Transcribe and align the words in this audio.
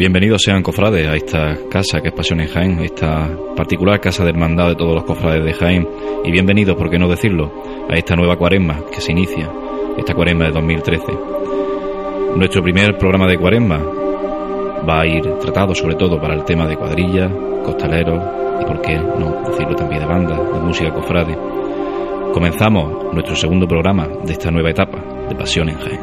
Bienvenidos 0.00 0.40
sean 0.42 0.62
cofrades 0.62 1.06
a 1.06 1.14
esta 1.14 1.58
casa 1.68 2.00
que 2.00 2.08
es 2.08 2.14
Pasión 2.14 2.40
en 2.40 2.48
Jaén, 2.48 2.78
esta 2.78 3.36
particular 3.54 4.00
casa 4.00 4.24
de 4.24 4.30
hermandad 4.30 4.68
de 4.68 4.74
todos 4.74 4.94
los 4.94 5.04
cofrades 5.04 5.44
de 5.44 5.52
Jaén. 5.52 5.86
Y 6.24 6.32
bienvenidos, 6.32 6.74
por 6.74 6.88
qué 6.88 6.98
no 6.98 7.06
decirlo, 7.06 7.52
a 7.86 7.94
esta 7.98 8.16
nueva 8.16 8.38
cuaresma 8.38 8.82
que 8.90 8.98
se 8.98 9.12
inicia, 9.12 9.52
esta 9.98 10.14
cuaresma 10.14 10.46
de 10.46 10.52
2013. 10.52 11.04
Nuestro 12.34 12.62
primer 12.62 12.96
programa 12.96 13.26
de 13.26 13.36
cuaresma 13.36 13.76
va 14.88 15.02
a 15.02 15.06
ir 15.06 15.20
tratado 15.38 15.74
sobre 15.74 15.96
todo 15.96 16.18
para 16.18 16.32
el 16.32 16.44
tema 16.44 16.66
de 16.66 16.78
cuadrillas, 16.78 17.30
costaleros 17.62 18.24
y, 18.58 18.64
por 18.64 18.80
qué 18.80 18.96
no 18.96 19.50
decirlo 19.50 19.76
también, 19.76 20.00
de 20.00 20.06
banda, 20.06 20.34
de 20.34 20.60
música 20.60 20.94
cofrade. 20.94 21.36
Comenzamos 22.32 23.12
nuestro 23.12 23.36
segundo 23.36 23.68
programa 23.68 24.08
de 24.24 24.32
esta 24.32 24.50
nueva 24.50 24.70
etapa 24.70 24.98
de 25.28 25.34
Pasión 25.34 25.68
en 25.68 25.78
Jaén. 25.78 25.99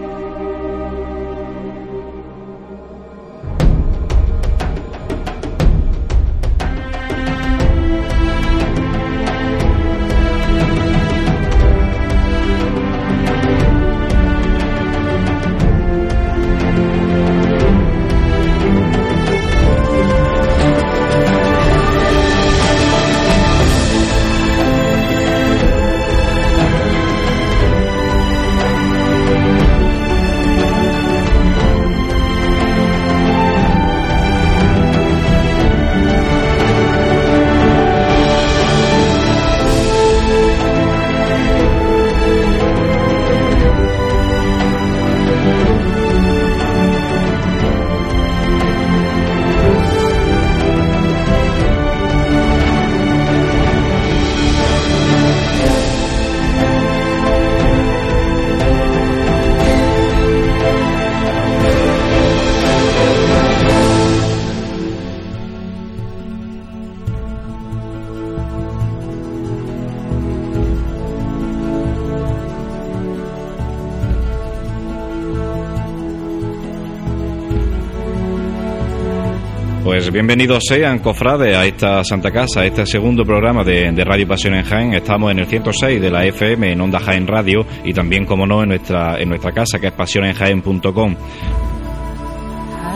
Bienvenidos 80.28 80.66
sean, 80.67 81.00
cofrades, 81.00 81.56
a 81.56 81.66
esta 81.66 82.03
Santa 82.03 82.31
Casa, 82.31 82.59
a 82.59 82.66
este 82.66 82.86
segundo 82.86 83.23
programa 83.23 83.64
de, 83.64 84.03
Radio 84.03 84.28
Pasión 84.28 84.56
en 84.56 84.66
Jaén. 84.66 84.94
Estamos 84.94 85.31
en 85.31 85.39
el 85.39 85.45
106 85.45 86.02
de 86.02 86.11
la 86.11 86.25
FM, 86.25 86.73
en 86.73 86.81
Onda 86.81 87.00
Jaén 87.00 87.25
Radio, 87.25 87.66
y 87.86 87.94
también, 87.94 88.25
como 88.25 88.46
no, 88.46 88.62
en 88.62 88.68
nuestra, 88.68 89.18
en 89.22 89.29
nuestra 89.29 89.53
casa, 89.53 89.79
que 89.79 89.88
es 89.88 89.94
pasionenjaén.com. 89.94 91.16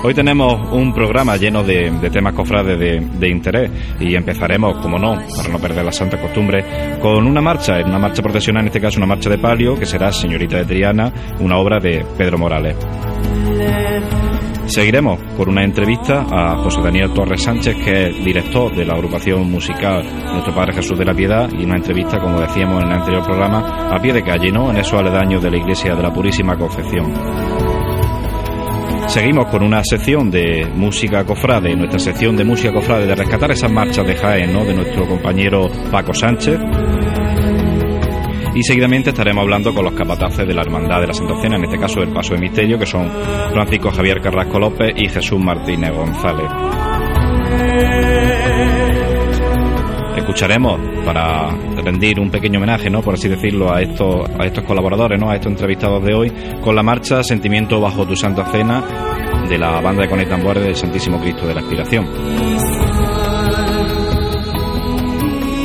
Hoy 0.03 0.13
tenemos 0.13 0.73
un 0.73 0.93
programa 0.93 1.37
lleno 1.37 1.63
de, 1.63 1.89
temas 2.11 2.33
cofrades 2.33 2.77
de, 2.77 3.29
interés 3.29 3.71
y 4.01 4.13
empezaremos, 4.13 4.81
como 4.81 4.99
no, 4.99 5.17
para 5.37 5.47
no 5.47 5.57
perder 5.57 5.85
la 5.85 5.93
santa 5.93 6.19
costumbre, 6.19 6.97
con 6.99 7.25
una 7.25 7.39
marcha, 7.39 7.77
una 7.85 7.97
marcha 7.97 8.21
profesional, 8.21 8.63
en 8.63 8.67
este 8.67 8.81
caso 8.81 8.97
una 8.97 9.07
marcha 9.07 9.29
de 9.29 9.37
palio, 9.37 9.79
que 9.79 9.85
será 9.85 10.11
Señorita 10.11 10.57
de 10.57 10.65
Triana, 10.65 11.13
una 11.39 11.57
obra 11.57 11.79
de 11.79 12.05
Pedro 12.17 12.37
Morales. 12.39 12.75
Seguiremos 14.71 15.19
por 15.35 15.49
una 15.49 15.65
entrevista 15.65 16.25
a 16.31 16.55
José 16.55 16.79
Daniel 16.81 17.11
Torres 17.11 17.43
Sánchez, 17.43 17.75
que 17.83 18.07
es 18.07 18.23
director 18.23 18.73
de 18.73 18.85
la 18.85 18.93
agrupación 18.93 19.51
musical 19.51 20.01
Nuestro 20.31 20.55
Padre 20.55 20.75
Jesús 20.75 20.97
de 20.97 21.03
la 21.03 21.13
Piedad, 21.13 21.49
y 21.51 21.65
una 21.65 21.75
entrevista, 21.75 22.21
como 22.21 22.39
decíamos 22.39 22.81
en 22.81 22.87
el 22.87 22.93
anterior 22.93 23.21
programa, 23.21 23.93
a 23.93 23.99
pie 23.99 24.13
de 24.13 24.23
calle, 24.23 24.49
¿no? 24.49 24.71
En 24.71 24.77
esos 24.77 24.93
aledaños 24.93 25.43
de 25.43 25.51
la 25.51 25.57
Iglesia 25.57 25.93
de 25.93 26.01
la 26.01 26.13
Purísima 26.13 26.57
Concepción. 26.57 27.11
Seguimos 29.07 29.47
con 29.47 29.61
una 29.61 29.83
sección 29.83 30.31
de 30.31 30.65
música 30.73 31.25
cofrade, 31.25 31.75
nuestra 31.75 31.99
sección 31.99 32.37
de 32.37 32.45
música 32.45 32.71
cofrade, 32.71 33.07
de 33.07 33.15
rescatar 33.15 33.51
esas 33.51 33.69
marchas 33.69 34.07
de 34.07 34.15
Jaén, 34.15 34.53
¿no? 34.53 34.63
De 34.63 34.73
nuestro 34.73 35.05
compañero 35.05 35.69
Paco 35.91 36.13
Sánchez 36.13 36.57
y 38.53 38.63
seguidamente 38.63 39.11
estaremos 39.11 39.43
hablando 39.43 39.73
con 39.73 39.85
los 39.85 39.93
capataces 39.93 40.45
de 40.47 40.53
la 40.53 40.61
Hermandad 40.61 40.99
de 41.01 41.07
la 41.07 41.13
Santa 41.13 41.39
Cena, 41.41 41.55
en 41.55 41.63
este 41.63 41.79
caso 41.79 42.01
del 42.01 42.09
Paso 42.09 42.33
de 42.33 42.41
Misterio, 42.41 42.77
que 42.77 42.85
son 42.85 43.09
Francisco 43.51 43.91
Javier 43.91 44.19
Carrasco 44.21 44.59
López 44.59 44.93
y 44.95 45.07
Jesús 45.07 45.39
Martínez 45.39 45.91
González. 45.91 46.49
Escucharemos 50.17 50.79
para 51.05 51.49
rendir 51.83 52.19
un 52.19 52.29
pequeño 52.29 52.59
homenaje, 52.59 52.89
¿no? 52.89 53.01
por 53.01 53.13
así 53.13 53.29
decirlo, 53.29 53.73
a 53.73 53.81
estos, 53.81 54.29
a 54.37 54.45
estos 54.45 54.63
colaboradores, 54.65 55.19
¿no? 55.19 55.29
a 55.29 55.35
estos 55.35 55.51
entrevistados 55.51 56.03
de 56.03 56.13
hoy, 56.13 56.31
con 56.61 56.75
la 56.75 56.83
marcha 56.83 57.23
Sentimiento 57.23 57.79
bajo 57.79 58.05
tu 58.05 58.15
Santa 58.15 58.45
Cena 58.51 58.83
de 59.47 59.57
la 59.57 59.81
banda 59.81 60.03
de 60.03 60.09
Conectambores 60.09 60.63
del 60.63 60.75
Santísimo 60.75 61.19
Cristo 61.19 61.47
de 61.47 61.55
la 61.55 61.61
Aspiración. 61.61 62.80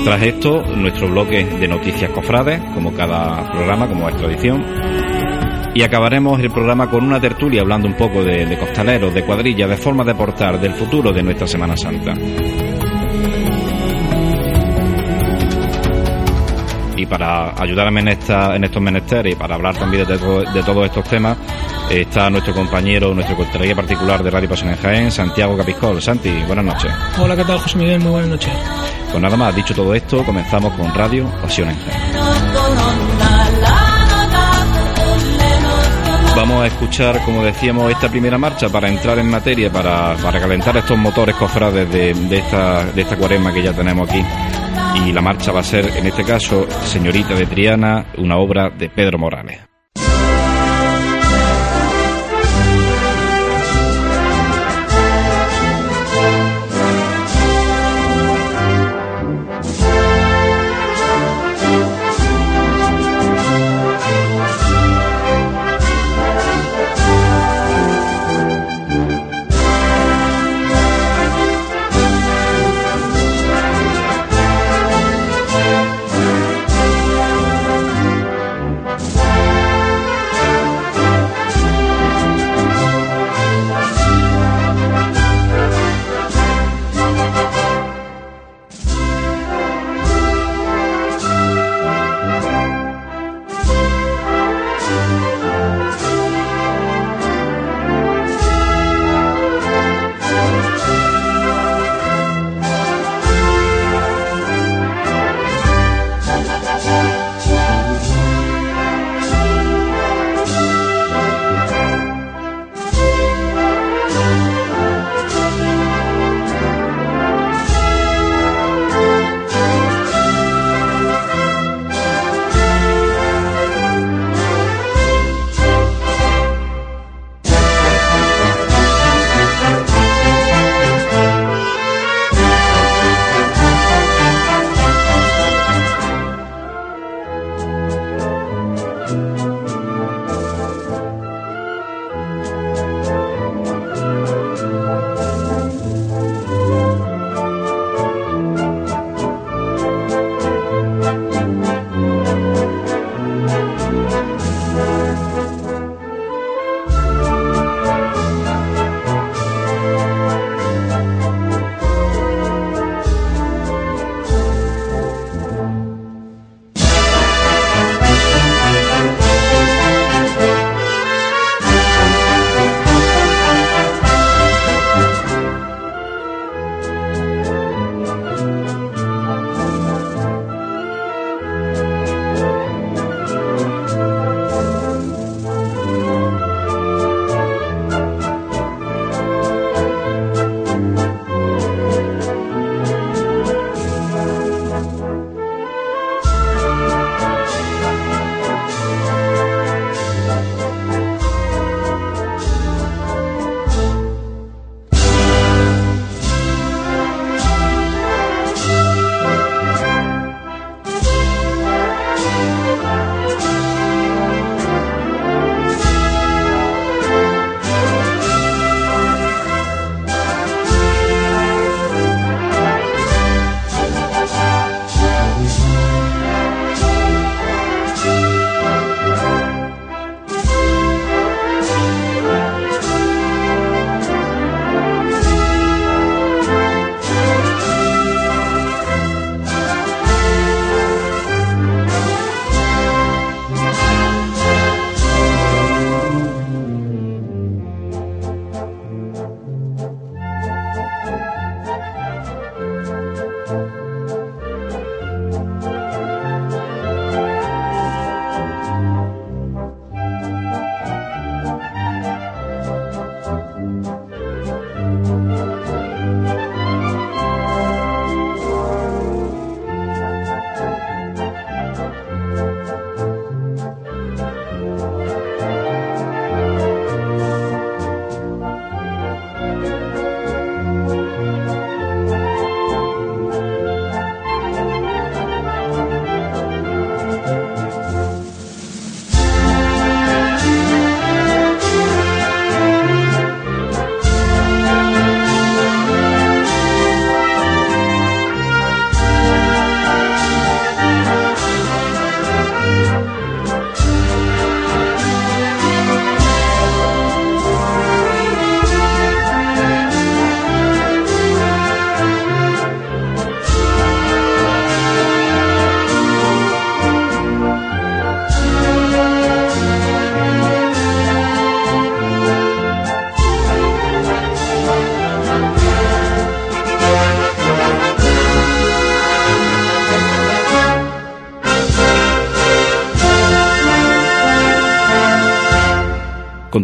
Tras 0.07 0.23
esto, 0.23 0.63
nuestro 0.63 1.09
bloque 1.09 1.45
de 1.45 1.67
noticias 1.67 2.09
cofrades, 2.13 2.61
como 2.73 2.95
cada 2.95 3.51
programa, 3.51 3.89
como 3.89 4.09
es 4.09 4.17
tradición. 4.17 4.65
Y 5.75 5.83
acabaremos 5.83 6.39
el 6.39 6.49
programa 6.53 6.89
con 6.89 7.03
una 7.03 7.21
tertulia 7.21 7.63
hablando 7.63 7.89
un 7.89 7.95
poco 7.95 8.23
de, 8.23 8.57
costaleros, 8.57 9.13
de 9.13 9.25
cuadrillas, 9.25 9.69
de 9.69 9.77
formas 9.77 10.07
de 10.07 10.15
portar, 10.15 10.61
del 10.61 10.75
futuro 10.75 11.13
de 11.13 11.25
nuestra 11.25 11.49
Semana 11.49 11.77
Santa. 11.77 12.15
Y 17.07 17.09
para 17.09 17.61
ayudarme 17.61 18.01
en, 18.01 18.09
esta, 18.09 18.57
en 18.57 18.65
estos 18.65 18.83
menesteres 18.83 19.33
y 19.33 19.37
para 19.37 19.55
hablar 19.55 19.77
también 19.77 20.07
de, 20.07 20.17
de 20.17 20.63
todos 20.63 20.87
estos 20.87 21.05
temas 21.05 21.37
está 21.91 22.29
nuestro 22.31 22.55
compañero, 22.55 23.15
nuestro 23.15 23.37
costalería 23.37 23.75
particular 23.75 24.23
de 24.23 24.31
Radio 24.31 24.49
Pasión 24.49 24.71
en 24.71 24.77
Jaén, 24.77 25.11
Santiago 25.11 25.57
Capiscol. 25.57 26.03
Santi, 26.03 26.31
buenas 26.47 26.65
noches. 26.65 26.93
Hola, 27.19 27.37
¿qué 27.37 27.45
tal, 27.45 27.59
José 27.59 27.79
Miguel? 27.79 28.01
Muy 28.01 28.11
buenas 28.11 28.31
noches. 28.31 28.53
Pues 29.11 29.23
nada 29.23 29.37
más, 29.37 29.55
dicho 29.55 29.75
todo 29.75 29.95
esto, 29.95 30.25
comenzamos 30.25 30.73
con 30.75 30.93
Radio 30.95 31.27
Pasión 31.43 31.71
en 31.71 32.46
Vamos 36.37 36.63
a 36.63 36.67
escuchar, 36.67 37.25
como 37.25 37.43
decíamos, 37.43 37.91
esta 37.91 38.11
primera 38.11 38.37
marcha 38.37 38.69
para 38.69 38.91
entrar 38.91 39.19
en 39.19 39.31
materia, 39.31 39.73
para, 39.73 40.15
para 40.17 40.39
calentar 40.39 40.77
estos 40.77 40.99
motores 40.99 41.35
cofrades 41.35 41.91
de, 41.91 42.11
esta, 42.37 42.85
de 42.93 43.01
esta 43.01 43.17
cuaresma 43.17 43.55
que 43.55 43.63
ya 43.63 43.73
tenemos 43.73 44.07
aquí. 44.07 44.23
Y 45.03 45.13
la 45.13 45.23
marcha 45.23 45.51
va 45.51 45.61
a 45.61 45.65
ser, 45.65 45.87
en 45.97 46.05
este 46.05 46.25
caso, 46.25 46.67
Señorita 46.85 47.35
de 47.35 47.47
Triana, 47.47 48.05
una 48.19 48.37
obra 48.37 48.69
de 48.69 48.91
Pedro 48.91 49.19
Morales. 49.19 49.76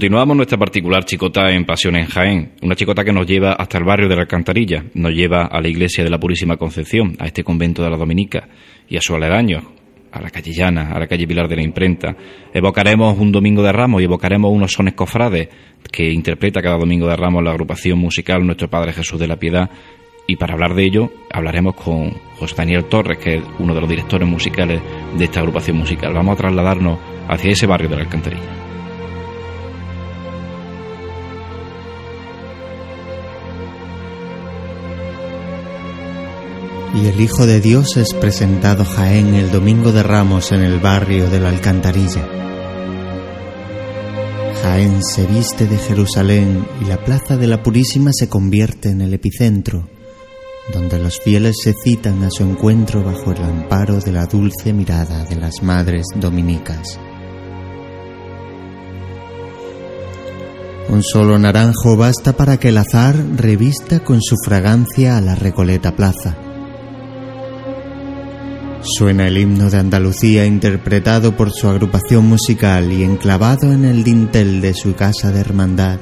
Continuamos 0.03 0.37
nuestra 0.37 0.59
particular 0.59 1.05
chicota 1.05 1.49
en 1.53 1.65
Pasión 1.65 1.95
en 1.95 2.07
Jaén, 2.07 2.55
una 2.61 2.75
chicota 2.75 3.05
que 3.05 3.13
nos 3.13 3.25
lleva 3.25 3.53
hasta 3.53 3.79
el 3.79 3.85
barrio 3.85 4.09
de 4.09 4.17
la 4.17 4.23
Alcantarilla, 4.23 4.85
nos 4.95 5.13
lleva 5.13 5.45
a 5.45 5.61
la 5.61 5.69
iglesia 5.69 6.03
de 6.03 6.11
la 6.11 6.19
Purísima 6.19 6.57
Concepción, 6.57 7.15
a 7.21 7.27
este 7.27 7.45
convento 7.45 7.85
de 7.85 7.91
la 7.91 7.97
Dominica 7.97 8.49
y 8.89 8.97
a 8.97 9.01
su 9.01 9.15
aledaño, 9.15 9.63
a 10.11 10.21
la 10.21 10.29
calle 10.31 10.51
Llana, 10.53 10.91
a 10.91 10.99
la 10.99 11.07
calle 11.07 11.25
Pilar 11.29 11.47
de 11.47 11.55
la 11.55 11.63
Imprenta. 11.63 12.17
Evocaremos 12.53 13.17
un 13.17 13.31
Domingo 13.31 13.63
de 13.63 13.71
Ramos 13.71 14.01
y 14.01 14.07
evocaremos 14.07 14.51
unos 14.51 14.73
sones 14.73 14.95
cofrades 14.95 15.51
que 15.93 16.11
interpreta 16.11 16.61
cada 16.61 16.79
Domingo 16.79 17.07
de 17.07 17.15
Ramos 17.15 17.45
la 17.45 17.53
agrupación 17.53 17.97
musical 17.97 18.45
Nuestro 18.45 18.69
Padre 18.69 18.93
Jesús 18.93 19.21
de 19.21 19.29
la 19.29 19.37
Piedad. 19.37 19.71
Y 20.27 20.35
para 20.35 20.55
hablar 20.55 20.75
de 20.75 20.85
ello, 20.85 21.13
hablaremos 21.33 21.77
con 21.77 22.11
José 22.41 22.57
Daniel 22.57 22.87
Torres, 22.87 23.19
que 23.19 23.37
es 23.37 23.43
uno 23.61 23.73
de 23.73 23.81
los 23.81 23.89
directores 23.89 24.27
musicales 24.27 24.83
de 25.17 25.25
esta 25.25 25.39
agrupación 25.39 25.77
musical. 25.77 26.13
Vamos 26.13 26.35
a 26.35 26.39
trasladarnos 26.39 26.99
hacia 27.29 27.53
ese 27.53 27.69
barrio 27.69 27.89
de 27.89 27.95
la 27.95 28.03
Alcantarilla. 28.03 28.62
Y 37.03 37.07
el 37.07 37.21
Hijo 37.21 37.47
de 37.47 37.61
Dios 37.61 37.97
es 37.97 38.15
presentado 38.15 38.85
Jaén 38.85 39.35
el 39.35 39.51
domingo 39.51 39.91
de 39.91 40.05
Ramos 40.05 40.53
en 40.53 40.61
el 40.61 40.79
barrio 40.79 41.29
de 41.29 41.41
la 41.41 41.49
Alcantarilla. 41.49 42.29
Jaén 44.63 45.03
se 45.03 45.27
viste 45.27 45.67
de 45.67 45.79
Jerusalén 45.79 46.65
y 46.81 46.85
la 46.85 46.99
plaza 46.99 47.37
de 47.37 47.49
la 47.49 47.61
Purísima 47.61 48.11
se 48.13 48.29
convierte 48.29 48.91
en 48.91 49.01
el 49.01 49.15
epicentro, 49.15 49.89
donde 50.73 51.01
los 51.01 51.19
fieles 51.19 51.57
se 51.65 51.75
citan 51.75 52.23
a 52.23 52.31
su 52.31 52.45
encuentro 52.45 53.03
bajo 53.03 53.33
el 53.33 53.43
amparo 53.43 53.99
de 53.99 54.13
la 54.13 54.27
dulce 54.27 54.73
mirada 54.73 55.25
de 55.25 55.37
las 55.37 55.61
madres 55.61 56.07
dominicas. 56.15 57.01
Un 60.89 61.03
solo 61.03 61.37
naranjo 61.37 61.97
basta 61.97 62.35
para 62.35 62.59
que 62.59 62.69
el 62.69 62.79
azar 62.79 63.17
revista 63.37 64.05
con 64.05 64.21
su 64.23 64.37
fragancia 64.45 65.17
a 65.17 65.21
la 65.21 65.35
Recoleta 65.35 65.97
Plaza. 65.97 66.52
Suena 68.85 69.29
el 69.29 69.39
himno 69.39 69.71
de 69.71 69.79
Andalucía 69.79 70.45
interpretado 70.45 71.37
por 71.37 71.53
su 71.53 71.69
agrupación 71.69 72.27
musical 72.27 72.93
y 72.93 73.05
enclavado 73.05 73.73
en 73.73 73.85
el 73.85 74.03
dintel 74.03 74.61
de 74.61 74.75
su 74.75 74.97
casa 74.97 75.31
de 75.31 75.39
hermandad, 75.39 76.01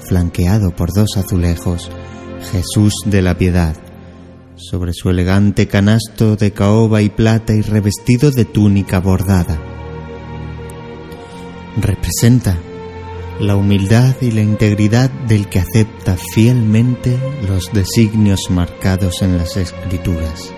flanqueado 0.00 0.74
por 0.74 0.92
dos 0.92 1.16
azulejos, 1.16 1.88
Jesús 2.50 2.94
de 3.06 3.22
la 3.22 3.38
Piedad, 3.38 3.76
sobre 4.56 4.94
su 4.94 5.10
elegante 5.10 5.68
canasto 5.68 6.34
de 6.34 6.50
caoba 6.50 7.02
y 7.02 7.08
plata 7.08 7.54
y 7.54 7.62
revestido 7.62 8.32
de 8.32 8.44
túnica 8.44 8.98
bordada. 8.98 9.56
Representa 11.80 12.58
la 13.38 13.54
humildad 13.54 14.16
y 14.20 14.32
la 14.32 14.42
integridad 14.42 15.08
del 15.28 15.48
que 15.48 15.60
acepta 15.60 16.16
fielmente 16.16 17.16
los 17.46 17.72
designios 17.72 18.50
marcados 18.50 19.22
en 19.22 19.38
las 19.38 19.56
escrituras. 19.56 20.52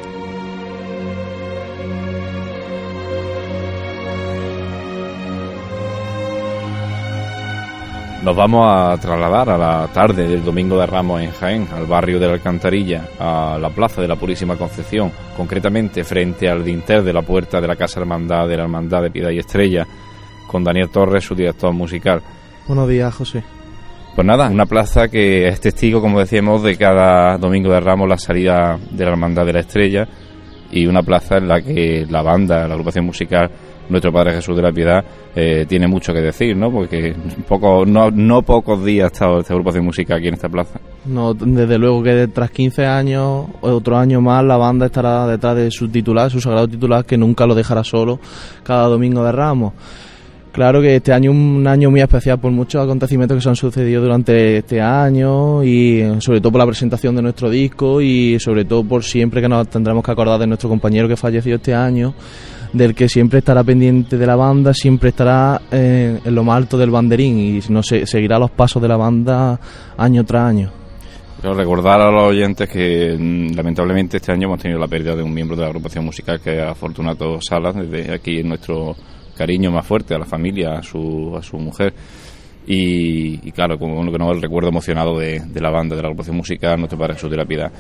Nos 8.23 8.37
vamos 8.37 8.67
a 8.71 8.99
trasladar 8.99 9.49
a 9.49 9.57
la 9.57 9.89
tarde 9.95 10.29
del 10.29 10.45
Domingo 10.45 10.79
de 10.79 10.85
Ramos 10.85 11.23
en 11.23 11.31
Jaén, 11.31 11.67
al 11.75 11.87
barrio 11.87 12.21
de 12.21 12.27
la 12.27 12.35
Alcantarilla, 12.35 13.09
a 13.19 13.57
la 13.59 13.71
plaza 13.71 14.03
de 14.03 14.09
la 14.09 14.17
Purísima 14.17 14.57
Concepción, 14.57 15.11
concretamente 15.35 16.05
frente 16.05 16.47
al 16.47 16.63
dintel 16.63 17.03
de 17.03 17.15
la 17.15 17.23
puerta 17.23 17.63
de 17.63 17.67
la 17.67 17.77
Casa 17.77 17.99
Hermandad 17.99 18.47
de 18.47 18.59
la 18.59 18.65
Hermandad 18.65 19.03
de 19.03 19.11
Piedad 19.11 19.31
y 19.31 19.39
Estrella, 19.39 19.87
con 20.47 20.63
Daniel 20.63 20.91
Torres, 20.91 21.25
su 21.25 21.35
director 21.35 21.73
musical. 21.73 22.21
Buenos 22.69 22.91
días, 22.91 23.15
José. 23.15 23.43
Pues 24.15 24.27
nada, 24.27 24.51
una 24.51 24.67
plaza 24.67 25.09
que 25.09 25.49
es 25.49 25.59
testigo, 25.59 26.03
como 26.03 26.21
decíamos, 26.21 26.63
de 26.63 26.77
cada 26.77 27.39
Domingo 27.39 27.73
de 27.73 27.81
Ramos 27.81 28.07
la 28.07 28.19
salida 28.19 28.79
de 28.91 29.03
la 29.03 29.13
Hermandad 29.13 29.47
de 29.47 29.53
la 29.55 29.61
Estrella 29.61 30.07
y 30.71 30.87
una 30.87 31.03
plaza 31.03 31.39
en 31.39 31.49
la 31.49 31.63
que 31.63 32.07
la 32.07 32.21
banda, 32.21 32.69
la 32.69 32.75
agrupación 32.75 33.07
musical 33.07 33.51
nuestro 33.91 34.13
Padre 34.13 34.35
Jesús 34.35 34.57
de 34.57 34.63
la 34.63 34.73
Piedad 34.73 35.05
eh, 35.35 35.67
tiene 35.69 35.87
mucho 35.87 36.13
que 36.13 36.21
decir, 36.21 36.57
¿no? 36.57 36.71
Porque 36.71 37.15
poco, 37.49 37.85
no, 37.85 38.11
no 38.11 38.43
pocos 38.43 38.85
días 38.85 39.05
ha 39.05 39.13
estado 39.13 39.41
esta 39.41 39.53
agrupación 39.53 39.85
musical 39.85 40.19
aquí 40.19 40.29
en 40.29 40.35
esta 40.35 40.49
plaza. 40.49 40.81
No, 41.05 41.35
desde 41.35 41.79
luego 41.79 42.03
que 42.03 42.29
tras 42.29 42.51
15 42.51 42.87
años, 42.87 43.47
otro 43.61 43.97
año 43.97 44.21
más, 44.21 44.45
la 44.45 44.57
banda 44.57 44.87
estará 44.87 45.27
detrás 45.27 45.57
de 45.57 45.71
su 45.71 45.89
titular, 45.89 46.31
su 46.31 46.41
sagrado 46.41 46.69
titular, 46.69 47.05
que 47.05 47.17
nunca 47.17 47.47
lo 47.47 47.55
dejará 47.55 47.85
solo 47.85 48.21
cada 48.63 48.87
domingo 48.87 49.25
de 49.25 49.33
Ramos. 49.33 49.73
Claro 50.53 50.81
que 50.81 50.97
este 50.97 51.13
año 51.13 51.31
es 51.31 51.37
un 51.37 51.65
año 51.69 51.93
muy 51.93 52.01
especial 52.01 52.41
por 52.41 52.51
muchos 52.51 52.83
acontecimientos 52.83 53.37
que 53.37 53.41
se 53.41 53.49
han 53.49 53.57
sucedido 53.57 54.03
durante 54.03 54.57
este 54.59 54.81
año 54.81 55.63
y 55.63 56.03
sobre 56.19 56.41
todo 56.41 56.51
por 56.51 56.59
la 56.59 56.67
presentación 56.67 57.15
de 57.15 57.23
nuestro 57.23 57.49
disco 57.49 58.01
y 58.01 58.37
sobre 58.41 58.65
todo 58.65 58.83
por 58.83 59.05
siempre 59.05 59.41
que 59.41 59.49
nos 59.49 59.69
tendremos 59.69 60.03
que 60.03 60.11
acordar 60.11 60.41
de 60.41 60.49
nuestro 60.49 60.69
compañero 60.69 61.07
que 61.07 61.17
falleció 61.17 61.55
este 61.55 61.73
año 61.73 62.15
del 62.73 62.95
que 62.95 63.09
siempre 63.09 63.41
estará 63.41 63.65
pendiente 63.65 64.17
de 64.17 64.27
la 64.27 64.37
banda, 64.37 64.73
siempre 64.73 65.11
estará 65.11 65.61
eh, 65.71 66.21
en 66.25 66.35
lo 66.35 66.45
más 66.45 66.57
alto 66.57 66.79
del 66.79 66.91
banderín 66.91 67.39
y 67.39 67.61
no 67.69 67.83
se, 67.83 68.07
seguirá 68.07 68.39
los 68.39 68.51
pasos 68.51 68.81
de 68.81 68.89
la 68.89 68.97
banda 68.97 69.59
año 69.97 70.25
tras 70.25 70.45
año. 70.45 70.71
Quiero 71.41 71.57
recordar 71.57 72.01
a 72.03 72.11
los 72.11 72.25
oyentes 72.25 72.69
que 72.69 73.17
mm, 73.19 73.55
lamentablemente 73.57 74.19
este 74.19 74.31
año 74.33 74.47
hemos 74.47 74.61
tenido 74.61 74.79
la 74.79 74.89
pérdida 74.89 75.17
de 75.17 75.23
un 75.23 75.33
miembro 75.33 75.57
de 75.57 75.63
la 75.63 75.69
agrupación 75.69 76.05
musical 76.05 76.41
que 76.41 76.59
es 76.59 76.63
Afortunato 76.63 77.39
Salas, 77.41 77.75
desde 77.75 78.13
aquí 78.13 78.43
nuestro 78.43 78.95
cariño 79.35 79.71
más 79.71 79.87
fuerte 79.87 80.15
a 80.15 80.19
la 80.19 80.27
familia, 80.27 80.75
a 80.75 80.83
su, 80.83 81.35
a 81.35 81.43
su 81.43 81.57
mujer. 81.57 81.95
Y, 82.67 83.51
claro, 83.53 83.79
como 83.79 84.13
que 84.13 84.19
no 84.19 84.31
el 84.31 84.43
recuerdo 84.43 84.69
emocionado 84.69 85.19
de, 85.19 85.41
de, 85.41 85.61
la 85.61 85.71
banda, 85.71 85.97
de 85.97 86.03
la 86.03 86.09
agrupación 86.09 86.37
musical, 86.37 86.79
nuestro 86.79 86.99
padre 86.99 87.19
su 87.19 87.29
terapia. 87.29 87.65
Nos 87.65 87.73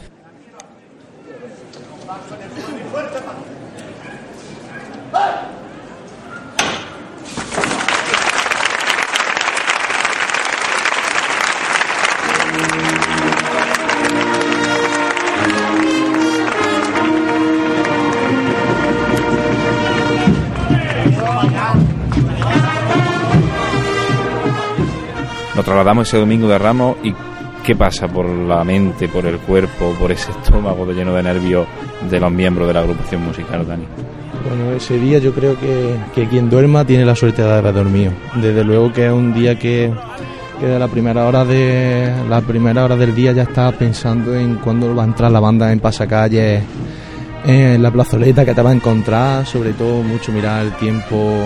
trasladamos 25.71 26.09
ese 26.09 26.19
domingo 26.19 26.49
de 26.49 26.59
Ramos 26.59 26.97
y 27.05 27.15
¿qué 27.63 27.77
pasa 27.77 28.09
por 28.09 28.29
la 28.29 28.65
mente, 28.65 29.07
por 29.07 29.25
el 29.25 29.39
cuerpo, 29.39 29.95
por 30.01 30.11
ese 30.11 30.33
estómago 30.33 30.85
de 30.85 30.95
lleno 30.95 31.15
de 31.15 31.23
nervios 31.23 31.65
de 32.11 32.19
los 32.19 32.33
miembros 32.33 32.67
de 32.67 32.75
la 32.75 32.81
agrupación 32.81 33.23
musical, 33.23 33.65
Dani? 33.65 33.85
Bueno, 34.49 34.73
ese 34.73 34.99
día 34.99 35.19
yo 35.19 35.33
creo 35.33 35.57
que, 35.61 36.27
quien 36.27 36.51
duerma 36.51 36.85
tiene 36.85 37.05
la 37.05 37.15
suerte 37.15 37.43
de 37.43 37.53
haber 37.53 37.73
dormido. 37.73 38.11
Desde 38.43 38.65
luego 38.65 38.93
que 38.93 39.07
es 39.07 39.13
un 39.13 39.33
día 39.33 39.57
que, 39.61 39.93
que 40.59 40.67
de 40.67 40.77
la 40.77 40.89
primera 40.89 41.29
hora 41.29 41.45
de 41.45 42.13
la 42.29 42.41
primera 42.41 42.85
hora 42.85 42.97
del 42.97 43.15
día 43.15 43.31
ya 43.31 43.45
está 43.45 43.71
pensando 43.71 44.35
en 44.35 44.57
cuándo 44.57 44.93
va 44.93 45.05
a 45.05 45.07
entrar 45.07 45.31
la 45.31 45.39
banda 45.39 45.71
en 45.71 45.79
pasacalle 45.79 46.63
en 47.45 47.81
la 47.81 47.93
plazoleta 47.93 48.45
que 48.45 48.55
te 48.55 48.63
va 48.63 48.71
a 48.71 48.75
encontrar, 48.75 49.47
sobre 49.47 49.73
todo 49.75 50.03
mucho 50.03 50.33
mirar 50.33 50.67
el 50.67 50.73
tiempo 50.73 51.45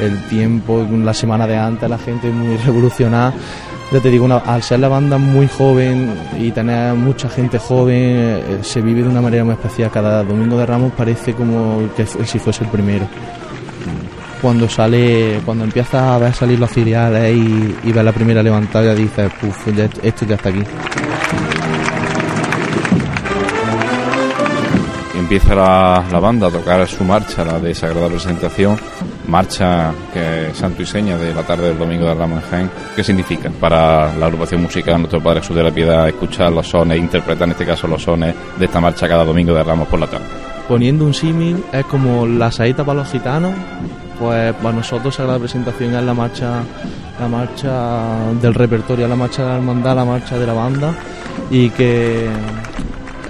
el 0.00 0.22
tiempo, 0.28 0.86
la 0.90 1.14
semana 1.14 1.46
de 1.46 1.56
antes, 1.56 1.88
la 1.88 1.98
gente 1.98 2.30
muy 2.30 2.56
revolucionada. 2.56 3.32
Ya 3.92 4.00
te 4.00 4.08
digo, 4.08 4.28
al 4.32 4.62
ser 4.62 4.78
la 4.78 4.86
banda 4.88 5.18
muy 5.18 5.48
joven 5.48 6.14
y 6.38 6.52
tener 6.52 6.94
mucha 6.94 7.28
gente 7.28 7.58
joven, 7.58 7.96
eh, 7.98 8.58
se 8.62 8.80
vive 8.80 9.02
de 9.02 9.08
una 9.08 9.20
manera 9.20 9.42
muy 9.44 9.54
especial. 9.54 9.90
Cada 9.90 10.22
domingo 10.22 10.56
de 10.56 10.64
Ramos 10.64 10.92
parece 10.96 11.34
como 11.34 11.88
que 11.96 12.06
si 12.06 12.38
fuese 12.38 12.62
el 12.62 12.70
primero. 12.70 13.06
Cuando 14.40 14.68
sale, 14.68 15.40
cuando 15.44 15.64
empiezas 15.64 16.02
a 16.02 16.18
ver 16.18 16.32
salir 16.32 16.58
los 16.58 16.70
filiales 16.70 17.36
y, 17.36 17.76
y 17.82 17.92
ves 17.92 18.04
la 18.04 18.12
primera 18.12 18.42
levantada, 18.42 18.94
dices, 18.94 19.30
puff, 19.40 19.68
esto 20.02 20.24
ya 20.24 20.36
está 20.36 20.48
aquí. 20.48 20.62
Empieza 25.18 25.54
la, 25.54 26.04
la 26.10 26.20
banda 26.20 26.46
a 26.46 26.50
tocar 26.50 26.86
su 26.88 27.04
marcha, 27.04 27.44
la 27.44 27.58
de 27.58 27.74
Sagrada 27.74 28.08
Presentación, 28.08 28.78
marcha 29.30 29.92
que 30.12 30.50
santo 30.52 30.82
y 30.82 30.86
seña 30.86 31.16
de 31.16 31.32
la 31.32 31.42
tarde 31.42 31.68
del 31.68 31.78
domingo 31.78 32.06
de 32.06 32.14
Ramos 32.14 32.44
Jaén. 32.50 32.70
¿Qué 32.94 33.02
significa 33.02 33.50
para 33.60 34.14
la 34.16 34.26
agrupación 34.26 34.62
musical 34.62 34.98
Nuestro 34.98 35.22
Padre 35.22 35.40
Jesús 35.40 35.56
de 35.56 35.62
la 35.62 35.70
Piedad 35.70 36.08
escuchar 36.08 36.52
los 36.52 36.68
sones, 36.68 36.98
interpretar 36.98 37.44
en 37.44 37.52
este 37.52 37.64
caso 37.64 37.86
los 37.86 38.02
sones 38.02 38.34
de 38.58 38.64
esta 38.64 38.80
marcha 38.80 39.08
cada 39.08 39.24
domingo 39.24 39.54
de 39.54 39.62
Ramos 39.62 39.88
por 39.88 40.00
la 40.00 40.06
tarde? 40.06 40.26
Poniendo 40.68 41.04
un 41.04 41.14
símil, 41.14 41.64
es 41.72 41.84
como 41.86 42.26
la 42.26 42.52
saeta 42.52 42.84
para 42.84 43.00
los 43.00 43.10
gitanos, 43.10 43.52
pues 44.18 44.54
para 44.54 44.76
nosotros 44.76 45.18
la 45.20 45.38
Presentación 45.38 45.94
es 45.94 46.02
la 46.02 46.14
marcha, 46.14 46.62
la 47.18 47.28
marcha 47.28 48.32
del 48.40 48.54
repertorio, 48.54 49.08
la 49.08 49.16
marcha 49.16 49.42
de 49.42 49.48
la 49.48 49.56
hermandad, 49.56 49.96
la 49.96 50.04
marcha 50.04 50.38
de 50.38 50.46
la 50.46 50.52
banda 50.52 50.94
y 51.50 51.70
que 51.70 52.28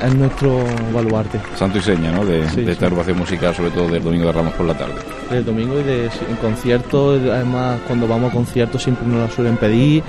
es 0.02 0.14
nuestro 0.14 0.58
baluarte. 0.92 1.40
Santo 1.56 1.78
y 1.78 1.82
seña, 1.82 2.12
¿no? 2.12 2.24
De, 2.24 2.42
esta 2.70 2.86
agrupación 2.86 3.18
musical, 3.18 3.54
sobre 3.54 3.70
todo 3.70 3.88
del 3.88 4.02
Domingo 4.02 4.26
de 4.26 4.32
Ramos 4.32 4.54
por 4.54 4.66
la 4.66 4.74
tarde. 4.74 4.94
Del 5.30 5.44
domingo 5.44 5.78
y 5.80 5.82
de 5.82 6.04
en 6.04 6.36
conciertos, 6.40 7.20
además 7.30 7.80
cuando 7.86 8.08
vamos 8.08 8.30
a 8.30 8.34
conciertos 8.34 8.82
siempre 8.82 9.06
nos 9.06 9.28
la 9.28 9.30
suelen 9.30 9.56
pedir, 9.56 10.02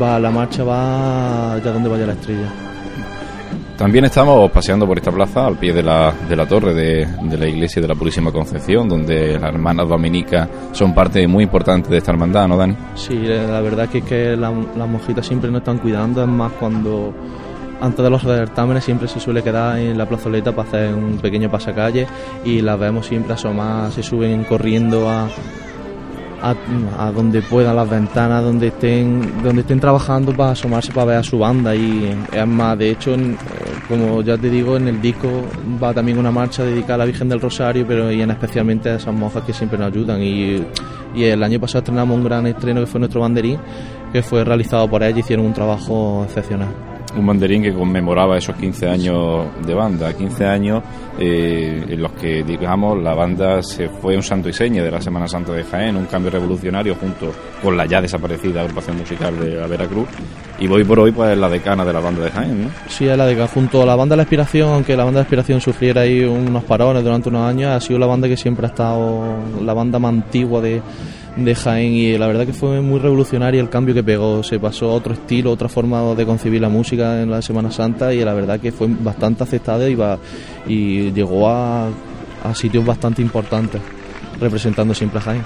va 0.00 0.18
la 0.18 0.30
marcha 0.30 0.64
va 0.64 1.58
ya 1.64 1.72
donde 1.72 1.88
vaya 1.88 2.06
la 2.06 2.12
estrella. 2.12 2.48
También 3.76 4.04
estamos 4.04 4.50
paseando 4.52 4.86
por 4.86 4.98
esta 4.98 5.10
plaza 5.10 5.46
al 5.46 5.56
pie 5.56 5.72
de 5.72 5.82
la, 5.82 6.14
de 6.28 6.36
la 6.36 6.46
torre 6.46 6.72
de, 6.72 7.04
de, 7.22 7.36
la 7.36 7.48
iglesia 7.48 7.82
de 7.82 7.88
la 7.88 7.96
Purísima 7.96 8.30
Concepción, 8.30 8.88
donde 8.88 9.32
las 9.32 9.52
hermanas 9.52 9.88
dominicas 9.88 10.48
son 10.70 10.94
parte 10.94 11.26
muy 11.26 11.42
importante 11.42 11.88
de 11.88 11.98
esta 11.98 12.12
hermandad, 12.12 12.46
¿no, 12.46 12.56
Dani? 12.56 12.76
Sí, 12.94 13.16
la 13.16 13.60
verdad 13.60 13.88
que 13.88 13.98
es 13.98 14.04
que 14.04 14.36
las 14.36 14.88
monjitas 14.88 15.26
siempre 15.26 15.50
nos 15.50 15.62
están 15.62 15.78
cuidando, 15.78 16.22
es 16.22 16.28
más 16.28 16.52
cuando 16.52 17.12
antes 17.82 18.02
de 18.02 18.10
los 18.10 18.22
certámenes 18.22 18.84
siempre 18.84 19.08
se 19.08 19.18
suele 19.18 19.42
quedar 19.42 19.76
en 19.76 19.98
la 19.98 20.06
plazoleta 20.06 20.52
para 20.52 20.68
hacer 20.68 20.94
un 20.94 21.18
pequeño 21.18 21.50
pasacalle 21.50 22.06
y 22.44 22.60
las 22.62 22.78
vemos 22.78 23.06
siempre 23.06 23.34
asomar, 23.34 23.90
se 23.90 24.04
suben 24.04 24.44
corriendo 24.44 25.10
a, 25.10 25.28
a, 26.42 27.10
donde 27.10 27.42
puedan 27.42 27.74
las 27.74 27.90
ventanas, 27.90 28.44
donde 28.44 28.68
estén, 28.68 29.42
donde 29.42 29.62
estén 29.62 29.80
trabajando 29.80 30.32
para 30.32 30.52
asomarse 30.52 30.92
para 30.92 31.06
ver 31.06 31.16
a 31.16 31.22
su 31.24 31.40
banda. 31.40 31.74
Y 31.74 32.16
es 32.32 32.46
más, 32.46 32.78
de 32.78 32.90
hecho, 32.90 33.16
como 33.88 34.22
ya 34.22 34.38
te 34.38 34.48
digo, 34.48 34.76
en 34.76 34.86
el 34.86 35.02
disco 35.02 35.28
va 35.82 35.92
también 35.92 36.18
una 36.18 36.30
marcha 36.30 36.64
dedicada 36.64 36.94
a 36.94 36.98
la 36.98 37.04
Virgen 37.06 37.28
del 37.28 37.40
Rosario, 37.40 37.84
pero 37.84 38.12
y 38.12 38.22
en 38.22 38.30
especialmente 38.30 38.90
a 38.90 38.94
esas 38.94 39.12
monjas 39.12 39.42
que 39.42 39.52
siempre 39.52 39.76
nos 39.76 39.88
ayudan. 39.88 40.22
Y, 40.22 40.64
y 41.16 41.24
el 41.24 41.42
año 41.42 41.58
pasado 41.58 41.80
estrenamos 41.80 42.16
un 42.16 42.22
gran 42.22 42.46
estreno 42.46 42.80
que 42.80 42.86
fue 42.86 43.00
nuestro 43.00 43.22
banderín, 43.22 43.58
que 44.12 44.22
fue 44.22 44.44
realizado 44.44 44.88
por 44.88 45.02
ellas 45.02 45.16
y 45.16 45.20
hicieron 45.20 45.46
un 45.46 45.52
trabajo 45.52 46.22
excepcional 46.24 46.92
un 47.16 47.26
banderín 47.26 47.62
que 47.62 47.72
conmemoraba 47.72 48.38
esos 48.38 48.56
15 48.56 48.88
años 48.88 49.46
de 49.66 49.74
banda, 49.74 50.12
15 50.12 50.46
años 50.46 50.82
eh, 51.18 51.84
en 51.88 52.02
los 52.02 52.12
que, 52.12 52.42
digamos, 52.42 53.02
la 53.02 53.14
banda 53.14 53.62
se 53.62 53.88
fue 53.88 54.16
un 54.16 54.22
santo 54.22 54.48
y 54.48 54.52
seña 54.52 54.82
de 54.82 54.90
la 54.90 55.00
Semana 55.00 55.28
Santa 55.28 55.52
de 55.52 55.64
Jaén, 55.64 55.96
un 55.96 56.06
cambio 56.06 56.30
revolucionario 56.30 56.94
junto 56.94 57.32
con 57.62 57.76
la 57.76 57.86
ya 57.86 58.00
desaparecida 58.00 58.62
agrupación 58.62 58.98
musical 58.98 59.38
de 59.38 59.56
la 59.56 59.66
Veracruz, 59.66 60.08
y 60.58 60.68
hoy 60.68 60.84
por 60.84 61.00
hoy 61.00 61.12
pues 61.12 61.32
es 61.32 61.38
la 61.38 61.48
decana 61.48 61.84
de 61.84 61.92
la 61.92 62.00
banda 62.00 62.22
de 62.24 62.30
Jaén, 62.30 62.64
¿no? 62.64 62.70
Sí, 62.88 63.06
es 63.06 63.16
la 63.16 63.26
decana, 63.26 63.48
junto 63.48 63.82
a 63.82 63.86
la 63.86 63.96
banda 63.96 64.14
de 64.14 64.18
la 64.18 64.22
Inspiración, 64.22 64.72
aunque 64.72 64.96
la 64.96 65.04
banda 65.04 65.20
de 65.20 65.24
la 65.24 65.26
Inspiración 65.26 65.60
sufriera 65.60 66.02
ahí 66.02 66.24
unos 66.24 66.64
parones 66.64 67.02
durante 67.02 67.28
unos 67.28 67.48
años, 67.48 67.70
ha 67.70 67.80
sido 67.80 67.98
la 67.98 68.06
banda 68.06 68.28
que 68.28 68.36
siempre 68.36 68.66
ha 68.66 68.70
estado, 68.70 69.36
la 69.62 69.74
banda 69.74 69.98
más 69.98 70.12
antigua 70.14 70.60
de 70.60 70.80
de 71.36 71.54
Jaén 71.54 71.92
y 71.92 72.18
la 72.18 72.26
verdad 72.26 72.46
que 72.46 72.52
fue 72.52 72.80
muy 72.80 73.00
revolucionario 73.00 73.60
el 73.60 73.70
cambio 73.70 73.94
que 73.94 74.02
pegó, 74.02 74.42
se 74.42 74.58
pasó 74.58 74.90
a 74.90 74.94
otro 74.94 75.14
estilo, 75.14 75.50
otra 75.50 75.68
forma 75.68 76.14
de 76.14 76.26
concebir 76.26 76.60
la 76.60 76.68
música 76.68 77.22
en 77.22 77.30
la 77.30 77.40
Semana 77.40 77.70
Santa 77.70 78.12
y 78.12 78.24
la 78.24 78.34
verdad 78.34 78.60
que 78.60 78.72
fue 78.72 78.88
bastante 78.88 79.42
aceptada 79.42 79.88
y, 79.88 79.94
va, 79.94 80.18
y 80.66 81.10
llegó 81.12 81.48
a, 81.48 81.88
a 82.44 82.54
sitios 82.54 82.84
bastante 82.84 83.22
importantes 83.22 83.80
representando 84.40 84.94
siempre 84.94 85.18
a 85.18 85.22
Jaén. 85.22 85.42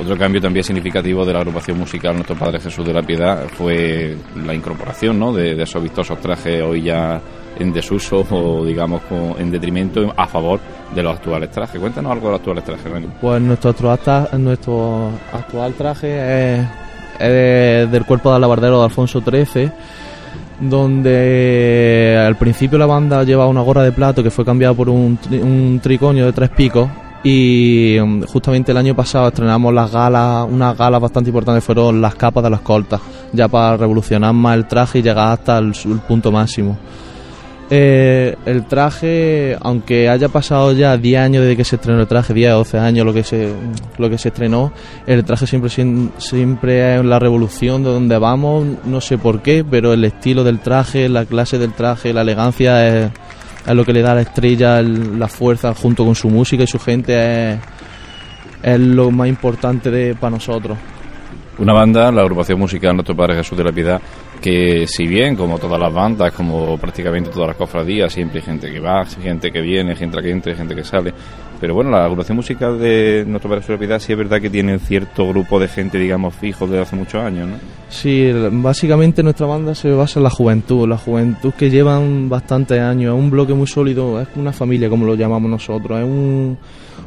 Otro 0.00 0.16
cambio 0.16 0.40
también 0.40 0.64
significativo 0.64 1.24
de 1.24 1.32
la 1.32 1.38
agrupación 1.40 1.78
musical 1.78 2.14
Nuestro 2.14 2.36
Padre 2.36 2.58
Jesús 2.58 2.84
de 2.84 2.92
la 2.92 3.02
Piedad 3.02 3.46
fue 3.48 4.16
la 4.44 4.52
incorporación 4.52 5.18
¿no? 5.18 5.32
de, 5.32 5.60
esos 5.62 5.82
vistosos 5.82 6.20
trajes 6.20 6.62
hoy 6.62 6.82
ya 6.82 7.20
en 7.58 7.72
desuso 7.72 8.24
o 8.30 8.64
digamos 8.64 9.02
en 9.38 9.50
detrimento 9.50 10.12
a 10.16 10.26
favor 10.26 10.60
de 10.94 11.02
los 11.02 11.16
actuales 11.16 11.50
trajes. 11.50 11.80
Cuéntanos 11.80 12.12
algo 12.12 12.26
de 12.26 12.32
los 12.32 12.40
actuales 12.40 12.64
trajes. 12.64 12.92
Pues 13.20 13.42
nuestro, 13.42 13.74
nuestro 14.38 15.10
actual 15.32 15.74
traje 15.74 16.60
es, 17.18 17.90
del 17.90 18.04
cuerpo 18.04 18.30
de 18.30 18.36
alabardero 18.36 18.78
de 18.78 18.84
Alfonso 18.84 19.20
XIII 19.20 19.70
donde 20.60 22.22
al 22.24 22.36
principio 22.36 22.78
la 22.78 22.86
banda 22.86 23.24
llevaba 23.24 23.50
una 23.50 23.60
gorra 23.62 23.82
de 23.82 23.90
plato 23.90 24.22
que 24.22 24.30
fue 24.30 24.44
cambiada 24.44 24.72
por 24.72 24.88
un, 24.88 25.18
un 25.30 25.80
triconio 25.82 26.26
de 26.26 26.32
tres 26.32 26.50
picos 26.50 26.88
y 27.24 27.98
um, 27.98 28.22
justamente 28.22 28.70
el 28.70 28.76
año 28.76 28.94
pasado 28.94 29.28
estrenamos 29.28 29.72
las 29.72 29.90
galas, 29.90 30.46
unas 30.48 30.76
galas 30.76 31.00
bastante 31.00 31.30
importantes 31.30 31.64
fueron 31.64 32.00
las 32.00 32.14
capas 32.14 32.44
de 32.44 32.50
las 32.50 32.60
cortas, 32.60 33.00
ya 33.32 33.48
para 33.48 33.78
revolucionar 33.78 34.34
más 34.34 34.56
el 34.56 34.66
traje 34.66 34.98
y 34.98 35.02
llegar 35.02 35.32
hasta 35.32 35.56
el, 35.56 35.72
punto 36.06 36.30
máximo. 36.30 36.76
Eh, 37.76 38.36
el 38.46 38.66
traje, 38.66 39.58
aunque 39.60 40.08
haya 40.08 40.28
pasado 40.28 40.70
ya 40.74 40.96
10 40.96 41.20
años 41.20 41.42
desde 41.42 41.56
que 41.56 41.64
se 41.64 41.74
estrenó 41.74 42.02
el 42.02 42.06
traje, 42.06 42.32
10 42.32 42.52
o 42.52 42.56
12 42.58 42.78
años 42.78 43.04
lo 43.04 43.12
que 43.12 43.24
se, 43.24 43.52
lo 43.98 44.08
que 44.08 44.16
se 44.16 44.28
estrenó, 44.28 44.72
el 45.08 45.24
traje 45.24 45.48
siempre, 45.48 45.70
siempre 46.18 46.94
es 46.94 47.04
la 47.04 47.18
revolución 47.18 47.82
de 47.82 47.90
donde 47.90 48.16
vamos, 48.16 48.64
no 48.84 49.00
sé 49.00 49.18
por 49.18 49.42
qué, 49.42 49.64
pero 49.68 49.92
el 49.92 50.04
estilo 50.04 50.44
del 50.44 50.60
traje, 50.60 51.08
la 51.08 51.24
clase 51.24 51.58
del 51.58 51.72
traje, 51.72 52.12
la 52.12 52.20
elegancia 52.20 53.06
es, 53.06 53.10
lo 53.66 53.84
que 53.84 53.92
le 53.92 54.02
da 54.02 54.12
a 54.12 54.14
la 54.14 54.20
estrella 54.20 54.80
la 54.80 55.26
fuerza 55.26 55.74
junto 55.74 56.04
con 56.04 56.14
su 56.14 56.30
música 56.30 56.62
y 56.62 56.68
su 56.68 56.78
gente 56.78 57.54
es, 57.54 57.58
es 58.62 58.78
lo 58.78 59.10
más 59.10 59.26
importante 59.26 59.90
de, 59.90 60.14
para 60.14 60.30
nosotros. 60.30 60.78
Una 61.56 61.72
banda, 61.72 62.10
la 62.10 62.22
agrupación 62.22 62.58
musical 62.58 62.94
Nuestro 62.96 63.14
Padre 63.14 63.36
Jesús 63.36 63.56
de 63.56 63.64
la 63.64 63.70
Piedad, 63.70 64.00
que 64.40 64.86
si 64.88 65.06
bien 65.06 65.36
como 65.36 65.58
todas 65.58 65.80
las 65.80 65.92
bandas, 65.92 66.32
como 66.32 66.76
prácticamente 66.78 67.30
todas 67.30 67.48
las 67.48 67.56
cofradías, 67.56 68.12
siempre 68.12 68.40
hay 68.40 68.44
gente 68.44 68.72
que 68.72 68.80
va, 68.80 69.04
gente 69.04 69.52
que 69.52 69.60
viene, 69.60 69.94
gente 69.94 70.20
que 70.20 70.30
entra, 70.30 70.54
gente 70.56 70.74
que 70.74 70.82
sale, 70.82 71.14
pero 71.60 71.74
bueno, 71.74 71.90
la 71.90 72.04
agrupación 72.04 72.36
musical 72.36 72.78
de 72.78 73.24
Nuestro 73.26 73.48
Padre 73.48 73.62
Jesús 73.62 73.68
de 73.68 73.74
la 73.74 73.78
Piedad 73.78 73.98
sí 74.00 74.12
es 74.12 74.18
verdad 74.18 74.40
que 74.40 74.50
tiene 74.50 74.78
cierto 74.80 75.28
grupo 75.28 75.60
de 75.60 75.68
gente, 75.68 75.96
digamos, 75.96 76.34
fijo 76.34 76.66
desde 76.66 76.82
hace 76.82 76.96
muchos 76.96 77.22
años, 77.22 77.48
¿no? 77.48 77.56
Sí, 77.88 78.32
básicamente 78.50 79.22
nuestra 79.22 79.46
banda 79.46 79.76
se 79.76 79.92
basa 79.92 80.18
en 80.18 80.24
la 80.24 80.30
juventud, 80.30 80.88
la 80.88 80.98
juventud 80.98 81.52
que 81.54 81.70
llevan 81.70 82.28
bastantes 82.28 82.80
años, 82.80 83.14
es 83.14 83.20
un 83.22 83.30
bloque 83.30 83.54
muy 83.54 83.68
sólido, 83.68 84.20
es 84.20 84.26
una 84.34 84.52
familia 84.52 84.90
como 84.90 85.06
lo 85.06 85.14
llamamos 85.14 85.48
nosotros, 85.48 86.00
es 86.00 86.04
un 86.04 86.58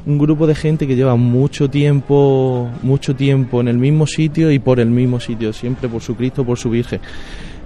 un 0.08 0.18
grupo 0.18 0.48
de 0.48 0.56
gente 0.56 0.88
que 0.88 0.96
lleva 0.96 1.18
mucho 1.18 1.70
tiempo, 1.70 2.70
mucho 2.82 3.14
tiempo 3.14 3.60
en 3.60 3.68
el 3.68 3.78
mismo 3.78 4.08
sitio 4.08 4.50
y 4.52 4.58
por 4.58 4.80
el 4.80 4.90
mismo 4.90 5.20
sitio, 5.20 5.52
siempre 5.52 5.90
por 5.90 6.02
su 6.02 6.16
Cristo, 6.16 6.46
por 6.46 6.58
su 6.58 6.70
Virgen. 6.70 7.02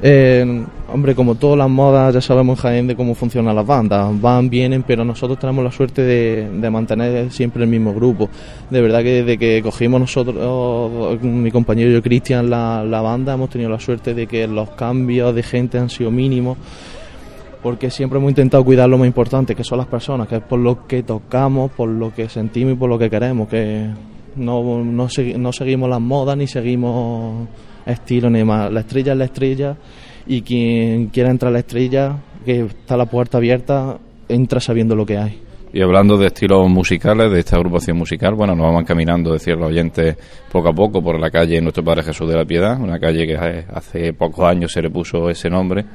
Eh, 0.03 0.65
hombre, 0.91 1.13
como 1.13 1.35
todas 1.35 1.59
las 1.59 1.69
modas, 1.69 2.15
ya 2.15 2.21
sabemos 2.21 2.57
en 2.57 2.61
Jaén 2.63 2.87
de 2.87 2.95
cómo 2.95 3.13
funcionan 3.13 3.55
las 3.55 3.67
bandas. 3.67 4.19
Van, 4.19 4.49
vienen, 4.49 4.81
pero 4.81 5.05
nosotros 5.05 5.37
tenemos 5.37 5.63
la 5.63 5.71
suerte 5.71 6.01
de, 6.01 6.69
mantener 6.71 7.31
siempre 7.31 7.63
el 7.63 7.69
mismo 7.69 7.93
grupo. 7.93 8.27
De 8.71 8.81
verdad 8.81 9.03
que 9.03 9.21
desde 9.21 9.37
que 9.37 9.61
cogimos 9.61 10.01
nosotros, 10.01 11.21
mi 11.21 11.51
compañero 11.51 11.91
y 11.91 11.93
yo, 11.93 12.01
Cristian, 12.01 12.49
la, 12.49 12.83
la 12.83 13.01
banda, 13.01 13.35
hemos 13.35 13.51
tenido 13.51 13.69
la 13.69 13.79
suerte 13.79 14.15
de 14.15 14.25
que 14.25 14.47
los 14.47 14.71
cambios 14.71 15.35
de 15.35 15.43
gente 15.43 15.77
han 15.77 15.91
sido 15.91 16.09
mínimos 16.09 16.57
porque 17.61 17.91
siempre 17.91 18.17
hemos 18.17 18.31
intentado 18.31 18.63
cuidar 18.63 18.89
lo 18.89 18.97
más 18.97 19.07
importante, 19.07 19.55
que 19.55 19.63
son 19.63 19.77
las 19.77 19.87
personas, 19.87 20.27
que 20.27 20.37
es 20.37 20.41
por 20.41 20.59
lo 20.59 20.87
que 20.87 21.03
tocamos, 21.03 21.71
por 21.71 21.89
lo 21.89 22.13
que 22.13 22.27
sentimos 22.27 22.73
y 22.73 22.75
por 22.75 22.89
lo 22.89 22.97
que 22.97 23.09
queremos, 23.09 23.47
que 23.47 23.87
no, 24.35 24.83
no, 24.83 25.09
seguimos 25.09 25.89
las 25.89 26.01
modas 26.01 26.37
ni 26.37 26.47
seguimos 26.47 27.47
estilo 27.85 28.29
ni 28.29 28.43
más. 28.43 28.71
La 28.71 28.81
estrella 28.81 29.11
es 29.11 29.17
la 29.17 29.25
estrella 29.25 29.77
y 30.25 30.41
quien 30.41 31.07
quiera 31.07 31.29
entrar 31.29 31.49
a 31.49 31.53
la 31.53 31.59
estrella, 31.59 32.15
que 32.45 32.61
está 32.61 32.97
la 32.97 33.05
puerta 33.05 33.37
abierta, 33.37 33.97
entra 34.27 34.59
sabiendo 34.59 34.95
lo 34.95 35.05
que 35.05 35.17
hay. 35.17 35.41
Y 35.73 35.81
hablando 35.81 36.17
de 36.17 36.27
estilos 36.27 36.67
musicales, 36.69 37.31
de 37.31 37.39
esta 37.39 37.55
agrupación 37.55 37.95
musical, 37.95 38.33
bueno, 38.35 38.55
nos 38.55 38.67
vamos 38.67 38.83
caminando, 38.83 39.31
decir 39.31 39.55
los 39.55 39.69
oyentes, 39.69 40.17
poco 40.51 40.69
a 40.69 40.73
poco 40.73 41.01
por 41.01 41.17
la 41.17 41.29
calle 41.29 41.61
Nuestro 41.61 41.81
Padre 41.81 42.03
Jesús 42.03 42.27
de 42.27 42.35
la 42.35 42.43
Piedad, 42.43 42.77
una 42.77 42.99
calle 42.99 43.25
que 43.25 43.37
hace 43.37 44.11
pocos 44.13 44.49
años 44.49 44.71
se 44.73 44.81
le 44.81 44.89
puso 44.89 45.29
ese 45.29 45.49
nombre 45.49 45.85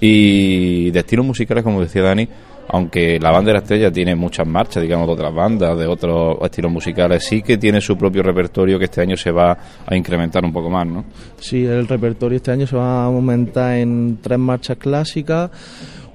y 0.00 0.90
de 0.90 0.98
estilos 0.98 1.26
musicales, 1.26 1.64
como 1.64 1.80
decía 1.80 2.02
Dani, 2.02 2.28
aunque 2.68 3.18
la 3.18 3.30
banda 3.30 3.48
de 3.48 3.52
la 3.54 3.58
estrella 3.60 3.90
tiene 3.90 4.14
muchas 4.14 4.46
marchas, 4.46 4.82
digamos, 4.82 5.06
de 5.06 5.14
otras 5.14 5.34
bandas, 5.34 5.78
de 5.78 5.86
otros 5.86 6.36
estilos 6.42 6.70
musicales, 6.70 7.24
sí 7.24 7.42
que 7.42 7.56
tiene 7.56 7.80
su 7.80 7.96
propio 7.96 8.22
repertorio 8.22 8.78
que 8.78 8.84
este 8.84 9.00
año 9.00 9.16
se 9.16 9.30
va 9.30 9.56
a 9.86 9.96
incrementar 9.96 10.44
un 10.44 10.52
poco 10.52 10.68
más, 10.68 10.86
¿no? 10.86 11.04
Sí, 11.38 11.64
el 11.64 11.88
repertorio 11.88 12.36
este 12.36 12.52
año 12.52 12.66
se 12.66 12.76
va 12.76 13.02
a 13.02 13.04
aumentar 13.06 13.78
en 13.78 14.18
tres 14.20 14.38
marchas 14.38 14.76
clásicas, 14.76 15.50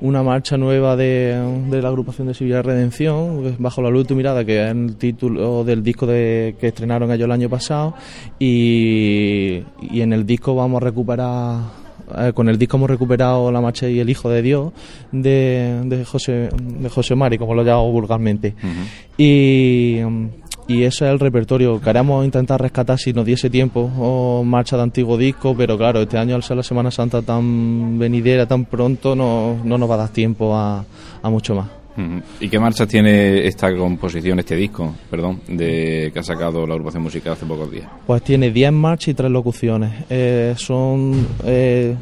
una 0.01 0.21
marcha 0.21 0.57
nueva 0.57 0.95
de, 0.95 1.35
la 1.71 1.87
agrupación 1.87 2.27
de 2.27 2.33
Sevilla 2.33 2.61
Redención, 2.61 3.55
Bajo 3.57 3.81
la 3.81 3.89
luz 3.89 4.03
de 4.03 4.09
tu 4.09 4.15
mirada, 4.15 4.45
que 4.45 4.63
es 4.63 4.71
el 4.71 4.95
título 4.97 5.63
del 5.63 5.81
disco 5.81 6.05
de, 6.05 6.55
que 6.59 6.67
estrenaron 6.67 7.11
ellos 7.11 7.25
el 7.25 7.31
año 7.31 7.49
pasado, 7.49 7.95
y, 8.37 9.63
y 9.81 10.01
en 10.01 10.13
el 10.13 10.25
disco 10.25 10.53
vamos 10.53 10.81
a 10.81 10.85
recuperar 10.85 11.82
eh, 12.17 12.31
con 12.33 12.49
el 12.49 12.57
disco 12.57 12.77
hemos 12.77 12.89
recuperado 12.89 13.51
La 13.51 13.61
Marcha 13.61 13.87
y 13.89 13.99
el 13.99 14.09
Hijo 14.09 14.29
de 14.29 14.41
Dios 14.41 14.73
de, 15.11 15.81
de 15.85 16.05
José 16.05 16.49
de 16.57 16.89
José 16.89 17.15
Mari, 17.15 17.37
como 17.37 17.53
lo 17.53 17.63
llamo 17.63 17.91
vulgarmente. 17.91 18.55
Y 19.17 19.99
y 20.67 20.83
ese 20.83 21.05
es 21.05 21.11
el 21.11 21.19
repertorio. 21.19 21.79
Queremos 21.81 22.23
intentar 22.23 22.61
rescatar 22.61 22.97
si 22.97 23.13
nos 23.13 23.25
diese 23.25 23.49
tiempo 23.49 23.91
o 23.97 24.43
marcha 24.43 24.77
de 24.77 24.83
antiguo 24.83 25.17
disco, 25.17 25.55
pero 25.57 25.77
claro, 25.77 26.01
este 26.01 26.17
año 26.17 26.35
al 26.35 26.43
ser 26.43 26.57
la 26.57 26.63
Semana 26.63 26.91
Santa 26.91 27.21
tan 27.21 27.99
venidera, 27.99 28.45
tan 28.45 28.65
pronto, 28.65 29.15
no, 29.15 29.57
no 29.63 29.77
nos 29.77 29.89
va 29.89 29.95
a 29.95 29.97
dar 29.97 30.09
tiempo 30.09 30.55
a, 30.55 30.85
a 31.21 31.29
mucho 31.29 31.55
más. 31.55 31.82
¿Y 32.39 32.49
qué 32.49 32.59
marchas 32.59 32.87
tiene 32.87 33.45
esta 33.45 33.75
composición, 33.75 34.39
este 34.39 34.55
disco, 34.55 34.95
perdón, 35.09 35.41
de 35.47 36.09
que 36.13 36.19
ha 36.19 36.23
sacado 36.23 36.65
la 36.65 36.73
agrupación 36.73 37.03
musical 37.03 37.33
hace 37.33 37.45
pocos 37.45 37.69
días? 37.71 37.87
Pues 38.07 38.23
tiene 38.23 38.51
10 38.51 38.71
marchas 38.71 39.09
y 39.09 39.13
3 39.13 39.29
locuciones. 39.29 40.05
Eh, 40.09 40.55
son 40.57 41.27
eh, 41.45 41.95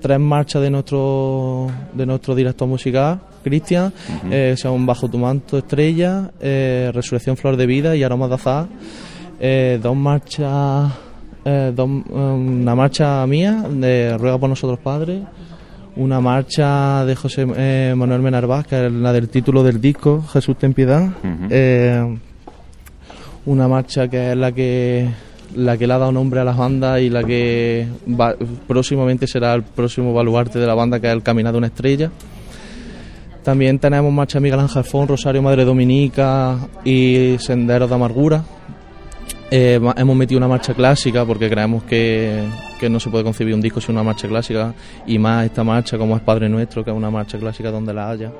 tres 0.00 0.18
marchas 0.18 0.62
de 0.62 0.70
nuestro 0.70 1.66
de 1.92 2.06
nuestro 2.06 2.34
director 2.34 2.68
musical, 2.68 3.20
Cristian, 3.42 3.92
eh, 4.30 4.54
son 4.56 4.86
Bajo 4.86 5.08
tu 5.08 5.18
manto 5.18 5.58
estrella, 5.58 6.30
eh, 6.40 6.90
Resurrección 6.94 7.36
Flor 7.36 7.56
de 7.56 7.66
Vida 7.66 7.96
y 7.96 8.02
Aromas 8.02 8.28
de 8.28 8.34
Azar. 8.34 8.66
Eh, 9.40 9.78
dos 9.82 9.96
marchas, 9.96 10.92
eh, 11.44 11.72
dos, 11.74 11.88
una 12.08 12.74
marcha 12.74 13.26
mía 13.26 13.64
de 13.68 14.16
Ruega 14.18 14.38
por 14.38 14.48
nosotros 14.48 14.78
Padre, 14.80 15.22
una 15.98 16.20
marcha 16.20 17.04
de 17.04 17.14
José 17.14 17.46
eh, 17.56 17.94
Manuel 17.96 18.22
que 18.68 18.86
es 18.86 18.92
la 18.92 19.12
del 19.12 19.28
título 19.28 19.62
del 19.62 19.80
disco, 19.80 20.22
Jesús 20.32 20.56
ten 20.56 20.72
piedad. 20.72 21.08
Eh, 21.50 22.18
una 23.46 23.68
marcha 23.68 24.08
que 24.08 24.30
es 24.32 24.36
la 24.36 24.52
que 24.52 25.08
la 25.56 25.76
que 25.78 25.86
le 25.86 25.92
ha 25.94 25.98
dado 25.98 26.12
nombre 26.12 26.40
a 26.40 26.44
las 26.44 26.56
bandas 26.56 27.00
y 27.00 27.08
la 27.08 27.24
que 27.24 27.88
va- 28.08 28.34
próximamente 28.66 29.26
será 29.26 29.54
el 29.54 29.62
próximo 29.62 30.12
baluarte 30.12 30.58
de 30.58 30.66
la 30.66 30.74
banda 30.74 31.00
que 31.00 31.06
es 31.08 31.12
el 31.14 31.22
Caminar 31.22 31.52
de 31.52 31.58
una 31.58 31.66
estrella. 31.68 32.10
También 33.42 33.78
tenemos 33.78 34.12
marcha 34.12 34.40
Miguel 34.40 34.60
Ángel 34.60 34.84
Fon, 34.84 35.08
Rosario 35.08 35.40
Madre 35.40 35.64
Dominica 35.64 36.58
y 36.84 37.36
Senderos 37.38 37.88
de 37.88 37.94
Amargura. 37.94 38.44
Eh, 39.50 39.80
hemos 39.96 40.16
metido 40.16 40.38
una 40.38 40.48
marcha 40.48 40.74
clásica 40.74 41.24
porque 41.24 41.48
creemos 41.48 41.82
que, 41.84 42.44
que 42.78 42.90
no 42.90 43.00
se 43.00 43.08
puede 43.08 43.24
concebir 43.24 43.54
un 43.54 43.62
disco 43.62 43.80
sin 43.80 43.94
una 43.94 44.02
marcha 44.02 44.28
clásica 44.28 44.74
y 45.06 45.18
más 45.18 45.46
esta 45.46 45.64
marcha 45.64 45.96
como 45.96 46.16
es 46.16 46.22
Padre 46.22 46.48
Nuestro, 46.48 46.84
que 46.84 46.90
es 46.90 46.96
una 46.96 47.10
marcha 47.10 47.38
clásica 47.38 47.70
donde 47.70 47.94
la 47.94 48.10
haya. 48.10 48.30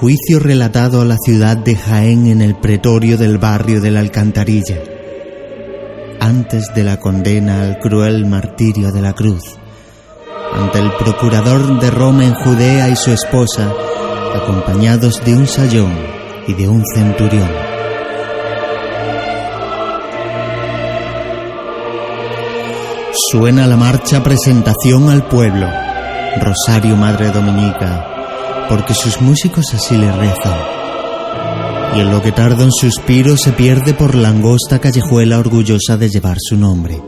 Juicio 0.00 0.38
relatado 0.38 1.02
a 1.02 1.04
la 1.04 1.16
ciudad 1.18 1.58
de 1.58 1.76
Jaén 1.76 2.26
en 2.26 2.40
el 2.40 2.54
pretorio 2.54 3.18
del 3.18 3.36
barrio 3.36 3.82
de 3.82 3.90
la 3.90 4.00
Alcantarilla. 4.00 4.78
Antes 6.20 6.72
de 6.74 6.82
la 6.82 6.98
condena 6.98 7.62
al 7.62 7.78
cruel 7.78 8.24
martirio 8.24 8.92
de 8.92 9.02
la 9.02 9.12
cruz. 9.12 9.42
Ante 10.54 10.78
el 10.78 10.90
procurador 10.92 11.80
de 11.80 11.90
Roma 11.90 12.24
en 12.24 12.34
Judea 12.34 12.88
y 12.88 12.96
su 12.96 13.10
esposa, 13.10 13.70
acompañados 14.34 15.22
de 15.24 15.34
un 15.34 15.46
sayón 15.46 15.92
y 16.46 16.54
de 16.54 16.66
un 16.66 16.82
centurión. 16.94 17.50
Suena 23.30 23.66
la 23.66 23.76
marcha 23.76 24.22
presentación 24.22 25.10
al 25.10 25.26
pueblo. 25.26 25.68
Rosario 26.40 26.96
Madre 26.96 27.30
Dominica, 27.30 28.15
porque 28.68 28.94
sus 28.94 29.20
músicos 29.20 29.72
así 29.74 29.96
le 29.96 30.10
rezan. 30.12 30.58
Y 31.96 32.00
en 32.00 32.10
lo 32.10 32.20
que 32.20 32.32
tarda 32.32 32.64
un 32.64 32.72
suspiro 32.72 33.36
se 33.36 33.52
pierde 33.52 33.94
por 33.94 34.14
la 34.14 34.28
angosta 34.28 34.78
callejuela 34.78 35.38
orgullosa 35.38 35.96
de 35.96 36.08
llevar 36.08 36.36
su 36.40 36.56
nombre, 36.56 37.00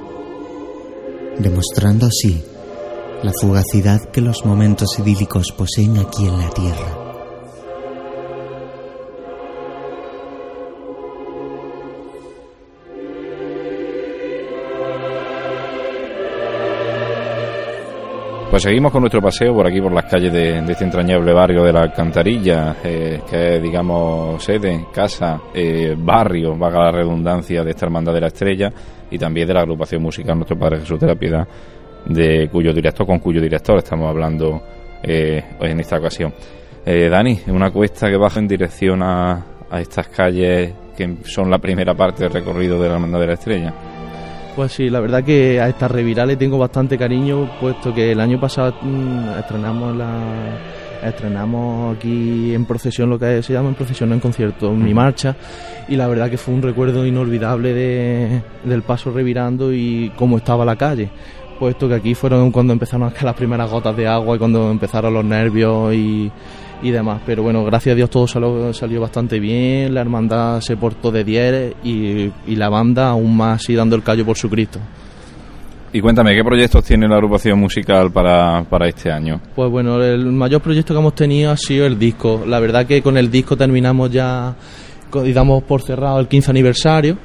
demostrando 1.38 2.06
así 2.06 2.42
la 3.22 3.32
fugacidad 3.40 4.00
que 4.10 4.20
los 4.20 4.44
momentos 4.44 4.98
idílicos 4.98 5.52
poseen 5.52 5.98
aquí 5.98 6.26
en 6.26 6.38
la 6.38 6.50
tierra. 6.50 6.97
Pues 18.58 18.64
seguimos 18.64 18.90
con 18.90 19.02
nuestro 19.02 19.22
paseo 19.22 19.54
por 19.54 19.68
aquí, 19.68 19.80
por 19.80 19.92
las 19.92 20.06
calles 20.06 20.32
de, 20.32 20.58
este 20.58 20.82
entrañable 20.82 21.32
barrio 21.32 21.62
de 21.62 21.72
la 21.72 21.82
Alcantarilla, 21.82 22.74
eh, 22.82 23.20
que 23.30 23.54
es, 23.54 23.62
digamos, 23.62 24.42
sede, 24.42 24.86
casa, 24.92 25.42
eh, 25.54 25.94
barrio, 25.96 26.56
vaga 26.58 26.86
la 26.86 26.90
redundancia 26.90 27.62
de 27.62 27.70
esta 27.70 27.86
Hermandad 27.86 28.14
de 28.14 28.20
la 28.20 28.26
Estrella 28.26 28.72
y 29.12 29.16
también 29.16 29.46
de 29.46 29.54
la 29.54 29.60
agrupación 29.60 30.02
musical 30.02 30.34
Nuestro 30.34 30.58
Padre 30.58 30.80
Jesús 30.80 30.98
de 30.98 31.06
la 31.06 31.14
Piedad, 31.14 31.46
de 32.06 32.48
cuyo 32.50 32.72
director, 32.72 33.06
con 33.06 33.20
cuyo 33.20 33.40
director 33.40 33.78
estamos 33.78 34.10
hablando 34.10 34.60
eh, 35.04 35.40
en 35.60 35.78
esta 35.78 35.98
ocasión. 35.98 36.34
Eh, 36.84 37.08
Dani, 37.08 37.42
una 37.46 37.70
cuesta 37.70 38.10
que 38.10 38.16
baja 38.16 38.40
en 38.40 38.48
dirección 38.48 39.04
a, 39.04 39.34
a 39.70 39.80
estas 39.80 40.08
calles 40.08 40.72
que 40.96 41.18
son 41.22 41.48
la 41.48 41.58
primera 41.58 41.94
parte 41.94 42.24
del 42.24 42.32
recorrido 42.32 42.82
de 42.82 42.88
la 42.88 42.94
Hermandad 42.94 43.20
de 43.20 43.26
la 43.28 43.34
Estrella. 43.34 43.74
Pues 44.58 44.72
sí, 44.72 44.90
la 44.90 44.98
verdad 44.98 45.22
que 45.22 45.60
a 45.60 45.68
esta 45.68 45.86
revirá 45.86 46.26
le 46.26 46.34
tengo 46.34 46.58
bastante 46.58 46.98
cariño, 46.98 47.48
puesto 47.60 47.94
que 47.94 48.10
el 48.10 48.20
año 48.20 48.40
pasado 48.40 48.74
mm, 48.82 49.38
estrenamos 49.38 49.96
la 49.96 50.18
estrenamos 51.00 51.96
aquí 51.96 52.52
en 52.52 52.64
procesión 52.64 53.08
lo 53.08 53.20
que 53.20 53.40
se 53.40 53.52
llama 53.52 53.68
en 53.68 53.76
procesión 53.76 54.08
no 54.08 54.16
en 54.16 54.20
concierto 54.20 54.72
mi 54.72 54.92
marcha. 54.92 55.36
Y 55.86 55.94
la 55.94 56.08
verdad 56.08 56.28
que 56.28 56.38
fue 56.38 56.54
un 56.54 56.62
recuerdo 56.62 57.06
inolvidable 57.06 57.72
de, 57.72 58.42
del 58.64 58.82
paso 58.82 59.12
revirando 59.12 59.72
y 59.72 60.10
cómo 60.16 60.38
estaba 60.38 60.64
la 60.64 60.74
calle. 60.74 61.08
Puesto 61.60 61.88
que 61.88 61.94
aquí 61.94 62.16
fueron 62.16 62.50
cuando 62.50 62.72
empezaron 62.72 63.12
las 63.22 63.34
primeras 63.34 63.70
gotas 63.70 63.96
de 63.96 64.08
agua 64.08 64.34
y 64.34 64.38
cuando 64.40 64.72
empezaron 64.72 65.14
los 65.14 65.24
nervios 65.24 65.94
y, 65.94 66.32
y 66.82 66.90
demás. 66.90 67.20
Pero 67.26 67.42
bueno, 67.42 67.64
gracias 67.64 67.92
a 67.92 67.96
Dios 67.96 68.10
todo 68.10 68.26
salió, 68.26 68.72
salió 68.72 69.00
bastante 69.00 69.38
bien, 69.40 69.94
la 69.94 70.00
hermandad 70.00 70.60
se 70.60 70.76
portó 70.76 71.10
de 71.10 71.24
10 71.24 71.74
y, 71.84 72.30
y 72.46 72.56
la 72.56 72.68
banda 72.68 73.10
aún 73.10 73.36
más 73.36 73.62
así 73.62 73.74
dando 73.74 73.96
el 73.96 74.02
callo 74.02 74.24
por 74.24 74.36
su 74.36 74.48
Cristo. 74.48 74.78
Y 75.92 76.00
cuéntame, 76.00 76.34
¿qué 76.34 76.44
proyectos 76.44 76.84
tiene 76.84 77.08
la 77.08 77.14
agrupación 77.14 77.58
musical 77.58 78.12
para, 78.12 78.62
para 78.64 78.88
este 78.88 79.10
año? 79.10 79.40
Pues 79.54 79.70
bueno, 79.70 80.02
el 80.02 80.26
mayor 80.26 80.60
proyecto 80.60 80.92
que 80.92 81.00
hemos 81.00 81.14
tenido 81.14 81.50
ha 81.50 81.56
sido 81.56 81.86
el 81.86 81.98
disco. 81.98 82.44
La 82.46 82.60
verdad 82.60 82.86
que 82.86 83.00
con 83.00 83.16
el 83.16 83.30
disco 83.30 83.56
terminamos 83.56 84.10
ya 84.10 84.54
y 85.24 85.32
damos 85.32 85.62
por 85.62 85.80
cerrado 85.80 86.20
el 86.20 86.28
15 86.28 86.50
aniversario. 86.50 87.16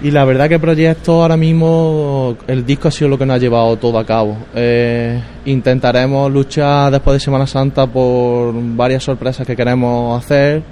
Y 0.00 0.12
la 0.12 0.24
verdad 0.24 0.48
que 0.48 0.54
el 0.54 0.60
proyecto 0.60 1.22
ahora 1.22 1.36
mismo, 1.36 2.36
el 2.46 2.64
disco 2.64 2.86
ha 2.86 2.90
sido 2.90 3.08
lo 3.08 3.18
que 3.18 3.26
nos 3.26 3.34
ha 3.34 3.38
llevado 3.38 3.76
todo 3.76 3.98
a 3.98 4.04
cabo. 4.04 4.36
Eh, 4.54 5.20
intentaremos 5.44 6.30
luchar 6.30 6.92
después 6.92 7.14
de 7.14 7.20
Semana 7.20 7.48
Santa 7.48 7.86
por 7.86 8.54
varias 8.54 9.02
sorpresas 9.02 9.44
que 9.44 9.56
queremos 9.56 10.22
hacer. 10.22 10.62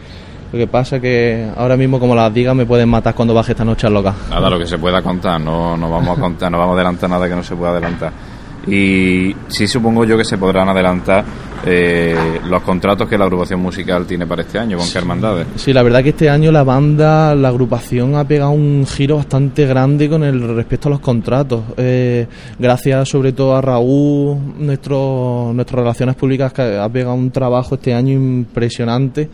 Lo 0.53 0.59
que 0.59 0.69
pasa 0.69 1.01
que 1.01 1.51
ahora 1.57 1.77
mismo, 1.77 1.99
como 1.99 2.15
las 2.15 2.33
diga, 2.33 2.55
me 2.55 2.67
pueden 2.67 2.89
matar 2.89 3.15
cuando 3.17 3.35
baje 3.35 3.51
esta 3.51 3.65
noche 3.65 3.89
al 3.89 3.95
local. 3.95 4.15
Nada, 4.31 4.49
lo 4.49 4.61
que 4.61 4.67
se 4.67 4.79
pueda 4.79 5.03
contar, 5.03 5.41
no, 5.41 5.77
no 5.77 5.91
vamos 5.91 6.17
a 6.17 6.21
contar, 6.21 6.53
no 6.53 6.59
vamos 6.59 6.75
a 6.75 6.77
adelantar 6.77 7.11
nada 7.11 7.29
que 7.29 7.35
no 7.35 7.43
se 7.43 7.57
pueda 7.57 7.73
adelantar. 7.73 8.13
Y 8.69 9.35
sí 9.49 9.67
supongo 9.67 10.05
yo 10.05 10.17
que 10.17 10.25
se 10.25 10.39
podrán 10.39 10.69
adelantar 10.69 11.25
eh, 11.67 12.15
los 12.49 12.63
contratos 12.63 13.09
que 13.09 13.19
la 13.19 13.25
agrupación 13.25 13.61
musical 13.61 14.07
tiene 14.07 14.27
para 14.27 14.43
este 14.43 14.59
año, 14.59 14.79
con 14.79 14.89
qué 14.91 14.99
hermandades. 14.99 15.47
Sí, 15.57 15.73
la 15.73 15.83
verdad 15.83 16.03
que 16.03 16.11
este 16.11 16.31
año 16.31 16.53
la 16.53 16.63
banda, 16.65 17.35
la 17.35 17.49
agrupación 17.49 18.15
ha 18.15 18.25
pegado 18.27 18.51
un 18.53 18.87
giro 18.87 19.17
bastante 19.17 19.67
grande 19.67 20.09
con 20.09 20.23
el 20.25 20.55
respecto 20.55 20.89
a 20.89 20.93
los 20.93 21.01
contratos. 21.01 21.63
Eh, 21.77 22.27
gracias 22.59 23.09
sobre 23.09 23.33
todo 23.33 23.57
a 23.57 23.61
Raúl, 23.61 24.39
nuestro, 24.59 25.51
nuestras 25.55 25.81
relaciones 25.81 26.15
públicas, 26.15 26.53
que 26.53 26.63
ha 26.63 26.89
pegado 26.89 27.15
un 27.15 27.31
trabajo 27.31 27.75
este 27.75 27.93
año 27.93 28.13
impresionante 28.13 29.29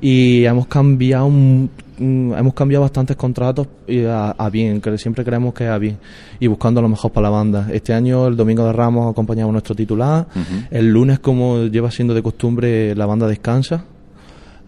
y 0.00 0.44
hemos 0.44 0.66
cambiado 0.66 1.26
un- 1.26 1.70
un- 2.00 2.34
hemos 2.36 2.54
cambiado 2.54 2.82
bastantes 2.82 3.16
contratos 3.16 3.68
y 3.86 4.04
a, 4.04 4.30
a 4.30 4.50
bien, 4.50 4.80
que 4.80 4.96
siempre 4.98 5.24
creemos 5.24 5.54
que 5.54 5.66
a 5.66 5.78
bien 5.78 5.98
y 6.40 6.46
buscando 6.46 6.80
lo 6.82 6.88
mejor 6.88 7.12
para 7.12 7.24
la 7.24 7.30
banda. 7.30 7.68
Este 7.72 7.92
año, 7.94 8.26
el 8.26 8.36
domingo 8.36 8.64
de 8.64 8.72
Ramos, 8.72 9.10
acompañamos 9.10 9.50
a 9.50 9.52
nuestro 9.52 9.74
titular. 9.74 10.26
El 10.70 10.90
lunes, 10.90 11.18
como 11.20 11.64
lleva 11.66 11.90
siendo 11.90 12.14
de 12.14 12.22
costumbre, 12.22 12.94
la 12.96 13.06
banda 13.06 13.28
descansa. 13.28 13.84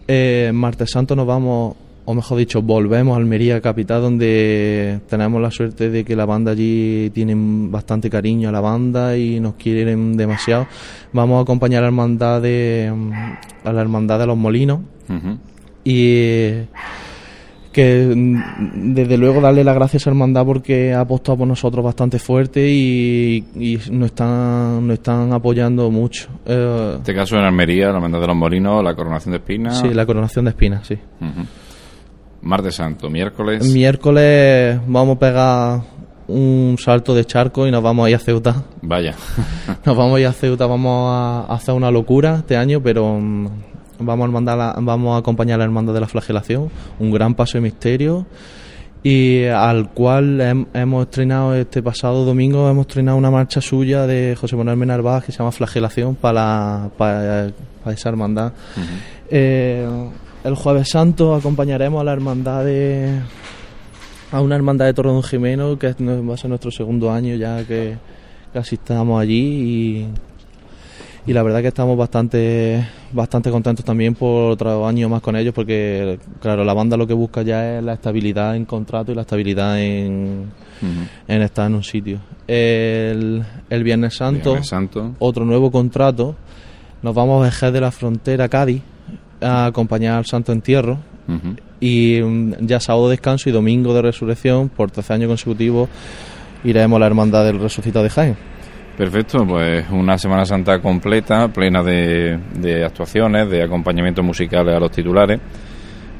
Eh, 0.07 0.51
martes 0.53 0.91
Santo 0.91 1.15
nos 1.15 1.25
vamos, 1.25 1.75
o 2.05 2.13
mejor 2.13 2.37
dicho, 2.37 2.61
volvemos 2.61 3.13
a 3.15 3.17
Almería 3.17 3.61
capital, 3.61 4.01
donde 4.01 4.99
tenemos 5.07 5.41
la 5.41 5.49
suerte 5.49 5.89
de 5.89 6.03
que 6.03 6.15
la 6.15 6.25
banda 6.25 6.51
allí 6.51 7.09
tienen 7.13 7.71
bastante 7.71 8.09
cariño 8.09 8.49
a 8.49 8.51
la 8.51 8.59
banda 8.59 9.15
y 9.17 9.39
nos 9.39 9.53
quieren 9.53 10.17
demasiado. 10.17 10.67
Vamos 11.13 11.39
a 11.39 11.41
acompañar 11.43 11.79
a 11.79 11.81
la 11.83 11.87
hermandad 11.87 12.41
de, 12.41 12.91
mm, 12.93 13.11
a 13.63 13.71
la 13.71 13.81
hermandad 13.81 14.19
de 14.19 14.25
los 14.27 14.37
Molinos 14.37 14.79
y 15.85 16.51
que 17.73 18.13
mm, 18.15 18.93
desde 18.93 19.17
luego 19.17 19.41
darle 19.41 19.63
las 19.63 19.75
gracias 19.75 20.07
a 20.07 20.11
Hermandad 20.11 20.45
porque 20.45 20.93
ha 20.93 21.01
apostado 21.01 21.39
por 21.39 21.47
nosotros 21.47 21.83
bastante 21.83 22.19
fuerte 22.19 22.69
y, 22.69 23.43
y 23.55 23.79
nos, 23.91 24.07
están, 24.07 24.87
nos 24.87 24.93
están 24.93 25.33
apoyando 25.33 25.91
mucho. 25.91 26.29
Eh, 26.45 26.91
en 26.93 26.97
este 26.99 27.13
caso 27.13 27.35
en 27.35 27.43
Almería, 27.43 27.87
la 27.89 27.95
Hermandad 27.95 28.21
de 28.21 28.27
los 28.27 28.35
Molinos, 28.37 28.83
la 28.83 28.95
coronación 28.95 29.33
de 29.33 29.39
espinas. 29.39 29.79
Sí, 29.79 29.93
la 29.93 30.05
coronación 30.05 30.45
de 30.45 30.51
espinas, 30.51 30.87
sí. 30.87 30.97
Martes 32.41 32.75
Santo, 32.75 33.09
miércoles. 33.09 33.67
Miércoles 33.73 34.79
vamos 34.87 35.17
a 35.17 35.19
pegar 35.19 35.81
un 36.27 36.77
salto 36.79 37.13
de 37.13 37.25
charco 37.25 37.67
y 37.67 37.71
nos 37.71 37.83
vamos 37.83 38.05
a 38.05 38.09
ir 38.09 38.15
a 38.15 38.19
Ceuta. 38.19 38.63
Vaya. 38.81 39.15
nos 39.85 39.97
vamos 39.97 40.17
a 40.17 40.19
ir 40.21 40.27
a 40.27 40.33
Ceuta, 40.33 40.65
vamos 40.65 41.09
a 41.11 41.53
hacer 41.53 41.73
una 41.73 41.91
locura 41.91 42.37
este 42.37 42.55
año, 42.55 42.81
pero 42.81 43.19
mm, 43.19 43.47
vamos 43.99 44.29
a, 44.29 44.31
mandar 44.31 44.75
vamos 44.81 45.15
a 45.15 45.17
acompañar 45.19 45.61
al 45.61 45.65
hermano 45.65 45.93
de 45.93 45.99
la 45.99 46.07
flagelación, 46.07 46.69
un 46.99 47.11
gran 47.11 47.35
paso 47.35 47.57
de 47.57 47.61
misterio 47.61 48.25
y 49.03 49.45
al 49.45 49.89
cual 49.89 50.67
hemos 50.73 51.03
estrenado 51.03 51.53
este 51.55 51.83
pasado 51.83 52.23
domingo 52.23 52.69
hemos 52.69 52.87
estrenado 52.87 53.17
una 53.17 53.29
marcha 53.29 53.59
suya 53.59 54.07
de 54.07 54.37
José 54.39 54.55
Manuel 54.55 54.77
Menarvaz 54.77 55.25
que 55.25 55.33
se 55.33 55.39
llama 55.39 55.51
Flagelación 55.51 56.15
para, 56.15 56.89
para, 56.97 57.51
esa 57.87 58.09
hermandad. 58.09 58.53
Eh, 59.29 59.85
el 60.45 60.55
jueves 60.55 60.89
santo 60.89 61.35
acompañaremos 61.35 61.99
a 61.99 62.05
la 62.05 62.13
hermandad 62.13 62.63
de 62.63 63.19
a 64.31 64.41
una 64.41 64.55
hermandad 64.55 64.85
de 64.85 64.93
Torredón 64.93 65.21
Jimeno 65.21 65.77
que 65.77 65.93
va 65.93 66.33
a 66.33 66.37
ser 66.37 66.49
nuestro 66.49 66.71
segundo 66.71 67.11
año 67.11 67.35
ya 67.35 67.63
que 67.65 67.97
casi 68.53 68.75
estamos 68.75 69.21
allí 69.21 69.35
y 69.35 70.07
y 71.25 71.33
la 71.33 71.41
verdad 71.41 71.61
que 71.61 71.69
estamos 71.69 71.97
bastante 71.97 72.85
bastante 73.13 73.49
contentos 73.49 73.85
también 73.85 74.13
por 74.13 74.51
otro 74.51 74.85
año 74.85 75.07
más 75.07 75.21
con 75.21 75.35
ellos 75.35 75.53
porque 75.53 76.19
claro 76.41 76.65
la 76.65 76.73
banda 76.73 76.97
lo 76.97 77.07
que 77.07 77.13
busca 77.13 77.43
ya 77.43 77.77
es 77.77 77.83
la 77.83 77.93
estabilidad 77.93 78.55
en 78.55 78.65
contrato 78.65 79.11
y 79.11 79.15
la 79.15 79.21
estabilidad 79.21 79.79
en, 79.79 80.51
en 81.27 81.41
estar 81.41 81.67
en 81.67 81.75
un 81.75 81.83
sitio. 81.83 82.19
El, 82.47 83.43
el 83.69 83.83
Viernes, 83.83 84.15
Santo, 84.15 84.59
otro 85.19 85.45
nuevo 85.45 85.71
contrato. 85.71 86.35
Nos 87.01 87.15
vamos 87.15 87.41
a 87.41 87.45
dejar 87.45 87.71
de 87.71 87.81
la 87.81 87.91
frontera 87.91 88.49
Cádiz 88.49 88.81
a 89.41 89.65
acompañar 89.65 90.17
al 90.17 90.25
Santo 90.25 90.51
Entierro. 90.51 90.97
Y 91.79 92.19
mm, 92.21 92.65
ya 92.65 92.81
sábado 92.81 93.09
descanso 93.09 93.47
y 93.47 93.53
domingo 93.53 93.93
de 93.93 94.01
resurrección 94.01 94.67
por 94.67 94.91
tercer 94.91 95.15
año 95.15 95.27
consecutivo 95.29 95.87
iremos 96.65 96.97
a 96.97 96.99
la 96.99 97.05
hermandad 97.05 97.45
del 97.45 97.59
resucitado 97.59 98.03
de 98.03 98.09
Jaén 98.09 98.52
Perfecto, 98.97 99.43
pues 99.47 99.89
una 99.89 100.19
Semana 100.19 100.45
Santa 100.45 100.79
completa, 100.79 101.47
plena 101.47 101.81
de, 101.81 102.83
actuaciones, 102.85 103.49
de 103.49 103.63
acompañamientos 103.63 104.23
musicales 104.23 104.75
a 104.75 104.79
los 104.79 104.91
titulares. 104.91 105.39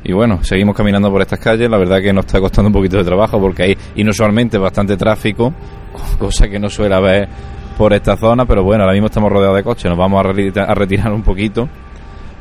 Y 0.04 0.12
bueno, 0.12 0.44
seguimos 0.44 0.76
caminando 0.76 1.12
por 1.12 1.22
estas 1.22 1.40
calles. 1.40 1.70
La 1.70 1.78
verdad 1.78 2.02
que 2.02 2.12
nos 2.12 2.26
está 2.26 2.40
costando 2.40 2.70
un 2.70 2.74
poquito 2.74 2.98
de 2.98 3.04
trabajo 3.04 3.40
porque 3.40 3.64
hay 3.64 3.78
inusualmente 3.96 4.58
bastante 4.58 4.98
tráfico, 4.98 5.54
cosa 6.20 6.48
que 6.50 6.60
no 6.60 6.68
suele 6.68 6.96
haber 6.96 7.30
por 7.78 7.94
esta 7.94 8.18
zona. 8.18 8.46
Pero 8.46 8.64
bueno, 8.64 8.84
ahora 8.84 8.94
mismo 8.94 9.08
estamos 9.08 9.32
rodeados 9.32 9.58
de 9.58 9.64
coches. 9.64 9.86
Nos 9.86 9.98
vamos 9.98 10.26
a 10.26 10.74
retirar 10.74 11.14
un 11.14 11.22
poquito 11.22 11.70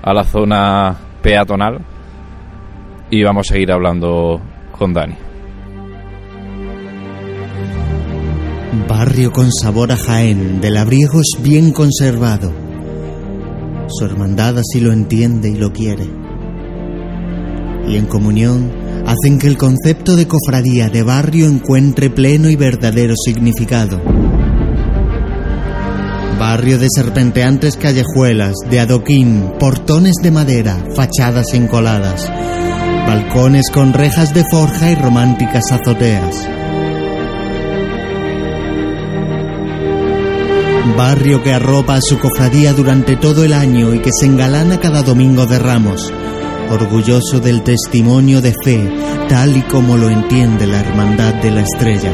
a 0.02 0.14
la 0.14 0.24
zona 0.24 0.96
peatonal 1.20 1.78
y 3.10 3.22
vamos 3.22 3.50
a 3.50 3.52
seguir 3.52 3.70
hablando 3.70 4.40
con 4.76 4.94
Dani. 4.94 5.31
Barrio 8.72 9.32
con 9.32 9.52
sabor 9.52 9.92
a 9.92 9.98
Jaén, 9.98 10.62
de 10.62 10.70
labriegos 10.70 11.26
bien 11.42 11.72
conservado. 11.72 12.50
Su 13.88 14.06
hermandad 14.06 14.58
así 14.58 14.80
lo 14.80 14.92
entiende 14.92 15.50
y 15.50 15.56
lo 15.56 15.74
quiere. 15.74 16.08
Y 17.86 17.96
en 17.96 18.06
comunión 18.06 18.72
hacen 19.06 19.38
que 19.38 19.46
el 19.46 19.58
concepto 19.58 20.16
de 20.16 20.26
cofradía 20.26 20.88
de 20.88 21.02
barrio 21.02 21.48
encuentre 21.48 22.08
pleno 22.08 22.48
y 22.48 22.56
verdadero 22.56 23.14
significado. 23.14 24.00
Barrio 26.38 26.78
de 26.78 26.88
serpenteantes 26.90 27.76
callejuelas, 27.76 28.54
de 28.70 28.80
adoquín, 28.80 29.52
portones 29.60 30.14
de 30.22 30.30
madera, 30.30 30.82
fachadas 30.96 31.52
encoladas, 31.52 32.32
balcones 33.06 33.70
con 33.70 33.92
rejas 33.92 34.32
de 34.32 34.44
forja 34.50 34.90
y 34.90 34.94
románticas 34.94 35.70
azoteas. 35.70 36.61
Barrio 40.96 41.42
que 41.42 41.52
arropa 41.52 41.94
a 41.94 42.00
su 42.00 42.18
cofradía 42.18 42.72
durante 42.74 43.16
todo 43.16 43.44
el 43.44 43.52
año 43.52 43.94
y 43.94 44.00
que 44.00 44.10
se 44.12 44.26
engalana 44.26 44.78
cada 44.78 45.02
domingo 45.02 45.46
de 45.46 45.58
ramos, 45.58 46.12
orgulloso 46.70 47.40
del 47.40 47.62
testimonio 47.62 48.40
de 48.40 48.54
fe, 48.62 48.90
tal 49.28 49.56
y 49.56 49.62
como 49.62 49.96
lo 49.96 50.10
entiende 50.10 50.66
la 50.66 50.80
Hermandad 50.80 51.34
de 51.34 51.50
la 51.50 51.62
Estrella. 51.62 52.12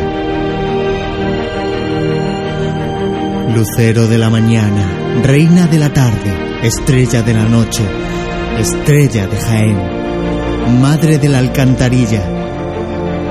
Lucero 3.55 4.07
de 4.07 4.19
la 4.19 4.31
mañana, 4.31 5.23
reina 5.25 5.67
de 5.67 5.79
la 5.79 5.93
tarde, 5.93 6.33
estrella 6.63 7.23
de 7.23 7.35
la 7.35 7.45
noche, 7.45 7.83
estrella 8.59 9.27
de 9.27 9.37
Jaén, 9.37 10.81
madre 10.81 11.19
de 11.19 11.29
la 11.29 11.39
alcantarilla. 11.39 12.23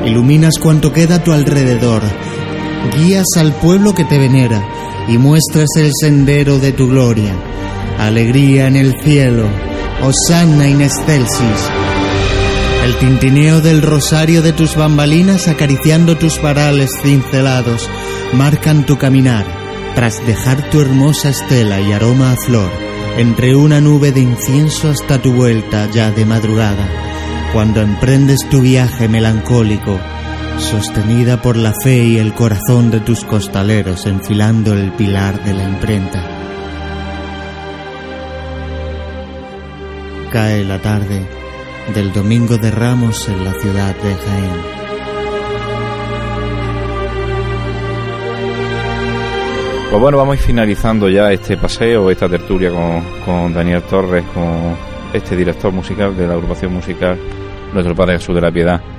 Iluminas 0.05 0.55
cuanto 0.61 0.91
queda 0.91 1.15
a 1.15 1.23
tu 1.23 1.31
alrededor, 1.31 2.01
guías 2.97 3.27
al 3.37 3.53
pueblo 3.53 3.93
que 3.93 4.03
te 4.03 4.19
venera, 4.19 4.76
y 5.07 5.17
muestras 5.17 5.69
el 5.77 5.91
sendero 5.99 6.59
de 6.59 6.71
tu 6.71 6.89
gloria. 6.89 7.33
Alegría 7.97 8.67
en 8.67 8.75
el 8.75 8.99
cielo, 9.01 9.47
Hosanna 10.01 10.67
in 10.67 10.81
excelsis. 10.81 11.69
El 12.85 12.95
tintineo 12.97 13.61
del 13.61 13.81
rosario 13.81 14.41
de 14.41 14.53
tus 14.53 14.75
bambalinas 14.75 15.47
acariciando 15.47 16.17
tus 16.17 16.41
varales 16.41 16.89
cincelados 17.03 17.89
marcan 18.33 18.85
tu 18.85 18.97
caminar 18.97 19.45
tras 19.95 20.25
dejar 20.27 20.69
tu 20.69 20.79
hermosa 20.79 21.29
estela 21.29 21.81
y 21.81 21.91
aroma 21.91 22.33
a 22.33 22.35
flor 22.35 22.69
entre 23.17 23.55
una 23.55 23.81
nube 23.81 24.11
de 24.11 24.21
incienso 24.21 24.89
hasta 24.89 25.19
tu 25.19 25.33
vuelta 25.33 25.89
ya 25.91 26.11
de 26.11 26.23
madrugada, 26.23 26.87
cuando 27.51 27.81
emprendes 27.81 28.39
tu 28.49 28.61
viaje 28.61 29.07
melancólico 29.07 29.99
sostenida 30.59 31.41
por 31.41 31.55
la 31.55 31.73
fe 31.83 32.03
y 32.03 32.17
el 32.17 32.33
corazón 32.33 32.89
de 32.91 32.99
tus 32.99 33.23
costaleros 33.23 34.05
enfilando 34.05 34.73
el 34.73 34.91
pilar 34.91 35.43
de 35.43 35.53
la 35.53 35.63
imprenta. 35.63 36.23
Cae 40.31 40.63
la 40.65 40.81
tarde 40.81 41.25
del 41.93 42.11
Domingo 42.11 42.57
de 42.57 42.71
Ramos 42.71 43.27
en 43.29 43.45
la 43.45 43.53
ciudad 43.53 43.95
de 43.95 44.15
Jaén. 44.15 44.77
Pues 49.89 50.01
bueno, 50.01 50.17
vamos 50.17 50.39
finalizando 50.39 51.07
ya 51.07 51.31
este 51.31 51.55
paseo, 51.55 52.11
esta 52.11 52.27
tertulia 52.27 52.71
con, 52.71 53.03
con 53.25 53.53
Daniel 53.53 53.83
Torres, 53.83 54.25
con 54.33 54.75
este 55.13 55.35
director 55.35 55.71
musical 55.71 56.15
de 56.17 56.27
la 56.27 56.33
agrupación 56.33 56.73
musical 56.73 57.17
Nuestro 57.73 57.95
Padre 57.95 58.17
Jesús 58.17 58.35
de 58.35 58.41
la 58.41 58.51
Piedad. 58.51 58.96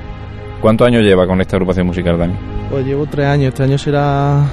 ¿Cuántos 0.60 0.88
años 0.88 1.04
lleva 1.04 1.24
con 1.26 1.40
esta 1.40 1.54
agrupación 1.56 1.86
musical, 1.86 2.18
Dani? 2.18 2.34
Pues 2.68 2.84
llevo 2.84 3.06
tres 3.06 3.26
años. 3.26 3.48
Este 3.48 3.62
año 3.62 3.78
será 3.78 4.44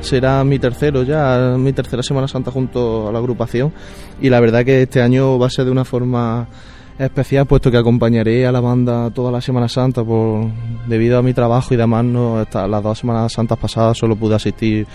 será 0.00 0.44
mi 0.44 0.58
tercero 0.58 1.02
ya, 1.02 1.56
mi 1.58 1.72
tercera 1.72 2.02
Semana 2.02 2.28
Santa 2.28 2.50
junto 2.50 3.08
a 3.08 3.12
la 3.12 3.18
agrupación. 3.18 3.72
Y 4.20 4.28
la 4.28 4.38
verdad 4.40 4.64
que 4.66 4.82
este 4.82 5.00
año 5.00 5.38
va 5.38 5.46
a 5.46 5.50
ser 5.50 5.64
de 5.64 5.70
una 5.70 5.86
forma 5.86 6.46
especial, 6.98 7.46
puesto 7.46 7.70
que 7.70 7.78
acompañaré 7.78 8.46
a 8.46 8.52
la 8.52 8.60
banda 8.60 9.10
toda 9.10 9.32
la 9.32 9.40
Semana 9.40 9.66
Santa 9.68 10.04
por 10.04 10.46
debido 10.86 11.18
a 11.18 11.22
mi 11.22 11.32
trabajo 11.32 11.72
y 11.72 11.78
demás. 11.78 12.04
No, 12.04 12.36
las 12.36 12.82
dos 12.82 12.98
Semanas 12.98 13.32
Santas 13.32 13.58
pasadas 13.58 13.96
solo 13.96 14.14
pude 14.14 14.34
asistir 14.34 14.86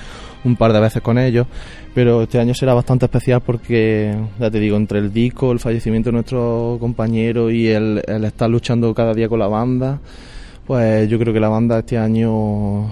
un 0.43 0.55
par 0.55 0.73
de 0.73 0.79
veces 0.79 1.01
con 1.01 1.17
ellos, 1.17 1.47
pero 1.95 2.21
este 2.21 2.39
año 2.39 2.53
será 2.53 2.75
bastante 2.75 3.05
especial 3.05 3.41
porque, 3.41 4.15
ya 4.39 4.51
te 4.51 4.59
digo, 4.59 4.77
entre 4.77 4.99
el 4.99 5.11
disco, 5.11 5.51
el 5.51 5.59
fallecimiento 5.59 6.09
de 6.09 6.13
nuestro 6.13 6.77
compañero 6.79 7.49
y 7.49 7.67
el, 7.67 8.03
el 8.07 8.25
estar 8.25 8.49
luchando 8.49 8.93
cada 8.93 9.13
día 9.15 9.27
con 9.27 9.39
la 9.39 9.47
banda 9.47 9.99
pues 10.65 11.09
yo 11.09 11.19
creo 11.19 11.33
que 11.33 11.39
la 11.39 11.49
banda 11.49 11.79
este 11.79 11.97
año 11.97 12.89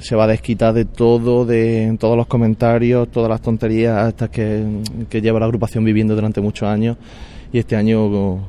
se 0.00 0.14
va 0.14 0.24
a 0.24 0.28
desquitar 0.28 0.72
de 0.74 0.84
todo, 0.84 1.44
de 1.44 1.96
todos 1.98 2.16
los 2.16 2.26
comentarios, 2.26 3.10
todas 3.10 3.28
las 3.28 3.42
tonterías 3.42 4.08
estas 4.08 4.30
que, 4.30 4.82
lleva 5.10 5.40
la 5.40 5.46
agrupación 5.46 5.84
viviendo 5.84 6.14
durante 6.14 6.40
muchos 6.40 6.68
años. 6.68 6.96
Y 7.52 7.58
este 7.58 7.76
año 7.76 8.40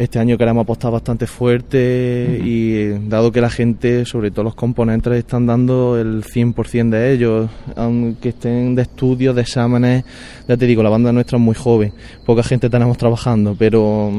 este 0.00 0.18
año 0.18 0.38
queremos 0.38 0.62
apostar 0.62 0.90
bastante 0.90 1.26
fuerte 1.26 2.40
y 2.42 2.88
dado 3.06 3.30
que 3.30 3.42
la 3.42 3.50
gente, 3.50 4.06
sobre 4.06 4.30
todo 4.30 4.44
los 4.44 4.54
componentes, 4.54 5.12
están 5.12 5.44
dando 5.44 5.98
el 5.98 6.24
100% 6.24 6.88
de 6.88 7.12
ellos, 7.12 7.50
aunque 7.76 8.30
estén 8.30 8.74
de 8.74 8.80
estudios, 8.80 9.36
de 9.36 9.42
exámenes, 9.42 10.04
ya 10.48 10.56
te 10.56 10.64
digo, 10.64 10.82
la 10.82 10.88
banda 10.88 11.12
nuestra 11.12 11.36
es 11.36 11.44
muy 11.44 11.54
joven, 11.54 11.92
poca 12.24 12.42
gente 12.42 12.70
tenemos 12.70 12.96
trabajando, 12.96 13.54
pero 13.58 14.10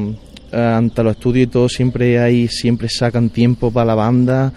ante 0.52 1.02
los 1.02 1.16
estudios 1.16 1.48
y 1.48 1.50
todo 1.50 1.68
siempre 1.68 2.18
hay 2.18 2.48
siempre 2.48 2.88
sacan 2.88 3.30
tiempo 3.30 3.70
para 3.70 3.86
la 3.86 3.94
banda 3.94 4.52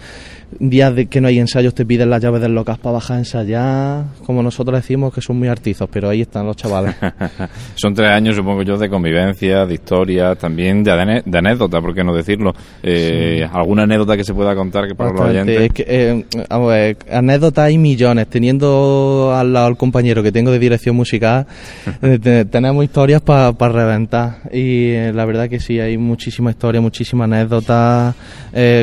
días 0.60 0.94
de 0.94 1.06
que 1.06 1.20
no 1.20 1.28
hay 1.28 1.38
ensayos 1.38 1.74
te 1.74 1.84
piden 1.84 2.10
las 2.10 2.22
llaves 2.22 2.40
del 2.40 2.54
local 2.54 2.78
para 2.82 2.94
bajar 2.94 3.16
a 3.16 3.20
ensayar, 3.20 4.04
como 4.24 4.42
nosotros 4.42 4.80
decimos 4.80 5.12
que 5.12 5.20
son 5.20 5.38
muy 5.38 5.48
artizos, 5.48 5.88
pero 5.90 6.08
ahí 6.08 6.22
están 6.22 6.46
los 6.46 6.56
chavales. 6.56 6.94
son 7.74 7.94
tres 7.94 8.10
años, 8.10 8.36
supongo 8.36 8.62
yo, 8.62 8.76
de 8.76 8.88
convivencia, 8.88 9.66
de 9.66 9.74
historia, 9.74 10.34
también 10.34 10.82
de, 10.82 10.90
anécdota, 10.90 11.80
¿por 11.80 11.94
qué 11.94 12.04
no 12.04 12.14
decirlo? 12.14 12.54
Eh, 12.82 13.46
¿Alguna 13.52 13.84
anécdota 13.84 14.16
que 14.16 14.24
se 14.24 14.34
pueda 14.34 14.54
contar 14.54 14.86
que 14.86 14.94
para 14.94 15.12
los 15.12 15.20
oyentes? 15.20 15.60
Es 15.60 15.72
que, 15.72 15.84
eh, 15.88 16.96
anécdotas 17.10 17.66
hay 17.66 17.78
millones. 17.78 18.26
Teniendo 18.28 19.32
al 19.34 19.52
lado 19.52 19.66
al 19.66 19.76
compañero 19.76 20.22
que 20.22 20.32
tengo 20.32 20.50
de 20.50 20.58
dirección 20.58 20.96
musical, 20.96 21.46
eh, 22.02 22.44
tenemos 22.50 22.84
historias 22.84 23.22
para 23.22 23.52
reventar. 23.52 24.38
Y 24.52 24.92
la 25.12 25.24
verdad 25.24 25.48
que 25.48 25.60
sí, 25.60 25.80
hay 25.80 25.98
muchísima 25.98 26.50
historia, 26.50 26.80
muchísimas 26.80 27.26
anécdotas. 27.26 28.14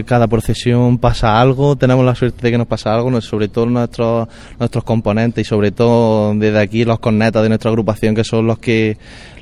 cada 0.06 0.28
procesión 0.28 0.98
pasa 0.98 1.40
algo 1.40 1.63
tenemos 1.78 2.06
la 2.06 2.16
suerte 2.16 2.42
de 2.42 2.52
que 2.52 2.58
nos 2.58 2.68
pasa 2.68 2.94
algo, 2.94 3.20
sobre 3.22 3.48
todo 3.48 3.66
nuestros, 3.66 4.28
nuestros 4.60 4.84
componentes 4.84 5.46
y 5.46 5.48
sobre 5.48 5.72
todo 5.72 6.34
desde 6.36 6.60
aquí 6.60 6.86
los 6.86 7.00
cornetas 7.00 7.44
de 7.44 7.50
nuestra 7.50 7.70
agrupación 7.70 8.16
que 8.16 8.24
son 8.24 8.48
los 8.48 8.60
que, 8.60 8.98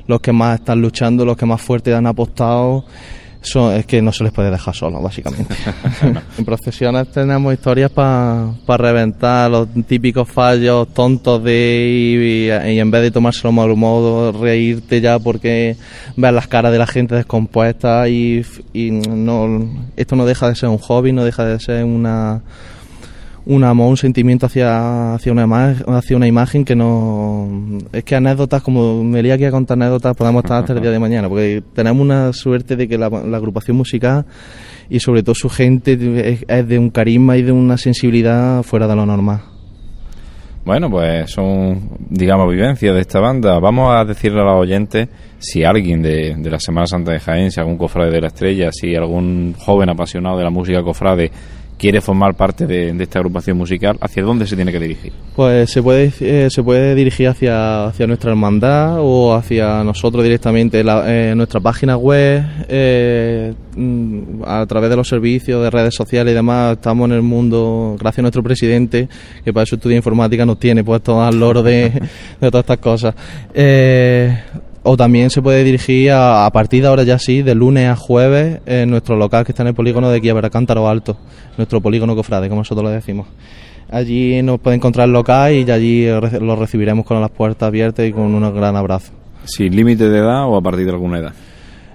los 0.06 0.20
que 0.20 0.32
más 0.32 0.60
están 0.60 0.80
luchando, 0.80 1.24
los 1.24 1.36
que 1.36 1.46
más 1.46 1.60
fuerte 1.60 1.94
han 1.94 2.06
apostado. 2.06 2.84
Son, 3.42 3.74
es 3.74 3.86
que 3.86 4.00
no 4.00 4.12
se 4.12 4.22
les 4.24 4.32
puede 4.32 4.50
dejar 4.50 4.74
solos, 4.74 5.02
básicamente. 5.02 5.54
en 6.38 6.44
procesiones 6.44 7.10
tenemos 7.10 7.52
historias 7.52 7.90
para 7.90 8.54
reventar 8.66 9.50
los 9.50 9.68
típicos 9.86 10.28
fallos 10.28 10.88
tontos 10.94 11.42
de 11.42 12.48
y, 12.64 12.78
en 12.78 12.90
vez 12.90 13.02
de 13.02 13.10
tomárselo 13.10 13.52
mal 13.52 13.74
modo, 13.76 14.32
reírte 14.32 15.00
ya 15.00 15.18
porque 15.18 15.76
ves 16.16 16.32
las 16.32 16.46
caras 16.46 16.72
de 16.72 16.78
la 16.78 16.86
gente 16.86 17.14
descompuesta 17.16 18.08
y, 18.08 18.46
y 18.72 18.90
no, 18.92 19.68
esto 19.96 20.14
no 20.14 20.24
deja 20.24 20.48
de 20.48 20.54
ser 20.54 20.68
un 20.68 20.78
hobby, 20.78 21.12
no 21.12 21.24
deja 21.24 21.44
de 21.44 21.58
ser 21.58 21.84
una 21.84 22.42
un 23.44 23.64
amor, 23.64 23.88
un 23.88 23.96
sentimiento 23.96 24.46
hacia, 24.46 25.14
hacia, 25.14 25.32
una, 25.32 25.46
una 25.46 26.26
imagen 26.26 26.64
que 26.64 26.76
no... 26.76 27.48
Es 27.92 28.04
que 28.04 28.14
anécdotas, 28.14 28.62
como 28.62 29.02
me 29.02 29.22
lía 29.22 29.34
aquí 29.34 29.44
a 29.44 29.50
contar 29.50 29.76
anécdotas, 29.76 30.16
podemos 30.16 30.44
estar 30.44 30.60
hasta 30.60 30.72
el 30.74 30.80
día 30.80 30.90
de 30.90 30.98
mañana, 30.98 31.28
porque 31.28 31.62
tenemos 31.74 32.02
una 32.02 32.32
suerte 32.32 32.76
de 32.76 32.86
que 32.86 32.98
la, 32.98 33.06
agrupación 33.06 33.76
musical 33.76 34.24
y 34.88 35.00
sobre 35.00 35.22
todo 35.22 35.34
su 35.34 35.48
gente 35.48 36.44
es, 36.46 36.68
de 36.68 36.78
un 36.78 36.90
carisma 36.90 37.36
y 37.36 37.42
de 37.42 37.52
una 37.52 37.76
sensibilidad 37.76 38.62
fuera 38.62 38.86
de 38.86 38.94
lo 38.94 39.06
normal. 39.06 39.40
Bueno, 40.64 40.88
pues 40.88 41.28
son, 41.28 41.98
digamos, 42.08 42.48
vivencias 42.48 42.94
de 42.94 43.00
esta 43.00 43.18
banda. 43.18 43.58
Vamos 43.58 43.92
a 43.96 44.04
decirle 44.04 44.42
a 44.42 44.44
los 44.44 44.60
oyentes 44.60 45.08
si 45.38 45.64
alguien 45.64 46.00
de, 46.00 46.36
de 46.38 46.50
la 46.50 46.60
Semana 46.60 46.86
Santa 46.86 47.10
de 47.10 47.18
Jaén, 47.18 47.50
si 47.50 47.58
algún 47.58 47.76
cofrade 47.76 48.12
de 48.12 48.20
la 48.20 48.28
estrella, 48.28 48.70
si 48.70 48.94
algún 48.94 49.56
joven 49.58 49.90
apasionado 49.90 50.38
de 50.38 50.44
la 50.44 50.50
música 50.50 50.80
cofrade 50.84 51.32
quiere 51.82 52.00
formar 52.00 52.36
parte 52.36 52.64
de, 52.64 52.90
esta 53.02 53.18
agrupación 53.18 53.58
musical, 53.58 53.98
¿hacia 54.00 54.22
dónde 54.22 54.46
se 54.46 54.54
tiene 54.54 54.70
que 54.70 54.78
dirigir? 54.78 55.12
Pues 55.34 55.68
se 55.68 55.82
puede, 55.82 56.12
eh, 56.20 56.48
se 56.48 56.62
puede 56.62 56.94
dirigir 56.94 57.26
hacia, 57.26 57.86
hacia 57.86 58.06
nuestra 58.06 58.30
hermandad 58.30 58.98
o 59.00 59.34
hacia 59.34 59.82
nosotros 59.82 60.22
directamente. 60.22 60.84
Eh, 60.86 61.34
nuestra 61.34 61.58
página 61.58 61.96
web, 61.96 62.44
eh, 62.68 63.52
mm, 63.74 64.44
a 64.46 64.64
través 64.66 64.90
de 64.90 64.96
los 64.96 65.08
servicios 65.08 65.60
de 65.60 65.70
redes 65.70 65.92
sociales 65.96 66.30
y 66.30 66.34
demás, 66.36 66.74
estamos 66.74 67.10
en 67.10 67.16
el 67.16 67.22
mundo, 67.22 67.96
gracias 67.98 68.20
a 68.20 68.22
nuestro 68.22 68.44
presidente, 68.44 69.08
que 69.44 69.52
para 69.52 69.66
su 69.66 69.74
estudio 69.74 69.96
informática 69.96 70.46
nos 70.46 70.60
tiene 70.60 70.84
puesto 70.84 71.20
al 71.20 71.40
loro 71.40 71.64
de, 71.64 71.90
de 72.40 72.50
todas 72.52 72.62
estas 72.62 72.78
cosas. 72.78 73.14
O 74.84 74.96
también 74.96 75.30
se 75.30 75.40
puede 75.40 75.62
dirigir 75.62 76.10
a, 76.12 76.50
partir 76.52 76.82
de 76.82 76.88
ahora 76.88 77.04
ya 77.04 77.18
sí, 77.18 77.42
de 77.42 77.54
lunes 77.54 77.88
a 77.88 77.96
jueves, 77.96 78.60
en 78.66 78.90
nuestro 78.90 79.16
local 79.16 79.44
que 79.44 79.52
está 79.52 79.62
en 79.62 79.68
el 79.68 79.74
polígono 79.74 80.10
de 80.10 80.20
Quiebra 80.20 80.50
Cántaro 80.50 80.88
Alto, 80.88 81.16
nuestro 81.56 81.80
polígono 81.80 82.16
cofrade, 82.16 82.48
como 82.48 82.62
nosotros 82.62 82.84
lo 82.84 82.90
decimos. 82.90 83.28
Allí 83.90 84.42
nos 84.42 84.58
puede 84.58 84.76
encontrar 84.76 85.06
el 85.06 85.12
local 85.12 85.52
y 85.52 85.70
allí 85.70 86.06
lo 86.06 86.56
recibiremos 86.56 87.04
con 87.04 87.20
las 87.20 87.30
puertas 87.30 87.68
abiertas 87.68 88.06
y 88.06 88.12
con 88.12 88.34
un 88.34 88.54
gran 88.54 88.74
abrazo. 88.74 89.12
¿Sin 89.44 89.74
límite 89.76 90.08
de 90.08 90.18
edad 90.18 90.46
o 90.46 90.56
a 90.56 90.62
partir 90.62 90.86
de 90.86 90.92
alguna 90.92 91.18
edad? 91.18 91.32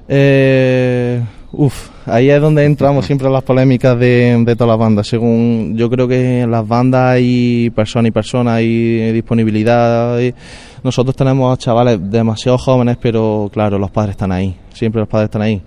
Eh, 0.08 1.22
uf, 1.58 1.90
ahí 2.06 2.30
es 2.30 2.40
donde 2.40 2.64
entramos 2.64 3.06
siempre 3.06 3.30
las 3.30 3.44
polémicas 3.44 4.00
de, 4.00 4.44
de 4.46 4.56
todas 4.56 4.70
las 4.70 4.78
bandas. 4.78 5.08
Según 5.08 5.76
yo 5.76 5.90
creo 5.90 6.08
que 6.08 6.42
en 6.42 6.52
las 6.52 6.66
bandas 6.66 7.16
hay 7.16 7.70
persona 7.72 8.08
y 8.08 8.12
persona, 8.12 8.56
hay 8.56 9.12
disponibilidad. 9.12 10.18
nosotros 10.84 11.16
tenemos 11.16 11.58
chavales 11.58 12.00
demasiado 12.10 12.58
jóvenes, 12.58 12.98
pero 13.02 13.50
claro, 13.52 13.80
los 13.80 13.92
padres 13.92 14.12
están 14.12 14.32
ahí. 14.32 14.56
Siempre 14.74 15.00
los 15.00 15.10
padres 15.10 15.26
están 15.26 15.42
ahí. 15.42 15.62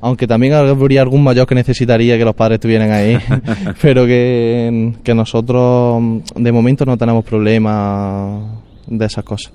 Aunque 0.00 0.26
también 0.26 0.52
habría 0.52 1.00
algún 1.00 1.22
mayor 1.22 1.46
que 1.46 1.54
necesitaría 1.54 2.18
que 2.18 2.24
los 2.24 2.34
padres 2.34 2.56
estuvieran 2.56 2.90
ahí, 2.90 3.16
pero 3.80 4.04
que, 4.04 4.92
que 5.02 5.14
nosotros 5.14 6.02
de 6.34 6.52
momento 6.52 6.84
no 6.84 6.98
tenemos 6.98 7.24
problemas 7.24 8.42
de 8.86 9.06
esas 9.06 9.24
cosas. 9.24 9.52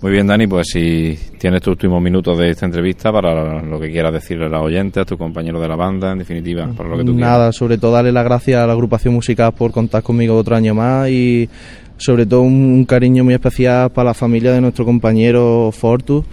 Muy 0.00 0.12
bien, 0.12 0.28
Dani, 0.28 0.46
pues 0.46 0.68
si 0.72 1.18
tienes 1.38 1.60
tus 1.60 1.72
últimos 1.72 2.00
minutos 2.00 2.38
de 2.38 2.50
esta 2.50 2.66
entrevista 2.66 3.10
para 3.10 3.60
lo 3.60 3.80
que 3.80 3.90
quieras 3.90 4.12
decirle 4.12 4.46
a 4.46 4.48
la 4.48 4.60
oyente, 4.60 5.00
a 5.00 5.04
tu 5.04 5.18
compañero 5.18 5.60
de 5.60 5.66
la 5.66 5.74
banda, 5.74 6.12
en 6.12 6.18
definitiva, 6.18 6.68
para 6.76 6.88
lo 6.88 6.98
que 6.98 7.04
tú 7.04 7.14
quieras. 7.14 7.30
Nada, 7.30 7.52
sobre 7.52 7.78
todo 7.78 7.92
darle 7.92 8.12
las 8.12 8.24
gracias 8.24 8.62
a 8.62 8.66
la 8.66 8.74
agrupación 8.74 9.12
musical 9.12 9.52
por 9.52 9.72
contar 9.72 10.04
conmigo 10.04 10.36
otro 10.36 10.54
año 10.54 10.72
más 10.72 11.08
y 11.10 11.48
sobre 11.96 12.26
todo 12.26 12.42
un, 12.42 12.84
cariño 12.84 13.24
muy 13.24 13.34
especial 13.34 13.90
para 13.90 14.10
la 14.10 14.14
familia 14.14 14.52
de 14.52 14.60
nuestro 14.60 14.84
compañero 14.84 15.70
Fortus, 15.72 16.24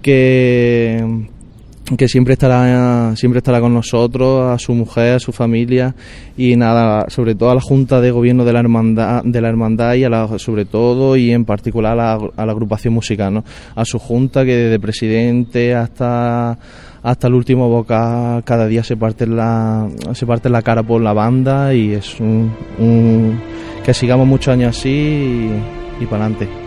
que 0.00 1.04
que 1.96 2.08
siempre 2.08 2.34
estará 2.34 3.14
siempre 3.16 3.38
estará 3.38 3.60
con 3.60 3.74
nosotros, 3.74 4.50
a 4.50 4.58
su 4.58 4.72
mujer, 4.72 5.16
a 5.16 5.18
su 5.18 5.32
familia 5.32 5.94
y 6.36 6.56
nada, 6.56 7.06
sobre 7.08 7.34
todo 7.34 7.50
a 7.50 7.54
la 7.54 7.60
Junta 7.60 8.00
de 8.00 8.10
Gobierno 8.10 8.44
de 8.44 8.52
la 8.52 8.60
Hermandad, 8.60 9.22
de 9.24 9.40
la 9.40 9.48
hermandad 9.48 9.94
y 9.94 10.04
a 10.04 10.08
la, 10.08 10.38
sobre 10.38 10.64
todo 10.64 11.16
y 11.16 11.32
en 11.32 11.44
particular 11.44 11.98
a 11.98 12.16
la, 12.16 12.52
agrupación 12.52 12.94
musical, 12.94 13.34
¿no? 13.34 13.44
a 13.74 13.84
su 13.84 13.98
Junta 13.98 14.44
que 14.44 14.56
desde 14.56 14.78
presidente 14.78 15.74
hasta 15.74 16.58
hasta 17.02 17.26
el 17.26 17.34
último 17.34 17.68
boca 17.68 18.40
cada 18.44 18.68
día 18.68 18.84
se 18.84 18.96
parte 18.96 19.26
la 19.26 19.88
se 20.12 20.24
parte 20.24 20.48
la 20.48 20.62
cara 20.62 20.84
por 20.84 21.00
la 21.00 21.12
banda 21.12 21.74
y 21.74 21.92
es 21.92 22.20
un, 22.20 23.40
que 23.84 23.92
sigamos 23.92 24.26
muchos 24.26 24.52
años 24.52 24.76
así 24.76 25.50
y 26.00 26.06
para 26.06 26.26
adelante. 26.26 26.61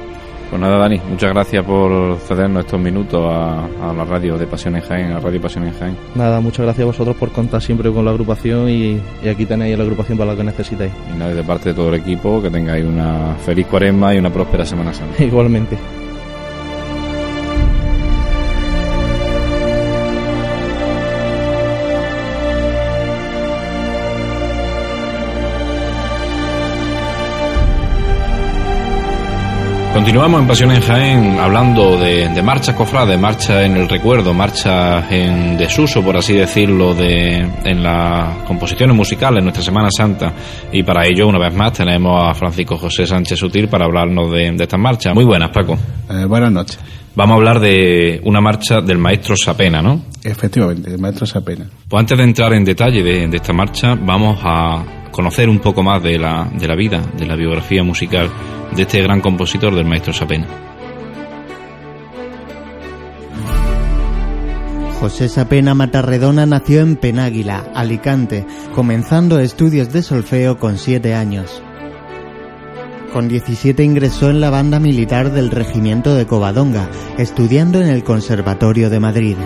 Pues 0.49 0.61
nada, 0.61 0.77
Dani, 0.77 1.01
muchas 1.09 1.31
gracias 1.31 1.65
por 1.65 2.17
cedernos 2.19 2.65
estos 2.65 2.79
minutos 2.79 3.21
a, 3.25 3.93
la 3.93 4.05
radio 4.05 4.37
de 4.37 4.45
Pasión 4.45 4.75
en 4.75 4.81
Jaén, 4.81 5.11
a 5.11 5.19
Radio 5.19 5.41
Pasión 5.41 5.65
en 5.65 5.73
Jaén. 5.73 5.97
Nada, 6.15 6.39
muchas 6.39 6.65
gracias 6.65 6.83
a 6.83 6.87
vosotros 6.87 7.15
por 7.15 7.31
contar 7.31 7.61
siempre 7.61 7.91
con 7.91 8.05
la 8.05 8.11
agrupación 8.11 8.69
y, 8.69 9.01
aquí 9.27 9.45
tenéis 9.45 9.77
la 9.77 9.83
agrupación 9.83 10.17
para 10.17 10.31
lo 10.31 10.37
que 10.37 10.43
necesitéis. 10.43 10.91
Y 11.13 11.17
nada, 11.17 11.33
de 11.33 11.43
parte 11.43 11.69
de 11.69 11.75
todo 11.75 11.89
el 11.89 11.95
equipo, 11.95 12.41
que 12.41 12.49
tengáis 12.49 12.85
una 12.85 13.35
feliz 13.45 13.65
cuaresma 13.67 14.13
y 14.13 14.19
una 14.19 14.31
próspera 14.31 14.65
Semana 14.65 14.93
Santa. 14.93 15.23
Igualmente. 15.23 15.77
Continuamos 29.95 30.41
en 30.41 30.47
Pasión 30.47 30.71
en 30.71 30.81
Jaén 30.81 31.39
hablando 31.39 31.97
de, 31.97 32.27
de 32.27 32.43
marchas 32.43 32.75
cofrades, 32.75 33.17
marcha 33.17 33.63
en 33.63 33.77
el 33.77 33.87
recuerdo, 33.87 34.33
marcha 34.33 35.07
en 35.09 35.57
desuso, 35.57 36.03
por 36.03 36.17
así 36.17 36.33
decirlo, 36.33 36.93
de, 36.93 37.37
en 37.37 37.81
las 37.81 38.39
composiciones 38.39 38.93
musicales, 38.93 39.39
en 39.39 39.45
nuestra 39.45 39.63
Semana 39.63 39.87
Santa. 39.89 40.33
Y 40.73 40.83
para 40.83 41.07
ello, 41.07 41.29
una 41.29 41.39
vez 41.39 41.55
más, 41.55 41.71
tenemos 41.71 42.21
a 42.21 42.33
Francisco 42.33 42.77
José 42.77 43.07
Sánchez 43.07 43.39
Sutil 43.39 43.69
para 43.69 43.85
hablarnos 43.85 44.29
de, 44.33 44.51
de 44.51 44.63
estas 44.65 44.79
marchas. 44.81 45.15
Muy 45.15 45.23
buenas, 45.23 45.49
Paco. 45.51 45.77
Eh, 46.09 46.25
buenas 46.25 46.51
noches. 46.51 46.77
Vamos 47.15 47.35
a 47.35 47.37
hablar 47.37 47.61
de 47.61 48.19
una 48.25 48.41
marcha 48.41 48.81
del 48.81 48.97
maestro 48.97 49.37
Sapena, 49.37 49.81
¿no? 49.81 50.01
Efectivamente, 50.21 50.91
el 50.91 50.99
maestro 50.99 51.25
Sapena. 51.25 51.67
Pues 51.87 52.01
antes 52.01 52.17
de 52.17 52.23
entrar 52.25 52.53
en 52.53 52.65
detalle 52.65 53.01
de, 53.01 53.29
de 53.29 53.37
esta 53.37 53.53
marcha, 53.53 53.95
vamos 53.95 54.39
a 54.43 54.83
conocer 55.15 55.47
un 55.47 55.59
poco 55.59 55.81
más 55.81 56.03
de 56.03 56.19
la, 56.19 56.49
de 56.53 56.67
la 56.67 56.75
vida, 56.75 57.01
de 57.17 57.25
la 57.25 57.37
biografía 57.37 57.83
musical 57.83 58.29
de 58.75 58.81
este 58.81 59.01
gran 59.01 59.21
compositor 59.21 59.73
del 59.73 59.85
maestro 59.85 60.11
Sapena. 60.11 60.45
José 64.99 65.29
Sapena 65.29 65.73
Matarredona 65.73 66.45
nació 66.45 66.81
en 66.81 66.97
Penáguila, 66.97 67.63
Alicante, 67.73 68.45
comenzando 68.73 69.39
estudios 69.39 69.93
de 69.93 70.03
solfeo 70.03 70.59
con 70.59 70.77
siete 70.77 71.15
años. 71.15 71.63
Con 73.13 73.29
17 73.29 73.83
ingresó 73.85 74.29
en 74.29 74.41
la 74.41 74.49
banda 74.49 74.81
militar 74.81 75.31
del 75.31 75.49
regimiento 75.49 76.13
de 76.13 76.25
Covadonga, 76.25 76.89
estudiando 77.17 77.79
en 77.79 77.87
el 77.87 78.03
Conservatorio 78.03 78.89
de 78.89 78.99
Madrid. 78.99 79.37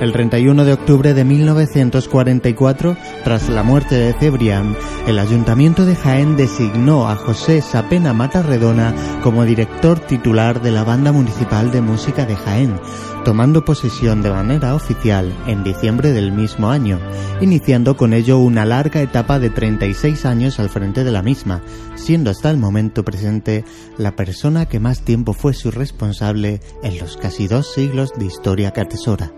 El 0.00 0.12
31 0.12 0.64
de 0.64 0.74
octubre 0.74 1.12
de 1.12 1.24
1944, 1.24 2.96
tras 3.24 3.48
la 3.48 3.64
muerte 3.64 3.96
de 3.96 4.12
Cebrián, 4.12 4.76
el 5.08 5.18
Ayuntamiento 5.18 5.84
de 5.86 5.96
Jaén 5.96 6.36
designó 6.36 7.08
a 7.08 7.16
José 7.16 7.60
Sapena 7.62 8.12
Matarredona 8.12 8.94
como 9.24 9.44
director 9.44 9.98
titular 9.98 10.62
de 10.62 10.70
la 10.70 10.84
Banda 10.84 11.10
Municipal 11.10 11.72
de 11.72 11.80
Música 11.80 12.26
de 12.26 12.36
Jaén, 12.36 12.78
tomando 13.24 13.64
posesión 13.64 14.22
de 14.22 14.30
manera 14.30 14.76
oficial 14.76 15.34
en 15.48 15.64
diciembre 15.64 16.12
del 16.12 16.30
mismo 16.30 16.70
año, 16.70 17.00
iniciando 17.40 17.96
con 17.96 18.12
ello 18.12 18.38
una 18.38 18.64
larga 18.64 19.02
etapa 19.02 19.40
de 19.40 19.50
36 19.50 20.24
años 20.26 20.60
al 20.60 20.68
frente 20.68 21.02
de 21.02 21.10
la 21.10 21.22
misma, 21.22 21.60
siendo 21.96 22.30
hasta 22.30 22.50
el 22.50 22.56
momento 22.56 23.04
presente 23.04 23.64
la 23.96 24.14
persona 24.14 24.66
que 24.66 24.78
más 24.78 25.00
tiempo 25.00 25.32
fue 25.32 25.54
su 25.54 25.72
responsable 25.72 26.60
en 26.84 27.00
los 27.00 27.16
casi 27.16 27.48
dos 27.48 27.72
siglos 27.72 28.12
de 28.16 28.26
historia 28.26 28.70
que 28.70 28.82
atesora. 28.82 29.32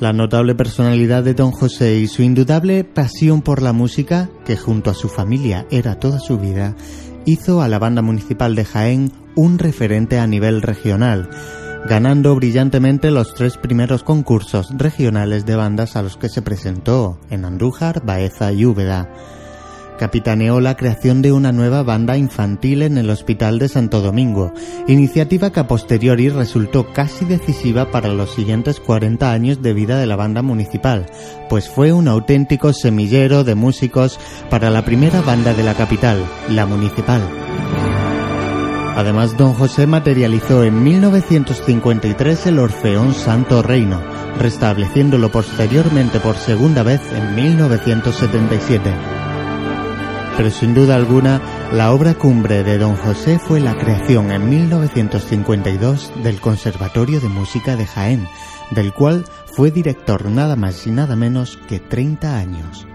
La 0.00 0.12
notable 0.12 0.54
personalidad 0.54 1.24
de 1.24 1.34
don 1.34 1.50
José 1.50 1.96
y 1.96 2.06
su 2.06 2.22
indudable 2.22 2.84
pasión 2.84 3.42
por 3.42 3.62
la 3.62 3.72
música, 3.72 4.30
que 4.44 4.56
junto 4.56 4.90
a 4.90 4.94
su 4.94 5.08
familia 5.08 5.66
era 5.72 5.98
toda 5.98 6.20
su 6.20 6.38
vida, 6.38 6.76
hizo 7.24 7.62
a 7.62 7.68
la 7.68 7.80
banda 7.80 8.00
municipal 8.00 8.54
de 8.54 8.64
Jaén 8.64 9.12
un 9.34 9.58
referente 9.58 10.20
a 10.20 10.28
nivel 10.28 10.62
regional, 10.62 11.28
ganando 11.88 12.36
brillantemente 12.36 13.10
los 13.10 13.34
tres 13.34 13.56
primeros 13.56 14.04
concursos 14.04 14.68
regionales 14.76 15.44
de 15.46 15.56
bandas 15.56 15.96
a 15.96 16.02
los 16.02 16.16
que 16.16 16.28
se 16.28 16.42
presentó 16.42 17.18
en 17.28 17.44
Andújar, 17.44 18.04
Baeza 18.04 18.52
y 18.52 18.66
Úbeda 18.66 19.08
capitaneó 19.98 20.60
la 20.60 20.76
creación 20.76 21.20
de 21.20 21.32
una 21.32 21.52
nueva 21.52 21.82
banda 21.82 22.16
infantil 22.16 22.80
en 22.80 22.96
el 22.96 23.10
Hospital 23.10 23.58
de 23.58 23.68
Santo 23.68 24.00
Domingo, 24.00 24.54
iniciativa 24.86 25.50
que 25.50 25.60
a 25.60 25.66
posteriori 25.66 26.30
resultó 26.30 26.90
casi 26.94 27.26
decisiva 27.26 27.90
para 27.90 28.08
los 28.08 28.32
siguientes 28.34 28.80
40 28.80 29.30
años 29.30 29.60
de 29.60 29.74
vida 29.74 29.98
de 29.98 30.06
la 30.06 30.16
banda 30.16 30.40
municipal, 30.40 31.04
pues 31.50 31.68
fue 31.68 31.92
un 31.92 32.08
auténtico 32.08 32.72
semillero 32.72 33.44
de 33.44 33.54
músicos 33.54 34.18
para 34.48 34.70
la 34.70 34.86
primera 34.86 35.20
banda 35.20 35.52
de 35.52 35.64
la 35.64 35.74
capital, 35.74 36.24
la 36.48 36.64
municipal. 36.64 37.20
Además, 38.96 39.36
don 39.36 39.52
José 39.52 39.86
materializó 39.86 40.64
en 40.64 40.82
1953 40.82 42.46
el 42.46 42.58
Orfeón 42.58 43.12
Santo 43.12 43.62
Reino, 43.62 44.00
restableciéndolo 44.38 45.30
posteriormente 45.30 46.18
por 46.20 46.36
segunda 46.36 46.82
vez 46.82 47.00
en 47.12 47.34
1977 47.34 49.17
pero 50.38 50.52
sin 50.52 50.72
duda 50.72 50.94
alguna 50.94 51.42
la 51.72 51.92
obra 51.92 52.14
cumbre 52.14 52.62
de 52.62 52.78
don 52.78 52.94
José 52.94 53.40
fue 53.40 53.58
la 53.58 53.76
creación 53.76 54.30
en 54.30 54.48
1952 54.48 56.12
del 56.22 56.40
Conservatorio 56.40 57.20
de 57.20 57.28
Música 57.28 57.74
de 57.74 57.84
Jaén, 57.84 58.28
del 58.70 58.94
cual 58.94 59.24
fue 59.46 59.72
director 59.72 60.26
nada 60.26 60.54
más 60.54 60.86
y 60.86 60.92
nada 60.92 61.16
menos 61.16 61.58
que 61.68 61.80
30 61.80 62.38
años. 62.38 62.86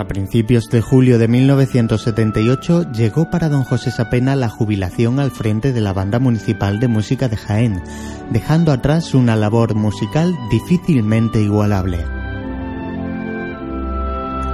A 0.00 0.08
principios 0.08 0.68
de 0.68 0.80
julio 0.80 1.20
de 1.20 1.28
1978 1.28 2.90
llegó 2.90 3.30
para 3.30 3.48
don 3.48 3.62
José 3.62 3.92
Sapena 3.92 4.34
la 4.34 4.48
jubilación 4.48 5.20
al 5.20 5.30
frente 5.30 5.72
de 5.72 5.80
la 5.80 5.92
Banda 5.92 6.18
Municipal 6.18 6.80
de 6.80 6.88
Música 6.88 7.28
de 7.28 7.36
Jaén, 7.36 7.80
dejando 8.30 8.72
atrás 8.72 9.14
una 9.14 9.36
labor 9.36 9.76
musical 9.76 10.34
difícilmente 10.50 11.40
igualable. 11.40 12.27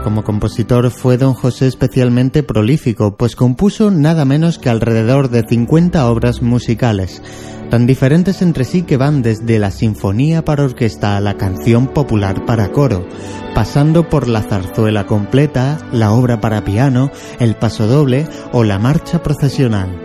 Como 0.05 0.23
compositor 0.23 0.91
fue 0.91 1.17
don 1.17 1.33
José 1.33 1.67
especialmente 1.67 2.43
prolífico, 2.43 3.17
pues 3.17 3.35
compuso 3.35 3.91
nada 3.91 4.27
menos 4.27 4.59
que 4.59 4.69
alrededor 4.69 5.31
de 5.31 5.45
50 5.49 6.11
obras 6.11 6.43
musicales, 6.43 7.23
tan 7.71 7.87
diferentes 7.87 8.43
entre 8.43 8.65
sí 8.65 8.83
que 8.83 8.99
van 8.99 9.23
desde 9.23 9.59
la 9.59 9.71
sinfonía 9.71 10.45
para 10.45 10.65
orquesta 10.65 11.17
a 11.17 11.21
la 11.23 11.39
canción 11.39 11.87
popular 11.87 12.45
para 12.45 12.71
coro, 12.71 13.09
pasando 13.55 14.11
por 14.11 14.29
la 14.29 14.43
zarzuela 14.43 15.07
completa, 15.07 15.79
la 15.91 16.13
obra 16.13 16.39
para 16.39 16.65
piano, 16.65 17.11
el 17.41 17.57
pasodoble 17.57 18.29
o 18.53 18.63
la 18.63 18.79
marcha 18.79 19.23
procesional. 19.23 20.03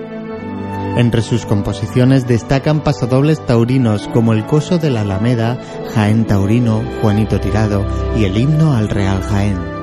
Entre 0.95 1.22
sus 1.22 1.45
composiciones 1.45 2.26
destacan 2.26 2.86
pasodobles 2.86 3.45
taurinos 3.45 4.08
como 4.08 4.32
el 4.32 4.45
Coso 4.45 4.78
de 4.78 4.91
la 4.91 5.02
Alameda, 5.02 5.60
Jaén 5.93 6.26
Taurino, 6.26 6.82
Juanito 7.02 7.41
Tirado 7.41 7.86
y 8.18 8.24
el 8.24 8.38
himno 8.38 8.74
al 8.78 8.88
Real 8.88 9.22
Jaén. 9.22 9.79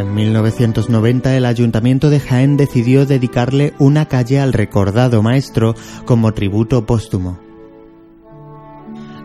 En 0.00 0.14
1990 0.14 1.36
el 1.36 1.44
Ayuntamiento 1.44 2.08
de 2.08 2.20
Jaén 2.20 2.56
decidió 2.56 3.04
dedicarle 3.04 3.74
una 3.78 4.06
calle 4.06 4.40
al 4.40 4.54
recordado 4.54 5.22
maestro 5.22 5.74
como 6.06 6.32
tributo 6.32 6.86
póstumo. 6.86 7.38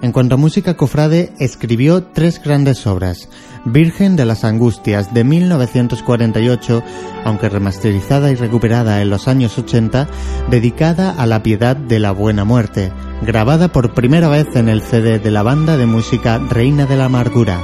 En 0.01 0.11
cuanto 0.11 0.35
a 0.35 0.37
música 0.37 0.75
cofrade, 0.75 1.31
escribió 1.39 2.03
tres 2.03 2.41
grandes 2.43 2.85
obras. 2.87 3.29
Virgen 3.63 4.17
de 4.17 4.25
las 4.25 4.43
Angustias 4.43 5.13
de 5.13 5.23
1948, 5.23 6.83
aunque 7.23 7.47
remasterizada 7.47 8.29
y 8.29 8.35
recuperada 8.35 9.01
en 9.01 9.09
los 9.09 9.29
años 9.29 9.57
80, 9.57 10.09
dedicada 10.49 11.11
a 11.11 11.25
la 11.25 11.41
piedad 11.41 11.77
de 11.77 11.99
la 11.99 12.11
buena 12.11 12.43
muerte, 12.43 12.91
grabada 13.21 13.69
por 13.69 13.93
primera 13.93 14.27
vez 14.27 14.53
en 14.57 14.67
el 14.67 14.81
CD 14.81 15.19
de 15.19 15.31
la 15.31 15.41
banda 15.41 15.77
de 15.77 15.85
música 15.85 16.37
Reina 16.37 16.85
de 16.85 16.97
la 16.97 17.05
Amargura. 17.05 17.61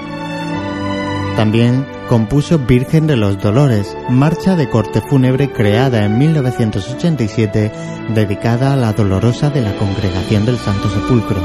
También 1.36 1.86
compuso 2.12 2.59
Virgen 2.59 3.07
de 3.07 3.16
los 3.16 3.41
Dolores, 3.41 3.95
marcha 4.09 4.57
de 4.57 4.68
corte 4.68 4.99
fúnebre 4.99 5.49
creada 5.49 6.03
en 6.03 6.18
1987 6.18 7.72
dedicada 8.14 8.74
a 8.74 8.76
la 8.76 8.91
dolorosa 8.91 9.49
de 9.49 9.62
la 9.62 9.74
Congregación 9.78 10.45
del 10.45 10.57
Santo 10.57 10.89
Sepulcro. 10.89 11.39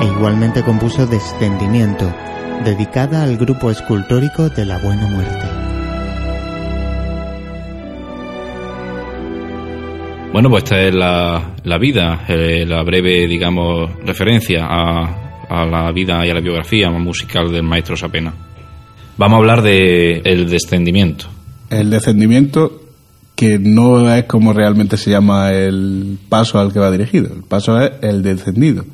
E 0.00 0.06
igualmente 0.06 0.62
compuso 0.62 1.06
Descendimiento, 1.06 2.10
dedicada 2.64 3.22
al 3.22 3.36
grupo 3.36 3.70
escultórico 3.70 4.48
de 4.48 4.64
la 4.64 4.78
Buena 4.78 5.08
Muerte. 5.08 5.46
Bueno, 10.32 10.48
pues 10.48 10.64
esta 10.64 10.80
es 10.80 10.94
la, 10.94 11.78
vida, 11.78 12.24
eh, 12.28 12.64
la 12.66 12.82
breve, 12.82 13.28
digamos, 13.28 13.90
referencia 14.06 14.64
a, 14.64 15.44
a 15.50 15.66
la 15.66 15.92
vida 15.92 16.26
y 16.26 16.30
a 16.30 16.34
la 16.34 16.40
biografía 16.40 16.88
musical 16.88 17.52
del 17.52 17.62
maestro 17.62 17.94
Sapena. 17.94 18.32
Vamos 19.16 19.36
a 19.36 19.38
hablar 19.38 19.62
de 19.62 20.22
el 20.24 20.50
descendimiento. 20.50 21.26
El 21.70 21.90
descendimiento 21.90 22.80
que 23.36 23.58
no 23.58 24.12
es 24.12 24.24
como 24.24 24.52
realmente 24.52 24.96
se 24.96 25.10
llama 25.10 25.52
el 25.52 26.18
paso 26.28 26.58
al 26.58 26.72
que 26.72 26.80
va 26.80 26.90
dirigido. 26.90 27.32
El 27.32 27.42
paso 27.42 27.80
es 27.80 27.92
el 28.02 28.22
descendido. 28.22 28.84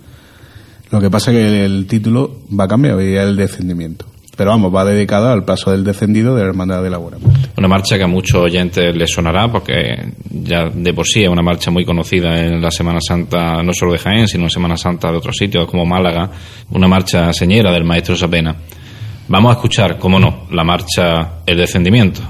Lo 0.91 1.01
que 1.01 1.11
pasa 1.11 1.31
es 1.31 1.39
que 1.39 1.65
el 1.65 1.87
título 1.87 2.41
va 2.59 2.65
a 2.65 2.69
cambiar 2.69 3.01
y 3.01 3.17
es 3.17 3.23
el 3.23 3.37
descendimiento. 3.37 4.07
Pero 4.37 4.51
vamos, 4.51 4.75
va 4.75 4.85
dedicado 4.85 5.29
al 5.29 5.45
paso 5.45 5.71
del 5.71 5.85
descendido 5.85 6.35
de 6.35 6.43
la 6.43 6.49
Hermandad 6.49 6.83
de 6.83 6.89
la 6.89 6.97
Buena 6.97 7.19
Una 7.59 7.69
marcha 7.69 7.99
que 7.99 8.05
a 8.05 8.07
muchos 8.07 8.41
oyentes 8.41 8.97
les 8.97 9.11
sonará 9.11 9.53
porque 9.53 10.13
ya 10.31 10.71
de 10.71 10.95
por 10.95 11.07
sí 11.07 11.23
es 11.23 11.29
una 11.29 11.43
marcha 11.43 11.71
muy 11.71 11.85
conocida 11.85 12.41
en 12.47 12.61
la 12.61 12.71
Semana 12.71 13.01
Santa, 13.07 13.63
no 13.63 13.73
solo 13.75 13.93
de 13.93 13.99
Jaén, 13.99 14.29
sino 14.29 14.45
en 14.45 14.51
Semana 14.51 14.77
Santa 14.77 15.11
de 15.11 15.19
otros 15.19 15.37
sitios 15.37 15.67
como 15.67 15.85
Málaga. 15.85 16.31
Una 16.71 16.89
marcha 16.89 17.33
señera 17.33 17.71
del 17.71 17.85
maestro 17.85 18.17
Sapena. 18.17 18.57
Vamos 19.31 19.51
a 19.51 19.55
escuchar, 19.55 19.97
como 19.97 20.19
no, 20.19 20.49
la 20.51 20.65
marcha 20.65 21.43
El 21.47 21.59
Descendimiento. 21.59 22.21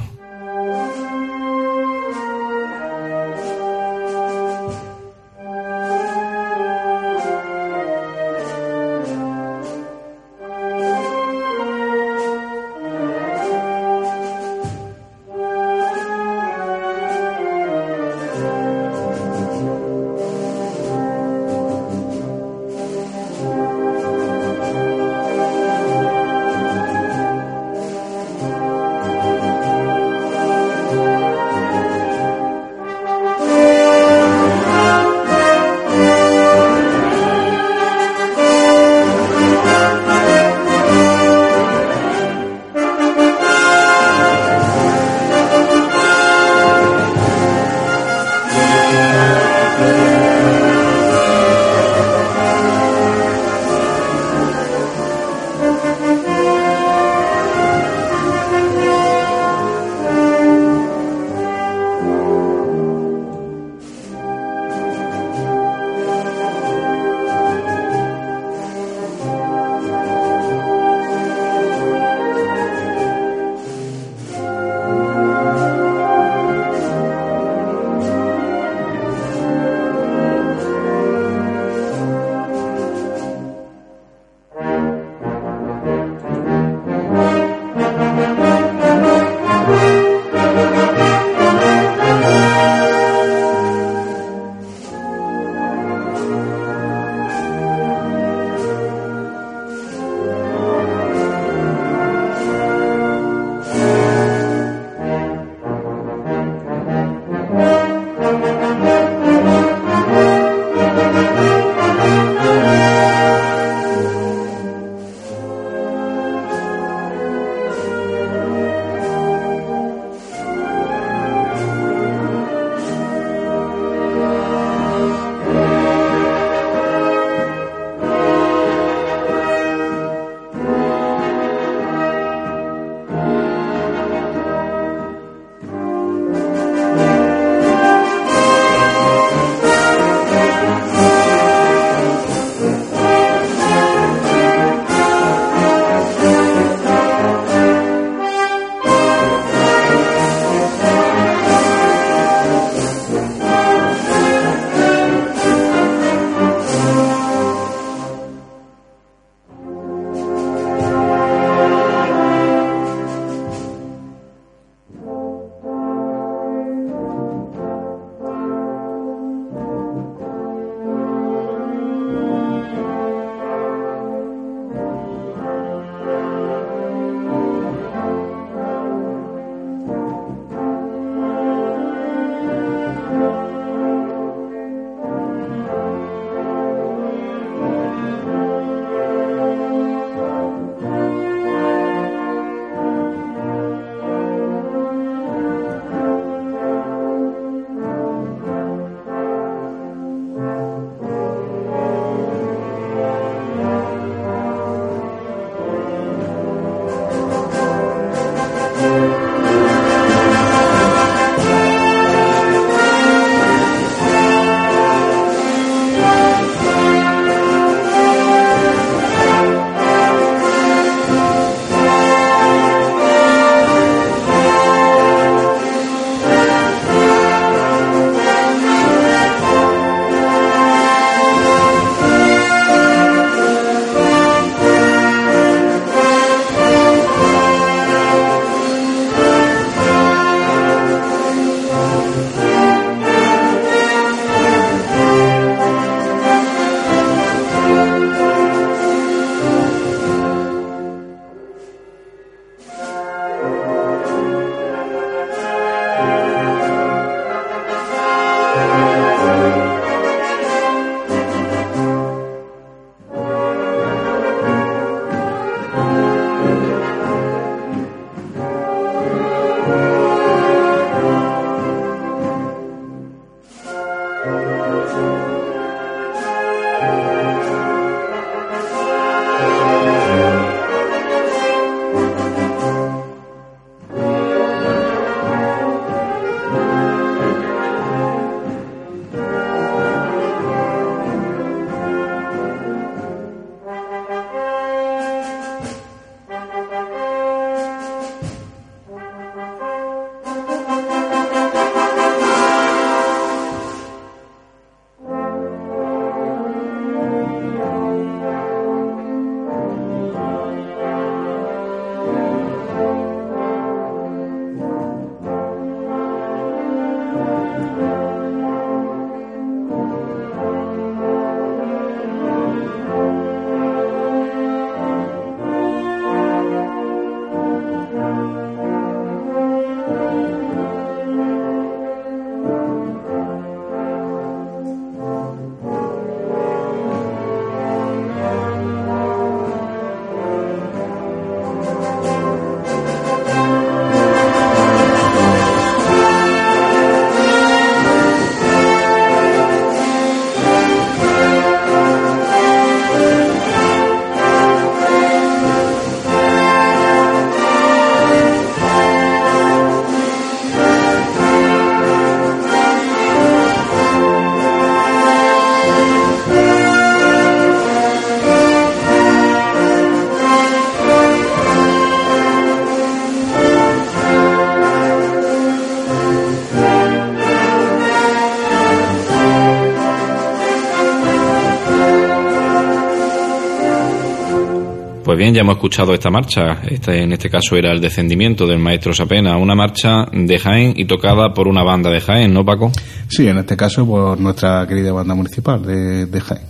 Ya 385.35 385.41
hemos 385.41 385.57
escuchado 385.57 385.95
esta 385.95 386.11
marcha. 386.11 386.61
Este, 386.69 387.03
en 387.03 387.13
este 387.13 387.31
caso 387.31 387.57
era 387.57 387.73
el 387.73 387.81
descendimiento 387.81 388.47
del 388.47 388.59
maestro 388.59 388.93
Sapena, 388.93 389.37
una 389.37 389.55
marcha 389.55 390.07
de 390.13 390.39
Jaén 390.39 390.75
y 390.77 390.85
tocada 390.85 391.33
por 391.33 391.49
una 391.49 391.63
banda 391.63 391.91
de 391.91 392.01
Jaén, 392.01 392.33
¿no, 392.33 392.45
Paco? 392.45 392.73
Sí, 393.09 393.27
en 393.27 393.39
este 393.39 393.57
caso 393.57 393.87
por 393.87 394.19
nuestra 394.21 394.67
querida 394.67 394.93
banda 394.93 395.15
municipal 395.15 395.63
de, 395.63 396.21
Jaén. 396.21 396.43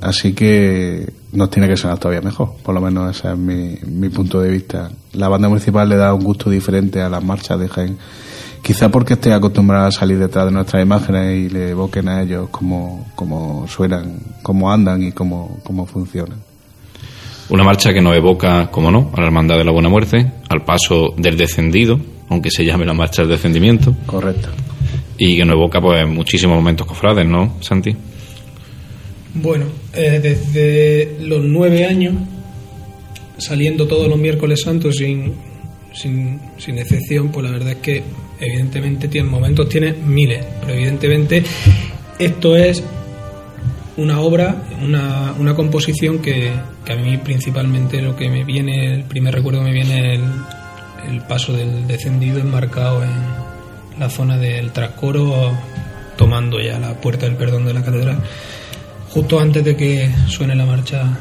Así 0.00 0.32
que 0.32 1.06
nos 1.32 1.50
tiene 1.50 1.68
que 1.68 1.76
sonar 1.76 1.98
todavía 1.98 2.22
mejor, 2.22 2.54
por 2.62 2.74
lo 2.74 2.80
menos 2.80 3.16
ese 3.16 3.32
es 3.32 3.36
mi, 3.36 3.76
mi 3.86 4.08
punto 4.08 4.40
de 4.40 4.50
vista. 4.50 4.90
La 5.12 5.28
banda 5.28 5.48
municipal 5.48 5.88
le 5.88 5.96
da 5.96 6.14
un 6.14 6.24
gusto 6.24 6.48
diferente 6.48 7.00
a 7.00 7.08
las 7.08 7.22
marchas 7.22 7.58
de 7.60 7.68
Jaén 7.68 7.98
quizá 8.62 8.88
porque 8.88 9.14
esté 9.14 9.32
acostumbrada 9.32 9.88
a 9.88 9.92
salir 9.92 10.18
detrás 10.18 10.46
de 10.46 10.52
nuestras 10.52 10.82
imágenes 10.82 11.36
y 11.36 11.48
le 11.48 11.70
evoquen 11.70 12.08
a 12.08 12.22
ellos 12.22 12.48
cómo, 12.50 13.06
cómo 13.14 13.66
suenan, 13.68 14.18
cómo 14.42 14.70
andan 14.70 15.02
y 15.02 15.12
cómo, 15.12 15.58
cómo 15.64 15.86
funcionan. 15.86 16.49
Una 17.50 17.64
marcha 17.64 17.92
que 17.92 18.00
nos 18.00 18.16
evoca, 18.16 18.70
como 18.70 18.92
no, 18.92 19.10
a 19.12 19.20
la 19.20 19.26
Hermandad 19.26 19.58
de 19.58 19.64
la 19.64 19.72
Buena 19.72 19.88
Muerte, 19.88 20.24
al 20.48 20.64
paso 20.64 21.14
del 21.16 21.36
descendido, 21.36 21.98
aunque 22.28 22.48
se 22.48 22.64
llame 22.64 22.86
la 22.86 22.94
marcha 22.94 23.22
del 23.22 23.32
descendimiento. 23.32 23.94
Correcto. 24.06 24.48
Y 25.18 25.36
que 25.36 25.44
nos 25.44 25.54
evoca 25.54 25.80
pues 25.80 26.06
muchísimos 26.06 26.56
momentos 26.56 26.86
cofrades, 26.86 27.26
¿no, 27.26 27.56
Santi? 27.60 27.94
Bueno, 29.34 29.66
eh, 29.92 30.20
desde 30.22 31.16
los 31.22 31.42
nueve 31.44 31.84
años, 31.84 32.14
saliendo 33.36 33.88
todos 33.88 34.08
los 34.08 34.18
miércoles 34.18 34.62
santos 34.62 34.96
sin, 34.96 35.34
sin, 35.92 36.40
sin 36.56 36.78
excepción, 36.78 37.30
pues 37.30 37.44
la 37.44 37.50
verdad 37.50 37.72
es 37.72 37.78
que 37.78 38.02
evidentemente 38.38 39.08
tiene 39.08 39.28
momentos, 39.28 39.68
tiene 39.68 39.92
miles, 39.92 40.44
pero 40.60 40.72
evidentemente 40.74 41.42
esto 42.16 42.56
es 42.56 42.82
una 44.00 44.20
obra, 44.20 44.56
una, 44.82 45.34
una 45.38 45.54
composición 45.54 46.20
que, 46.20 46.52
que, 46.84 46.92
a 46.92 46.96
mí 46.96 47.18
principalmente 47.18 48.00
lo 48.00 48.16
que 48.16 48.30
me 48.30 48.44
viene, 48.44 48.94
el 48.94 49.04
primer 49.04 49.34
recuerdo 49.34 49.60
me 49.60 49.72
viene 49.72 50.14
el, 50.14 50.24
el 51.08 51.20
paso 51.22 51.52
del 51.52 51.86
descendido 51.86 52.38
enmarcado 52.38 53.02
en 53.02 53.10
la 53.98 54.08
zona 54.08 54.38
del 54.38 54.72
trascoro, 54.72 55.52
tomando 56.16 56.58
ya 56.60 56.78
la 56.78 56.94
puerta 56.94 57.26
del 57.26 57.36
perdón 57.36 57.66
de 57.66 57.74
la 57.74 57.82
catedral, 57.82 58.22
justo 59.10 59.38
antes 59.38 59.62
de 59.64 59.76
que 59.76 60.10
suene 60.28 60.54
la 60.54 60.64
marcha, 60.64 61.18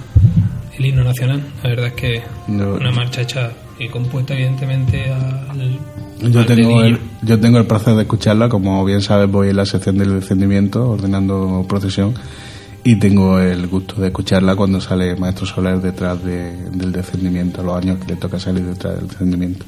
el 0.78 0.86
himno 0.86 1.04
nacional. 1.04 1.44
La 1.62 1.70
verdad 1.70 1.88
es 1.88 1.94
que 1.94 2.22
una 2.48 2.92
marcha 2.92 3.22
hecha 3.22 3.52
y 3.78 3.90
compuesta 3.90 4.34
evidentemente 4.34 5.12
al 5.12 5.80
yo 6.22 6.46
tengo, 6.46 6.82
el, 6.82 7.00
yo 7.22 7.40
tengo 7.40 7.60
el 7.60 7.66
placer 7.66 7.96
de 7.96 8.02
escucharla, 8.02 8.50
como 8.50 8.84
bien 8.84 9.02
sabes 9.02 9.32
voy 9.32 9.50
en 9.50 9.56
la 9.56 9.66
sección 9.66 9.98
del 9.98 10.20
descendimiento 10.20 10.90
ordenando 10.90 11.66
procesión 11.68 12.14
y 12.84 12.96
tengo 12.96 13.40
el 13.40 13.68
gusto 13.68 14.02
de 14.02 14.08
escucharla 14.08 14.56
cuando 14.56 14.80
sale 14.80 15.16
Maestro 15.16 15.46
Soler 15.46 15.80
detrás 15.82 16.24
del 16.24 16.92
descendimiento, 16.92 17.62
los 17.62 17.78
años 17.78 17.98
que 18.00 18.14
le 18.14 18.16
toca 18.16 18.40
salir 18.40 18.64
detrás 18.64 18.96
del 18.96 19.08
descendimiento. 19.08 19.66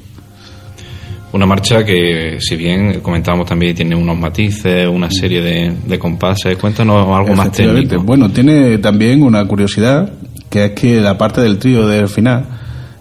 Una 1.32 1.46
marcha 1.46 1.82
que, 1.84 2.38
si 2.40 2.56
bien 2.56 3.00
comentábamos 3.00 3.46
también, 3.46 3.74
tiene 3.74 3.96
unos 3.96 4.18
matices, 4.18 4.86
una 4.86 5.10
serie 5.10 5.40
de, 5.86 5.98
compases. 5.98 6.58
Cuéntanos 6.58 7.08
algo 7.08 7.34
más 7.34 7.50
técnico. 7.52 8.02
Bueno, 8.02 8.30
tiene 8.30 8.76
también 8.78 9.22
una 9.22 9.42
curiosidad, 9.46 10.12
que 10.50 10.66
es 10.66 10.70
que 10.72 11.00
la 11.00 11.16
parte 11.16 11.40
del 11.40 11.58
trío 11.58 11.86
del 11.86 12.08
final 12.08 12.44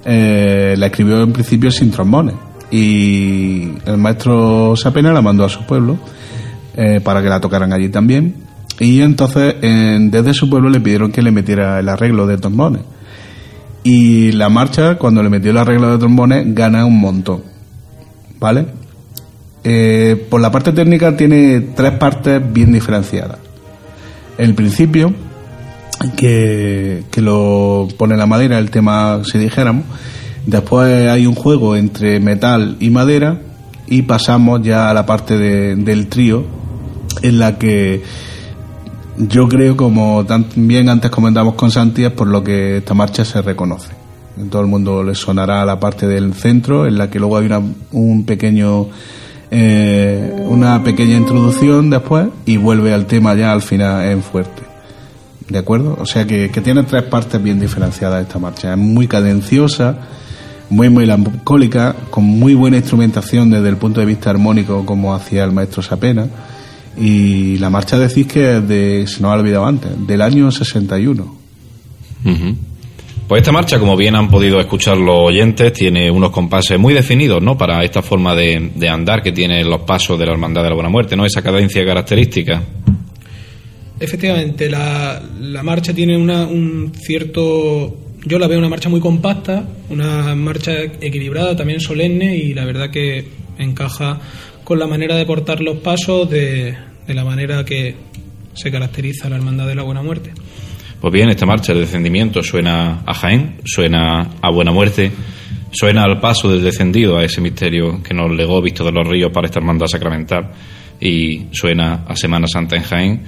eh, 0.05 0.75
la 0.77 0.85
escribió 0.85 1.21
en 1.21 1.33
principio 1.33 1.71
sin 1.71 1.91
trombones. 1.91 2.35
Y 2.71 3.73
el 3.85 3.97
maestro 3.97 4.77
Sapena 4.77 5.11
la 5.11 5.21
mandó 5.21 5.43
a 5.43 5.49
su 5.49 5.65
pueblo 5.65 5.97
eh, 6.73 7.01
para 7.03 7.21
que 7.21 7.27
la 7.27 7.41
tocaran 7.41 7.73
allí 7.73 7.89
también 7.89 8.50
y 8.81 9.01
entonces 9.01 9.57
desde 9.61 10.33
su 10.33 10.49
pueblo 10.49 10.67
le 10.67 10.79
pidieron 10.79 11.11
que 11.11 11.21
le 11.21 11.29
metiera 11.29 11.79
el 11.79 11.87
arreglo 11.87 12.25
de 12.25 12.39
trombones. 12.39 12.81
Y 13.83 14.31
la 14.31 14.49
marcha, 14.49 14.95
cuando 14.95 15.21
le 15.21 15.29
metió 15.29 15.51
el 15.51 15.57
arreglo 15.57 15.91
de 15.91 15.99
trombones, 15.99 16.55
gana 16.55 16.83
un 16.83 16.99
montón. 16.99 17.43
¿Vale? 18.39 18.65
Eh, 19.63 20.25
por 20.31 20.41
la 20.41 20.51
parte 20.51 20.71
técnica 20.71 21.15
tiene 21.15 21.59
tres 21.75 21.91
partes 21.91 22.41
bien 22.51 22.73
diferenciadas. 22.73 23.37
El 24.39 24.55
principio, 24.55 25.13
que, 26.17 27.03
que 27.11 27.21
lo 27.21 27.87
pone 27.99 28.17
la 28.17 28.25
madera, 28.25 28.57
el 28.57 28.71
tema, 28.71 29.21
si 29.23 29.37
dijéramos. 29.37 29.85
Después 30.47 31.07
hay 31.07 31.27
un 31.27 31.35
juego 31.35 31.75
entre 31.75 32.19
metal 32.19 32.77
y 32.79 32.89
madera. 32.89 33.41
Y 33.85 34.01
pasamos 34.01 34.63
ya 34.63 34.89
a 34.89 34.93
la 34.95 35.05
parte 35.05 35.37
del 35.37 36.07
trío, 36.07 36.45
en 37.21 37.37
la 37.37 37.59
que 37.59 38.01
yo 39.17 39.47
creo, 39.47 39.75
como 39.75 40.25
también 40.25 40.89
antes 40.89 41.11
comentamos 41.11 41.55
con 41.55 41.71
Santi, 41.71 42.03
es 42.03 42.11
por 42.11 42.27
lo 42.27 42.43
que 42.43 42.77
esta 42.77 42.93
marcha 42.93 43.25
se 43.25 43.41
reconoce. 43.41 43.91
En 44.37 44.49
todo 44.49 44.61
el 44.61 44.67
mundo 44.67 45.03
le 45.03 45.15
sonará 45.15 45.65
la 45.65 45.79
parte 45.79 46.07
del 46.07 46.33
centro, 46.33 46.87
en 46.87 46.97
la 46.97 47.09
que 47.09 47.19
luego 47.19 47.37
hay 47.37 47.45
una, 47.45 47.61
un 47.91 48.25
pequeño, 48.25 48.87
eh, 49.51 50.45
una 50.47 50.81
pequeña 50.83 51.17
introducción 51.17 51.89
después 51.89 52.27
y 52.45 52.57
vuelve 52.57 52.93
al 52.93 53.05
tema 53.05 53.35
ya 53.35 53.51
al 53.51 53.61
final 53.61 54.05
en 54.05 54.23
fuerte. 54.23 54.63
¿De 55.49 55.59
acuerdo? 55.59 55.97
O 55.99 56.05
sea 56.05 56.25
que, 56.25 56.49
que 56.49 56.61
tiene 56.61 56.83
tres 56.83 57.03
partes 57.03 57.41
bien 57.43 57.59
diferenciadas 57.59 58.21
esta 58.21 58.39
marcha. 58.39 58.71
Es 58.71 58.77
muy 58.77 59.07
cadenciosa, 59.07 59.97
muy 60.69 60.89
melancólica, 60.89 61.93
con 62.09 62.23
muy 62.23 62.53
buena 62.53 62.77
instrumentación 62.77 63.49
desde 63.49 63.67
el 63.67 63.75
punto 63.75 63.99
de 63.99 64.05
vista 64.05 64.29
armónico, 64.29 64.85
como 64.85 65.13
hacía 65.13 65.43
el 65.43 65.51
maestro 65.51 65.81
Sapena 65.81 66.27
y 66.97 67.57
la 67.57 67.69
marcha 67.69 67.97
decís 67.97 68.27
que 68.27 68.57
es 68.57 68.67
de, 68.67 69.07
se 69.07 69.21
nos 69.21 69.31
ha 69.31 69.35
olvidado 69.35 69.65
antes, 69.65 69.91
del 70.05 70.21
año 70.21 70.51
61. 70.51 71.35
Pues 73.27 73.43
esta 73.43 73.53
marcha, 73.53 73.79
como 73.79 73.95
bien 73.95 74.15
han 74.15 74.29
podido 74.29 74.59
escuchar 74.59 74.97
los 74.97 75.15
oyentes, 75.15 75.71
tiene 75.71 76.11
unos 76.11 76.31
compases 76.31 76.77
muy 76.77 76.93
definidos, 76.93 77.41
¿no? 77.41 77.57
Para 77.57 77.81
esta 77.83 78.01
forma 78.01 78.35
de, 78.35 78.89
andar 78.89 79.23
que 79.23 79.31
tienen 79.31 79.69
los 79.69 79.83
pasos 79.83 80.19
de 80.19 80.25
la 80.25 80.33
Hermandad 80.33 80.63
de 80.63 80.69
la 80.69 80.75
Buena 80.75 80.89
Muerte, 80.89 81.15
¿no? 81.15 81.25
Esa 81.25 81.41
cadencia 81.41 81.85
característica. 81.85 82.61
efectivamente, 83.99 84.69
la, 84.69 85.21
la 85.39 85.63
marcha 85.63 85.93
tiene 85.93 86.17
una, 86.17 86.45
un 86.45 86.91
cierto... 86.93 87.97
Yo 88.23 88.37
la 88.37 88.47
veo 88.47 88.59
una 88.59 88.69
marcha 88.69 88.89
muy 88.89 88.99
compacta, 88.99 89.63
una 89.89 90.35
marcha 90.35 90.73
equilibrada, 90.83 91.55
también 91.55 91.79
solemne 91.79 92.35
y 92.35 92.53
la 92.53 92.65
verdad 92.65 92.91
que 92.91 93.29
encaja 93.57 94.19
con 94.71 94.79
la 94.79 94.87
manera 94.87 95.17
de 95.17 95.25
portar 95.25 95.59
los 95.59 95.79
pasos 95.79 96.29
de, 96.29 96.73
de 97.05 97.13
la 97.13 97.25
manera 97.25 97.65
que 97.65 97.93
se 98.53 98.71
caracteriza 98.71 99.27
la 99.27 99.35
Hermandad 99.35 99.67
de 99.67 99.75
la 99.75 99.83
Buena 99.83 100.01
Muerte. 100.01 100.31
Pues 101.01 101.11
bien, 101.11 101.27
esta 101.27 101.45
marcha 101.45 101.73
de 101.73 101.81
descendimiento 101.81 102.41
suena 102.41 103.01
a 103.05 103.13
Jaén, 103.13 103.57
suena 103.65 104.29
a 104.41 104.49
Buena 104.49 104.71
Muerte, 104.71 105.11
suena 105.73 106.03
al 106.05 106.21
paso 106.21 106.49
del 106.49 106.63
descendido, 106.63 107.17
a 107.17 107.25
ese 107.25 107.41
misterio 107.41 108.01
que 108.01 108.13
nos 108.13 108.31
legó 108.31 108.61
Visto 108.61 108.85
de 108.85 108.93
los 108.93 109.05
Ríos 109.05 109.29
para 109.33 109.47
esta 109.47 109.59
hermandad 109.59 109.87
sacramental, 109.87 110.51
y 111.01 111.47
suena 111.51 112.05
a 112.07 112.15
Semana 112.15 112.47
Santa 112.47 112.77
en 112.77 112.83
Jaén. 112.83 113.21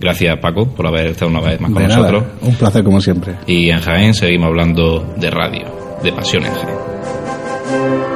Gracias, 0.00 0.36
Paco, 0.40 0.74
por 0.74 0.88
haber 0.88 1.06
estado 1.06 1.30
una 1.30 1.40
vez 1.40 1.60
más 1.60 1.70
con 1.70 1.82
De 1.82 1.86
nosotros. 1.88 2.20
nada, 2.20 2.34
un 2.40 2.56
placer 2.56 2.82
como 2.82 3.00
siempre. 3.00 3.34
Y 3.46 3.70
en 3.70 3.78
Jaén 3.78 4.12
seguimos 4.12 4.48
hablando 4.48 5.14
de 5.18 5.30
radio, 5.30 6.00
de 6.02 6.12
pasión 6.12 6.44
en 6.44 6.52
Jaén. 6.52 8.13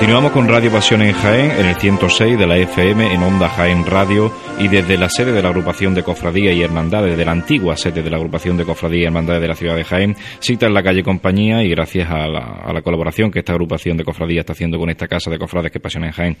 Continuamos 0.00 0.32
con 0.32 0.48
Radio 0.48 0.72
Pasión 0.72 1.02
en 1.02 1.12
Jaén, 1.12 1.50
en 1.50 1.66
el 1.66 1.74
106 1.74 2.38
de 2.38 2.46
la 2.46 2.56
FM, 2.56 3.12
en 3.12 3.22
Onda 3.22 3.50
Jaén 3.50 3.84
Radio, 3.84 4.32
y 4.58 4.66
desde 4.66 4.96
la 4.96 5.10
sede 5.10 5.30
de 5.30 5.42
la 5.42 5.50
agrupación 5.50 5.94
de 5.94 6.02
cofradía 6.02 6.54
y 6.54 6.62
hermandades, 6.62 7.18
de 7.18 7.24
la 7.26 7.32
antigua 7.32 7.76
sede 7.76 8.02
de 8.02 8.08
la 8.08 8.16
agrupación 8.16 8.56
de 8.56 8.64
cofradía 8.64 9.02
y 9.02 9.04
hermandades 9.04 9.42
de 9.42 9.48
la 9.48 9.54
ciudad 9.54 9.76
de 9.76 9.84
Jaén, 9.84 10.16
cita 10.38 10.66
en 10.66 10.72
la 10.72 10.82
calle 10.82 11.02
Compañía, 11.02 11.62
y 11.62 11.68
gracias 11.68 12.10
a 12.10 12.26
la, 12.26 12.62
a 12.64 12.72
la 12.72 12.80
colaboración 12.80 13.30
que 13.30 13.40
esta 13.40 13.52
agrupación 13.52 13.98
de 13.98 14.04
cofradía 14.04 14.40
está 14.40 14.54
haciendo 14.54 14.78
con 14.78 14.88
esta 14.88 15.06
casa 15.06 15.30
de 15.30 15.38
cofrades 15.38 15.70
que 15.70 15.76
es 15.76 15.82
Pasión 15.82 16.04
en 16.04 16.12
Jaén. 16.12 16.36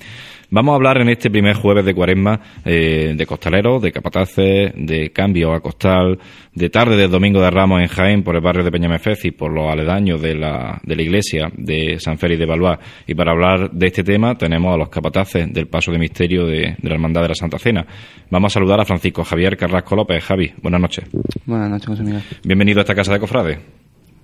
Vamos 0.48 0.72
a 0.72 0.76
hablar 0.76 0.96
en 1.02 1.10
este 1.10 1.30
primer 1.30 1.54
jueves 1.54 1.84
de 1.84 1.94
cuaresma 1.94 2.40
eh, 2.64 3.12
de 3.14 3.26
costaleros, 3.26 3.82
de 3.82 3.92
capataces, 3.92 4.72
de 4.74 5.10
cambio 5.10 5.52
a 5.52 5.60
costal, 5.60 6.18
de 6.54 6.70
tarde 6.70 6.96
del 6.96 7.10
domingo 7.10 7.42
de 7.42 7.50
Ramos 7.50 7.82
en 7.82 7.88
Jaén 7.88 8.22
por 8.22 8.34
el 8.36 8.40
barrio 8.40 8.64
de 8.64 8.70
Peñamefez 8.70 9.22
y 9.26 9.32
por 9.32 9.52
los 9.52 9.70
aledaños 9.70 10.20
de 10.22 10.34
la, 10.34 10.80
de 10.82 10.96
la 10.96 11.02
iglesia 11.02 11.52
de 11.54 12.00
San 12.00 12.16
Félix 12.16 12.40
de 12.40 12.46
Valois. 12.46 12.78
Y 13.06 13.14
para 13.14 13.32
hablar 13.32 13.49
de 13.58 13.86
este 13.86 14.02
tema 14.04 14.36
tenemos 14.36 14.74
a 14.74 14.76
los 14.76 14.88
capataces 14.88 15.52
del 15.52 15.66
paso 15.66 15.90
de 15.92 15.98
misterio 15.98 16.46
de, 16.46 16.76
de 16.78 16.88
la 16.88 16.94
Hermandad 16.94 17.22
de 17.22 17.28
la 17.28 17.34
Santa 17.34 17.58
Cena. 17.58 17.86
Vamos 18.30 18.52
a 18.52 18.54
saludar 18.54 18.80
a 18.80 18.84
Francisco 18.84 19.24
Javier 19.24 19.56
Carrasco 19.56 19.96
López. 19.96 20.22
Javi, 20.24 20.52
buenas 20.62 20.80
noches. 20.80 21.04
Buenas 21.46 21.70
noches, 21.70 21.86
José 21.86 22.02
Miguel. 22.02 22.22
Bienvenido 22.44 22.80
a 22.80 22.82
esta 22.82 22.94
casa 22.94 23.12
de 23.12 23.20
cofrades. 23.20 23.58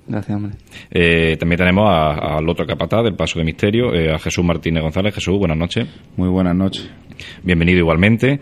Gracias, 0.08 0.36
hombre. 0.36 0.52
Eh, 0.90 1.36
también 1.38 1.58
tenemos 1.58 1.88
a- 1.90 2.36
al 2.38 2.48
otro 2.48 2.64
capataz 2.66 3.02
del 3.02 3.14
paso 3.14 3.38
de 3.40 3.44
misterio, 3.44 3.92
eh, 3.92 4.14
a 4.14 4.18
Jesús 4.18 4.44
Martínez 4.44 4.82
González. 4.82 5.14
Jesús, 5.14 5.36
buenas 5.38 5.56
noches. 5.58 5.88
Muy 6.16 6.28
buenas 6.28 6.54
noches. 6.54 6.88
Bienvenido 7.42 7.78
igualmente. 7.80 8.38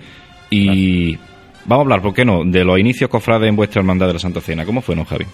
Y 0.51 1.17
vamos 1.65 1.79
a 1.79 1.81
hablar, 1.83 2.03
¿por 2.03 2.13
qué 2.13 2.25
no?, 2.25 2.45
de 2.45 2.65
los 2.65 2.79
inicios 2.79 3.09
cofrades 3.09 3.49
en 3.49 3.57
vuestra 3.57 3.81
hermandad 3.81 4.09
de 4.09 4.13
la 4.15 4.19
Santa 4.19 4.41
Cena. 4.43 4.67
¿Cómo 4.67 4.83
fueron, 4.83 5.05
Javi? 5.05 5.25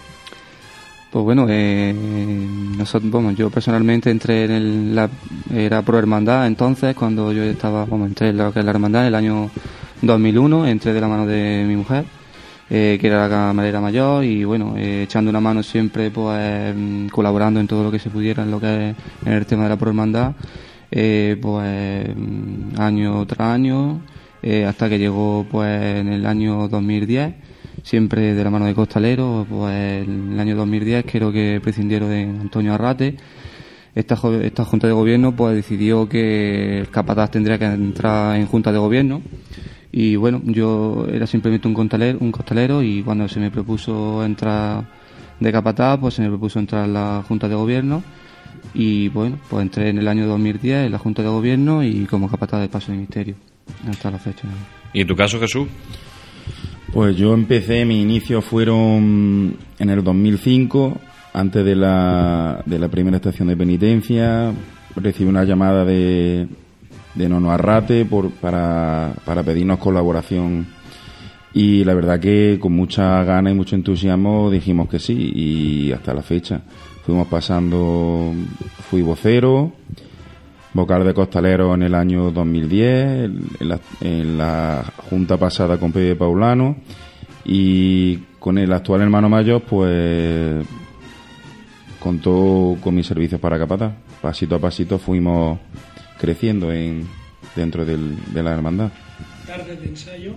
Pues 1.11 1.25
bueno, 1.25 1.45
eh, 1.49 1.93
nosotros, 1.93 3.11
bueno, 3.11 3.31
yo 3.31 3.49
personalmente 3.49 4.09
entré 4.09 4.45
en 4.45 4.51
el, 4.51 4.95
la, 4.95 5.09
era 5.53 5.81
pro 5.81 5.99
hermandad 5.99 6.47
entonces, 6.47 6.95
cuando 6.95 7.33
yo 7.33 7.43
estaba, 7.43 7.83
bueno, 7.83 8.05
entré 8.05 8.29
en 8.29 8.37
lo 8.37 8.53
que 8.53 8.59
es 8.59 8.65
la 8.65 8.71
hermandad 8.71 9.01
en 9.01 9.07
el 9.07 9.15
año 9.15 9.51
2001, 10.01 10.67
entré 10.67 10.93
de 10.93 11.01
la 11.01 11.09
mano 11.09 11.25
de 11.25 11.65
mi 11.67 11.75
mujer, 11.75 12.05
eh, 12.69 12.97
que 13.01 13.07
era 13.07 13.27
la 13.27 13.29
camarera 13.29 13.81
mayor, 13.81 14.23
y 14.23 14.45
bueno, 14.45 14.75
eh, 14.77 15.03
echando 15.03 15.29
una 15.29 15.41
mano 15.41 15.63
siempre, 15.63 16.11
pues 16.11 16.73
mm, 16.73 17.07
colaborando 17.07 17.59
en 17.59 17.67
todo 17.67 17.83
lo 17.83 17.91
que 17.91 17.99
se 17.99 18.09
pudiera 18.09 18.43
en 18.43 18.51
lo 18.51 18.61
que 18.61 18.91
es 18.91 18.95
en 19.25 19.33
el 19.33 19.45
tema 19.45 19.63
de 19.63 19.69
la 19.69 19.77
pro 19.77 19.89
hermandad, 19.89 20.31
eh, 20.91 21.37
pues 21.41 22.07
mm, 22.15 22.79
año 22.79 23.25
tras 23.27 23.49
año, 23.49 23.99
eh, 24.41 24.63
hasta 24.65 24.87
que 24.87 24.97
llegó 24.97 25.45
pues 25.51 25.97
en 25.97 26.07
el 26.07 26.25
año 26.25 26.69
2010 26.69 27.50
siempre 27.83 28.33
de 28.33 28.43
la 28.43 28.49
mano 28.49 28.65
de 28.65 28.73
Costalero, 28.73 29.45
pues 29.49 30.07
en 30.07 30.33
el 30.33 30.39
año 30.39 30.55
2010 30.55 31.05
creo 31.05 31.31
que 31.31 31.59
prescindieron 31.61 32.09
de 32.09 32.21
Antonio 32.23 32.73
Arrate. 32.73 33.15
Esta, 33.93 34.17
esta 34.43 34.63
Junta 34.63 34.87
de 34.87 34.93
Gobierno 34.93 35.35
pues 35.35 35.55
decidió 35.55 36.07
que 36.07 36.79
el 36.79 36.89
capataz 36.89 37.31
tendría 37.31 37.59
que 37.59 37.65
entrar 37.65 38.37
en 38.37 38.45
Junta 38.45 38.71
de 38.71 38.77
Gobierno 38.77 39.21
y 39.91 40.15
bueno, 40.15 40.41
yo 40.45 41.05
era 41.11 41.27
simplemente 41.27 41.67
un 41.67 41.73
costalero, 41.73 42.19
un 42.21 42.31
costalero 42.31 42.81
y 42.81 43.03
cuando 43.03 43.27
se 43.27 43.39
me 43.41 43.51
propuso 43.51 44.23
entrar 44.23 44.85
de 45.39 45.51
capataz, 45.51 45.99
pues 45.99 46.13
se 46.13 46.21
me 46.21 46.29
propuso 46.29 46.59
entrar 46.59 46.85
en 46.85 46.93
la 46.93 47.23
Junta 47.27 47.49
de 47.49 47.55
Gobierno 47.55 48.01
y 48.73 49.09
bueno, 49.09 49.37
pues 49.49 49.63
entré 49.63 49.89
en 49.89 49.97
el 49.97 50.07
año 50.07 50.27
2010 50.27 50.85
en 50.85 50.91
la 50.91 50.97
Junta 50.97 51.21
de 51.21 51.27
Gobierno 51.27 51.83
y 51.83 52.05
como 52.05 52.29
capataz 52.29 52.61
de 52.61 52.69
Paso 52.69 52.91
de 52.93 52.99
Misterio 52.99 53.35
hasta 53.89 54.11
la 54.11 54.19
fecha. 54.19 54.47
¿Y 54.93 55.01
en 55.01 55.07
tu 55.07 55.15
caso, 55.15 55.39
Jesús? 55.39 55.67
Pues 56.93 57.15
yo 57.15 57.33
empecé, 57.33 57.85
mis 57.85 58.01
inicios 58.01 58.43
fueron 58.43 59.55
en 59.79 59.89
el 59.89 60.03
2005, 60.03 60.97
antes 61.31 61.63
de 61.63 61.73
la, 61.73 62.61
de 62.65 62.77
la 62.79 62.89
primera 62.89 63.15
estación 63.15 63.47
de 63.47 63.55
penitencia. 63.55 64.51
Recibí 64.97 65.29
una 65.29 65.45
llamada 65.45 65.85
de, 65.85 66.49
de 67.15 67.29
Nono 67.29 67.49
Arrate 67.49 68.03
por, 68.03 68.29
para, 68.31 69.13
para 69.23 69.41
pedirnos 69.41 69.79
colaboración. 69.79 70.67
Y 71.53 71.85
la 71.85 71.93
verdad 71.93 72.19
que 72.19 72.57
con 72.59 72.73
mucha 72.73 73.23
gana 73.23 73.51
y 73.51 73.53
mucho 73.53 73.77
entusiasmo 73.77 74.51
dijimos 74.51 74.89
que 74.89 74.99
sí, 74.99 75.31
y 75.33 75.91
hasta 75.93 76.13
la 76.13 76.23
fecha. 76.23 76.61
Fuimos 77.05 77.27
pasando, 77.27 78.33
fui 78.89 79.01
vocero, 79.01 79.71
vocal 80.73 81.05
de 81.05 81.13
costalero 81.13 81.73
en 81.73 81.83
el 81.83 81.95
año 81.95 82.31
2010, 82.31 83.29
en 84.01 84.37
la, 84.37 84.83
junta 85.09 85.37
pasada 85.37 85.77
con 85.77 85.91
Pepe 85.91 86.15
Paulano 86.15 86.77
y 87.43 88.17
con 88.39 88.57
el 88.57 88.71
actual 88.71 89.01
hermano 89.01 89.29
mayor 89.29 89.61
pues 89.61 90.65
contó 91.99 92.77
con 92.81 92.95
mis 92.95 93.07
servicios 93.07 93.39
para 93.39 93.59
capataz. 93.59 93.93
Pasito 94.21 94.55
a 94.55 94.59
pasito 94.59 94.97
fuimos 94.97 95.59
creciendo 96.19 96.71
en, 96.71 97.07
dentro 97.55 97.85
de 97.85 98.43
la 98.43 98.51
hermandad. 98.51 98.91
Tardes 99.45 99.81
de 99.81 99.87
ensayo, 99.87 100.33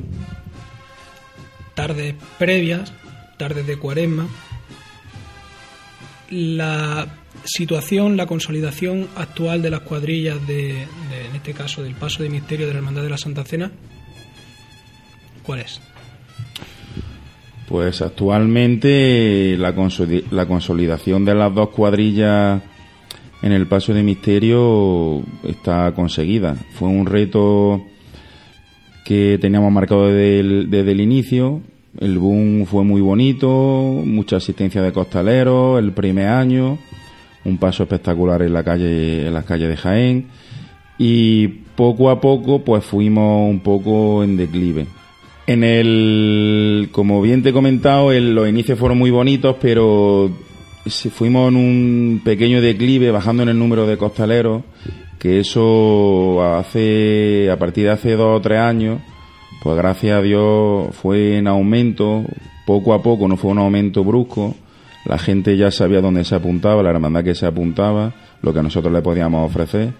tardes 1.75 2.15
previas, 2.39 2.93
tardes 3.37 3.67
de 3.67 3.79
cuaresma. 3.79 4.27
La 6.31 7.07
situación, 7.45 8.17
la 8.17 8.27
consolidación 8.27 9.09
actual 9.17 9.63
de 9.63 9.71
las 9.71 9.81
cuadrillas 9.81 10.47
de, 10.47 10.55
de, 10.57 11.27
en 11.29 11.37
este 11.37 11.53
caso, 11.53 11.83
del 11.83 11.95
paso 11.95 12.23
de 12.23 12.31
misterio 12.31 12.67
de 12.67 12.73
la 12.73 12.79
Hermandad 12.79 13.03
de 13.03 13.11
la 13.11 13.19
Santa 13.19 13.45
Cena, 13.45 13.71
¿cuál 15.43 15.61
es? 15.61 15.81
Pues 17.69 18.03
actualmente 18.03 19.57
la, 19.59 19.75
la 20.31 20.47
consolidación 20.47 21.25
de 21.25 21.35
las 21.35 21.55
dos 21.55 21.71
cuadrillas 21.71 22.63
en 23.43 23.53
el 23.53 23.67
paso 23.67 23.93
de 23.93 24.03
misterio 24.03 25.23
está 25.43 25.93
conseguida. 25.93 26.57
Fue 26.75 26.89
un 26.89 27.07
reto 27.07 27.85
que 29.05 29.39
teníamos 29.41 29.71
marcado 29.73 30.07
desde 30.07 30.41
el, 30.41 30.71
desde 30.71 30.93
el 30.93 31.01
inicio. 31.01 31.61
El 31.99 32.19
boom 32.19 32.67
fue 32.67 32.85
muy 32.85 33.01
bonito, 33.01 33.49
mucha 34.05 34.37
asistencia 34.37 34.83
de 34.83 34.93
costaleros 34.93 35.79
el 35.79 35.93
primer 35.93 36.29
año, 36.29 36.79
un 37.45 37.59
paso 37.59 37.83
espectacular 37.83 38.43
en 38.43 38.53
la 38.53 38.65
calle, 38.65 39.27
en 39.27 39.35
las 39.35 39.45
calles 39.45 39.69
de 39.69 39.77
Jaén 39.77 40.27
y 40.99 41.49
poco 41.49 42.11
a 42.11 42.21
poco 42.21 42.65
pues 42.65 42.85
fuimos 42.85 43.51
un 43.51 43.61
poco 43.61 44.23
en 44.23 44.37
declive. 44.37 44.87
En 45.47 45.63
el, 45.63 46.89
como 46.91 47.21
bien 47.21 47.43
te 47.43 47.51
he 47.51 47.53
comentado, 47.53 48.13
los 48.13 48.49
inicios 48.49 48.79
fueron 48.79 48.97
muy 48.97 49.11
bonitos, 49.11 49.57
pero 49.61 50.31
si 50.87 51.11
fuimos 51.11 51.49
en 51.49 51.57
un 51.57 52.23
pequeño 52.25 52.63
declive, 52.63 53.11
bajando 53.11 53.43
en 53.43 53.51
el 53.51 53.59
número 53.59 53.87
de 53.87 53.99
costaleros, 53.99 54.63
que 55.19 55.41
eso 55.41 56.43
hace, 56.43 57.51
a 57.51 57.59
partir 57.59 57.85
de 57.85 57.91
hace 57.91 58.13
dos 58.13 58.39
o 58.39 58.41
tres 58.41 58.59
años, 58.59 59.01
pues 59.63 59.77
gracias 59.77 60.19
a 60.19 60.23
Dios 60.23 60.95
fue 60.95 61.37
en 61.37 61.47
aumento, 61.47 62.25
poco 62.67 62.95
a 62.95 63.03
poco, 63.03 63.29
no 63.29 63.37
fue 63.37 63.51
un 63.51 63.59
aumento 63.59 64.03
brusco, 64.03 64.55
la 65.05 65.19
gente 65.19 65.57
ya 65.57 65.71
sabía 65.71 66.01
dónde 66.01 66.25
se 66.25 66.35
apuntaba, 66.35 66.83
la 66.83 66.91
hermandad 66.91 67.25
que 67.25 67.35
se 67.35 67.47
apuntaba, 67.47 68.13
lo 68.43 68.53
que 68.53 68.63
nosotros 68.63 68.93
le 68.93 69.03
podíamos 69.03 69.51
ofrecer, 69.51 69.93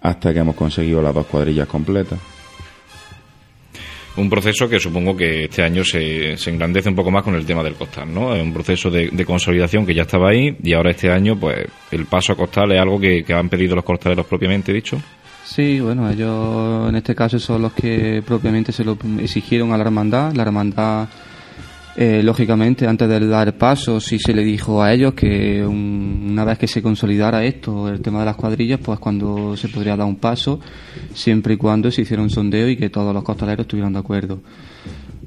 hasta 0.00 0.32
que 0.32 0.40
hemos 0.40 0.54
conseguido 0.54 1.00
las 1.00 1.14
dos 1.14 1.26
cuadrillas 1.26 1.68
completas. 1.68 2.18
Un 4.16 4.30
proceso 4.30 4.68
que 4.68 4.78
supongo 4.78 5.16
que 5.16 5.44
este 5.44 5.62
año 5.64 5.82
se, 5.84 6.36
se 6.36 6.50
engrandece 6.50 6.88
un 6.88 6.94
poco 6.94 7.10
más 7.10 7.24
con 7.24 7.34
el 7.34 7.44
tema 7.44 7.64
del 7.64 7.74
costal, 7.74 8.14
¿no? 8.14 8.32
Es 8.32 8.40
un 8.40 8.52
proceso 8.52 8.88
de, 8.88 9.08
de 9.10 9.24
consolidación 9.24 9.84
que 9.84 9.92
ya 9.92 10.02
estaba 10.02 10.30
ahí 10.30 10.56
y 10.62 10.72
ahora 10.72 10.92
este 10.92 11.10
año, 11.10 11.36
pues, 11.36 11.66
el 11.90 12.06
paso 12.06 12.32
a 12.32 12.36
costal 12.36 12.70
es 12.70 12.80
algo 12.80 13.00
que, 13.00 13.24
que 13.24 13.34
han 13.34 13.48
pedido 13.48 13.74
los 13.74 13.84
costaleros 13.84 14.26
propiamente 14.26 14.72
dicho. 14.72 15.00
Sí, 15.44 15.80
bueno, 15.80 16.08
ellos 16.08 16.88
en 16.88 16.94
este 16.94 17.14
caso 17.14 17.40
son 17.40 17.62
los 17.62 17.72
que 17.72 18.22
propiamente 18.24 18.70
se 18.70 18.84
lo 18.84 18.96
exigieron 19.18 19.72
a 19.72 19.76
la 19.76 19.84
hermandad. 19.84 20.32
La 20.32 20.42
hermandad, 20.42 21.08
eh, 21.96 22.22
lógicamente, 22.22 22.86
antes 22.86 23.08
de 23.08 23.26
dar 23.26 23.56
paso, 23.56 24.00
sí 24.00 24.18
se 24.18 24.34
le 24.34 24.42
dijo 24.42 24.82
a 24.82 24.92
ellos 24.92 25.14
que 25.14 25.64
una 25.64 26.44
vez 26.44 26.58
que 26.58 26.66
se 26.66 26.82
consolidara 26.82 27.44
esto, 27.44 27.88
el 27.88 28.00
tema 28.00 28.20
de 28.20 28.26
las 28.26 28.36
cuadrillas, 28.36 28.80
pues 28.82 28.98
cuando 28.98 29.56
se 29.56 29.68
podría 29.68 29.96
dar 29.96 30.06
un 30.06 30.16
paso, 30.16 30.58
siempre 31.12 31.54
y 31.54 31.56
cuando 31.56 31.90
se 31.90 32.02
hiciera 32.02 32.22
un 32.22 32.30
sondeo 32.30 32.68
y 32.68 32.76
que 32.76 32.90
todos 32.90 33.14
los 33.14 33.22
costaleros 33.22 33.64
estuvieran 33.64 33.92
de 33.92 34.00
acuerdo. 34.00 34.40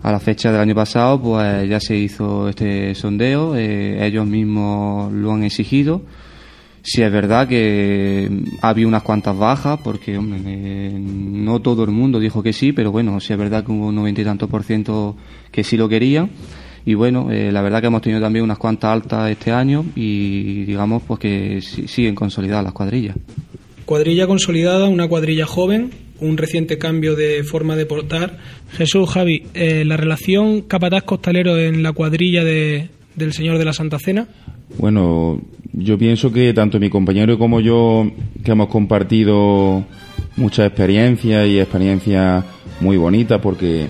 A 0.03 0.11
la 0.11 0.19
fecha 0.19 0.51
del 0.51 0.61
año 0.61 0.75
pasado, 0.75 1.21
pues 1.21 1.67
ya 1.69 1.79
se 1.79 1.95
hizo 1.95 2.49
este 2.49 2.93
sondeo, 2.95 3.55
eh, 3.55 4.05
ellos 4.05 4.27
mismos 4.27 5.11
lo 5.13 5.31
han 5.31 5.43
exigido 5.43 6.01
si 6.87 7.01
es 7.01 7.11
verdad 7.11 7.49
que 7.49 8.29
había 8.61 8.87
unas 8.87 9.03
cuantas 9.03 9.37
bajas, 9.37 9.77
porque 9.83 10.17
hombre, 10.17 10.39
eh, 10.45 10.91
no 10.97 11.59
todo 11.59 11.83
el 11.83 11.91
mundo 11.91 12.17
dijo 12.17 12.41
que 12.41 12.53
sí, 12.53 12.71
pero 12.71 12.93
bueno, 12.93 13.19
si 13.19 13.33
es 13.33 13.39
verdad 13.39 13.65
que 13.65 13.73
hubo 13.73 13.87
un 13.87 13.95
noventa 13.95 14.21
y 14.21 14.23
tanto 14.23 14.47
por 14.47 14.63
ciento 14.63 15.17
que 15.51 15.65
sí 15.65 15.75
lo 15.75 15.89
querían. 15.89 16.29
Y 16.85 16.93
bueno, 16.93 17.29
eh, 17.29 17.51
la 17.51 17.61
verdad 17.61 17.81
que 17.81 17.87
hemos 17.87 18.01
tenido 18.01 18.21
también 18.21 18.45
unas 18.45 18.57
cuantas 18.57 18.91
altas 18.91 19.29
este 19.29 19.51
año 19.51 19.83
y 19.97 20.63
digamos 20.63 21.03
pues 21.05 21.19
que 21.19 21.59
siguen 21.61 22.15
consolidadas 22.15 22.63
las 22.63 22.73
cuadrillas. 22.73 23.17
Cuadrilla 23.83 24.25
consolidada, 24.25 24.87
una 24.87 25.09
cuadrilla 25.09 25.45
joven, 25.45 25.91
un 26.21 26.37
reciente 26.37 26.77
cambio 26.77 27.17
de 27.17 27.43
forma 27.43 27.75
de 27.75 27.85
portar. 27.85 28.37
Jesús, 28.71 29.09
Javi, 29.09 29.43
eh, 29.53 29.83
la 29.83 29.97
relación 29.97 30.61
capataz 30.61 31.03
costalero 31.03 31.57
en 31.57 31.83
la 31.83 31.91
cuadrilla 31.91 32.45
de, 32.45 32.91
del 33.15 33.33
Señor 33.33 33.57
de 33.57 33.65
la 33.65 33.73
Santa 33.73 33.99
Cena. 33.99 34.29
Bueno, 34.77 35.41
yo 35.77 35.97
pienso 35.97 36.31
que 36.31 36.53
tanto 36.53 36.79
mi 36.79 36.89
compañero 36.89 37.37
como 37.37 37.59
yo, 37.59 38.09
que 38.43 38.51
hemos 38.51 38.67
compartido 38.67 39.83
muchas 40.35 40.67
experiencias 40.67 41.47
y 41.47 41.59
experiencias 41.59 42.43
muy 42.79 42.97
bonitas, 42.97 43.39
porque 43.39 43.87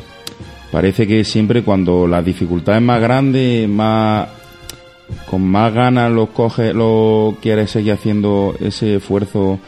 parece 0.71 1.07
que 1.07 1.23
siempre 1.23 1.63
cuando 1.63 2.05
la 2.05 2.21
dificultad 2.21 2.75
es 2.75 2.81
más 2.81 3.01
grande, 3.01 3.67
más 3.69 4.27
con 5.29 5.41
más 5.43 5.73
ganas 5.73 6.11
los 6.11 6.29
coge, 6.29 6.73
lo 6.73 7.37
quieres 7.41 7.71
seguir 7.71 7.93
haciendo 7.93 8.55
ese 8.59 8.97
esfuerzo 8.97 9.59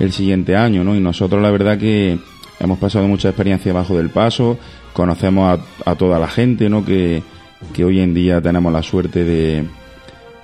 el 0.00 0.10
siguiente 0.10 0.56
año, 0.56 0.82
¿no? 0.82 0.96
Y 0.96 1.00
nosotros 1.00 1.40
la 1.40 1.52
verdad 1.52 1.78
que 1.78 2.18
hemos 2.58 2.78
pasado 2.80 3.06
mucha 3.06 3.28
experiencia 3.28 3.72
bajo 3.72 3.96
del 3.96 4.10
paso, 4.10 4.58
conocemos 4.92 5.60
a, 5.86 5.90
a 5.90 5.94
toda 5.94 6.18
la 6.18 6.26
gente, 6.26 6.68
¿no? 6.68 6.84
Que, 6.84 7.22
que 7.72 7.84
hoy 7.84 8.00
en 8.00 8.14
día 8.14 8.40
tenemos 8.40 8.72
la 8.72 8.82
suerte 8.82 9.22
de, 9.22 9.64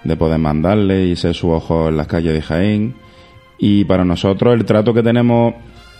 de 0.05 0.17
poder 0.17 0.39
mandarle 0.39 1.07
y 1.07 1.17
ser 1.17 1.35
su 1.35 1.51
ojo 1.51 1.89
en 1.89 1.97
las 1.97 2.07
calles 2.07 2.33
de 2.33 2.43
Jaén. 2.43 2.95
Y 3.59 3.85
para 3.85 4.05
nosotros 4.05 4.55
el 4.55 4.65
trato 4.65 4.95
que 4.95 5.03
tenemos, 5.03 5.55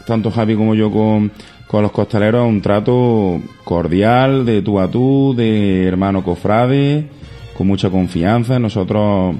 tanto 0.07 0.31
Javi 0.31 0.55
como 0.55 0.75
yo 0.75 0.91
con, 0.91 1.33
con 1.67 1.83
los 1.83 1.93
costaleros, 1.93 2.47
es 2.47 2.49
un 2.49 2.63
trato 2.63 3.41
cordial, 3.65 4.47
de 4.47 4.63
tú 4.63 4.79
a 4.79 4.91
tú, 4.91 5.35
de 5.37 5.87
hermano 5.87 6.23
cofrade, 6.23 7.09
con 7.57 7.67
mucha 7.67 7.91
confianza. 7.91 8.59
Nosotros 8.59 9.37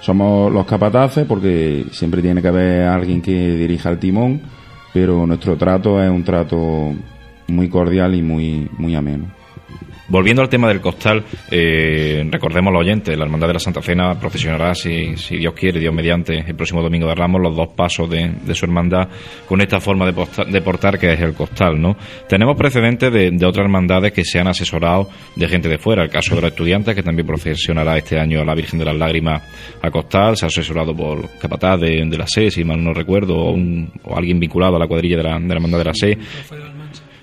somos 0.00 0.52
los 0.52 0.66
capataces 0.66 1.24
porque 1.26 1.86
siempre 1.92 2.20
tiene 2.20 2.42
que 2.42 2.48
haber 2.48 2.88
alguien 2.88 3.22
que 3.22 3.56
dirija 3.56 3.88
el 3.90 3.98
timón, 3.98 4.40
pero 4.92 5.26
nuestro 5.26 5.56
trato 5.56 6.02
es 6.02 6.10
un 6.10 6.24
trato 6.24 6.92
muy 7.46 7.68
cordial 7.68 8.14
y 8.14 8.22
muy, 8.22 8.68
muy 8.76 8.94
ameno. 8.96 9.41
Volviendo 10.12 10.42
al 10.42 10.50
tema 10.50 10.68
del 10.68 10.82
costal, 10.82 11.24
eh, 11.50 12.22
recordemos 12.30 12.70
los 12.70 12.82
oyentes, 12.82 13.16
la 13.16 13.24
Hermandad 13.24 13.46
de 13.46 13.54
la 13.54 13.58
Santa 13.58 13.80
Cena 13.80 14.20
procesionará, 14.20 14.74
si, 14.74 15.14
Dios 15.30 15.54
quiere, 15.54 15.80
Dios 15.80 15.94
mediante, 15.94 16.38
el 16.38 16.54
próximo 16.54 16.82
domingo 16.82 17.06
de 17.06 17.14
Ramos, 17.14 17.40
los 17.40 17.56
dos 17.56 17.68
pasos 17.68 18.10
de, 18.10 18.30
su 18.54 18.66
hermandad 18.66 19.08
con 19.48 19.62
esta 19.62 19.80
forma 19.80 20.04
de, 20.04 20.60
portar 20.60 20.98
que 20.98 21.14
es 21.14 21.20
el 21.20 21.32
costal, 21.32 21.80
¿no? 21.80 21.96
Tenemos 22.28 22.58
precedentes 22.58 23.10
de, 23.10 23.46
otras 23.46 23.64
hermandades 23.64 24.12
que 24.12 24.22
se 24.22 24.38
han 24.38 24.48
asesorado 24.48 25.08
de 25.34 25.48
gente 25.48 25.70
de 25.70 25.78
fuera, 25.78 26.02
el 26.02 26.10
caso 26.10 26.34
de 26.34 26.42
los 26.42 26.50
estudiantes, 26.50 26.94
que 26.94 27.02
también 27.02 27.26
procesionará 27.26 27.96
este 27.96 28.20
año 28.20 28.42
a 28.42 28.44
la 28.44 28.54
Virgen 28.54 28.80
de 28.80 28.84
las 28.84 28.96
Lágrimas 28.96 29.42
a 29.80 29.90
costal, 29.90 30.36
se 30.36 30.44
ha 30.44 30.48
asesorado 30.48 30.94
por 30.94 31.26
Capataz 31.38 31.80
de, 31.80 32.04
la 32.04 32.26
SE, 32.26 32.50
si 32.50 32.64
mal 32.64 32.84
no 32.84 32.92
recuerdo, 32.92 33.34
o, 33.34 33.56
o 33.56 34.14
alguien 34.14 34.38
vinculado 34.38 34.76
a 34.76 34.78
la 34.78 34.86
cuadrilla 34.86 35.16
de 35.16 35.22
la, 35.22 35.38
de 35.38 35.48
la 35.48 35.54
Hermandad 35.54 35.78
de 35.78 35.84
la 35.84 35.94
SE. 35.94 36.81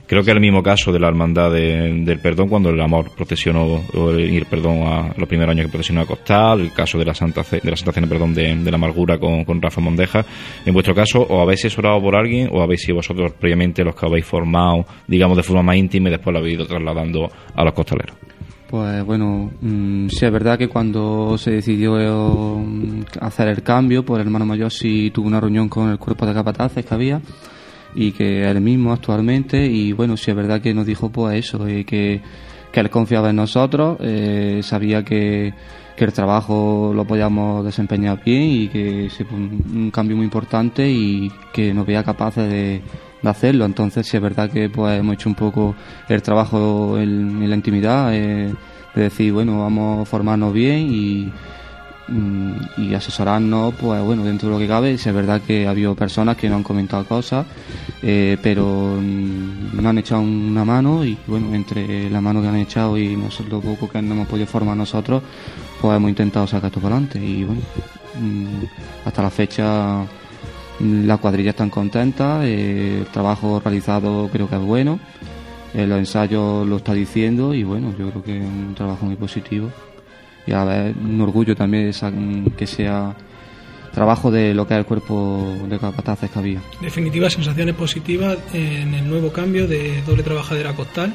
Creo 0.10 0.24
que 0.24 0.32
es 0.32 0.36
el 0.36 0.42
mismo 0.42 0.64
caso 0.64 0.92
de 0.92 1.00
la 1.00 1.08
hermandad 1.08 1.52
del 1.52 2.20
perdón 2.20 2.50
cuando 2.50 2.72
el 2.72 2.82
amor 2.82 3.12
procesionó 3.16 3.80
o 3.94 4.10
el, 4.10 4.44
perdón 4.48 4.82
a 4.82 5.14
los 5.16 5.30
primeros 5.30 5.52
años 5.52 5.68
que 5.68 5.72
procesionó 5.72 6.02
a 6.02 6.08
Costal, 6.08 6.62
el 6.62 6.74
caso 6.74 6.98
de 6.98 7.06
la 7.06 7.14
Santa 7.14 7.44
de 7.44 7.70
la 7.70 7.78
Santa 7.78 7.92
Cena 7.92 8.08
perdón 8.08 8.34
de, 8.34 8.56
la 8.56 8.76
amargura 8.76 9.20
con, 9.20 9.62
Rafa 9.62 9.82
Mondeja. 9.82 10.26
En 10.66 10.74
vuestro 10.74 10.96
caso, 10.96 11.22
o 11.22 11.44
habéis 11.44 11.60
asesorado 11.60 12.02
por 12.02 12.16
alguien 12.16 12.50
o 12.52 12.60
habéis 12.64 12.82
sido 12.82 12.96
vosotros 12.96 13.34
previamente 13.34 13.84
los 13.84 13.94
que 13.94 14.08
habéis 14.08 14.26
formado, 14.26 14.84
digamos, 15.08 15.38
de 15.38 15.44
forma 15.44 15.62
más 15.62 15.76
íntima 15.76 16.10
y 16.10 16.14
después 16.14 16.34
lo 16.34 16.40
habéis 16.40 16.56
ido 16.56 16.66
trasladando 16.66 17.30
a 17.54 17.64
los 17.64 17.74
costaleros. 17.76 18.18
Pues 18.68 19.06
bueno, 19.06 19.52
mm, 19.62 20.08
sí 20.08 20.26
es 20.26 20.32
verdad 20.32 20.58
que 20.58 20.70
cuando 20.70 21.38
se 21.38 21.52
decidió 21.52 22.58
mm, 22.58 23.02
hacer 23.22 23.50
el 23.50 23.62
cambio, 23.62 24.04
pues 24.04 24.22
el 24.22 24.26
hermano 24.26 24.48
mayor 24.48 24.72
sí 24.72 25.12
tuvo 25.14 25.28
una 25.28 25.40
reunión 25.40 25.70
con 25.70 25.92
el 25.92 26.00
cuerpo 26.00 26.26
de 26.26 26.34
capataces 26.34 26.84
que 26.84 26.94
había 26.96 27.22
y 27.96 28.12
que 28.12 28.50
él 28.50 28.62
mismo 28.62 28.94
actualmente 28.94 29.66
y 29.66 29.94
bueno, 29.94 30.18
si 30.18 30.32
es 30.32 30.38
verdad 30.38 30.62
que 30.62 30.74
nos 30.74 30.86
dijo 30.86 31.10
pues 31.10 31.46
eso, 31.46 31.68
eh, 31.68 31.86
que, 31.86 32.22
que 32.72 32.80
él 32.80 32.90
confiaba 32.90 33.30
en 33.30 33.38
nosotros, 33.38 33.98
eh, 34.02 34.62
sabía 34.64 35.04
que, 35.04 35.54
que 36.00 36.06
el 36.06 36.14
trabajo 36.14 36.94
lo 36.96 37.04
podíamos 37.04 37.66
desempeñar 37.66 38.24
bien 38.24 38.44
y 38.44 38.68
que 38.70 39.10
fue 39.28 39.38
un, 39.38 39.92
cambio 39.92 40.16
muy 40.16 40.24
importante 40.24 40.90
y 40.90 41.30
que 41.52 41.74
nos 41.74 41.86
veía 41.86 42.04
capaces 42.04 42.50
de, 42.50 42.82
hacerlo. 43.22 43.66
Entonces, 43.66 44.08
si 44.08 44.16
es 44.16 44.24
verdad 44.24 44.50
que 44.50 44.70
pues 44.70 44.98
hemos 44.98 45.16
hecho 45.16 45.28
un 45.28 45.36
poco 45.36 45.76
el 46.08 46.22
trabajo 46.22 46.98
en, 46.98 47.50
la 47.50 47.54
intimidad, 47.54 48.16
eh, 48.16 48.54
de 48.96 49.02
decir, 49.02 49.34
bueno, 49.34 49.60
vamos 49.60 50.04
a 50.04 50.06
formarnos 50.06 50.54
bien 50.54 50.88
y 50.90 51.34
y 52.78 52.94
asesorarnos, 52.94 53.74
pues 53.76 54.02
bueno, 54.04 54.24
dentro 54.24 54.50
de 54.50 54.54
lo 54.56 54.60
que 54.60 54.68
cabe, 54.68 54.94
es 54.94 55.06
verdad 55.14 55.42
que 55.42 55.68
ha 55.68 55.72
habido 55.72 55.96
personas 55.96 56.38
que 56.38 56.50
no 56.50 56.56
han 56.56 56.64
comentado 56.64 57.06
cosas, 57.06 57.46
eh, 58.02 58.38
pero 58.42 58.98
mm, 59.00 59.76
nos 59.76 59.86
han 59.86 59.98
echado 59.98 60.22
una 60.22 60.66
mano 60.66 61.06
y 61.06 61.18
bueno, 61.28 61.54
entre 61.54 62.10
la 62.10 62.22
mano 62.22 62.42
que 62.42 62.48
han 62.48 62.56
echado 62.56 62.98
y 62.98 63.16
nosotros 63.16 63.64
lo 63.64 63.72
poco 63.72 63.90
que 63.90 64.02
no 64.02 64.14
hemos 64.14 64.28
podido 64.28 64.48
formar 64.48 64.76
nosotros, 64.76 65.22
pues 65.82 65.96
hemos 65.96 66.10
intentado 66.10 66.48
sacar 66.48 66.68
esto 66.70 66.80
para 66.80 66.96
adelante 66.96 67.24
y 67.24 67.44
bueno, 67.44 67.62
mm, 68.20 69.08
hasta 69.08 69.22
la 69.22 69.30
fecha 69.30 70.06
las 70.80 71.20
cuadrillas 71.20 71.54
están 71.54 71.70
contentas, 71.70 72.44
eh, 72.46 73.00
el 73.02 73.08
trabajo 73.08 73.60
realizado 73.60 74.30
creo 74.32 74.50
que 74.50 74.56
es 74.56 74.62
bueno, 74.62 75.00
eh, 75.74 75.86
los 75.86 76.00
ensayos 76.00 76.66
lo 76.68 76.78
está 76.78 76.94
diciendo 76.94 77.54
y 77.54 77.64
bueno, 77.64 77.94
yo 77.98 78.10
creo 78.10 78.24
que 78.24 78.38
es 78.38 78.44
un 78.44 78.74
trabajo 78.76 79.06
muy 79.06 79.16
positivo 79.16 79.70
y 80.50 80.52
a 80.52 80.64
ver, 80.64 80.96
un 80.98 81.22
orgullo 81.22 81.56
también 81.56 81.92
que 82.58 82.66
sea 82.66 83.16
trabajo 83.94 84.32
de 84.32 84.56
lo 84.56 84.68
que 84.68 84.74
es 84.74 84.80
el 84.80 84.86
cuerpo 84.86 85.56
de 85.70 85.78
capataces 85.78 86.32
que 86.32 86.40
había. 86.40 86.62
Definitivas 86.82 87.34
sensaciones 87.34 87.76
positivas 87.76 88.38
en 88.54 88.96
el 88.96 89.08
nuevo 89.08 89.32
cambio 89.32 89.68
de 89.68 90.02
doble 90.02 90.24
trabajadera 90.24 90.74
costal 90.74 91.14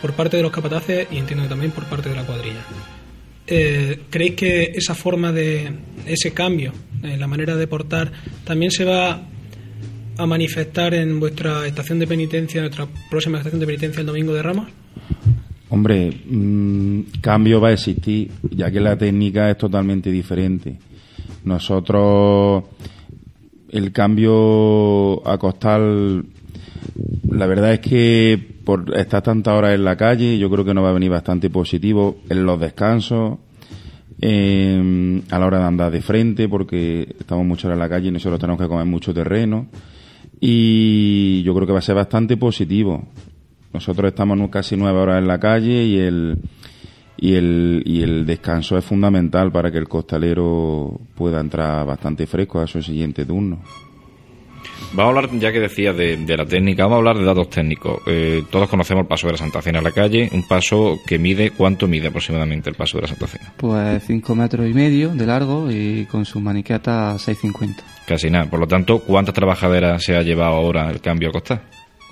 por 0.00 0.14
parte 0.14 0.38
de 0.38 0.42
los 0.42 0.52
capataces 0.52 1.06
y 1.10 1.18
entiendo 1.18 1.44
que 1.44 1.50
también 1.50 1.72
por 1.72 1.84
parte 1.84 2.08
de 2.08 2.16
la 2.16 2.24
cuadrilla. 2.24 2.62
Eh, 3.46 4.04
¿Creéis 4.08 4.36
que 4.36 4.72
esa 4.74 4.94
forma 4.94 5.32
de 5.32 5.70
ese 6.06 6.32
cambio, 6.32 6.72
en 7.02 7.20
la 7.20 7.26
manera 7.26 7.56
de 7.56 7.66
portar, 7.66 8.10
también 8.44 8.70
se 8.70 8.86
va 8.86 9.20
a 10.16 10.26
manifestar 10.26 10.94
en 10.94 11.20
vuestra 11.20 11.66
estación 11.66 11.98
de 11.98 12.06
penitencia, 12.06 12.62
nuestra 12.62 12.86
próxima 13.10 13.36
estación 13.36 13.60
de 13.60 13.66
penitencia 13.66 14.00
el 14.00 14.06
domingo 14.06 14.32
de 14.32 14.42
Ramos? 14.42 14.68
Hombre, 15.72 16.12
mmm, 16.28 17.00
cambio 17.22 17.58
va 17.58 17.68
a 17.68 17.72
existir, 17.72 18.30
ya 18.50 18.70
que 18.70 18.78
la 18.78 18.98
técnica 18.98 19.50
es 19.50 19.56
totalmente 19.56 20.10
diferente. 20.10 20.76
Nosotros, 21.44 22.64
el 23.70 23.90
cambio 23.90 25.26
a 25.26 25.38
costal, 25.38 26.26
la 27.30 27.46
verdad 27.46 27.72
es 27.72 27.80
que 27.80 28.38
por 28.66 28.94
estar 28.94 29.22
tantas 29.22 29.54
horas 29.54 29.74
en 29.74 29.84
la 29.84 29.96
calle, 29.96 30.36
yo 30.36 30.50
creo 30.50 30.62
que 30.62 30.74
nos 30.74 30.84
va 30.84 30.90
a 30.90 30.92
venir 30.92 31.10
bastante 31.10 31.48
positivo 31.48 32.18
en 32.28 32.44
los 32.44 32.60
descansos, 32.60 33.38
a 34.20 35.38
la 35.38 35.46
hora 35.46 35.58
de 35.58 35.64
andar 35.64 35.90
de 35.90 36.02
frente, 36.02 36.50
porque 36.50 37.16
estamos 37.18 37.46
mucho 37.46 37.72
en 37.72 37.78
la 37.78 37.88
calle 37.88 38.08
y 38.08 38.12
nosotros 38.12 38.38
tenemos 38.38 38.60
que 38.60 38.68
comer 38.68 38.84
mucho 38.84 39.14
terreno. 39.14 39.68
Y 40.38 41.42
yo 41.44 41.54
creo 41.54 41.66
que 41.66 41.72
va 41.72 41.78
a 41.78 41.82
ser 41.82 41.94
bastante 41.94 42.36
positivo. 42.36 43.08
Nosotros 43.72 44.08
estamos 44.08 44.38
casi 44.50 44.76
nueve 44.76 44.98
horas 44.98 45.18
en 45.18 45.28
la 45.28 45.38
calle 45.38 45.84
y 45.84 45.98
el, 45.98 46.38
y 47.16 47.34
el, 47.34 47.82
y 47.86 48.02
el 48.02 48.26
descanso 48.26 48.76
es 48.76 48.84
fundamental 48.84 49.50
para 49.50 49.70
que 49.70 49.78
el 49.78 49.88
costalero 49.88 51.00
pueda 51.14 51.40
entrar 51.40 51.86
bastante 51.86 52.26
fresco 52.26 52.60
a 52.60 52.66
su 52.66 52.82
siguiente 52.82 53.24
turno. 53.24 53.60
Vamos 54.94 55.16
a 55.16 55.18
hablar, 55.20 55.38
ya 55.38 55.52
que 55.52 55.60
decía 55.60 55.92
de, 55.94 56.18
la 56.36 56.44
técnica, 56.44 56.84
vamos 56.84 56.96
a 56.96 56.98
hablar 56.98 57.18
de 57.18 57.24
datos 57.24 57.48
técnicos. 57.48 58.02
Eh, 58.06 58.42
todos 58.50 58.68
conocemos 58.68 59.02
el 59.02 59.08
paso 59.08 59.26
de 59.26 59.32
la 59.32 59.38
Santa 59.38 59.62
Cena 59.62 59.78
a 59.78 59.82
la 59.82 59.90
calle, 59.90 60.28
un 60.32 60.46
paso 60.46 60.98
que 61.06 61.18
mide, 61.18 61.50
¿cuánto 61.50 61.86
mide 61.86 62.08
aproximadamente 62.08 62.68
el 62.68 62.76
paso 62.76 62.98
de 62.98 63.02
la 63.02 63.08
Santa 63.08 63.26
Cena? 63.26 63.54
Pues 63.56 64.04
5 64.04 64.34
metros 64.34 64.68
y 64.68 64.74
medio 64.74 65.08
de 65.08 65.26
largo 65.26 65.70
y 65.70 66.04
con 66.06 66.26
su 66.26 66.40
maniqueta 66.40 67.14
6,50. 67.14 67.76
Casi 68.06 68.30
nada. 68.30 68.50
Por 68.50 68.60
lo 68.60 68.66
tanto, 68.66 68.98
¿cuántas 68.98 69.34
trabajaderas 69.34 70.02
se 70.02 70.14
ha 70.14 70.22
llevado 70.22 70.54
ahora 70.54 70.90
el 70.90 71.00
cambio 71.00 71.30
a 71.30 71.32
costar? 71.32 71.62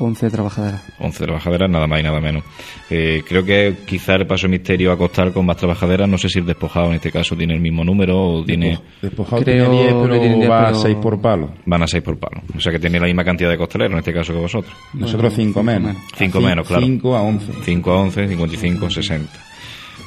11 0.01 0.31
trabajaderas. 0.31 0.83
11 0.99 1.25
trabajaderas, 1.25 1.71
nada 1.71 1.87
más 1.87 2.01
y 2.01 2.03
nada 2.03 2.21
menos. 2.21 2.43
Eh, 2.89 3.23
creo 3.29 3.45
que 3.45 3.77
quizá 3.87 4.15
el 4.15 4.27
paso 4.27 4.49
misterio 4.49 4.93
a 4.93 4.97
costar 4.97 5.31
con 5.31 5.45
más 5.45 5.59
trabajaderas, 5.59 6.09
no 6.09 6.17
sé 6.17 6.31
si 6.31 6.39
el 6.39 6.47
despojado 6.47 6.87
en 6.87 6.95
este 6.95 7.13
caso 7.13 7.37
tiene 7.37 7.55
el 7.55 7.61
mismo 7.61 7.85
número 7.85 8.19
o 8.19 8.45
tiene... 8.45 8.79
Despojado 9.03 9.43
tiene 9.43 9.69
10, 9.69 9.95
pero 10.03 10.49
va 10.49 10.69
a 10.69 10.75
6 10.75 10.97
por 11.03 11.21
palo. 11.21 11.51
Van 11.67 11.83
a 11.83 11.87
6 11.87 12.03
por 12.03 12.19
palo. 12.19 12.41
O 12.57 12.61
sea 12.61 12.73
que 12.73 12.79
tiene 12.79 12.99
la 12.99 13.07
misma 13.07 13.25
cantidad 13.25 13.51
de 13.51 13.59
costaleros 13.59 13.93
en 13.93 13.99
este 13.99 14.15
caso 14.15 14.33
que 14.33 14.41
vosotros. 14.41 14.75
Nosotros 14.95 15.35
5 15.37 15.63
menos. 15.63 15.97
5 16.17 16.41
menos, 16.41 16.67
claro. 16.67 16.83
5 16.83 17.17
a 17.17 17.23
11. 17.23 17.53
5 17.63 17.91
a 17.91 18.01
11, 18.01 18.29
55, 18.29 18.91
60. 18.91 19.50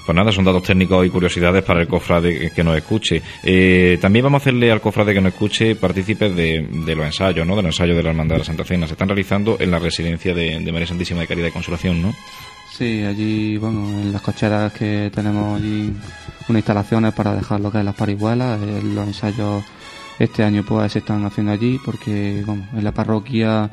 Pues 0.06 0.16
nada, 0.16 0.32
son 0.32 0.44
datos 0.44 0.64
técnicos 0.64 1.06
y 1.06 1.10
curiosidades 1.10 1.64
para 1.64 1.82
el 1.82 1.88
cofrade 1.88 2.52
que 2.52 2.64
nos 2.64 2.76
escuche. 2.76 3.22
Eh, 3.42 3.98
también 4.02 4.24
vamos 4.24 4.42
a 4.42 4.44
hacerle 4.44 4.70
al 4.70 4.82
cofrade 4.82 5.14
que 5.14 5.22
nos 5.22 5.32
escuche 5.32 5.76
partícipes 5.76 6.36
de, 6.36 6.68
los 6.96 7.06
ensayos, 7.06 7.48
¿no? 7.48 7.56
De 7.56 7.62
los 7.62 7.74
ensayos 7.74 7.96
de 7.96 8.04
la 8.04 8.10
Hermandad 8.10 8.36
de 8.36 8.40
la 8.40 8.46
Santa 8.46 8.66
Cena. 8.66 8.86
Se 8.86 8.94
están 8.94 9.08
realizando 9.08 9.58
en 9.60 9.72
la 9.72 9.80
residencia 9.80 10.34
de, 10.34 10.60
María 10.72 10.88
Santísima 10.88 11.22
de 11.22 11.28
Caridad 11.28 11.48
y 11.48 11.52
Consolación, 11.52 12.02
¿no? 12.02 12.14
Sí, 12.70 13.04
allí, 13.04 13.58
bueno, 13.58 13.88
en 13.88 14.12
las 14.12 14.22
cocheras 14.22 14.74
que 14.74 15.10
tenemos 15.14 15.62
allí 15.62 15.94
unas 16.50 16.60
instalaciones 16.60 17.14
para 17.14 17.36
dejar 17.36 17.62
lo 17.62 17.72
que 17.72 17.80
es 17.80 17.86
las 17.86 17.96
parihuelas. 17.96 18.60
Eh, 18.62 18.82
los 18.84 19.08
ensayos 19.08 19.64
este 20.20 20.44
año 20.44 20.64
pues 20.68 20.92
se 20.92 21.00
están 21.00 21.24
haciendo 21.26 21.54
allí 21.54 21.80
porque, 21.84 22.44
bueno, 22.46 22.68
en 22.74 22.84
la 22.84 22.92
parroquia 22.92 23.70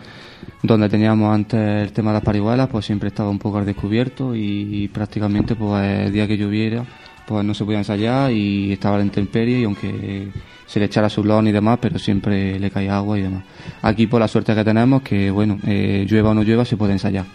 donde 0.62 0.88
teníamos 0.88 1.34
antes 1.34 1.59
el 1.59 1.93
tema 1.93 2.11
de 2.11 2.14
las 2.14 2.24
parihuelas, 2.24 2.68
pues 2.68 2.86
siempre 2.86 3.09
estaba 3.09 3.30
un 3.30 3.38
poco 3.38 3.59
al 3.59 3.66
descubierto 3.66 4.34
y, 4.34 4.88
prácticamente 4.93 5.55
pues 5.55 6.07
el 6.07 6.12
día 6.12 6.26
que 6.26 6.36
lloviera 6.36 6.84
pues 7.26 7.45
no 7.45 7.55
se 7.55 7.64
podía 7.64 7.78
ensayar 7.78 8.32
y 8.32 8.72
estaba 8.72 8.99
la 8.99 9.05
intemperie 9.05 9.61
y 9.61 9.64
aunque 9.64 10.28
se 10.66 10.80
le 10.80 10.86
echara 10.86 11.09
su 11.09 11.22
lón 11.22 11.47
y 11.47 11.53
demás, 11.53 11.78
pero 11.80 11.97
siempre 11.97 12.59
le 12.59 12.70
caía 12.72 12.97
agua 12.97 13.18
y 13.18 13.22
demás. 13.22 13.45
Aquí 13.82 14.09
por 14.09 14.20
la 14.20 14.26
suerte 14.26 14.53
que 14.53 14.64
tenemos 14.64 15.03
que 15.03 15.30
bueno, 15.30 15.59
eh, 15.64 16.05
llueva 16.09 16.30
o 16.30 16.34
no 16.34 16.43
llueva 16.43 16.64
se 16.64 16.76
puede 16.76 16.93
ensayar. 16.93 17.26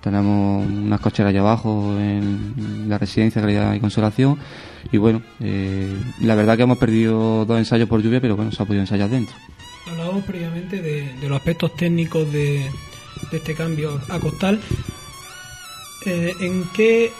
Tenemos 0.00 0.66
unas 0.66 1.00
cocheras 1.00 1.30
allá 1.30 1.40
abajo 1.40 1.94
en 1.98 2.86
la 2.88 2.96
residencia 2.98 3.40
de 3.40 3.46
calidad 3.46 3.74
y 3.74 3.80
consolación 3.80 4.38
y 4.92 4.96
bueno, 4.96 5.20
eh, 5.40 5.94
la 6.20 6.34
verdad 6.34 6.56
que 6.56 6.62
hemos 6.62 6.78
perdido 6.78 7.44
dos 7.44 7.58
ensayos 7.58 7.88
por 7.88 8.02
lluvia, 8.02 8.20
pero 8.20 8.36
bueno, 8.36 8.50
se 8.50 8.62
ha 8.62 8.66
podido 8.66 8.82
ensayar 8.82 9.10
dentro. 9.10 9.34
Hablábamos 9.86 10.24
previamente 10.24 10.80
de, 10.80 11.14
los 11.22 11.36
aspectos 11.36 11.74
técnicos 11.76 12.30
de, 12.32 12.70
este 13.32 13.54
cambio 13.54 14.00
a 14.08 14.18
costal. 14.18 14.60
Eh, 16.06 16.32
¿En 16.40 16.64
qué 16.74 17.12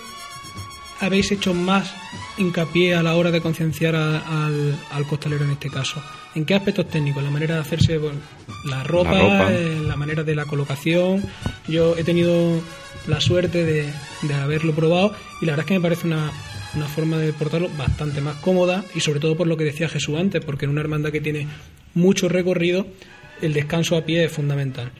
habéis 1.00 1.30
hecho 1.32 1.54
más 1.54 1.94
hincapié 2.36 2.94
a 2.94 3.02
la 3.02 3.16
hora 3.16 3.30
de 3.30 3.40
concienciar 3.40 3.94
al, 3.94 5.06
costalero 5.08 5.44
en 5.44 5.52
este 5.52 5.70
caso? 5.70 6.02
¿En 6.34 6.44
qué 6.44 6.54
aspectos 6.54 6.88
técnicos? 6.88 7.22
La 7.22 7.30
manera 7.30 7.54
de 7.54 7.60
hacerse 7.60 8.00
la, 8.64 8.82
ropa, 8.82 9.52
eh, 9.52 9.80
la, 9.86 9.96
manera 9.96 10.24
de 10.24 10.34
la 10.34 10.46
colocación. 10.46 11.22
Yo 11.68 11.96
he 11.96 12.04
tenido 12.04 12.60
la 13.06 13.20
suerte 13.20 13.64
de, 13.64 13.92
de 14.22 14.34
haberlo 14.34 14.74
probado 14.74 15.14
y 15.40 15.46
la 15.46 15.52
verdad 15.52 15.64
es 15.64 15.68
que 15.68 15.74
me 15.74 15.80
parece 15.80 16.06
una, 16.06 16.32
una 16.74 16.86
forma 16.86 17.18
de 17.18 17.32
portarlo 17.32 17.68
bastante 17.76 18.20
más 18.20 18.36
cómoda 18.36 18.84
y 18.94 19.00
sobre 19.00 19.20
todo 19.20 19.36
por 19.36 19.46
lo 19.46 19.56
que 19.56 19.64
decía 19.64 19.88
Jesús 19.88 20.18
antes, 20.18 20.44
porque 20.44 20.64
en 20.64 20.72
una 20.72 20.80
hermandad 20.80 21.10
que 21.10 21.20
tiene 21.20 21.46
mucho 21.94 22.28
recorrido, 22.28 22.86
el 23.40 23.52
descanso 23.52 23.96
a 23.96 24.02
pie 24.04 24.24
es 24.24 24.32
fundamental. 24.32 24.90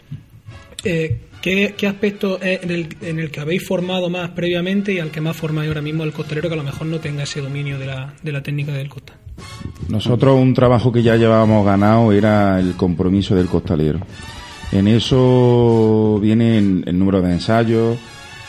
Eh, 0.85 1.19
¿qué, 1.41 1.87
aspecto 1.87 2.41
es 2.41 2.63
en 2.63 3.19
el, 3.19 3.31
que 3.31 3.41
habéis 3.41 3.67
formado 3.67 4.11
más 4.11 4.31
previamente 4.31 4.93
y 4.93 4.99
al 4.99 5.11
que 5.11 5.21
más 5.21 5.37
formáis 5.37 5.69
ahora 5.69 5.83
mismo 5.83 6.05
el 6.05 6.13
costalero 6.13 6.49
que 6.49 6.55
a 6.55 6.59
lo 6.59 6.65
mejor 6.65 6.87
no 6.87 7.01
tenga 7.01 7.23
ese 7.23 7.41
dominio 7.41 7.79
de 7.79 7.87
la, 7.87 8.15
de 8.23 8.33
la 8.33 8.43
técnica 8.43 8.73
del 8.73 8.89
costa? 8.89 9.15
Nosotros 9.89 10.39
un 10.39 10.55
trabajo 10.55 10.93
que 10.93 11.03
ya 11.03 11.17
llevábamos 11.17 11.67
ganado 11.67 12.13
era 12.13 12.61
el 12.61 12.75
compromiso 12.75 13.35
del 13.35 13.47
costalero. 13.47 14.01
En 14.73 14.89
eso 14.89 16.19
viene 16.21 16.59
el 16.59 16.99
número 16.99 17.21
de 17.21 17.33
ensayos, 17.33 17.99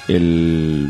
el 0.07 0.89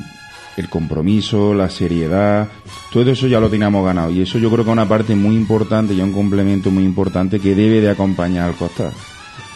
el 0.58 0.70
compromiso, 0.70 1.54
la 1.54 1.70
seriedad, 1.70 2.48
todo 2.92 3.12
eso 3.12 3.28
ya 3.28 3.40
lo 3.40 3.50
teníamos 3.50 3.86
ganado 3.86 4.12
y 4.12 4.22
eso 4.22 4.38
yo 4.38 4.50
creo 4.50 4.64
que 4.64 4.72
es 4.72 4.74
una 4.74 4.88
parte 4.88 5.16
muy 5.16 5.36
importante 5.36 5.94
y 5.94 6.02
un 6.02 6.14
complemento 6.14 6.72
muy 6.72 6.84
importante 6.84 7.40
que 7.40 7.56
debe 7.56 7.82
de 7.82 7.90
acompañar 7.90 8.50
al 8.50 8.56
costar. 8.56 8.92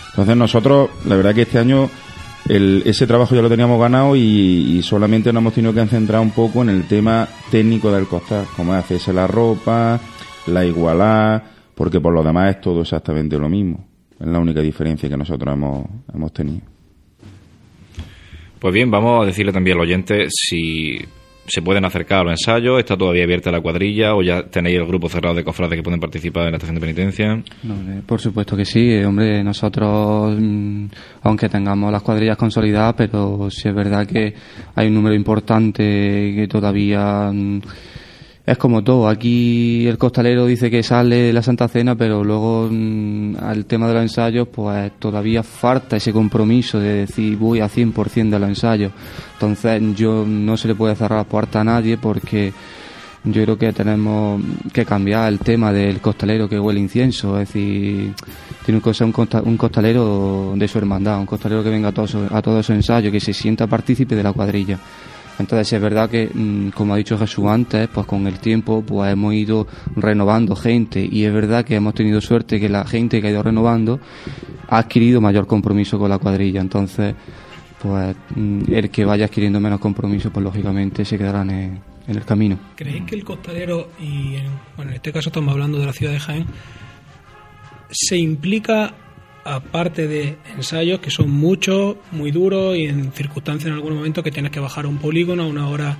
Entonces 0.09 0.35
nosotros, 0.35 0.89
la 1.05 1.15
verdad 1.15 1.33
que 1.33 1.43
este 1.43 1.59
año 1.59 1.89
ese 2.47 3.05
trabajo 3.05 3.35
ya 3.35 3.41
lo 3.41 3.49
teníamos 3.49 3.79
ganado 3.79 4.15
y, 4.15 4.81
solamente 4.81 5.31
nos 5.31 5.41
hemos 5.41 5.53
tenido 5.53 5.73
que 5.73 5.85
centrar 5.85 6.21
un 6.21 6.31
poco 6.31 6.63
en 6.63 6.69
el 6.69 6.87
tema 6.87 7.27
técnico 7.51 7.91
del 7.91 8.07
costar, 8.07 8.45
como 8.55 8.73
es 8.73 8.83
hacerse 8.83 9.13
la 9.13 9.27
ropa, 9.27 9.99
la 10.47 10.65
igualdad, 10.65 11.43
porque 11.75 11.99
por 11.99 12.13
lo 12.13 12.23
demás 12.23 12.55
es 12.55 12.61
todo 12.61 12.81
exactamente 12.81 13.37
lo 13.37 13.49
mismo. 13.49 13.85
Es 14.19 14.27
la 14.27 14.39
única 14.39 14.61
diferencia 14.61 15.07
que 15.07 15.17
nosotros 15.17 15.53
hemos, 15.53 15.85
hemos 16.13 16.33
tenido. 16.33 16.78
Pues 18.59 18.73
bien, 18.73 18.91
vamos 18.91 19.23
a 19.23 19.25
decirle 19.25 19.53
también 19.53 19.77
al 19.77 19.83
oyente 19.83 20.27
si 20.29 20.99
se 21.49 21.61
pueden 21.61 21.85
acercar 21.85 22.19
a 22.19 22.23
los 22.25 22.33
ensayos, 22.33 22.77
está 22.79 22.95
todavía 22.95 23.23
abierta 23.23 23.51
la 23.51 23.61
cuadrilla 23.61 24.15
o 24.15 24.21
ya 24.21 24.43
tenéis 24.43 24.77
el 24.77 24.85
grupo 24.85 25.09
cerrado 25.09 25.35
de 25.35 25.43
cofrades 25.43 25.77
que 25.77 25.83
pueden 25.83 25.99
participar 25.99 26.45
en 26.45 26.51
la 26.51 26.57
estación 26.57 26.75
de 26.75 26.81
penitencia. 26.81 27.43
por 28.05 28.19
supuesto 28.19 28.55
que 28.55 28.65
sí, 28.65 28.91
eh, 28.91 29.05
hombre, 29.05 29.43
nosotros, 29.43 30.37
mm, 30.39 30.85
aunque 31.23 31.49
tengamos 31.49 31.91
las 31.91 32.03
cuadrillas 32.03 32.37
consolidadas, 32.37 32.93
pero 32.95 33.49
sí 33.49 33.69
es 33.69 33.73
verdad 33.75 34.05
que 34.05 34.33
hay 34.75 34.87
un 34.87 34.93
número 34.93 35.15
importante 35.15 35.81
que 36.35 36.47
todavía 36.47 37.31
mm, 37.31 37.61
es 38.51 38.57
como 38.57 38.83
todo. 38.83 39.07
Aquí 39.07 39.85
el 39.87 39.99
costalero 39.99 40.47
dice 40.47 40.71
que 40.71 40.81
sale 40.81 41.31
la 41.31 41.43
Santa 41.43 41.67
Cena, 41.67 41.95
pero 41.95 42.23
luego 42.23 42.67
mm, 42.69 43.35
al 43.41 43.65
tema 43.65 43.87
de 43.87 43.93
los 43.93 44.01
ensayos, 44.01 44.47
pues 44.47 44.91
todavía 44.97 45.43
falta 45.43 45.97
ese 45.97 46.11
compromiso 46.11 46.79
de 46.79 47.05
decir 47.05 47.37
voy 47.37 47.59
a 47.59 47.69
100% 47.69 48.29
de 48.29 48.39
los 48.39 48.49
ensayos. 48.49 48.91
Entonces 49.33 49.81
yo 49.95 50.25
no 50.27 50.57
se 50.57 50.67
le 50.67 50.73
puede 50.73 50.95
cerrar 50.95 51.19
la 51.19 51.23
puerta 51.25 51.61
a 51.61 51.63
nadie 51.63 51.97
porque 51.97 52.51
yo 53.23 53.43
creo 53.43 53.57
que 53.57 53.71
tenemos 53.71 54.41
que 54.73 54.83
cambiar 54.83 55.31
el 55.31 55.37
tema 55.39 55.71
del 55.71 56.01
costalero 56.01 56.49
que 56.49 56.59
huele 56.59 56.79
incienso. 56.79 57.39
Es 57.39 57.49
decir, 57.49 58.15
tiene 58.65 58.81
que 58.81 58.93
ser 58.95 59.05
un, 59.05 59.57
costalero 59.57 60.53
de 60.55 60.67
su 60.67 60.79
hermandad, 60.79 61.19
un 61.19 61.27
costalero 61.27 61.63
que 61.63 61.69
venga 61.69 61.89
a 61.89 61.91
todos, 61.91 62.15
a 62.15 62.41
todos 62.41 62.61
esos 62.61 62.75
ensayos, 62.75 63.11
que 63.11 63.19
se 63.19 63.33
sienta 63.33 63.67
partícipe 63.67 64.15
de 64.15 64.23
la 64.23 64.33
cuadrilla. 64.33 64.79
Entonces 65.39 65.71
es 65.71 65.81
verdad 65.81 66.09
que, 66.09 66.29
mm, 66.33 66.69
como 66.69 66.93
ha 66.93 66.97
dicho 66.97 67.17
Jesús 67.17 67.45
antes, 67.45 67.87
pues 67.87 68.05
con 68.05 68.27
el 68.27 68.39
tiempo 68.39 68.83
pues 68.85 69.11
hemos 69.11 69.33
ido 69.33 69.67
renovando 69.95 70.55
gente 70.55 71.07
y 71.09 71.23
es 71.23 71.33
verdad 71.33 71.63
que 71.63 71.75
hemos 71.75 71.93
tenido 71.93 72.19
suerte 72.19 72.59
que 72.59 72.67
la 72.67 72.85
gente 72.85 73.21
que 73.21 73.27
ha 73.27 73.31
ido 73.31 73.41
renovando 73.41 73.99
ha 74.67 74.77
adquirido 74.77 75.21
mayor 75.21 75.47
compromiso 75.47 75.97
con 75.97 76.09
la 76.09 76.17
cuadrilla. 76.17 76.59
Entonces, 76.59 77.15
pues 77.81 78.15
mm, 78.35 78.73
el 78.73 78.89
que 78.89 79.05
vaya 79.05 79.25
adquiriendo 79.25 79.59
menos 79.59 79.79
compromiso, 79.79 80.29
pues 80.29 80.43
lógicamente 80.43 81.05
se 81.05 81.17
quedará 81.17 81.41
en 81.41 81.81
el, 82.07 82.25
camino. 82.25 82.59
¿Creéis 82.75 83.03
que 83.03 83.15
el 83.15 83.23
costalero, 83.23 83.91
y 83.99 84.35
en, 84.35 84.47
bueno, 84.75 84.91
en 84.91 84.95
este 84.95 85.13
caso 85.13 85.29
estamos 85.29 85.53
hablando 85.53 85.79
de 85.79 85.85
la 85.85 85.93
ciudad 85.93 86.11
de 86.11 86.19
Jaén, 86.19 86.45
se 87.89 88.17
implica 88.17 88.93
aparte 89.49 90.07
de 90.07 90.37
ensayos 90.55 90.99
que 90.99 91.09
son 91.09 91.31
muchos, 91.31 91.97
muy 92.11 92.31
duros 92.31 92.77
y 92.77 92.85
en 92.85 93.11
circunstancias 93.11 93.67
en 93.67 93.73
algún 93.73 93.95
momento 93.95 94.21
que 94.21 94.31
tienes 94.31 94.51
que 94.51 94.59
bajar 94.59 94.85
a 94.85 94.87
un 94.87 94.99
polígono 94.99 95.43
a 95.43 95.47
una 95.47 95.67
hora 95.67 95.97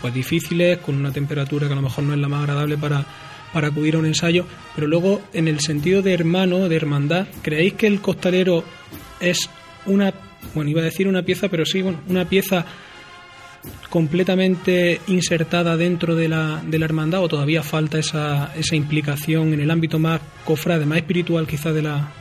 pues 0.00 0.14
difíciles, 0.14 0.78
con 0.78 0.94
una 0.94 1.10
temperatura 1.10 1.66
que 1.66 1.72
a 1.72 1.76
lo 1.76 1.82
mejor 1.82 2.04
no 2.04 2.14
es 2.14 2.20
la 2.20 2.28
más 2.28 2.42
agradable 2.42 2.78
para, 2.78 3.04
para 3.52 3.68
acudir 3.68 3.96
a 3.96 3.98
un 3.98 4.06
ensayo, 4.06 4.46
pero 4.74 4.86
luego 4.86 5.22
en 5.32 5.48
el 5.48 5.60
sentido 5.60 6.02
de 6.02 6.14
hermano, 6.14 6.68
de 6.68 6.76
hermandad, 6.76 7.26
¿creéis 7.42 7.74
que 7.74 7.88
el 7.88 8.00
costalero 8.00 8.62
es 9.18 9.50
una, 9.86 10.12
bueno, 10.54 10.70
iba 10.70 10.80
a 10.80 10.84
decir 10.84 11.08
una 11.08 11.22
pieza, 11.22 11.48
pero 11.48 11.64
sí, 11.64 11.82
bueno, 11.82 12.00
una 12.08 12.28
pieza 12.28 12.64
completamente 13.90 15.00
insertada 15.08 15.76
dentro 15.76 16.14
de 16.14 16.28
la, 16.28 16.62
de 16.64 16.78
la 16.78 16.84
hermandad 16.84 17.24
o 17.24 17.28
todavía 17.28 17.62
falta 17.62 17.98
esa, 17.98 18.52
esa 18.54 18.76
implicación 18.76 19.52
en 19.52 19.60
el 19.60 19.70
ámbito 19.70 19.98
más 19.98 20.20
cofrade, 20.44 20.86
más 20.86 20.98
espiritual 20.98 21.46
quizá 21.46 21.72
de 21.72 21.82
la, 21.82 22.12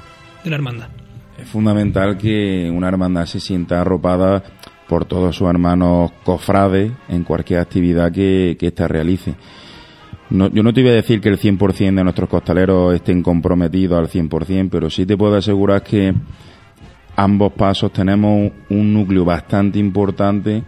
de 0.44 0.50
la 0.50 0.56
hermandad. 0.56 0.90
Es 1.38 1.48
fundamental 1.48 2.18
que 2.18 2.72
una 2.72 2.88
hermandad 2.88 3.26
se 3.26 3.40
sienta 3.40 3.82
arropada 3.82 4.44
por 4.88 5.06
todos 5.06 5.36
sus 5.36 5.50
hermanos 5.50 6.12
cofrades 6.24 6.92
en 7.10 7.24
cualquier 7.24 7.60
actividad 7.60 8.12
que, 8.12 8.58
ésta 8.60 8.88
realice. 8.88 9.36
yo 10.30 10.64
no 10.64 10.74
te 10.74 10.82
iba 10.82 10.92
a 10.92 10.94
decir 10.94 11.20
que 11.22 11.30
el 11.30 11.40
100% 11.40 11.96
de 11.96 12.04
nuestros 12.04 12.30
costaleros 12.30 12.94
estén 12.94 13.24
comprometidos 13.24 13.98
al 13.98 14.08
100%, 14.08 14.70
pero 14.70 14.90
sí 14.90 15.06
te 15.06 15.18
puedo 15.18 15.36
asegurar 15.36 15.82
que 15.84 16.14
ambos 17.16 17.54
pasos 17.54 17.92
tenemos 17.92 18.52
un 18.70 18.94
núcleo 18.94 19.26
bastante 19.26 19.80
importante 19.80 20.64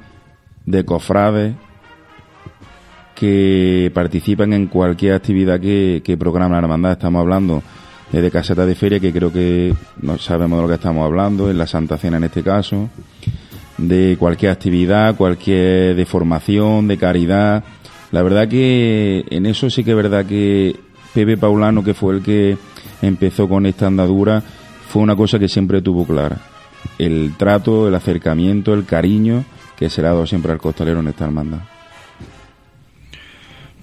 de 0.65 0.86
cofrades 0.86 1.55
que 3.13 3.91
participan 3.93 4.53
en 4.53 4.67
cualquier 4.67 5.13
actividad 5.13 5.59
que, 5.59 6.01
que 6.03 6.17
programa 6.17 6.55
la 6.55 6.63
hermandad. 6.63 6.91
Estamos 6.93 7.21
hablando 7.21 7.63
de 8.12 8.32
caseta 8.32 8.66
de 8.66 8.76
feria, 8.76 8.99
que 8.99 9.12
creo 9.12 9.32
que 9.32 9.74
no 10.01 10.18
sabemos 10.18 10.58
de 10.58 10.64
lo 10.64 10.68
que 10.68 10.76
estamos 10.76 11.06
hablando, 11.06 11.49
en 11.49 11.58
la 11.58 11.68
Santa 11.68 11.97
Cena 11.97 12.18
en 12.18 12.26
este 12.26 12.43
caso, 12.43 12.89
de 13.78 14.16
cualquier 14.20 14.51
actividad, 14.51 15.16
cualquier 15.16 15.95
de 15.95 16.06
formación, 16.06 16.88
de 16.88 16.97
caridad. 16.97 17.64
La 18.12 18.22
verdad 18.22 18.47
que 18.47 19.26
en 19.30 19.45
eso 19.45 19.70
sí 19.70 19.84
que 19.84 19.91
es 19.91 19.97
verdad 19.97 20.26
que 20.26 20.76
Pepe 21.14 21.38
Paulano, 21.38 21.84
que 21.84 21.93
fue 21.93 22.16
el 22.16 22.22
que 22.22 22.58
empezó 23.01 23.49
con 23.49 23.66
esta 23.66 23.88
andadura, 23.88 24.41
fue 24.88 25.01
una 25.01 25.16
cosa 25.16 25.39
que 25.39 25.49
siempre 25.49 25.82
tuvo 25.82 26.06
clara. 26.06 26.38
El 26.97 27.34
trato, 27.38 27.88
el 27.88 27.95
acercamiento, 27.95 28.74
el 28.74 28.86
cariño 28.86 29.43
que 29.78 29.89
se 29.89 30.01
le 30.01 30.08
ha 30.08 30.12
dado 30.12 30.26
siempre 30.26 30.51
al 30.51 30.60
costalero 30.60 30.99
en 30.99 31.08
esta 31.08 31.26
hermandad. 31.26 31.74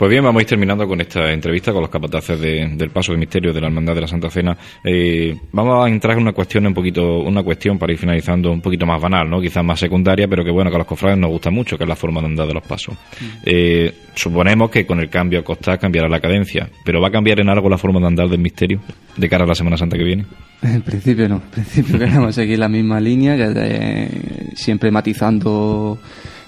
Pues 0.03 0.11
bien, 0.11 0.25
vamos 0.25 0.41
a 0.41 0.43
ir 0.43 0.49
terminando 0.49 0.89
con 0.89 1.01
esta 1.01 1.33
entrevista 1.33 1.73
con 1.73 1.81
los 1.81 1.89
capataces 1.89 2.41
del 2.41 2.91
Paso 2.91 3.13
de 3.13 3.19
Misterio 3.19 3.53
de 3.53 3.61
la 3.61 3.69
Hermandad 3.69 3.95
de 3.95 4.01
la 4.01 4.09
Santa 4.09 4.29
Cena. 4.31 4.59
Eh, 4.83 5.33
vamos 5.53 5.87
a 5.87 5.89
entrar 5.89 6.17
en 6.17 6.23
una 6.23 6.33
cuestión 6.33 6.67
un 6.67 6.75
poquito, 6.75 7.21
una 7.21 7.45
cuestión 7.45 7.79
para 7.79 7.93
ir 7.93 8.01
finalizando 8.01 8.51
un 8.51 8.61
poquito 8.61 8.85
más 8.85 9.01
banal, 9.01 9.31
¿no? 9.31 9.41
Quizás 9.41 9.65
más 9.65 9.79
secundaria, 9.79 10.27
pero 10.27 10.45
que 10.45 10.51
bueno, 10.51 10.71
que 10.71 10.75
a 10.75 10.79
los 10.79 10.89
cofrades 10.89 11.17
nos 11.21 11.31
gusta 11.31 11.53
mucho, 11.53 11.79
que 11.79 11.85
es 11.85 11.89
la 11.89 11.95
forma 11.95 12.21
de 12.21 12.27
andar 12.27 12.49
de 12.49 12.55
los 12.55 12.65
pasos. 12.65 12.97
Mm. 12.97 13.25
Eh, 13.45 13.95
suponemos 14.17 14.71
que 14.71 14.85
con 14.85 14.99
el 14.99 15.09
cambio 15.09 15.39
a 15.39 15.45
costar 15.45 15.79
cambiará 15.79 16.09
la 16.09 16.19
cadencia, 16.19 16.69
pero 16.85 17.01
¿va 17.01 17.07
a 17.07 17.13
cambiar 17.13 17.39
en 17.39 17.49
algo 17.49 17.69
la 17.69 17.79
forma 17.79 18.01
de 18.01 18.07
andar 18.09 18.29
del 18.29 18.41
misterio 18.41 18.81
de 19.17 19.29
cara 19.29 19.45
a 19.45 19.47
la 19.47 19.55
Semana 19.55 19.77
Santa 19.77 19.97
que 19.97 20.03
viene? 20.03 20.27
En 20.63 20.83
principio 20.83 21.29
no, 21.29 21.37
en 21.37 21.51
principio 21.53 22.01
queremos 22.01 22.35
seguir 22.35 22.59
la 22.59 22.69
misma 22.69 22.99
línea, 22.99 23.37
que 23.37 24.09
siempre 24.57 24.91
matizando 24.91 25.97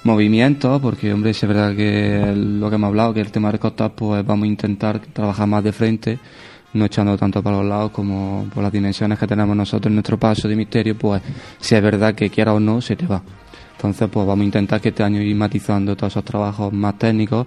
movimientos, 0.05 0.81
porque 0.81 1.13
hombre, 1.13 1.31
es 1.31 1.41
verdad 1.47 1.75
que 1.75 2.33
lo 2.37 2.69
que 2.69 2.77
hemos 2.77 2.89
hablado, 2.89 3.15
que 3.15 3.21
el 3.21 3.33
tema 3.33 3.51
de 3.51 3.59
costas, 3.59 3.93
pues 3.95 4.25
vamos 4.25 4.45
a 4.45 4.49
intentar 4.49 5.01
trabajar 5.01 5.47
más 5.49 5.65
de 5.65 5.73
frente, 5.73 6.19
no 6.75 6.85
echando 6.85 7.17
tanto 7.17 7.43
para 7.43 7.57
los 7.57 7.67
lados 7.67 7.91
como 7.91 8.47
por 8.53 8.63
las 8.63 8.73
dimensiones 8.73 9.19
que 9.19 9.27
tenemos 9.27 9.57
nosotros 9.57 9.91
en 9.91 9.95
nuestro 9.95 10.19
paso 10.19 10.47
de 10.47 10.57
misterio, 10.57 10.97
pues 10.97 11.23
si 11.59 11.75
es 11.75 11.83
verdad 11.83 12.15
que 12.15 12.31
quiera 12.31 12.53
o 12.53 12.61
no, 12.61 12.81
se 12.81 12.97
te 12.97 13.07
va. 13.07 13.23
Entonces, 13.77 14.09
pues 14.11 14.27
vamos 14.27 14.43
a 14.43 14.47
intentar 14.47 14.81
que 14.81 14.91
este 14.91 15.03
año 15.03 15.21
ir 15.21 15.37
matizando 15.37 15.97
todos 15.97 16.13
esos 16.13 16.25
trabajos 16.25 16.73
más 16.73 16.97
técnicos, 16.99 17.47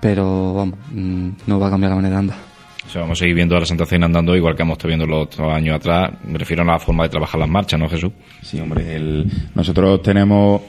pero 0.00 0.54
vamos, 0.54 0.78
mm, 0.92 1.28
no 1.46 1.58
va 1.58 1.68
a 1.68 1.70
cambiar 1.70 1.90
la 1.90 1.96
manera 1.96 2.14
de 2.14 2.18
andar. 2.20 2.52
O 2.86 2.90
sea, 2.90 3.02
vamos 3.02 3.18
a 3.18 3.20
seguir 3.20 3.36
viendo 3.36 3.56
a 3.56 3.60
la 3.60 3.66
Santa 3.66 3.86
Cena 3.86 4.06
andando 4.06 4.36
igual 4.36 4.56
que 4.56 4.62
hemos 4.62 4.74
estado 4.74 4.88
viendo 4.88 5.06
los 5.06 5.24
otros 5.24 5.52
años 5.52 5.76
atrás. 5.76 6.12
Me 6.24 6.38
refiero 6.38 6.62
a 6.62 6.66
la 6.66 6.78
forma 6.78 7.04
de 7.04 7.10
trabajar 7.10 7.40
las 7.40 7.48
marchas, 7.48 7.78
¿no, 7.78 7.88
Jesús? 7.88 8.12
Sí, 8.42 8.60
hombre. 8.60 8.96
El... 8.96 9.26
Nosotros 9.54 10.02
tenemos 10.02 10.62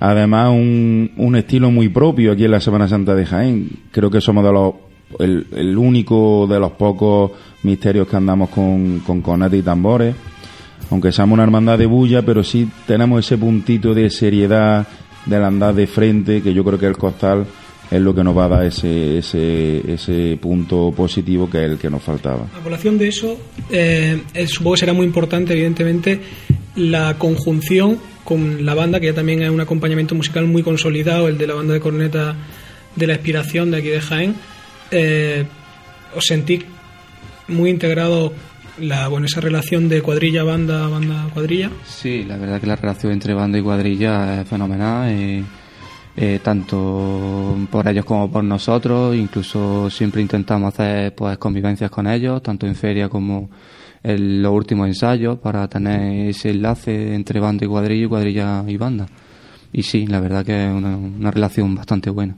además 0.00 0.50
un, 0.50 1.12
un 1.16 1.36
estilo 1.36 1.70
muy 1.70 1.88
propio 1.88 2.32
aquí 2.32 2.46
en 2.46 2.50
la 2.50 2.60
Semana 2.60 2.88
Santa 2.88 3.14
de 3.14 3.26
Jaén. 3.26 3.68
Creo 3.92 4.10
que 4.10 4.20
somos 4.20 4.44
de 4.44 4.52
los 4.52 4.74
el, 5.18 5.76
único 5.76 6.46
de 6.48 6.58
los 6.58 6.72
pocos 6.72 7.32
misterios 7.62 8.08
que 8.08 8.16
andamos 8.16 8.50
con, 8.50 9.00
con 9.00 9.54
y 9.54 9.62
tambores. 9.62 10.14
Aunque 10.90 11.12
seamos 11.12 11.34
una 11.34 11.44
hermandad 11.44 11.78
de 11.78 11.86
bulla, 11.86 12.22
pero 12.22 12.42
sí 12.42 12.68
tenemos 12.86 13.24
ese 13.24 13.38
puntito 13.38 13.94
de 13.94 14.10
seriedad 14.10 14.86
del 15.26 15.44
andar 15.44 15.74
de 15.74 15.86
frente, 15.86 16.42
que 16.42 16.52
yo 16.52 16.64
creo 16.64 16.78
que 16.78 16.86
el 16.86 16.96
costal 16.96 17.46
es 17.90 18.00
lo 18.00 18.14
que 18.14 18.24
nos 18.24 18.36
va 18.36 18.46
a 18.46 18.48
dar 18.48 18.64
ese, 18.64 19.18
ese, 19.18 19.92
ese 19.92 20.38
punto 20.40 20.92
positivo 20.96 21.50
que 21.50 21.64
es 21.64 21.70
el 21.72 21.78
que 21.78 21.90
nos 21.90 22.02
faltaba. 22.02 22.46
A 22.58 22.62
colación 22.62 22.98
de 22.98 23.08
eso, 23.08 23.36
eh, 23.70 24.20
supongo 24.46 24.74
que 24.74 24.80
será 24.80 24.92
muy 24.92 25.06
importante, 25.06 25.52
evidentemente, 25.52 26.20
la 26.76 27.18
conjunción 27.18 27.98
con 28.24 28.64
la 28.64 28.74
banda, 28.74 29.00
que 29.00 29.06
ya 29.06 29.14
también 29.14 29.42
es 29.42 29.50
un 29.50 29.60
acompañamiento 29.60 30.14
musical 30.14 30.46
muy 30.46 30.62
consolidado, 30.62 31.28
el 31.28 31.38
de 31.38 31.46
la 31.46 31.54
banda 31.54 31.74
de 31.74 31.80
corneta 31.80 32.36
de 32.96 33.06
la 33.06 33.14
Inspiración 33.14 33.70
de 33.70 33.78
aquí 33.78 33.88
de 33.88 34.00
Jaén. 34.00 34.34
Eh, 34.90 35.44
os 36.14 36.24
sentí 36.24 36.62
muy 37.48 37.70
integrado 37.70 38.32
la, 38.78 39.08
bueno, 39.08 39.26
esa 39.26 39.40
relación 39.40 39.88
de 39.88 40.02
cuadrilla, 40.02 40.42
banda, 40.42 40.88
banda, 40.88 41.28
cuadrilla. 41.32 41.70
Sí, 41.84 42.24
la 42.24 42.36
verdad 42.36 42.60
que 42.60 42.66
la 42.66 42.76
relación 42.76 43.12
entre 43.12 43.34
banda 43.34 43.58
y 43.58 43.62
cuadrilla 43.62 44.40
es 44.40 44.48
fenomenal. 44.48 45.44
Eh, 46.16 46.40
tanto 46.42 47.56
por 47.70 47.86
ellos 47.86 48.04
como 48.04 48.30
por 48.30 48.42
nosotros, 48.42 49.14
incluso 49.14 49.88
siempre 49.88 50.20
intentamos 50.20 50.74
hacer 50.74 51.14
pues 51.14 51.38
convivencias 51.38 51.90
con 51.90 52.06
ellos, 52.06 52.42
tanto 52.42 52.66
en 52.66 52.74
feria 52.74 53.08
como 53.08 53.48
el, 54.02 54.42
los 54.42 54.52
últimos 54.52 54.88
ensayos 54.88 55.38
para 55.38 55.68
tener 55.68 56.28
ese 56.28 56.50
enlace 56.50 57.14
entre 57.14 57.40
banda 57.40 57.64
y 57.64 57.68
cuadrilla 57.68 58.04
y 58.04 58.08
cuadrilla 58.08 58.64
y 58.66 58.76
banda. 58.76 59.06
Y 59.72 59.82
sí, 59.82 60.06
la 60.06 60.20
verdad 60.20 60.44
que 60.44 60.66
es 60.66 60.72
una 60.72 61.30
relación 61.30 61.74
bastante 61.74 62.10
buena. 62.10 62.36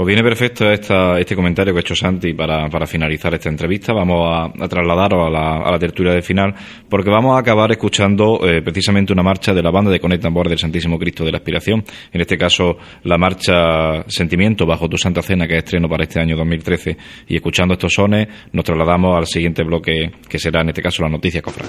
Pues 0.00 0.06
viene 0.06 0.22
perfecto 0.22 0.70
esta, 0.70 1.18
este 1.18 1.36
comentario 1.36 1.74
que 1.74 1.80
ha 1.80 1.82
hecho 1.82 1.94
Santi 1.94 2.32
para, 2.32 2.70
para 2.70 2.86
finalizar 2.86 3.34
esta 3.34 3.50
entrevista. 3.50 3.92
Vamos 3.92 4.30
a, 4.32 4.66
trasladaros 4.66 5.26
a 5.26 5.30
la, 5.30 5.58
a 5.58 5.70
la, 5.70 5.78
tertulia 5.78 6.14
de 6.14 6.22
final, 6.22 6.54
porque 6.88 7.10
vamos 7.10 7.36
a 7.36 7.40
acabar 7.40 7.70
escuchando 7.70 8.40
eh, 8.42 8.62
precisamente 8.62 9.12
una 9.12 9.22
marcha 9.22 9.52
de 9.52 9.62
la 9.62 9.70
banda 9.70 9.90
de 9.90 10.00
Conecta 10.00 10.28
Tambor 10.28 10.48
del 10.48 10.56
Santísimo 10.56 10.98
Cristo 10.98 11.22
de 11.22 11.32
la 11.32 11.36
Aspiración. 11.36 11.84
En 12.10 12.18
este 12.22 12.38
caso, 12.38 12.78
la 13.02 13.18
marcha 13.18 14.02
Sentimiento 14.08 14.64
bajo 14.64 14.88
tu 14.88 14.96
Santa 14.96 15.20
Cena, 15.20 15.46
que 15.46 15.58
es 15.58 15.64
estreno 15.64 15.86
para 15.86 16.04
este 16.04 16.18
año 16.18 16.34
2013. 16.34 16.96
Y 17.28 17.36
escuchando 17.36 17.74
estos 17.74 17.92
sones, 17.92 18.26
nos 18.54 18.64
trasladamos 18.64 19.18
al 19.18 19.26
siguiente 19.26 19.62
bloque, 19.64 20.12
que 20.26 20.38
será 20.38 20.62
en 20.62 20.70
este 20.70 20.80
caso 20.80 21.02
la 21.02 21.10
noticia 21.10 21.42
cofrade. 21.42 21.68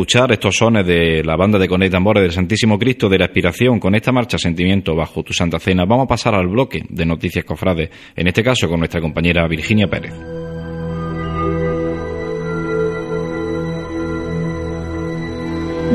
Escuchar 0.00 0.32
estos 0.32 0.54
sones 0.56 0.86
de 0.86 1.22
la 1.22 1.36
banda 1.36 1.58
de 1.58 1.68
Conect 1.68 1.92
Tambores 1.92 2.22
del 2.22 2.32
Santísimo 2.32 2.78
Cristo 2.78 3.06
de 3.06 3.18
la 3.18 3.26
Aspiración 3.26 3.78
con 3.78 3.94
esta 3.94 4.10
marcha 4.12 4.38
Sentimiento 4.38 4.96
bajo 4.96 5.22
tu 5.22 5.34
Santa 5.34 5.58
Cena, 5.58 5.84
vamos 5.84 6.04
a 6.04 6.08
pasar 6.08 6.34
al 6.34 6.48
bloque 6.48 6.82
de 6.88 7.04
Noticias 7.04 7.44
Cofrades, 7.44 7.90
en 8.16 8.26
este 8.26 8.42
caso 8.42 8.66
con 8.66 8.78
nuestra 8.78 9.02
compañera 9.02 9.46
Virginia 9.46 9.88
Pérez. 9.88 10.14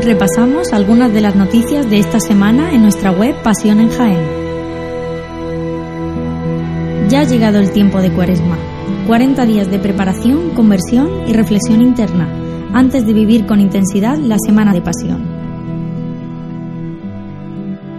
Repasamos 0.04 0.72
algunas 0.72 1.12
de 1.12 1.22
las 1.22 1.36
noticias 1.36 1.90
de 1.90 1.98
esta 1.98 2.20
semana 2.20 2.76
en 2.76 2.84
nuestra 2.84 3.10
web 3.10 3.34
Pasión 3.42 3.80
en 3.80 3.90
Jaén. 3.90 4.28
Ya 7.10 7.22
ha 7.22 7.24
llegado 7.24 7.58
el 7.58 7.72
tiempo 7.72 8.00
de 8.04 8.12
Cuaresma, 8.12 8.60
40 9.08 9.48
días 9.48 9.72
de 9.72 9.80
preparación, 9.80 10.52
conversión 10.52 11.28
y 11.28 11.34
reflexión 11.34 11.82
interna, 11.82 12.45
antes 12.76 13.06
de 13.06 13.14
vivir 13.14 13.46
con 13.46 13.60
intensidad 13.60 14.18
la 14.18 14.38
Semana 14.38 14.74
de 14.74 14.82
Pasión. 14.82 15.26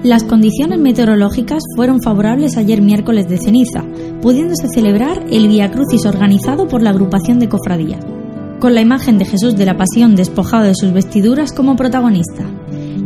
Las 0.02 0.22
condiciones 0.22 0.78
meteorológicas 0.78 1.64
fueron 1.74 2.00
favorables 2.00 2.56
ayer 2.56 2.82
miércoles 2.82 3.26
de 3.28 3.38
ceniza, 3.38 3.82
pudiéndose 4.20 4.68
celebrar 4.68 5.24
el 5.30 5.48
Via 5.48 5.72
Crucis 5.72 6.04
organizado 6.06 6.68
por 6.68 6.82
la 6.82 6.90
agrupación 6.90 7.38
de 7.38 7.48
cofradías 7.48 8.04
con 8.60 8.74
la 8.74 8.80
imagen 8.80 9.18
de 9.18 9.26
Jesús 9.26 9.56
de 9.56 9.66
la 9.66 9.76
Pasión 9.76 10.16
despojado 10.16 10.64
de 10.64 10.74
sus 10.74 10.92
vestiduras 10.92 11.52
como 11.52 11.76
protagonista. 11.76 12.44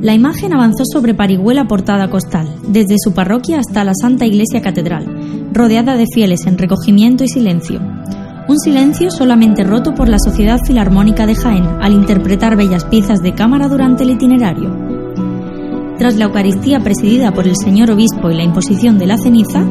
La 0.01 0.15
imagen 0.15 0.55
avanzó 0.55 0.85
sobre 0.85 1.13
Parihuela 1.13 1.67
Portada 1.67 2.09
Costal, 2.09 2.49
desde 2.69 2.97
su 2.99 3.13
parroquia 3.13 3.59
hasta 3.59 3.85
la 3.85 3.93
Santa 4.01 4.27
Iglesia 4.27 4.63
Catedral, 4.63 5.07
rodeada 5.53 5.97
de 5.97 6.07
fieles 6.13 6.47
en 6.47 6.57
recogimiento 6.57 7.25
y 7.25 7.29
silencio. 7.29 7.81
Un 8.51 8.59
silencio 8.59 9.13
solamente 9.13 9.63
roto 9.63 9.95
por 9.95 10.09
la 10.09 10.19
Sociedad 10.19 10.59
Filarmónica 10.67 11.25
de 11.25 11.37
Jaén 11.37 11.65
al 11.81 11.93
interpretar 11.93 12.57
bellas 12.57 12.85
piezas 12.85 13.23
de 13.23 13.33
cámara 13.33 13.69
durante 13.69 14.03
el 14.03 14.11
itinerario. 14.11 14.77
Tras 15.99 16.17
la 16.17 16.25
Eucaristía 16.25 16.81
presidida 16.81 17.33
por 17.33 17.47
el 17.47 17.55
señor 17.55 17.93
obispo 17.93 18.29
y 18.29 18.35
la 18.35 18.43
imposición 18.43 18.99
de 18.99 19.07
la 19.07 19.19
ceniza, 19.19 19.65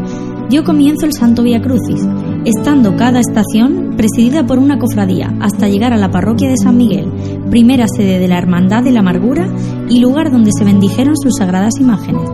dio 0.49 0.64
comienzo 0.64 1.06
el 1.06 1.11
Santo 1.11 1.43
Via 1.43 1.61
Crucis, 1.61 2.07
estando 2.45 2.95
cada 2.95 3.19
estación 3.19 3.95
presidida 3.97 4.47
por 4.47 4.60
una 4.60 4.80
cofradía 4.80 5.35
hasta 5.41 5.68
llegar 5.68 5.91
a 5.91 5.97
la 5.97 6.10
parroquia 6.10 6.47
de 6.47 6.56
San 6.56 6.77
Miguel, 6.77 7.11
primera 7.49 7.85
sede 7.85 8.18
de 8.18 8.30
la 8.30 8.38
Hermandad 8.38 8.81
de 8.81 8.91
la 8.91 9.01
Amargura 9.01 9.53
y 9.89 9.99
lugar 9.99 10.31
donde 10.31 10.51
se 10.57 10.64
bendijeron 10.64 11.18
sus 11.18 11.35
sagradas 11.38 11.81
imágenes. 11.81 12.30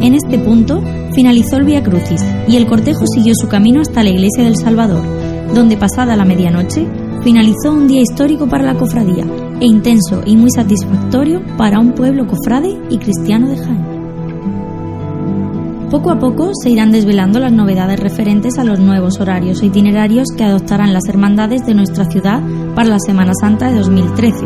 En 0.00 0.14
este 0.14 0.40
punto 0.40 0.82
finalizó 1.12 1.58
el 1.58 1.64
Via 1.64 1.84
Crucis 1.84 2.24
y 2.48 2.56
el 2.56 2.66
cortejo 2.66 3.04
siguió 3.06 3.34
su 3.40 3.46
camino 3.46 3.82
hasta 3.82 4.02
la 4.02 4.10
iglesia 4.10 4.42
del 4.42 4.56
Salvador, 4.56 5.25
donde 5.56 5.78
pasada 5.78 6.14
la 6.16 6.26
medianoche 6.26 6.86
finalizó 7.24 7.72
un 7.72 7.88
día 7.88 8.02
histórico 8.02 8.46
para 8.46 8.62
la 8.62 8.74
cofradía 8.74 9.24
e 9.58 9.64
intenso 9.64 10.20
y 10.26 10.36
muy 10.36 10.50
satisfactorio 10.50 11.40
para 11.56 11.80
un 11.80 11.92
pueblo 11.92 12.26
cofrade 12.26 12.78
y 12.90 12.98
cristiano 12.98 13.48
de 13.48 13.56
Jaén. 13.56 13.86
Poco 15.90 16.10
a 16.10 16.18
poco 16.18 16.50
se 16.62 16.68
irán 16.68 16.92
desvelando 16.92 17.40
las 17.40 17.52
novedades 17.52 17.98
referentes 17.98 18.58
a 18.58 18.64
los 18.64 18.80
nuevos 18.80 19.18
horarios 19.18 19.62
e 19.62 19.66
itinerarios 19.66 20.28
que 20.36 20.44
adoptarán 20.44 20.92
las 20.92 21.08
hermandades 21.08 21.64
de 21.64 21.72
nuestra 21.72 22.04
ciudad 22.04 22.42
para 22.74 22.90
la 22.90 22.98
Semana 22.98 23.32
Santa 23.40 23.70
de 23.70 23.78
2013. 23.78 24.44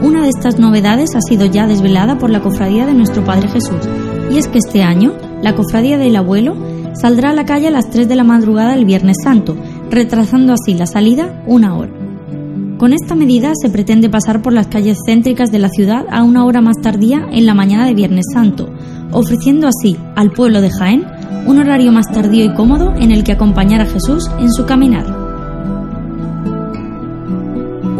Una 0.00 0.22
de 0.22 0.30
estas 0.30 0.58
novedades 0.58 1.14
ha 1.14 1.20
sido 1.20 1.44
ya 1.44 1.66
desvelada 1.66 2.16
por 2.16 2.30
la 2.30 2.40
Cofradía 2.40 2.86
de 2.86 2.94
Nuestro 2.94 3.22
Padre 3.22 3.48
Jesús, 3.48 3.86
y 4.30 4.38
es 4.38 4.48
que 4.48 4.58
este 4.58 4.82
año 4.82 5.12
la 5.42 5.54
Cofradía 5.54 5.98
del 5.98 6.16
Abuelo 6.16 6.56
saldrá 6.94 7.30
a 7.30 7.34
la 7.34 7.44
calle 7.44 7.68
a 7.68 7.72
las 7.72 7.90
3 7.90 8.08
de 8.08 8.16
la 8.16 8.24
madrugada 8.24 8.74
del 8.74 8.86
Viernes 8.86 9.18
Santo, 9.22 9.56
retrasando 9.90 10.52
así 10.52 10.74
la 10.74 10.86
salida 10.86 11.42
una 11.46 11.76
hora. 11.76 11.92
Con 12.78 12.92
esta 12.92 13.16
medida 13.16 13.52
se 13.60 13.70
pretende 13.70 14.08
pasar 14.08 14.40
por 14.40 14.52
las 14.52 14.68
calles 14.68 14.98
céntricas 15.04 15.50
de 15.50 15.58
la 15.58 15.68
ciudad 15.68 16.06
a 16.10 16.22
una 16.22 16.44
hora 16.44 16.60
más 16.60 16.76
tardía 16.80 17.26
en 17.32 17.44
la 17.44 17.54
mañana 17.54 17.86
de 17.86 17.94
Viernes 17.94 18.26
Santo, 18.32 18.68
ofreciendo 19.10 19.66
así 19.66 19.96
al 20.14 20.30
pueblo 20.30 20.60
de 20.60 20.70
Jaén 20.70 21.04
un 21.46 21.58
horario 21.58 21.90
más 21.90 22.06
tardío 22.06 22.44
y 22.44 22.54
cómodo 22.54 22.94
en 22.94 23.10
el 23.10 23.24
que 23.24 23.32
acompañar 23.32 23.80
a 23.80 23.86
Jesús 23.86 24.30
en 24.38 24.52
su 24.52 24.64
caminar. 24.64 25.06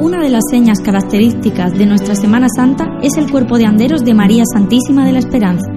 Una 0.00 0.22
de 0.22 0.28
las 0.28 0.44
señas 0.48 0.78
características 0.78 1.76
de 1.76 1.86
nuestra 1.86 2.14
Semana 2.14 2.46
Santa 2.54 2.98
es 3.02 3.16
el 3.16 3.30
cuerpo 3.30 3.58
de 3.58 3.66
anderos 3.66 4.04
de 4.04 4.14
María 4.14 4.44
Santísima 4.52 5.04
de 5.04 5.12
la 5.12 5.18
Esperanza, 5.18 5.72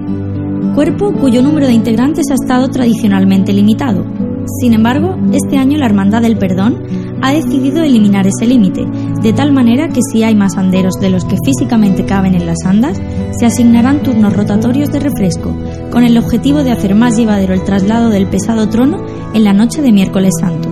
cuerpo 0.76 1.12
cuyo 1.12 1.42
número 1.42 1.66
de 1.66 1.72
integrantes 1.72 2.26
ha 2.30 2.34
estado 2.34 2.68
tradicionalmente 2.68 3.52
limitado. 3.52 4.11
Sin 4.60 4.72
embargo, 4.72 5.16
este 5.32 5.56
año 5.56 5.78
la 5.78 5.86
Hermandad 5.86 6.22
del 6.22 6.36
Perdón 6.36 6.82
ha 7.22 7.32
decidido 7.32 7.82
eliminar 7.82 8.26
ese 8.26 8.46
límite, 8.46 8.84
de 9.22 9.32
tal 9.32 9.52
manera 9.52 9.88
que 9.88 10.00
si 10.10 10.22
hay 10.24 10.34
más 10.34 10.56
anderos 10.56 10.94
de 11.00 11.10
los 11.10 11.24
que 11.24 11.36
físicamente 11.44 12.04
caben 12.04 12.34
en 12.34 12.46
las 12.46 12.64
andas, 12.64 13.00
se 13.38 13.46
asignarán 13.46 14.02
turnos 14.02 14.32
rotatorios 14.32 14.90
de 14.90 15.00
refresco, 15.00 15.54
con 15.90 16.02
el 16.02 16.18
objetivo 16.18 16.64
de 16.64 16.72
hacer 16.72 16.94
más 16.94 17.16
llevadero 17.16 17.54
el 17.54 17.62
traslado 17.62 18.10
del 18.10 18.26
pesado 18.26 18.68
trono 18.68 18.98
en 19.32 19.44
la 19.44 19.52
noche 19.52 19.80
de 19.82 19.92
miércoles 19.92 20.32
santo. 20.40 20.68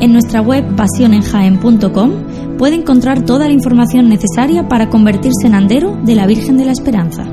En 0.00 0.12
nuestra 0.12 0.40
web 0.40 0.64
pasionenjaen.com 0.76 2.12
puede 2.58 2.76
encontrar 2.76 3.24
toda 3.24 3.46
la 3.46 3.52
información 3.52 4.08
necesaria 4.08 4.68
para 4.68 4.88
convertirse 4.88 5.46
en 5.46 5.54
andero 5.54 5.96
de 6.04 6.14
la 6.14 6.26
Virgen 6.26 6.56
de 6.56 6.66
la 6.66 6.72
Esperanza. 6.72 7.24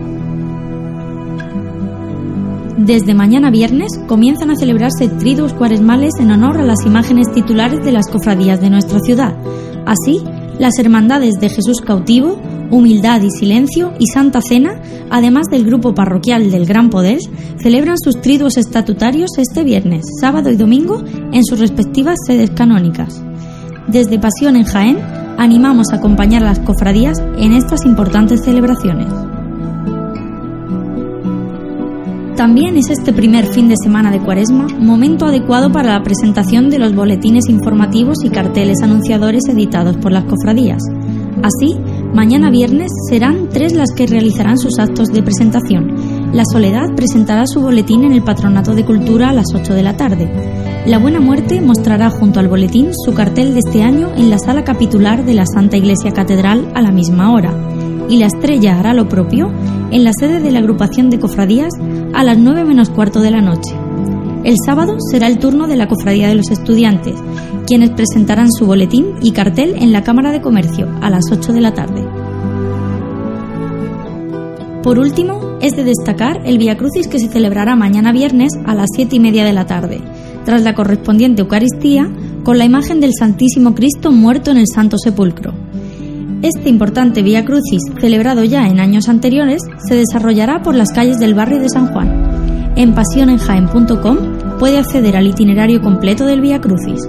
Desde 2.86 3.14
mañana 3.14 3.52
viernes 3.52 3.92
comienzan 4.08 4.50
a 4.50 4.56
celebrarse 4.56 5.08
triduos 5.08 5.54
cuaresmales 5.54 6.14
en 6.20 6.32
honor 6.32 6.58
a 6.58 6.66
las 6.66 6.84
imágenes 6.84 7.32
titulares 7.32 7.86
de 7.86 7.92
las 7.92 8.08
cofradías 8.08 8.60
de 8.60 8.72
nuestra 8.72 9.00
ciudad. 9.00 9.36
Así, 9.86 10.20
las 10.58 10.80
hermandades 10.80 11.36
de 11.40 11.50
Jesús 11.50 11.80
cautivo, 11.82 12.42
Humildad 12.72 13.22
y 13.22 13.30
Silencio 13.30 13.94
y 14.00 14.08
Santa 14.08 14.42
Cena, 14.42 14.82
además 15.12 15.46
del 15.52 15.64
grupo 15.64 15.94
parroquial 15.94 16.50
del 16.50 16.66
Gran 16.66 16.90
Poder, 16.90 17.20
celebran 17.62 17.98
sus 18.00 18.20
triduos 18.20 18.58
estatutarios 18.58 19.30
este 19.38 19.64
viernes, 19.64 20.04
sábado 20.20 20.50
y 20.50 20.56
domingo 20.56 21.04
en 21.32 21.46
sus 21.46 21.60
respectivas 21.60 22.18
sedes 22.26 22.50
canónicas. 22.50 23.22
Desde 23.90 24.18
Pasión 24.18 24.56
en 24.56 24.64
Jaén, 24.64 24.98
animamos 25.38 25.94
a 25.94 25.98
acompañar 25.98 26.42
a 26.42 26.48
las 26.48 26.60
cofradías 26.60 27.20
en 27.38 27.52
estas 27.54 27.86
importantes 27.86 28.44
celebraciones. 28.44 29.21
También 32.42 32.76
es 32.76 32.90
este 32.90 33.14
primer 33.14 33.46
fin 33.46 33.70
de 33.70 33.76
semana 33.78 34.10
de 34.10 34.20
Cuaresma 34.20 34.66
momento 34.80 35.28
adecuado 35.28 35.72
para 35.72 35.94
la 35.94 36.02
presentación 36.02 36.72
de 36.72 36.80
los 36.80 36.96
boletines 36.96 37.48
informativos 37.50 38.18
y 38.24 38.32
carteles 38.32 38.82
anunciadores 38.82 39.44
editados 39.48 39.96
por 39.98 40.12
las 40.12 40.24
cofradías. 40.24 40.82
Así, 41.44 41.78
mañana 42.16 42.50
viernes 42.50 42.90
serán 43.08 43.48
tres 43.50 43.74
las 43.74 43.92
que 43.96 44.08
realizarán 44.08 44.58
sus 44.58 44.80
actos 44.80 45.10
de 45.10 45.22
presentación. 45.22 46.34
La 46.34 46.44
Soledad 46.52 46.96
presentará 46.96 47.46
su 47.46 47.62
boletín 47.62 48.06
en 48.06 48.14
el 48.14 48.24
Patronato 48.24 48.74
de 48.74 48.86
Cultura 48.86 49.30
a 49.30 49.34
las 49.34 49.54
8 49.54 49.76
de 49.76 49.84
la 49.84 49.96
tarde. 49.96 50.28
La 50.88 50.98
Buena 50.98 51.20
Muerte 51.20 51.62
mostrará 51.62 52.10
junto 52.10 52.40
al 52.40 52.48
boletín 52.48 52.90
su 53.06 53.14
cartel 53.14 53.54
de 53.54 53.60
este 53.60 53.84
año 53.84 54.16
en 54.16 54.32
la 54.32 54.40
sala 54.40 54.64
capitular 54.64 55.26
de 55.26 55.36
la 55.36 55.46
Santa 55.46 55.78
Iglesia 55.78 56.12
Catedral 56.12 56.72
a 56.74 56.82
la 56.82 56.92
misma 56.92 57.34
hora. 57.34 57.54
Y 58.12 58.18
la 58.18 58.26
Estrella 58.26 58.78
hará 58.78 58.94
lo 58.94 59.08
propio 59.08 59.50
en 59.90 60.04
la 60.04 60.12
sede 60.12 60.42
de 60.42 60.52
la 60.52 60.60
agrupación 60.60 61.10
de 61.10 61.18
cofradías 61.18 61.72
a 62.14 62.26
las 62.26 62.38
9 62.38 62.66
menos 62.66 62.90
cuarto 62.90 63.22
de 63.22 63.32
la 63.32 63.40
noche. 63.40 63.74
El 64.44 64.58
sábado 64.66 64.98
será 65.10 65.28
el 65.28 65.40
turno 65.40 65.66
de 65.66 65.78
la 65.78 65.88
Cofradía 65.88 66.28
de 66.28 66.36
los 66.36 66.52
Estudiantes, 66.52 67.16
quienes 67.66 67.92
presentarán 67.92 68.52
su 68.52 68.66
boletín 68.66 69.14
y 69.22 69.32
cartel 69.32 69.76
en 69.78 69.94
la 69.94 70.04
Cámara 70.04 70.34
de 70.34 70.42
Comercio 70.42 70.90
a 71.02 71.10
las 71.10 71.24
8 71.32 71.54
de 71.54 71.62
la 71.62 71.74
tarde. 71.74 72.06
Por 74.84 75.00
último, 75.00 75.58
es 75.62 75.78
de 75.78 75.86
destacar 75.86 76.42
el 76.44 76.58
Via 76.58 76.76
Crucis 76.76 77.08
que 77.08 77.20
se 77.20 77.30
celebrará 77.30 77.78
mañana 77.78 78.12
viernes 78.12 78.52
a 78.66 78.76
las 78.76 78.90
7 78.94 79.16
y 79.16 79.20
media 79.22 79.46
de 79.46 79.54
la 79.54 79.68
tarde, 79.68 80.02
tras 80.44 80.64
la 80.64 80.76
correspondiente 80.76 81.44
Eucaristía, 81.44 82.12
con 82.44 82.58
la 82.58 82.66
imagen 82.66 83.00
del 83.00 83.14
Santísimo 83.18 83.74
Cristo 83.74 84.12
muerto 84.12 84.52
en 84.52 84.58
el 84.58 84.66
Santo 84.68 84.98
Sepulcro. 84.98 85.61
Este 86.42 86.70
importante 86.70 87.22
Vía 87.22 87.46
Crucis, 87.46 87.82
celebrado 88.00 88.44
ya 88.44 88.68
en 88.68 88.80
años 88.80 89.10
anteriores, 89.10 89.62
se 89.88 89.96
desarrollará 89.96 90.64
por 90.64 90.74
las 90.74 90.90
calles 90.90 91.20
del 91.20 91.36
barrio 91.36 91.60
de 91.60 91.70
San 91.70 91.94
Juan. 91.94 92.74
En 92.76 92.96
pasionenjaen.com 92.96 94.18
puede 94.58 94.80
acceder 94.80 95.18
al 95.18 95.28
itinerario 95.28 95.82
completo 95.82 96.26
del 96.26 96.42
Vía 96.42 96.60
Crucis. 96.60 97.08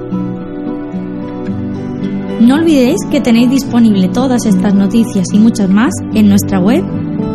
No 2.40 2.56
olvidéis 2.56 2.98
que 3.10 3.22
tenéis 3.22 3.48
disponible 3.48 4.08
todas 4.08 4.44
estas 4.44 4.74
noticias 4.74 5.26
y 5.32 5.38
muchas 5.38 5.70
más 5.70 5.94
en 6.12 6.28
nuestra 6.28 6.60
web 6.60 6.84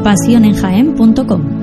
pasionenjaen.com. 0.04 1.57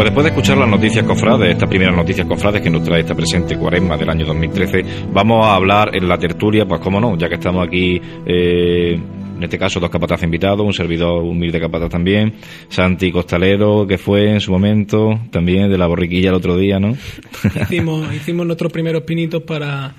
Pues 0.00 0.08
después 0.08 0.24
de 0.24 0.30
escuchar 0.30 0.56
las 0.56 0.66
noticias 0.70 1.04
cofrades, 1.04 1.50
estas 1.50 1.68
primeras 1.68 1.94
noticias 1.94 2.26
cofrades 2.26 2.62
que 2.62 2.70
nos 2.70 2.82
trae 2.82 3.00
esta 3.00 3.14
presente 3.14 3.58
cuaresma 3.58 3.98
del 3.98 4.08
año 4.08 4.24
2013, 4.24 4.82
vamos 5.12 5.44
a 5.44 5.54
hablar 5.54 5.94
en 5.94 6.08
la 6.08 6.16
tertulia, 6.16 6.64
pues 6.64 6.80
cómo 6.80 6.98
no, 6.98 7.18
ya 7.18 7.28
que 7.28 7.34
estamos 7.34 7.66
aquí 7.66 8.00
eh, 8.24 8.94
en 8.94 9.42
este 9.42 9.58
caso 9.58 9.78
dos 9.78 9.90
capatazes 9.90 10.24
invitados, 10.24 10.60
un 10.62 10.72
servidor 10.72 11.22
humilde 11.22 11.60
capataz 11.60 11.90
también, 11.90 12.32
Santi 12.70 13.12
Costalero, 13.12 13.86
que 13.86 13.98
fue 13.98 14.32
en 14.32 14.40
su 14.40 14.52
momento, 14.52 15.20
también 15.30 15.70
de 15.70 15.76
la 15.76 15.86
borriquilla 15.86 16.30
el 16.30 16.36
otro 16.36 16.56
día, 16.56 16.80
¿no? 16.80 16.96
hicimos, 17.64 18.14
hicimos 18.14 18.46
nuestros 18.46 18.72
primeros 18.72 19.02
pinitos 19.02 19.42
para, 19.42 19.92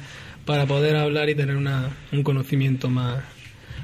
para 0.46 0.66
poder 0.66 0.96
hablar 0.96 1.30
y 1.30 1.36
tener 1.36 1.56
una, 1.56 1.92
un 2.12 2.24
conocimiento 2.24 2.90
más, 2.90 3.24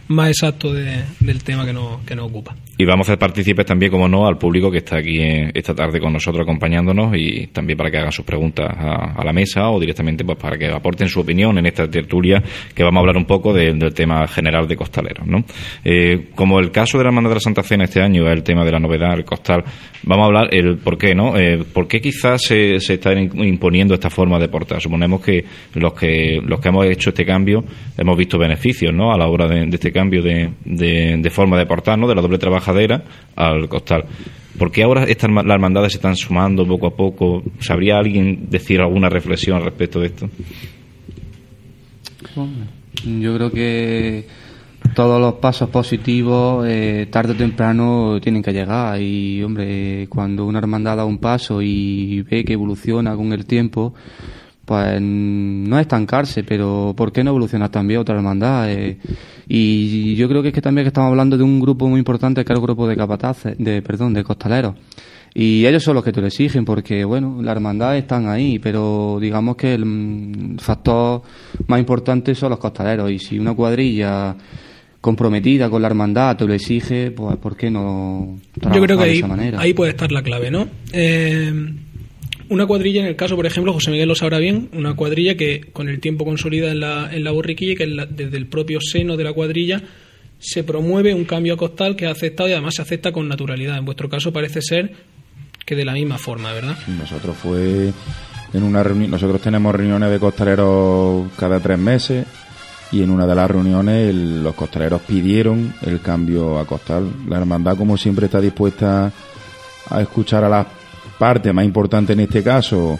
más 0.07 0.29
exacto 0.29 0.73
del 0.73 1.43
tema 1.43 1.63
que 1.63 1.73
nos, 1.73 2.01
que 2.05 2.15
nos 2.15 2.25
ocupa. 2.25 2.55
Y 2.79 2.85
vamos 2.85 3.09
a 3.09 3.13
hacer 3.13 3.19
partícipes 3.19 3.65
también, 3.65 3.91
como 3.91 4.07
no, 4.07 4.27
al 4.27 4.37
público 4.37 4.69
que 4.69 4.77
está 4.77 4.97
aquí 4.97 5.19
esta 5.53 5.73
tarde 5.73 5.99
con 5.99 6.13
nosotros 6.13 6.43
acompañándonos 6.43 7.11
y 7.17 7.47
también 7.47 7.75
para 7.75 7.89
que 7.89 7.97
hagan 7.97 8.11
sus 8.11 8.23
preguntas 8.23 8.67
a, 8.69 9.23
la 9.23 9.33
mesa 9.33 9.69
o 9.71 9.79
directamente 9.79 10.23
pues 10.23 10.37
para 10.37 10.57
que 10.57 10.67
aporten 10.67 11.09
su 11.09 11.19
opinión 11.19 11.57
en 11.57 11.65
esta 11.65 11.89
tertulia 11.89 12.41
que 12.75 12.83
vamos 12.83 12.97
a 12.97 12.99
hablar 13.01 13.17
un 13.17 13.25
poco 13.25 13.51
del 13.51 13.93
tema 13.95 14.27
general 14.27 14.67
de 14.67 14.75
costaleros. 14.75 15.25
¿no? 15.25 15.43
Eh, 15.83 16.27
como 16.35 16.59
el 16.59 16.71
caso 16.71 16.99
de 16.99 17.05
la 17.05 17.09
Hermandad 17.09 17.31
de 17.31 17.35
la 17.35 17.41
Santa 17.41 17.63
Cena 17.63 17.85
este 17.85 18.01
año 18.01 18.27
es 18.27 18.33
el 18.33 18.43
tema 18.43 18.63
de 18.63 18.71
la 18.71 18.79
novedad, 18.79 19.15
el 19.15 19.25
costal, 19.25 19.63
vamos 20.03 20.23
a 20.23 20.27
hablar 20.27 20.53
el 20.53 20.77
por 20.77 20.97
qué, 20.99 21.15
¿no? 21.15 21.35
Eh, 21.35 21.63
¿Por 21.73 21.87
qué 21.87 21.99
quizás 21.99 22.43
se, 22.43 22.79
se 22.79 22.93
está 22.93 23.11
imponiendo 23.13 23.95
esta 23.95 24.11
forma 24.11 24.37
de 24.37 24.49
portar? 24.49 24.81
Suponemos 24.81 25.21
que 25.21 25.43
los 25.73 25.93
que 25.93 26.39
los 26.43 26.59
que 26.59 26.69
hemos 26.69 26.85
hecho 26.85 27.09
este 27.09 27.25
cambio 27.25 27.63
hemos 27.97 28.17
visto 28.17 28.37
beneficios 28.37 28.93
¿no? 28.93 29.11
a 29.11 29.17
la 29.17 29.27
hora 29.27 29.47
de, 29.47 29.67
este 29.71 29.91
cambio 29.91 30.21
de, 30.21 30.51
de, 30.63 31.29
forma 31.29 31.57
de 31.57 31.65
portar, 31.65 31.97
¿no? 31.97 32.07
de 32.07 32.15
la 32.15 32.21
doble 32.21 32.37
trabajo 32.37 32.66
al 33.35 33.69
costal. 33.69 34.05
¿Por 34.57 34.71
qué 34.71 34.83
ahora 34.83 35.03
estas, 35.03 35.29
las 35.29 35.45
hermandades 35.45 35.93
se 35.93 35.97
están 35.97 36.15
sumando 36.15 36.65
poco 36.67 36.87
a 36.87 36.95
poco? 36.95 37.43
¿Sabría 37.59 37.99
alguien 37.99 38.49
decir 38.49 38.81
alguna 38.81 39.09
reflexión 39.09 39.57
al 39.57 39.65
respecto 39.65 39.99
de 39.99 40.07
esto? 40.07 40.29
Yo 43.05 43.35
creo 43.35 43.51
que 43.51 44.25
todos 44.95 45.21
los 45.21 45.35
pasos 45.35 45.69
positivos 45.69 46.65
eh, 46.67 47.07
tarde 47.11 47.33
o 47.33 47.35
temprano 47.35 48.19
tienen 48.19 48.41
que 48.41 48.51
llegar 48.51 48.99
y 48.99 49.43
hombre 49.43 50.07
cuando 50.09 50.45
una 50.45 50.59
hermandad 50.59 50.97
da 50.97 51.05
un 51.05 51.19
paso 51.19 51.61
y 51.61 52.23
ve 52.23 52.43
que 52.43 52.53
evoluciona 52.53 53.15
con 53.15 53.31
el 53.33 53.45
tiempo 53.45 53.93
pues 54.67 55.01
no 55.01 55.79
estancarse 55.79 56.43
pero 56.43 56.93
¿por 56.95 57.13
qué 57.13 57.23
no 57.23 57.29
evolucionar 57.29 57.69
también 57.69 58.01
otra 58.01 58.15
hermandad? 58.15 58.69
Eh, 58.69 58.97
y 59.47 60.13
yo 60.15 60.27
creo 60.27 60.41
que 60.41 60.49
es 60.49 60.53
que 60.53 60.61
también 60.61 60.83
que 60.83 60.89
estamos 60.89 61.09
hablando 61.09 61.37
de 61.37 61.43
un 61.43 61.61
grupo 61.61 61.87
muy 61.87 61.99
importante 61.99 62.43
que 62.43 62.51
es 62.51 62.57
el 62.57 62.61
grupo 62.61 62.85
de 62.85 62.97
capataces, 62.97 63.55
de, 63.57 63.81
perdón, 63.81 64.13
de 64.13 64.25
costaleros. 64.25 64.75
Y 65.33 65.65
ellos 65.65 65.83
son 65.83 65.95
los 65.95 66.03
que 66.03 66.11
te 66.11 66.19
lo 66.19 66.27
exigen 66.27 66.65
porque, 66.65 67.05
bueno, 67.05 67.41
las 67.41 67.55
hermandades 67.55 68.01
están 68.01 68.27
ahí, 68.27 68.59
pero 68.59 69.19
digamos 69.21 69.55
que 69.55 69.73
el 69.73 69.85
mm, 69.85 70.57
factor 70.57 71.21
más 71.67 71.79
importante 71.79 72.35
son 72.35 72.49
los 72.49 72.59
costaleros. 72.59 73.09
Y 73.09 73.19
si 73.19 73.39
una 73.39 73.53
cuadrilla 73.53 74.35
comprometida 74.99 75.69
con 75.69 75.81
la 75.81 75.87
hermandad 75.87 76.35
te 76.35 76.45
lo 76.45 76.53
exige, 76.53 77.11
pues 77.11 77.37
¿por 77.37 77.55
qué 77.55 77.71
no 77.71 78.37
Yo 78.73 78.81
creo 78.81 78.97
que 78.97 79.03
ahí, 79.05 79.23
ahí 79.57 79.73
puede 79.73 79.91
estar 79.91 80.11
la 80.11 80.21
clave, 80.21 80.51
¿no? 80.51 80.67
Eh, 80.91 81.53
una 82.49 82.65
cuadrilla, 82.65 83.01
en 83.01 83.07
el 83.07 83.15
caso, 83.15 83.35
por 83.35 83.45
ejemplo, 83.45 83.73
José 83.73 83.91
Miguel 83.91 84.07
lo 84.07 84.15
sabrá 84.15 84.39
bien, 84.39 84.69
una 84.73 84.95
cuadrilla 84.95 85.35
que 85.35 85.61
con 85.73 85.89
el 85.89 85.99
tiempo 85.99 86.25
consolida 86.25 86.71
en 86.71 86.79
la, 86.79 87.09
en 87.11 87.23
la 87.23 87.31
borriquilla 87.31 87.73
y 87.73 87.75
que 87.75 87.87
desde 88.09 88.37
el 88.37 88.47
propio 88.47 88.79
seno 88.81 89.17
de 89.17 89.23
la 89.23 89.33
cuadrilla 89.33 89.81
se 90.39 90.63
promueve 90.63 91.13
un 91.13 91.25
cambio 91.25 91.55
a 91.55 91.57
costal 91.57 91.95
que 91.95 92.05
ha 92.05 92.11
aceptado 92.11 92.49
y 92.49 92.53
además 92.53 92.75
se 92.75 92.81
acepta 92.81 93.11
con 93.11 93.27
naturalidad. 93.27 93.77
En 93.77 93.85
vuestro 93.85 94.09
caso 94.09 94.31
parece 94.31 94.61
ser 94.61 94.91
que 95.65 95.75
de 95.75 95.85
la 95.85 95.93
misma 95.93 96.17
forma, 96.17 96.53
¿verdad? 96.53 96.77
nosotros 96.87 97.35
fue 97.35 97.91
en 98.53 98.63
una 98.63 98.83
reunión, 98.83 99.11
nosotros 99.11 99.41
tenemos 99.41 99.75
reuniones 99.75 100.09
de 100.11 100.19
costaleros 100.19 101.29
cada 101.37 101.59
tres 101.59 101.77
meses 101.77 102.25
y 102.91 103.03
en 103.03 103.09
una 103.09 103.27
de 103.27 103.35
las 103.35 103.51
reuniones 103.51 104.15
los 104.15 104.55
costaleros 104.55 105.01
pidieron 105.01 105.73
el 105.85 105.99
cambio 105.99 106.57
a 106.57 106.65
costal. 106.65 107.11
La 107.27 107.37
hermandad, 107.37 107.75
como 107.75 107.97
siempre, 107.97 108.27
está 108.27 108.39
dispuesta 108.39 109.11
a 109.89 110.01
escuchar 110.01 110.43
a 110.45 110.49
las 110.49 110.67
parte 111.17 111.53
más 111.53 111.65
importante 111.65 112.13
en 112.13 112.21
este 112.21 112.43
caso 112.43 112.99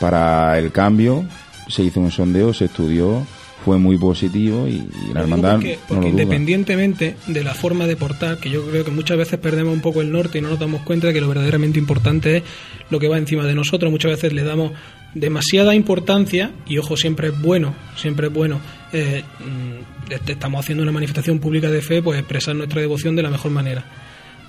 para 0.00 0.58
el 0.58 0.72
cambio, 0.72 1.24
se 1.68 1.82
hizo 1.82 2.00
un 2.00 2.10
sondeo, 2.10 2.54
se 2.54 2.66
estudió, 2.66 3.26
fue 3.64 3.78
muy 3.78 3.98
positivo 3.98 4.66
y, 4.66 4.88
la 5.12 5.20
hermandad 5.20 5.60
porque, 5.86 6.08
independientemente 6.08 7.16
de 7.26 7.44
la 7.44 7.54
forma 7.54 7.86
de 7.86 7.96
portar, 7.96 8.38
que 8.38 8.48
yo 8.48 8.64
creo 8.66 8.84
que 8.84 8.90
muchas 8.90 9.18
veces 9.18 9.38
perdemos 9.38 9.74
un 9.74 9.82
poco 9.82 10.00
el 10.00 10.10
norte 10.10 10.38
y 10.38 10.40
no 10.40 10.48
nos 10.48 10.58
damos 10.58 10.82
cuenta 10.82 11.08
de 11.08 11.12
que 11.12 11.20
lo 11.20 11.28
verdaderamente 11.28 11.78
importante 11.78 12.38
es 12.38 12.42
lo 12.88 12.98
que 12.98 13.08
va 13.08 13.18
encima 13.18 13.44
de 13.44 13.54
nosotros, 13.54 13.90
muchas 13.90 14.12
veces 14.12 14.32
le 14.32 14.42
damos 14.42 14.72
demasiada 15.14 15.74
importancia 15.74 16.52
y 16.66 16.78
ojo 16.78 16.96
siempre 16.96 17.28
es 17.28 17.40
bueno, 17.40 17.74
siempre 17.96 18.28
es 18.28 18.32
bueno. 18.32 18.60
Eh, 18.92 19.22
mm, 19.40 20.12
estamos 20.30 20.60
haciendo 20.60 20.82
una 20.82 20.92
manifestación 20.92 21.40
pública 21.40 21.70
de 21.70 21.82
fe, 21.82 22.00
pues 22.00 22.18
expresar 22.18 22.56
nuestra 22.56 22.80
devoción 22.80 23.14
de 23.16 23.22
la 23.22 23.30
mejor 23.30 23.50
manera 23.50 23.84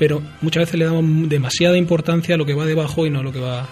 pero 0.02 0.20
muchas 0.42 0.62
veces 0.62 0.80
le 0.80 0.86
damos 0.86 1.30
demasiada 1.30 1.78
importancia 1.78 2.34
a 2.34 2.38
lo 2.40 2.44
que 2.44 2.56
va 2.56 2.66
debajo 2.66 3.06
y 3.06 3.12
no 3.12 3.20
a 3.20 3.22
lo 3.22 3.32
que 3.32 3.40
va 3.40 3.70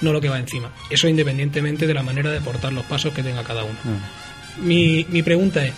no 0.00 0.14
lo 0.14 0.20
que 0.22 0.30
va 0.30 0.38
encima. 0.38 0.72
Eso 0.88 1.08
independientemente 1.08 1.86
de 1.86 1.92
la 1.92 2.02
manera 2.02 2.32
de 2.32 2.40
portar 2.40 2.72
los 2.72 2.86
pasos 2.86 3.12
que 3.12 3.22
tenga 3.22 3.44
cada 3.44 3.64
uno. 3.64 3.76
Ah. 3.84 3.98
Mi, 4.62 5.04
mi 5.10 5.22
pregunta 5.22 5.66
es, 5.66 5.74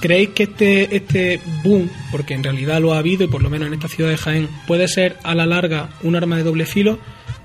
¿creéis 0.00 0.30
que 0.30 0.42
este, 0.42 0.96
este 0.96 1.40
boom, 1.62 1.88
porque 2.10 2.34
en 2.34 2.42
realidad 2.42 2.80
lo 2.80 2.92
ha 2.92 2.98
habido 2.98 3.22
y 3.22 3.28
por 3.28 3.40
lo 3.40 3.50
menos 3.50 3.68
en 3.68 3.74
esta 3.74 3.86
ciudad 3.86 4.10
de 4.10 4.16
Jaén, 4.16 4.48
puede 4.66 4.88
ser 4.88 5.16
a 5.22 5.36
la 5.36 5.46
larga 5.46 5.90
un 6.02 6.16
arma 6.16 6.36
de 6.36 6.42
doble 6.42 6.66
filo? 6.66 6.98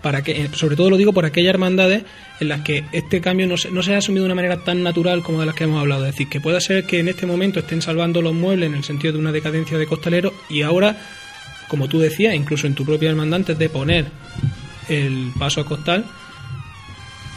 para 0.06 0.24
que, 0.24 0.34
eh, 0.34 0.50
sobre 0.54 0.76
todo 0.76 0.92
lo 0.92 0.98
digo 0.98 1.14
por 1.14 1.26
aquellas 1.26 1.50
hermandades 1.50 2.04
en 2.40 2.50
las 2.50 2.62
que 2.62 2.84
este 2.92 3.22
cambio 3.22 3.48
no 3.48 3.58
se, 3.58 3.72
no 3.72 3.82
se 3.82 3.96
ha 3.96 3.98
asumido 3.98 4.24
de 4.24 4.28
una 4.28 4.36
manera 4.36 4.64
tan 4.64 4.84
natural 4.84 5.24
como 5.24 5.40
de 5.40 5.46
las 5.46 5.56
que 5.56 5.64
hemos 5.64 5.80
hablado. 5.80 6.06
Es 6.06 6.14
decir, 6.14 6.28
que 6.28 6.42
pueda 6.42 6.60
ser 6.60 6.86
que 6.86 7.00
en 7.00 7.08
este 7.08 7.26
momento 7.26 7.60
estén 7.60 7.82
salvando 7.82 8.22
los 8.22 8.34
muebles 8.34 8.68
en 8.70 8.76
el 8.76 8.84
sentido 8.84 9.14
de 9.14 9.20
una 9.20 9.32
decadencia 9.32 9.78
de 9.78 9.88
costalero 9.88 10.34
y 10.50 10.62
ahora, 10.62 10.98
como 11.68 11.88
tú 11.88 12.00
decías, 12.00 12.36
incluso 12.36 12.68
en 12.68 12.76
tu 12.76 12.86
propia 12.86 13.10
hermandad, 13.10 13.38
antes 13.38 13.58
de 13.58 13.70
poner 13.70 14.06
el 14.90 15.32
paso 15.38 15.62
a 15.62 15.66
costal, 15.66 16.06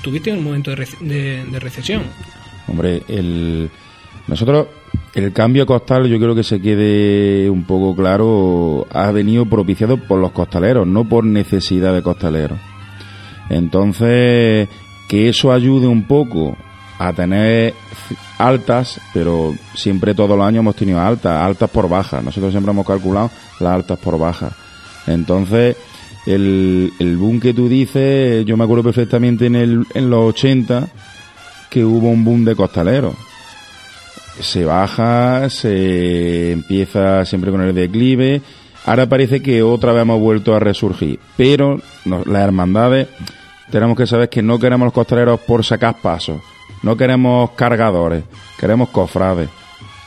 tuviste 0.03 0.33
un 0.33 0.43
momento 0.43 0.75
de, 0.75 1.45
de 1.45 1.61
recesión. 1.61 2.03
Hombre, 2.67 3.03
el, 3.09 3.71
nosotros 4.27 4.67
el 5.15 5.33
cambio 5.33 5.67
costal, 5.67 6.07
yo 6.07 6.19
creo 6.19 6.35
que 6.35 6.45
se 6.45 6.61
quede 6.61 7.49
un 7.51 7.65
poco 7.65 7.97
claro, 7.97 8.87
ha 8.91 9.11
venido 9.11 9.47
propiciado 9.47 9.97
por 9.97 10.21
los 10.21 10.33
costaleros, 10.33 10.87
no 10.87 11.09
por 11.09 11.25
necesidad 11.25 11.95
de 11.95 12.03
costaleros. 12.03 12.59
Entonces, 13.49 14.69
que 15.09 15.29
eso 15.29 15.53
ayude 15.53 15.87
un 15.87 16.05
poco 16.05 16.57
a 16.99 17.13
tener 17.13 17.75
altas, 18.39 19.01
pero 19.13 19.55
siempre 19.75 20.15
todos 20.15 20.37
los 20.37 20.47
años 20.47 20.61
hemos 20.61 20.77
tenido 20.77 21.01
altas, 21.01 21.41
altas 21.41 21.71
por 21.71 21.89
bajas. 21.89 22.23
Nosotros 22.23 22.53
siempre 22.53 22.71
hemos 22.71 22.87
calculado 22.87 23.31
las 23.61 23.73
altas 23.73 23.99
por 23.99 24.19
bajas. 24.19 24.53
Entonces, 25.07 25.77
el, 26.27 26.93
el 26.99 27.17
boom 27.17 27.41
que 27.41 27.55
tú 27.55 27.69
dices, 27.69 28.45
yo 28.45 28.57
me 28.57 28.65
acuerdo 28.65 28.85
perfectamente 28.85 29.47
en, 29.47 29.57
el, 29.57 29.87
en 29.95 30.11
los 30.11 30.25
80 30.35 30.89
que 31.71 31.85
hubo 31.85 32.09
un 32.09 32.25
boom 32.25 32.45
de 32.45 32.55
costaleros 32.55 33.15
se 34.41 34.65
baja, 34.65 35.51
se 35.51 36.53
empieza 36.53 37.25
siempre 37.25 37.51
con 37.51 37.63
el 37.63 37.75
declive. 37.75 38.41
Ahora 38.85 39.09
parece 39.09 39.43
que 39.43 39.63
otra 39.63 39.93
vez 39.93 40.03
hemos 40.03 40.21
vuelto 40.21 40.55
a 40.55 40.61
resurgir. 40.61 41.19
Pero 41.37 41.81
las 42.05 42.43
hermandades 42.43 43.09
tenemos 43.71 43.97
que 43.97 44.07
saber 44.07 44.29
que 44.29 44.43
no 44.43 44.59
queremos 44.59 44.87
los 44.87 44.93
costaleros 44.93 45.41
por 45.41 45.65
sacar 45.65 46.01
pasos. 46.01 46.41
No 46.83 46.97
queremos 46.97 47.51
cargadores, 47.51 48.25
queremos 48.59 48.89
cofrades. 48.91 49.49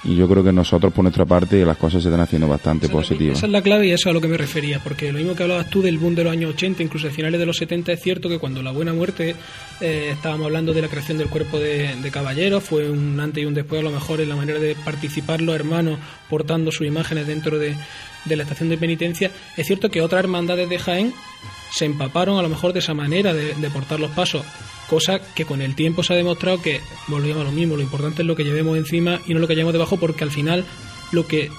Y 0.03 0.15
yo 0.15 0.27
creo 0.27 0.43
que 0.43 0.51
nosotros, 0.51 0.91
por 0.91 1.03
nuestra 1.03 1.25
parte, 1.25 1.63
las 1.63 1.77
cosas 1.77 2.01
se 2.01 2.09
están 2.09 2.21
haciendo 2.21 2.47
bastante 2.47 2.89
positivas. 2.89 3.37
Esa 3.37 3.45
es 3.45 3.51
la 3.51 3.61
clave 3.61 3.85
y 3.85 3.91
eso 3.91 4.09
es 4.09 4.11
a 4.11 4.13
lo 4.13 4.21
que 4.21 4.27
me 4.27 4.37
refería, 4.37 4.79
porque 4.83 5.11
lo 5.11 5.19
mismo 5.19 5.35
que 5.35 5.43
hablabas 5.43 5.69
tú 5.69 5.83
del 5.83 5.99
boom 5.99 6.15
de 6.15 6.23
los 6.23 6.33
años 6.33 6.55
80, 6.55 6.81
incluso 6.81 7.07
a 7.07 7.11
finales 7.11 7.39
de 7.39 7.45
los 7.45 7.57
70, 7.57 7.91
es 7.91 8.01
cierto 8.01 8.27
que 8.27 8.39
cuando 8.39 8.63
la 8.63 8.71
Buena 8.71 8.93
Muerte 8.93 9.35
eh, 9.79 10.09
estábamos 10.11 10.47
hablando 10.47 10.73
de 10.73 10.81
la 10.81 10.87
creación 10.87 11.19
del 11.19 11.29
cuerpo 11.29 11.59
de, 11.59 12.09
caballeros, 12.11 12.63
fue 12.63 12.89
un 12.89 13.19
antes 13.19 13.43
y 13.43 13.45
un 13.45 13.53
después, 13.53 13.81
a 13.81 13.83
lo 13.83 13.91
mejor 13.91 14.21
en 14.21 14.29
la 14.29 14.35
manera 14.35 14.59
de 14.59 14.73
participar 14.73 15.39
los 15.39 15.53
hermanos 15.53 15.99
portando 16.31 16.71
sus 16.71 16.87
imágenes 16.87 17.27
dentro 17.27 17.59
de, 17.59 17.75
de 18.25 18.35
la 18.35 18.43
estación 18.43 18.69
de 18.69 18.77
penitencia. 18.77 19.31
Es 19.57 19.67
cierto 19.67 19.89
que 19.89 20.01
otras 20.01 20.19
hermandades 20.19 20.69
de 20.69 20.79
Jaén 20.79 21.13
se 21.71 21.85
empaparon 21.85 22.37
a 22.37 22.41
lo 22.41 22.49
mejor 22.49 22.73
de 22.73 22.79
esa 22.79 22.93
manera 22.93 23.33
de, 23.33 23.53
de 23.53 23.69
portar 23.69 23.99
los 23.99 24.11
pasos 24.11 24.43
cosa 24.89 25.21
que 25.33 25.45
con 25.45 25.61
el 25.61 25.73
tiempo 25.73 26.03
se 26.03 26.11
ha 26.11 26.17
demostrado 26.17 26.61
que 26.61 26.81
volvemos 27.07 27.43
a 27.43 27.45
lo 27.45 27.53
mismo, 27.53 27.77
lo 27.77 27.81
importante 27.81 28.23
es 28.23 28.27
lo 28.27 28.35
que 28.35 28.43
llevemos 28.43 28.77
encima 28.77 29.21
y 29.25 29.33
no 29.33 29.39
lo 29.39 29.47
que 29.47 29.53
llevemos 29.55 29.71
debajo 29.71 29.95
porque 29.95 30.25
al 30.25 30.31
final 30.31 30.65
lo 31.13 31.25
que 31.27 31.49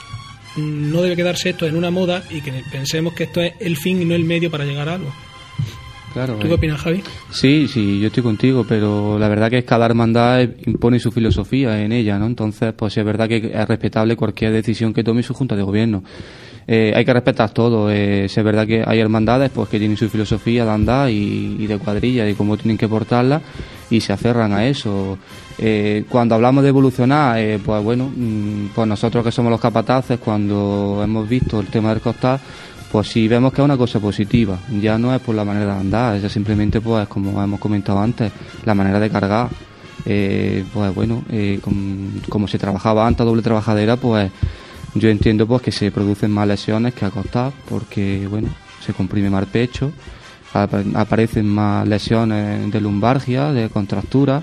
no 0.57 1.01
debe 1.01 1.17
quedarse 1.17 1.49
esto 1.49 1.67
en 1.67 1.77
una 1.77 1.91
moda 1.91 2.23
y 2.31 2.43
que 2.43 2.53
pensemos 2.71 3.15
que 3.15 3.25
esto 3.25 3.41
es 3.41 3.55
el 3.61 3.79
fin 3.79 4.03
y 4.03 4.05
no 4.05 4.15
el 4.15 4.25
medio 4.25 4.51
para 4.51 4.67
llegar 4.67 4.91
a 4.91 4.97
algo. 4.97 5.11
Claro, 6.13 6.35
¿Tú 6.35 6.45
eh. 6.45 6.49
qué 6.49 6.55
opinas, 6.55 6.81
Javi? 6.83 7.03
Sí, 7.31 7.69
sí, 7.69 8.01
yo 8.01 8.09
estoy 8.09 8.23
contigo, 8.23 8.67
pero 8.69 9.19
la 9.19 9.29
verdad 9.29 9.49
que 9.49 9.59
es 9.59 9.65
cada 9.65 9.87
hermandad 9.87 10.47
impone 10.67 10.99
su 10.99 11.11
filosofía 11.11 11.83
en 11.83 11.93
ella, 11.93 12.19
¿no? 12.19 12.27
Entonces, 12.27 12.75
pues 12.75 12.99
es 12.99 13.05
verdad 13.05 13.29
que 13.29 13.51
es 13.55 13.69
respetable 13.69 14.15
cualquier 14.15 14.53
decisión 14.53 14.93
que 14.93 15.03
tome 15.03 15.23
su 15.23 15.33
junta 15.33 15.57
de 15.57 15.63
gobierno. 15.63 16.05
Eh, 16.67 16.93
hay 16.95 17.05
que 17.05 17.13
respetar 17.13 17.51
todo. 17.51 17.91
Eh, 17.91 18.27
es 18.27 18.35
verdad 18.45 18.67
que 18.67 18.83
hay 18.87 19.01
hermandades 19.01 19.51
pues 19.51 19.69
que 19.69 19.79
tienen 19.79 19.97
su 19.97 20.09
filosofía 20.09 20.65
de 20.65 20.71
andar 20.71 21.11
y, 21.11 21.67
de 21.67 21.79
cuadrilla 21.79 22.29
y 22.29 22.35
cómo 22.35 22.57
tienen 22.57 22.79
que 22.79 22.89
portarla 22.89 23.41
y 23.91 24.01
se 24.01 24.13
aferran 24.13 24.53
a 24.53 24.67
eso. 24.67 25.19
Eh, 25.59 26.05
cuando 26.09 26.35
hablamos 26.35 26.63
de 26.63 26.69
evolucionar, 26.71 27.39
eh, 27.39 27.59
pues 27.65 27.83
bueno, 27.83 28.11
mm, 28.15 28.69
pues 28.75 28.89
nosotros 28.89 29.25
que 29.25 29.33
somos 29.33 29.51
los 29.51 29.61
capataces, 29.61 30.19
cuando 30.19 31.01
hemos 31.05 31.29
visto 31.29 31.61
el 31.61 31.67
tema 31.67 31.91
del 31.91 32.01
costal, 32.01 32.39
pues 32.91 33.09
sí 33.09 33.27
vemos 33.29 33.53
que 33.53 33.61
es 33.61 33.65
una 33.65 33.77
cosa 33.77 33.99
positiva. 34.01 34.59
Ya 34.81 34.97
no 34.99 35.15
es 35.15 35.21
por 35.21 35.35
la 35.35 35.45
manera 35.45 35.75
de 35.75 35.81
andar, 35.81 36.17
es 36.17 36.33
simplemente, 36.33 36.81
pues 36.81 37.09
como 37.09 37.43
hemos 37.43 37.59
comentado 37.61 37.99
antes, 38.01 38.31
la 38.65 38.75
manera 38.75 38.99
de 39.01 39.11
cargar. 39.11 39.49
Eh, 40.05 40.65
pues 40.73 40.95
bueno, 40.95 41.23
com- 41.63 42.21
como 42.29 42.49
se 42.49 42.59
trabajaba 42.59 43.07
antes, 43.07 43.25
doble 43.25 43.43
trabajadera, 43.43 43.97
pues 43.97 44.31
yo 44.95 45.09
entiendo 45.09 45.47
pues 45.47 45.63
que 45.63 45.73
se 45.73 45.91
producen 45.91 46.31
más 46.31 46.47
lesiones 46.47 46.95
que 46.95 47.05
acostar, 47.05 47.53
porque 47.69 48.27
bueno, 48.29 48.49
se 48.85 48.93
comprime 48.93 49.31
más 49.31 49.43
el 49.43 49.49
pecho, 49.49 49.93
apa- 50.53 50.83
aparecen 50.95 51.47
más 51.47 51.87
lesiones 51.87 52.71
de 52.71 52.81
lumbargia, 52.81 53.53
de 53.53 53.69
contractura, 53.71 54.43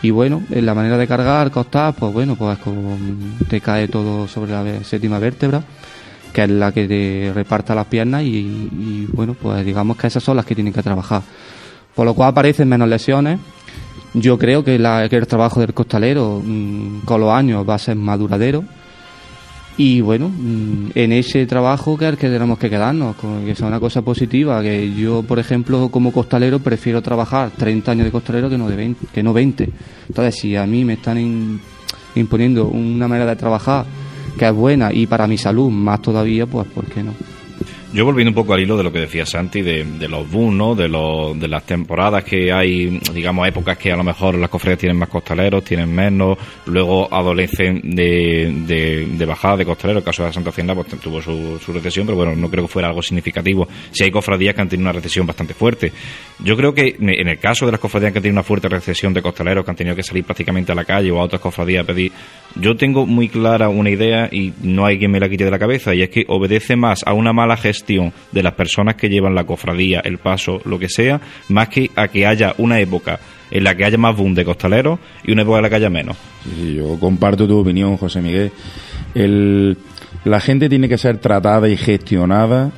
y 0.00 0.10
bueno, 0.10 0.42
en 0.50 0.64
la 0.64 0.74
manera 0.74 0.96
de 0.96 1.08
cargar, 1.08 1.48
acostar, 1.48 1.94
pues 1.94 2.12
bueno, 2.12 2.36
pues 2.36 2.58
como 2.58 2.96
te 3.48 3.60
cae 3.60 3.88
todo 3.88 4.28
sobre 4.28 4.52
la 4.52 4.84
séptima 4.84 5.18
vértebra, 5.18 5.62
que 6.32 6.44
es 6.44 6.50
la 6.50 6.70
que 6.70 6.86
te 6.86 7.32
reparta 7.34 7.74
las 7.74 7.86
piernas, 7.86 8.22
y, 8.22 9.08
bueno, 9.12 9.34
pues 9.34 9.64
digamos 9.66 9.96
que 9.96 10.06
esas 10.06 10.22
son 10.22 10.36
las 10.36 10.44
que 10.46 10.54
tienen 10.54 10.72
que 10.72 10.82
trabajar. 10.82 11.22
Por 11.96 12.06
lo 12.06 12.14
cual 12.14 12.28
aparecen 12.28 12.68
menos 12.68 12.88
lesiones. 12.88 13.40
Yo 14.14 14.38
creo 14.38 14.62
que 14.62 14.76
el 14.76 15.26
trabajo 15.26 15.58
del 15.60 15.74
costalero 15.74 16.40
mm, 16.44 17.00
con 17.00 17.20
los 17.20 17.32
años 17.32 17.68
va 17.68 17.74
a 17.74 17.78
ser 17.78 17.96
más 17.96 18.18
duradero. 18.20 18.62
Y 19.78 20.00
bueno, 20.00 20.28
mm, 20.28 20.90
en 20.96 21.12
ese 21.12 21.46
trabajo 21.46 21.96
que 21.96 22.08
es 22.08 22.16
que 22.18 22.28
tenemos 22.28 22.58
que 22.58 22.68
quedarnos, 22.68 23.14
que 23.44 23.54
sea 23.54 23.68
una 23.68 23.78
cosa 23.78 24.02
positiva, 24.02 24.60
que 24.60 24.92
yo, 24.92 25.22
por 25.22 25.38
ejemplo, 25.38 25.88
como 25.88 26.12
costalero 26.12 26.58
prefiero 26.58 27.00
trabajar 27.00 27.52
30 27.56 27.92
años 27.92 28.04
de 28.04 28.10
costalero 28.10 28.50
que 28.50 28.58
no, 28.58 28.68
de 28.68 28.74
20, 28.74 29.06
que 29.14 29.22
no 29.22 29.32
20. 29.32 29.70
Entonces, 30.08 30.34
si 30.34 30.56
a 30.56 30.66
mí 30.66 30.84
me 30.84 30.94
están 30.94 31.60
imponiendo 32.16 32.66
una 32.66 33.06
manera 33.06 33.30
de 33.30 33.36
trabajar 33.36 33.86
que 34.36 34.48
es 34.48 34.52
buena 34.52 34.92
y 34.92 35.06
para 35.06 35.28
mi 35.28 35.38
salud 35.38 35.70
más 35.70 36.02
todavía, 36.02 36.44
pues 36.46 36.66
¿por 36.66 36.84
qué 36.86 37.04
no? 37.04 37.14
Yo 37.90 38.04
volviendo 38.04 38.32
un 38.32 38.34
poco 38.34 38.52
al 38.52 38.60
hilo 38.60 38.76
de 38.76 38.82
lo 38.84 38.92
que 38.92 38.98
decía 38.98 39.24
Santi, 39.24 39.62
de, 39.62 39.82
de 39.82 40.08
los 40.08 40.30
boom, 40.30 40.58
¿no? 40.58 40.74
De, 40.74 40.88
los, 40.88 41.40
de 41.40 41.48
las 41.48 41.64
temporadas 41.64 42.22
que 42.22 42.52
hay, 42.52 43.00
digamos, 43.14 43.48
épocas 43.48 43.78
que 43.78 43.90
a 43.90 43.96
lo 43.96 44.04
mejor 44.04 44.34
las 44.34 44.50
cofradías 44.50 44.80
tienen 44.80 44.98
más 44.98 45.08
costaleros, 45.08 45.64
tienen 45.64 45.94
menos, 45.94 46.36
luego 46.66 47.08
adolecen 47.10 47.80
de, 47.82 48.52
de, 48.66 49.06
de 49.06 49.24
bajada 49.24 49.56
de 49.56 49.64
costaleros, 49.64 50.02
el 50.02 50.04
caso 50.04 50.22
de 50.22 50.28
la 50.28 50.32
Santa 50.34 50.50
Hacienda 50.50 50.74
pues, 50.74 50.88
tuvo 51.00 51.22
su, 51.22 51.58
su 51.64 51.72
recesión, 51.72 52.04
pero 52.04 52.16
bueno, 52.16 52.36
no 52.36 52.50
creo 52.50 52.64
que 52.64 52.68
fuera 52.68 52.88
algo 52.88 53.00
significativo. 53.00 53.66
Si 53.90 54.04
hay 54.04 54.10
cofradías 54.10 54.54
que 54.54 54.60
han 54.60 54.68
tenido 54.68 54.84
una 54.90 54.92
recesión 54.92 55.26
bastante 55.26 55.54
fuerte. 55.54 55.90
Yo 56.40 56.58
creo 56.58 56.74
que 56.74 56.94
en 56.98 57.28
el 57.28 57.38
caso 57.38 57.64
de 57.64 57.72
las 57.72 57.80
cofradías 57.80 58.12
que 58.12 58.18
han 58.18 58.22
tenido 58.22 58.34
una 58.38 58.44
fuerte 58.44 58.68
recesión 58.68 59.14
de 59.14 59.22
costaleros, 59.22 59.64
que 59.64 59.70
han 59.70 59.76
tenido 59.76 59.96
que 59.96 60.02
salir 60.02 60.24
prácticamente 60.24 60.72
a 60.72 60.74
la 60.74 60.84
calle 60.84 61.10
o 61.10 61.18
a 61.20 61.24
otras 61.24 61.40
cofradías 61.40 61.84
a 61.84 61.86
pedir, 61.86 62.12
yo 62.54 62.76
tengo 62.76 63.06
muy 63.06 63.30
clara 63.30 63.70
una 63.70 63.88
idea 63.88 64.28
y 64.30 64.52
no 64.62 64.84
hay 64.84 64.98
quien 64.98 65.10
me 65.10 65.20
la 65.20 65.28
quite 65.28 65.44
de 65.44 65.50
la 65.50 65.58
cabeza, 65.58 65.94
y 65.94 66.02
es 66.02 66.10
que 66.10 66.26
obedece 66.28 66.76
más 66.76 67.02
a 67.06 67.14
una 67.14 67.32
mala 67.32 67.56
gestión 67.56 67.77
de 67.86 68.42
las 68.42 68.54
personas 68.54 68.96
que 68.96 69.08
llevan 69.08 69.34
la 69.34 69.44
cofradía, 69.44 70.00
el 70.00 70.18
paso, 70.18 70.60
lo 70.64 70.78
que 70.78 70.88
sea, 70.88 71.20
más 71.48 71.68
que 71.68 71.90
a 71.94 72.08
que 72.08 72.26
haya 72.26 72.54
una 72.58 72.80
época 72.80 73.20
en 73.50 73.64
la 73.64 73.74
que 73.74 73.84
haya 73.84 73.98
más 73.98 74.16
boom 74.16 74.34
de 74.34 74.44
costaleros 74.44 74.98
y 75.24 75.32
una 75.32 75.42
época 75.42 75.58
en 75.58 75.62
la 75.62 75.68
que 75.70 75.76
haya 75.76 75.90
menos. 75.90 76.16
Yo 76.74 76.98
comparto 76.98 77.46
tu 77.46 77.58
opinión, 77.58 77.96
José 77.96 78.20
Miguel. 78.20 78.52
El, 79.14 79.76
la 80.24 80.40
gente 80.40 80.68
tiene 80.68 80.88
que 80.88 80.98
ser 80.98 81.18
tratada 81.18 81.68
y 81.68 81.76
gestionada 81.76 82.70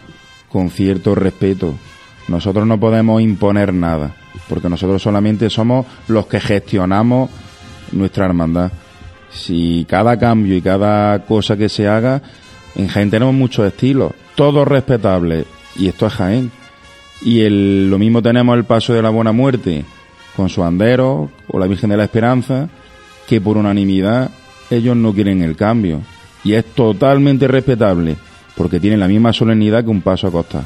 con 0.48 0.70
cierto 0.70 1.14
respeto. 1.14 1.74
Nosotros 2.28 2.66
no 2.66 2.78
podemos 2.78 3.20
imponer 3.20 3.74
nada, 3.74 4.14
porque 4.48 4.68
nosotros 4.68 5.02
solamente 5.02 5.50
somos 5.50 5.86
los 6.08 6.26
que 6.26 6.40
gestionamos 6.40 7.30
nuestra 7.92 8.26
hermandad. 8.26 8.70
Si 9.30 9.86
cada 9.88 10.18
cambio 10.18 10.56
y 10.56 10.60
cada 10.60 11.24
cosa 11.24 11.56
que 11.56 11.68
se 11.68 11.88
haga, 11.88 12.22
en 12.76 12.88
Jaén 12.88 13.10
tenemos 13.10 13.34
muchos 13.34 13.66
estilos, 13.66 14.12
todos 14.34 14.66
respetables, 14.66 15.46
y 15.76 15.88
esto 15.88 16.06
es 16.06 16.12
Jaén. 16.14 16.50
Y 17.22 17.46
lo 17.50 17.98
mismo 17.98 18.22
tenemos 18.22 18.56
el 18.56 18.64
paso 18.64 18.92
de 18.94 19.02
la 19.02 19.10
Buena 19.10 19.32
Muerte, 19.32 19.84
con 20.36 20.48
su 20.48 20.62
andero, 20.64 21.30
o 21.48 21.58
la 21.58 21.66
Virgen 21.66 21.90
de 21.90 21.96
la 21.96 22.04
Esperanza, 22.04 22.68
que 23.28 23.40
por 23.40 23.56
unanimidad 23.58 24.30
ellos 24.70 24.96
no 24.96 25.12
quieren 25.12 25.42
el 25.42 25.56
cambio. 25.56 26.00
Y 26.44 26.54
es 26.54 26.64
totalmente 26.74 27.46
respetable, 27.48 28.16
porque 28.56 28.80
tienen 28.80 29.00
la 29.00 29.08
misma 29.08 29.32
solemnidad 29.32 29.84
que 29.84 29.90
un 29.90 30.00
paso 30.00 30.28
a 30.28 30.30
costa. 30.30 30.62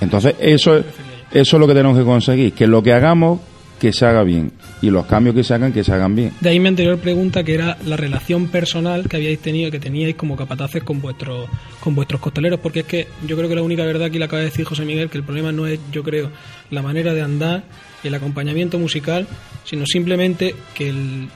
Entonces, 0.00 0.34
eso, 0.40 0.76
es- 0.76 0.84
eso 1.30 1.56
es 1.56 1.60
lo 1.60 1.66
que 1.66 1.74
tenemos 1.74 1.96
que 1.96 2.04
conseguir, 2.04 2.52
que 2.52 2.66
lo 2.66 2.82
que 2.82 2.92
hagamos, 2.92 3.40
que 3.82 3.92
se 3.92 4.06
haga 4.06 4.22
bien. 4.22 4.52
Y 4.80 4.90
los 4.90 5.06
cambios 5.06 5.34
que 5.34 5.42
se 5.42 5.54
hagan, 5.54 5.72
que 5.72 5.82
se 5.82 5.92
hagan 5.92 6.14
bien. 6.14 6.32
De 6.40 6.50
ahí 6.50 6.60
mi 6.60 6.68
anterior 6.68 6.98
pregunta, 6.98 7.42
que 7.42 7.54
era 7.54 7.76
la 7.84 7.96
relación 7.96 8.46
personal 8.46 9.08
que 9.08 9.16
habíais 9.16 9.40
tenido, 9.40 9.72
que 9.72 9.80
teníais 9.80 10.14
como 10.14 10.36
capataces 10.36 10.84
con 10.84 11.00
vuestros 11.00 11.48
con 11.80 11.96
vuestros 11.96 12.20
costaleros, 12.20 12.60
porque 12.60 12.80
es 12.80 12.86
que 12.86 13.08
yo 13.26 13.36
creo 13.36 13.48
que 13.48 13.56
la 13.56 13.62
única 13.62 13.84
verdad 13.84 14.04
aquí 14.04 14.20
la 14.20 14.26
acaba 14.26 14.38
de 14.38 14.50
decir 14.50 14.64
José 14.64 14.84
Miguel, 14.84 15.10
que 15.10 15.18
el 15.18 15.24
problema 15.24 15.50
no 15.50 15.66
es, 15.66 15.80
yo 15.90 16.04
creo, 16.04 16.30
la 16.70 16.80
manera 16.80 17.12
de 17.12 17.22
andar 17.22 17.64
y 18.04 18.06
el 18.06 18.14
acompañamiento 18.14 18.78
musical, 18.78 19.26
sino 19.64 19.84
simplemente 19.84 20.54
que 20.74 20.88
el, 20.88 21.28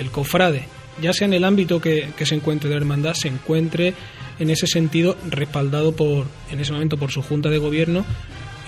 el 0.00 0.10
cofrade, 0.10 0.64
ya 1.00 1.12
sea 1.12 1.28
en 1.28 1.34
el 1.34 1.44
ámbito 1.44 1.80
que, 1.80 2.08
que 2.16 2.26
se 2.26 2.34
encuentre 2.34 2.68
de 2.68 2.74
la 2.74 2.80
hermandad, 2.80 3.14
se 3.14 3.28
encuentre 3.28 3.94
en 4.40 4.50
ese 4.50 4.66
sentido 4.66 5.16
respaldado 5.30 5.92
por, 5.92 6.26
en 6.50 6.58
ese 6.58 6.72
momento 6.72 6.96
por 6.96 7.12
su 7.12 7.22
junta 7.22 7.48
de 7.48 7.58
gobierno 7.58 8.04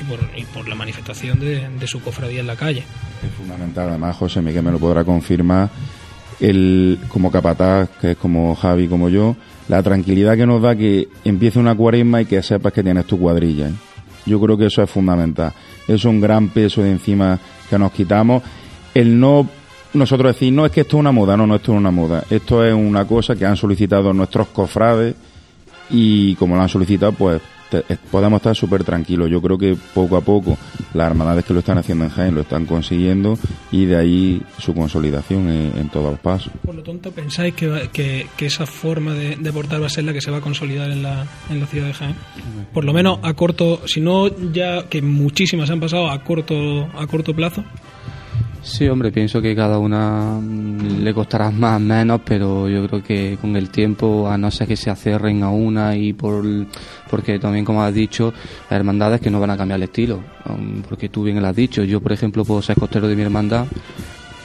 y 0.00 0.04
por, 0.04 0.18
y 0.36 0.44
por 0.44 0.68
la 0.68 0.74
manifestación 0.74 1.40
de, 1.40 1.68
de 1.68 1.86
su 1.86 2.00
cofradía 2.00 2.40
en 2.40 2.46
la 2.46 2.56
calle. 2.56 2.84
Es 3.22 3.32
fundamental, 3.36 3.88
además 3.88 4.16
José 4.16 4.40
Miguel 4.42 4.62
me 4.62 4.72
lo 4.72 4.78
podrá 4.78 5.04
confirmar, 5.04 5.70
el, 6.40 6.98
como 7.08 7.30
capataz, 7.30 7.88
que 8.00 8.12
es 8.12 8.16
como 8.16 8.54
Javi, 8.54 8.88
como 8.88 9.08
yo, 9.08 9.36
la 9.68 9.82
tranquilidad 9.82 10.36
que 10.36 10.46
nos 10.46 10.60
da 10.60 10.76
que 10.76 11.08
empiece 11.24 11.58
una 11.58 11.74
cuaresma 11.74 12.22
y 12.22 12.26
que 12.26 12.42
sepas 12.42 12.72
que 12.72 12.82
tienes 12.82 13.06
tu 13.06 13.18
cuadrilla. 13.18 13.68
¿eh? 13.68 13.74
Yo 14.26 14.40
creo 14.40 14.56
que 14.56 14.66
eso 14.66 14.82
es 14.82 14.90
fundamental. 14.90 15.52
Es 15.86 16.04
un 16.04 16.20
gran 16.20 16.48
peso 16.48 16.82
de 16.82 16.90
encima 16.90 17.38
que 17.68 17.78
nos 17.78 17.92
quitamos. 17.92 18.42
El 18.94 19.18
no 19.18 19.48
nosotros 19.94 20.34
decir, 20.34 20.52
no 20.52 20.66
es 20.66 20.72
que 20.72 20.82
esto 20.82 20.96
es 20.96 21.00
una 21.00 21.12
moda, 21.12 21.36
no, 21.36 21.46
no, 21.46 21.54
esto 21.54 21.72
es 21.72 21.78
una 21.78 21.90
moda. 21.90 22.24
Esto 22.28 22.64
es 22.64 22.74
una 22.74 23.04
cosa 23.06 23.36
que 23.36 23.46
han 23.46 23.56
solicitado 23.56 24.12
nuestros 24.12 24.48
cofrades 24.48 25.14
y 25.90 26.34
como 26.36 26.56
lo 26.56 26.62
han 26.62 26.68
solicitado, 26.68 27.12
pues 27.12 27.40
eh, 27.88 27.96
podemos 28.10 28.38
estar 28.38 28.54
súper 28.54 28.84
tranquilos. 28.84 29.30
Yo 29.30 29.40
creo 29.40 29.58
que 29.58 29.76
poco 29.94 30.16
a 30.16 30.20
poco 30.20 30.56
las 30.92 31.10
hermandades 31.10 31.44
que 31.44 31.52
lo 31.52 31.60
están 31.60 31.78
haciendo 31.78 32.04
en 32.04 32.10
Jaén 32.10 32.34
lo 32.34 32.42
están 32.42 32.66
consiguiendo 32.66 33.38
y 33.72 33.86
de 33.86 33.96
ahí 33.96 34.42
su 34.58 34.74
consolidación 34.74 35.48
en, 35.50 35.78
en 35.78 35.88
todos 35.88 36.10
los 36.12 36.20
pasos. 36.20 36.52
Por 36.64 36.74
lo 36.74 36.82
tanto, 36.82 37.10
¿pensáis 37.12 37.54
que, 37.54 37.88
que, 37.92 38.26
que 38.36 38.46
esa 38.46 38.66
forma 38.66 39.14
de, 39.14 39.36
de 39.36 39.52
portar 39.52 39.82
va 39.82 39.86
a 39.86 39.90
ser 39.90 40.04
la 40.04 40.12
que 40.12 40.20
se 40.20 40.30
va 40.30 40.38
a 40.38 40.40
consolidar 40.40 40.90
en 40.90 41.02
la, 41.02 41.26
en 41.50 41.60
la 41.60 41.66
ciudad 41.66 41.86
de 41.86 41.94
Jaén? 41.94 42.14
Por 42.72 42.84
lo 42.84 42.92
menos 42.92 43.18
a 43.22 43.34
corto, 43.34 43.82
si 43.86 44.00
no 44.00 44.28
ya 44.52 44.88
que 44.88 45.02
muchísimas 45.02 45.70
han 45.70 45.80
pasado 45.80 46.10
a 46.10 46.22
corto, 46.22 46.88
a 46.96 47.06
corto 47.06 47.34
plazo. 47.34 47.64
Sí, 48.64 48.88
hombre, 48.88 49.12
pienso 49.12 49.42
que 49.42 49.54
cada 49.54 49.78
una 49.78 50.40
mm, 50.40 51.02
le 51.02 51.12
costará 51.12 51.50
más 51.50 51.78
menos, 51.78 52.22
pero 52.24 52.66
yo 52.66 52.88
creo 52.88 53.02
que 53.02 53.36
con 53.38 53.54
el 53.56 53.68
tiempo, 53.68 54.26
a 54.26 54.38
no 54.38 54.50
ser 54.50 54.66
que 54.66 54.74
se 54.74 54.88
acerren 54.88 55.42
a 55.42 55.50
una 55.50 55.94
y 55.94 56.14
por 56.14 56.42
porque 57.10 57.38
también, 57.38 57.66
como 57.66 57.82
has 57.82 57.92
dicho, 57.92 58.32
hay 58.70 58.76
hermandades 58.76 59.20
que 59.20 59.30
no 59.30 59.38
van 59.38 59.50
a 59.50 59.56
cambiar 59.58 59.76
el 59.76 59.84
estilo, 59.84 60.24
um, 60.48 60.80
porque 60.88 61.10
tú 61.10 61.24
bien 61.24 61.42
lo 61.42 61.46
has 61.46 61.54
dicho. 61.54 61.84
Yo, 61.84 62.00
por 62.00 62.12
ejemplo, 62.12 62.42
puedo 62.42 62.62
ser 62.62 62.76
costero 62.76 63.06
de 63.06 63.14
mi 63.14 63.22
hermandad 63.22 63.66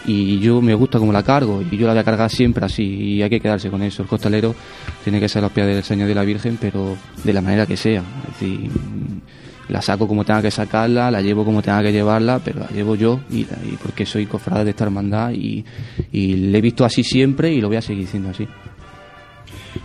y 0.06 0.38
yo 0.40 0.62
me 0.62 0.74
gusta 0.74 1.00
como 1.00 1.14
la 1.14 1.24
cargo 1.24 1.64
y 1.72 1.78
yo 1.78 1.88
la 1.88 1.94
voy 1.94 2.02
a 2.02 2.04
cargar 2.04 2.30
siempre 2.30 2.66
así 2.66 2.84
y 2.84 3.22
hay 3.22 3.30
que 3.30 3.40
quedarse 3.40 3.70
con 3.70 3.82
eso. 3.84 4.04
El 4.04 4.10
costalero 4.10 4.54
tiene 5.02 5.22
que 5.22 5.30
ser 5.30 5.41
los 5.41 5.52
pies 5.54 5.66
del 5.66 5.84
Señor 5.84 6.10
de 6.10 6.16
la 6.16 6.24
Virgen, 6.24 6.58
pero 6.60 6.98
de 7.24 7.34
la 7.34 7.41
manera 7.41 7.66
que 7.66 7.78
sea. 7.78 8.04
Es 8.28 8.40
decir, 8.40 8.70
mm, 8.70 9.49
la 9.70 9.82
saco 9.82 10.08
como 10.08 10.26
tenga 10.26 10.41
que 10.41 10.52
sacarla, 10.52 11.10
la 11.12 11.22
llevo 11.22 11.46
como 11.46 11.62
tenga 11.62 11.82
que 11.82 11.91
llevarla, 11.91 12.40
pero 12.44 12.60
la 12.60 12.68
llevo 12.68 12.96
yo 12.96 13.20
y, 13.30 13.46
porque 13.82 14.06
soy 14.06 14.26
cofrade 14.26 14.66
de 14.66 14.72
esta 14.72 14.84
hermandad 14.84 15.32
y, 15.32 15.64
y 16.12 16.36
le 16.36 16.58
he 16.58 16.62
visto 16.62 16.84
así 16.84 17.04
siempre 17.04 17.54
y 17.54 17.62
lo 17.62 17.68
voy 17.68 17.78
a 17.78 17.82
seguir 17.82 18.08
siendo 18.08 18.30
así. 18.30 18.48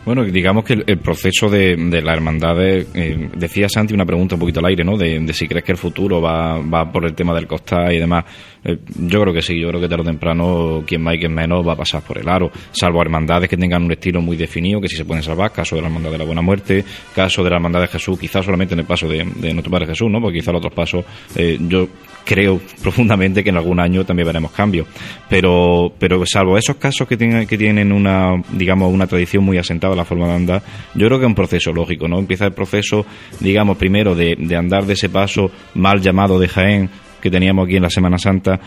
Bueno, 0.04 0.24
digamos 0.24 0.64
que 0.64 0.82
el, 0.86 0.98
proceso 0.98 1.48
de, 1.48 1.76
de 1.76 2.02
la 2.02 2.12
hermandad, 2.12 2.56
eh, 2.62 3.30
decía 3.36 3.68
Santi 3.68 3.94
una 3.94 4.04
pregunta 4.04 4.34
un 4.34 4.40
poquito 4.40 4.60
al 4.60 4.66
aire, 4.66 4.84
¿no? 4.84 4.96
De, 4.96 5.32
si 5.32 5.48
crees 5.48 5.64
que 5.64 5.72
el 5.72 5.78
futuro 5.78 6.20
va, 6.20 6.58
va 6.60 6.90
por 6.90 7.04
el 7.04 7.14
tema 7.14 7.34
del 7.34 7.46
costal 7.46 7.92
y 7.92 7.98
demás. 7.98 8.24
Eh, 8.64 8.78
yo 9.08 9.20
creo 9.22 9.34
que 9.34 9.42
sí, 9.42 9.58
yo 9.60 9.68
creo 9.68 9.80
que 9.80 9.88
tarde 9.88 10.02
o 10.02 10.06
temprano 10.06 10.84
quien 10.86 11.02
más 11.02 11.14
y 11.14 11.18
quien 11.18 11.34
menos 11.34 11.66
va 11.66 11.72
a 11.72 11.76
pasar 11.76 12.02
por 12.02 12.18
el 12.18 12.28
aro, 12.28 12.50
salvo 12.72 13.00
hermandades 13.02 13.48
que 13.48 13.56
tengan 13.56 13.84
un 13.84 13.92
estilo 13.92 14.20
muy 14.20 14.36
definido, 14.36 14.80
que 14.80 14.88
sí 14.88 14.96
se 14.96 15.04
pueden 15.04 15.22
salvar, 15.22 15.52
caso 15.52 15.76
de 15.76 15.82
la 15.82 15.88
hermandad 15.88 16.10
de 16.10 16.18
la 16.18 16.24
buena 16.24 16.42
muerte, 16.42 16.84
caso 17.14 17.42
de 17.42 17.50
la 17.50 17.56
hermandad 17.56 17.80
de 17.80 17.88
Jesús, 17.88 18.18
quizás 18.18 18.44
solamente 18.44 18.74
en 18.74 18.80
el 18.80 18.86
paso 18.86 19.08
de, 19.08 19.24
de 19.24 19.52
nuestro 19.52 19.70
Padre 19.70 19.86
Jesús, 19.86 20.10
¿no? 20.10 20.20
Porque 20.20 20.38
quizás 20.38 20.52
los 20.52 20.60
otros 20.60 20.74
pasos, 20.74 21.04
eh, 21.36 21.58
yo 21.60 21.88
creo 22.24 22.60
profundamente 22.82 23.44
que 23.44 23.50
en 23.50 23.56
algún 23.56 23.80
año 23.80 24.04
también 24.04 24.26
veremos 24.26 24.52
cambios. 24.52 24.86
Pero, 25.28 25.92
pero 25.98 26.24
salvo 26.26 26.56
esos 26.56 26.76
casos 26.76 27.06
que 27.06 27.16
tienen, 27.16 27.46
que 27.46 27.58
tienen 27.58 27.92
una, 27.92 28.42
digamos, 28.52 28.92
una 28.92 29.06
tradición 29.06 29.44
muy 29.44 29.58
asentada 29.58 29.94
la 29.94 30.04
forma 30.04 30.26
de 30.28 30.34
andar, 30.34 30.62
yo 30.94 31.06
creo 31.06 31.18
que 31.18 31.24
es 31.24 31.28
un 31.28 31.34
proceso 31.34 31.72
lógico, 31.72 32.08
¿no? 32.08 32.18
Empieza 32.18 32.46
el 32.46 32.52
proceso, 32.52 33.04
digamos, 33.40 33.76
primero 33.76 34.14
de, 34.14 34.36
de 34.38 34.56
andar 34.56 34.86
de 34.86 34.94
ese 34.94 35.08
paso 35.08 35.50
mal 35.74 36.00
llamado 36.00 36.38
de 36.38 36.48
Jaén, 36.48 36.90
que 37.20 37.30
teníamos 37.30 37.66
aquí 37.66 37.76
en 37.76 37.82
la 37.82 37.88
Semana 37.90 38.18
Santa, 38.18 38.60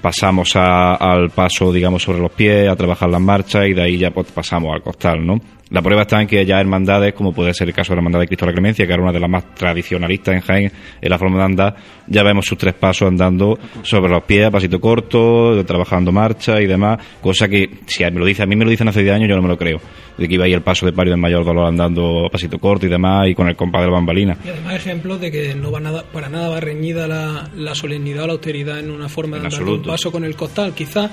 pasamos 0.00 0.56
al 0.56 1.28
paso, 1.28 1.70
digamos, 1.70 2.02
sobre 2.02 2.20
los 2.20 2.32
pies, 2.32 2.66
a 2.66 2.74
trabajar 2.74 3.10
las 3.10 3.20
marchas 3.20 3.66
y 3.66 3.74
de 3.74 3.82
ahí 3.82 3.98
ya 3.98 4.10
pues, 4.10 4.32
pasamos 4.32 4.74
al 4.74 4.82
costal, 4.82 5.26
¿no? 5.26 5.38
La 5.70 5.82
prueba 5.82 6.02
está 6.02 6.20
en 6.20 6.26
que 6.26 6.44
ya 6.46 6.60
hermandades, 6.60 7.12
como 7.12 7.32
puede 7.32 7.52
ser 7.52 7.68
el 7.68 7.74
caso 7.74 7.92
de 7.92 7.96
la 7.96 8.00
Hermandad 8.00 8.20
de 8.20 8.26
Cristo 8.26 8.46
de 8.46 8.52
la 8.52 8.54
Clemencia, 8.54 8.86
que 8.86 8.92
era 8.92 9.02
una 9.02 9.12
de 9.12 9.20
las 9.20 9.28
más 9.28 9.54
tradicionalistas 9.54 10.34
en 10.34 10.40
Jaén, 10.40 10.72
en 11.00 11.10
la 11.10 11.18
forma 11.18 11.38
de 11.38 11.44
andar, 11.44 11.76
ya 12.06 12.22
vemos 12.22 12.46
sus 12.46 12.56
tres 12.56 12.74
pasos 12.74 13.08
andando 13.08 13.58
sobre 13.82 14.10
los 14.10 14.22
pies, 14.24 14.46
a 14.46 14.50
pasito 14.50 14.80
corto, 14.80 15.62
trabajando 15.64 16.10
marcha 16.10 16.60
y 16.60 16.66
demás, 16.66 16.98
cosa 17.20 17.48
que 17.48 17.68
si 17.86 18.04
me 18.04 18.12
lo 18.12 18.24
dice, 18.24 18.42
a 18.42 18.46
mí 18.46 18.56
me 18.56 18.64
lo 18.64 18.70
dicen 18.70 18.88
hace 18.88 19.02
10 19.02 19.14
años, 19.14 19.28
yo 19.28 19.36
no 19.36 19.42
me 19.42 19.48
lo 19.48 19.58
creo. 19.58 19.78
De 20.16 20.26
que 20.26 20.34
iba 20.34 20.44
ahí 20.44 20.52
el 20.52 20.62
paso 20.62 20.86
de 20.86 20.92
Pario 20.92 21.12
del 21.12 21.20
Mayor 21.20 21.44
Dolor 21.44 21.66
andando 21.66 22.26
a 22.26 22.30
pasito 22.30 22.58
corto 22.58 22.86
y 22.86 22.88
demás, 22.88 23.28
y 23.28 23.34
con 23.34 23.48
el 23.48 23.56
compás 23.56 23.82
de 23.82 23.88
la 23.88 23.92
bambalina. 23.92 24.36
Y 24.44 24.48
además 24.48 24.74
ejemplos 24.74 25.20
de 25.20 25.30
que 25.30 25.54
no 25.54 25.70
va 25.70 25.80
nada, 25.80 26.04
para 26.12 26.28
nada 26.28 26.48
va 26.48 26.60
reñida 26.60 27.06
la, 27.06 27.74
solemnidad 27.74 28.24
o 28.24 28.26
la 28.26 28.32
austeridad 28.32 28.78
en 28.78 28.90
una 28.90 29.08
forma 29.08 29.38
de 29.38 29.46
andar 29.46 29.62
un 29.62 29.82
paso 29.82 30.10
con 30.10 30.24
el 30.24 30.34
costal. 30.34 30.72
Quizá 30.74 31.10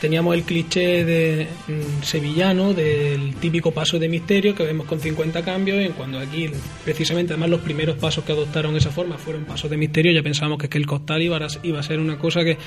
teníamos 0.00 0.34
el 0.34 0.42
cliché 0.42 1.04
de 1.04 1.46
mm, 1.68 2.02
sevillano 2.02 2.74
del 2.74 3.34
típico 3.36 3.70
paso 3.70 3.98
de 3.98 4.08
misterio 4.08 4.54
que 4.54 4.64
vemos 4.64 4.86
con 4.86 5.00
50 5.00 5.42
cambios 5.44 5.84
y 5.84 5.88
cuando 5.90 6.18
aquí 6.18 6.50
precisamente 6.84 7.32
además 7.32 7.50
los 7.50 7.60
primeros 7.60 7.96
pasos 7.96 8.24
que 8.24 8.32
adoptaron 8.32 8.76
esa 8.76 8.90
forma 8.90 9.16
fueron 9.18 9.44
pasos 9.44 9.70
de 9.70 9.76
misterio. 9.76 10.12
Ya 10.12 10.22
pensábamos 10.22 10.58
que, 10.58 10.66
es 10.66 10.70
que 10.70 10.78
el 10.78 10.86
costal 10.86 11.22
iba 11.22 11.36
a, 11.36 11.46
iba 11.62 11.80
a 11.80 11.82
ser 11.82 11.98
una 12.00 12.18
cosa 12.18 12.44
que 12.44 12.58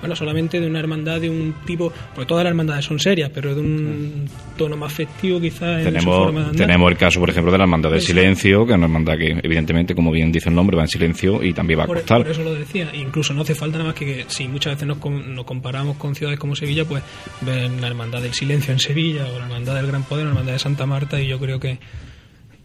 bueno 0.00 0.14
solamente 0.14 0.60
de 0.60 0.66
una 0.66 0.78
hermandad 0.78 1.20
de 1.20 1.28
un 1.28 1.54
tipo 1.66 1.92
porque 2.14 2.28
todas 2.28 2.44
las 2.44 2.52
hermandades 2.52 2.84
son 2.84 3.00
serias 3.00 3.30
pero 3.34 3.52
de 3.54 3.60
un 3.60 4.28
tono 4.56 4.76
más 4.76 4.92
festivo 4.92 5.40
quizás 5.40 5.82
tenemos, 5.82 5.94
en 5.94 6.00
su 6.02 6.10
forma 6.10 6.40
de 6.40 6.46
andar. 6.50 6.66
tenemos 6.66 6.90
el 6.92 6.96
caso 6.96 7.18
por 7.18 7.30
ejemplo 7.30 7.50
de 7.50 7.58
la 7.58 7.64
hermandad 7.64 7.90
del 7.90 8.00
silencio 8.00 8.64
que 8.64 8.72
es 8.72 8.76
una 8.76 8.86
hermandad 8.86 9.18
que 9.18 9.40
evidentemente 9.42 9.96
como 9.96 10.12
bien 10.12 10.30
dice 10.30 10.50
el 10.50 10.54
nombre 10.54 10.76
va 10.76 10.84
en 10.84 10.88
silencio 10.88 11.42
y 11.42 11.52
también 11.52 11.80
va 11.80 11.84
a 11.84 11.86
costar 11.88 12.22
por 12.28 12.30
eso 12.30 12.42
lo 12.42 12.54
decía. 12.54 12.90
Incluso 12.94 13.32
no 13.32 13.42
hace 13.42 13.54
falta 13.54 13.78
nada 13.78 13.90
más 13.90 13.98
que, 13.98 14.04
que 14.04 14.24
si 14.28 14.48
muchas 14.48 14.74
veces 14.74 14.86
nos, 14.86 14.98
nos 15.04 15.44
comparamos 15.44 15.96
con 15.96 16.14
ciudades 16.14 16.38
como 16.38 16.54
Sevilla 16.54 16.77
pues 16.84 17.02
ven 17.40 17.80
la 17.80 17.88
Hermandad 17.88 18.22
del 18.22 18.34
Silencio 18.34 18.72
en 18.72 18.78
Sevilla 18.78 19.26
o 19.26 19.38
la 19.38 19.44
Hermandad 19.44 19.76
del 19.76 19.86
Gran 19.86 20.04
Poder, 20.04 20.24
la 20.24 20.30
Hermandad 20.30 20.52
de 20.52 20.58
Santa 20.58 20.86
Marta 20.86 21.20
y 21.20 21.26
yo 21.28 21.38
creo 21.38 21.60
que 21.60 21.78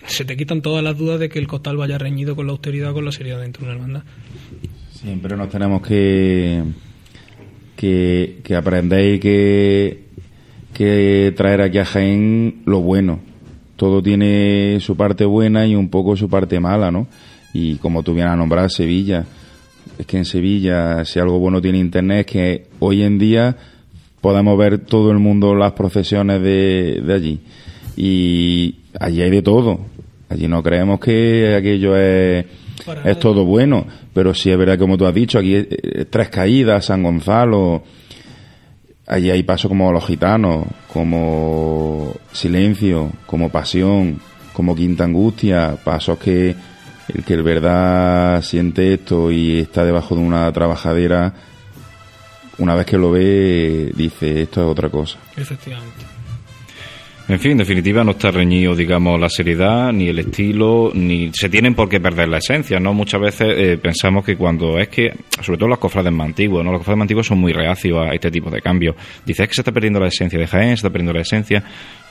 se 0.05 0.25
te 0.25 0.35
quitan 0.35 0.61
todas 0.61 0.83
las 0.83 0.97
dudas 0.97 1.19
de 1.19 1.29
que 1.29 1.39
el 1.39 1.47
costal 1.47 1.77
vaya 1.77 1.97
reñido 1.97 2.35
con 2.35 2.47
la 2.47 2.51
austeridad 2.51 2.91
o 2.91 2.93
con 2.93 3.05
la 3.05 3.11
seriedad 3.11 3.39
dentro 3.39 3.61
de 3.61 3.71
una 3.71 3.75
hermandad. 3.75 4.03
Siempre 4.91 5.35
nos 5.37 5.49
tenemos 5.49 5.81
que 5.81 6.63
que, 7.83 8.39
que 8.43 8.55
aprender 8.55 9.15
y 9.15 9.19
que, 9.19 10.03
que 10.73 11.33
traer 11.35 11.61
aquí 11.61 11.79
a 11.79 11.85
Jaén 11.85 12.61
lo 12.65 12.79
bueno. 12.81 13.19
Todo 13.75 14.01
tiene 14.01 14.77
su 14.79 14.95
parte 14.95 15.25
buena 15.25 15.65
y 15.65 15.75
un 15.75 15.89
poco 15.89 16.15
su 16.15 16.29
parte 16.29 16.59
mala, 16.59 16.91
¿no? 16.91 17.07
Y 17.53 17.75
como 17.75 18.03
tú 18.03 18.13
vienes 18.13 18.33
a 18.33 18.37
nombrar 18.37 18.71
Sevilla, 18.71 19.25
es 19.97 20.05
que 20.05 20.17
en 20.17 20.25
Sevilla, 20.25 21.03
si 21.05 21.19
algo 21.19 21.39
bueno 21.39 21.61
tiene 21.61 21.79
Internet, 21.79 22.19
es 22.19 22.25
que 22.25 22.65
hoy 22.79 23.03
en 23.03 23.19
día 23.19 23.57
podemos 24.23 24.57
ver 24.57 24.77
todo 24.77 25.11
el 25.11 25.19
mundo 25.19 25.53
las 25.53 25.73
procesiones 25.73 26.41
de, 26.41 27.03
allí. 27.13 27.41
Y 27.97 28.75
allí 28.97 29.21
hay 29.21 29.29
de 29.29 29.41
todo. 29.41 29.81
Allí 30.29 30.47
no 30.47 30.63
creemos 30.63 31.01
que 31.01 31.53
aquello 31.57 31.97
es, 31.97 32.45
es 33.03 33.19
todo 33.19 33.43
bueno, 33.43 33.85
pero 34.13 34.33
sí 34.33 34.49
es 34.49 34.57
verdad, 34.57 34.79
como 34.79 34.97
tú 34.97 35.05
has 35.05 35.13
dicho, 35.13 35.37
aquí 35.37 35.67
Tres 36.09 36.29
Caídas, 36.29 36.85
San 36.85 37.03
Gonzalo, 37.03 37.83
allí 39.07 39.29
hay 39.29 39.43
pasos 39.43 39.67
como 39.67 39.91
Los 39.91 40.07
Gitanos, 40.07 40.67
como 40.87 42.13
Silencio, 42.31 43.11
como 43.25 43.49
Pasión, 43.49 44.21
como 44.53 44.73
Quinta 44.73 45.03
Angustia, 45.03 45.75
pasos 45.83 46.17
que 46.17 46.55
el 47.13 47.25
que 47.25 47.33
el 47.33 47.43
verdad 47.43 48.41
siente 48.41 48.93
esto 48.93 49.29
y 49.29 49.59
está 49.59 49.83
debajo 49.83 50.15
de 50.15 50.21
una 50.21 50.49
trabajadera 50.53 51.33
una 52.57 52.75
vez 52.75 52.85
que 52.85 52.97
lo 52.97 53.11
ve, 53.11 53.91
dice, 53.95 54.43
esto 54.43 54.61
es 54.61 54.67
otra 54.67 54.89
cosa. 54.89 55.17
Efectivamente. 55.35 56.02
En 57.25 57.39
fin, 57.39 57.51
en 57.53 57.59
definitiva 57.59 58.03
no 58.03 58.11
está 58.11 58.31
reñido, 58.31 58.75
digamos, 58.75 59.17
la 59.17 59.29
seriedad, 59.29 59.93
ni 59.93 60.09
el 60.09 60.19
estilo, 60.19 60.91
ni 60.93 61.31
se 61.33 61.47
tienen 61.47 61.73
por 61.73 61.87
qué 61.87 62.01
perder 62.01 62.27
la 62.27 62.39
esencia, 62.39 62.81
¿no? 62.81 62.93
Muchas 62.93 63.21
veces 63.21 63.47
eh, 63.55 63.77
pensamos 63.81 64.25
que 64.25 64.35
cuando 64.35 64.77
es 64.77 64.89
que, 64.89 65.13
sobre 65.41 65.57
todo 65.57 65.69
los 65.69 65.79
cofrades 65.79 66.11
más 66.11 66.27
antiguos, 66.27 66.65
¿no? 66.65 66.71
Los 66.71 66.79
cofrades 66.79 66.97
más 66.97 67.05
antiguos 67.05 67.25
son 67.25 67.39
muy 67.39 67.53
reacios 67.53 67.97
a 67.97 68.13
este 68.13 68.29
tipo 68.29 68.49
de 68.49 68.59
cambios. 68.61 68.97
Dices 69.25 69.47
que 69.47 69.53
se 69.53 69.61
está 69.61 69.71
perdiendo 69.71 70.01
la 70.01 70.07
esencia 70.07 70.37
de 70.37 70.47
Jaén, 70.47 70.71
se 70.71 70.73
está 70.75 70.89
perdiendo 70.89 71.13
la 71.13 71.21
esencia. 71.21 71.63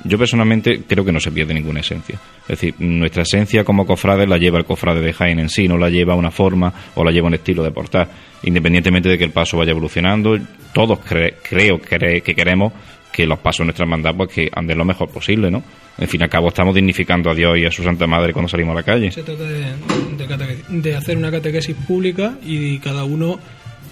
Yo 0.03 0.17
personalmente 0.17 0.81
creo 0.89 1.05
que 1.05 1.13
no 1.13 1.21
se 1.21 1.31
pierde 1.31 1.53
ninguna 1.53 1.81
esencia. 1.81 2.19
Es 2.45 2.49
decir, 2.49 2.75
nuestra 2.79 3.23
esencia 3.25 3.65
como 3.65 3.85
cofrades 3.85 4.27
la 4.27 4.39
lleva 4.39 4.59
el 4.59 4.65
cofrade 4.65 5.03
de 5.03 5.13
Jaén 5.13 5.39
en 5.41 5.51
sí, 5.51 5.69
no 5.69 5.77
la 5.77 5.91
lleva 5.91 6.15
una 6.15 6.31
forma 6.31 6.73
o 6.95 7.05
la 7.05 7.11
lleva 7.11 7.27
un 7.27 7.35
estilo 7.35 7.63
de 7.63 7.71
portar. 7.71 8.09
Independientemente 8.45 9.11
de 9.11 9.19
que 9.19 9.25
el 9.25 9.31
paso 9.31 9.59
vaya 9.59 9.73
evolucionando, 9.73 10.39
todos 10.73 11.01
creo 11.01 11.79
que 11.79 12.35
queremos 12.35 12.73
que 13.13 13.27
los 13.27 13.39
pasos 13.39 13.59
de 13.59 13.65
nuestra 13.67 13.85
hermandad 13.85 14.15
pues 14.17 14.31
que 14.31 14.51
anden 14.53 14.79
lo 14.79 14.85
mejor 14.85 15.11
posible, 15.11 15.51
¿no? 15.51 15.63
En 15.99 16.09
fin 16.09 16.21
y 16.21 16.25
al 16.25 16.31
cabo 16.31 16.49
estamos 16.49 16.75
dignificando 16.75 17.31
a 17.31 17.35
Dios 17.35 17.59
y 17.59 17.67
a 17.67 17.71
su 17.71 17.83
Santa 17.85 18.07
Madre 18.07 18.33
cuando 18.33 18.49
salimos 18.49 18.73
a 18.73 18.77
la 18.77 18.83
calle. 18.83 19.13
Se 19.13 19.23
trata 19.23 19.45
de, 19.45 20.97
hacer 20.97 21.17
una 21.17 21.31
catequesis 21.31 21.77
pública 21.87 22.35
y 22.43 22.79
cada 22.79 23.05
uno 23.05 23.39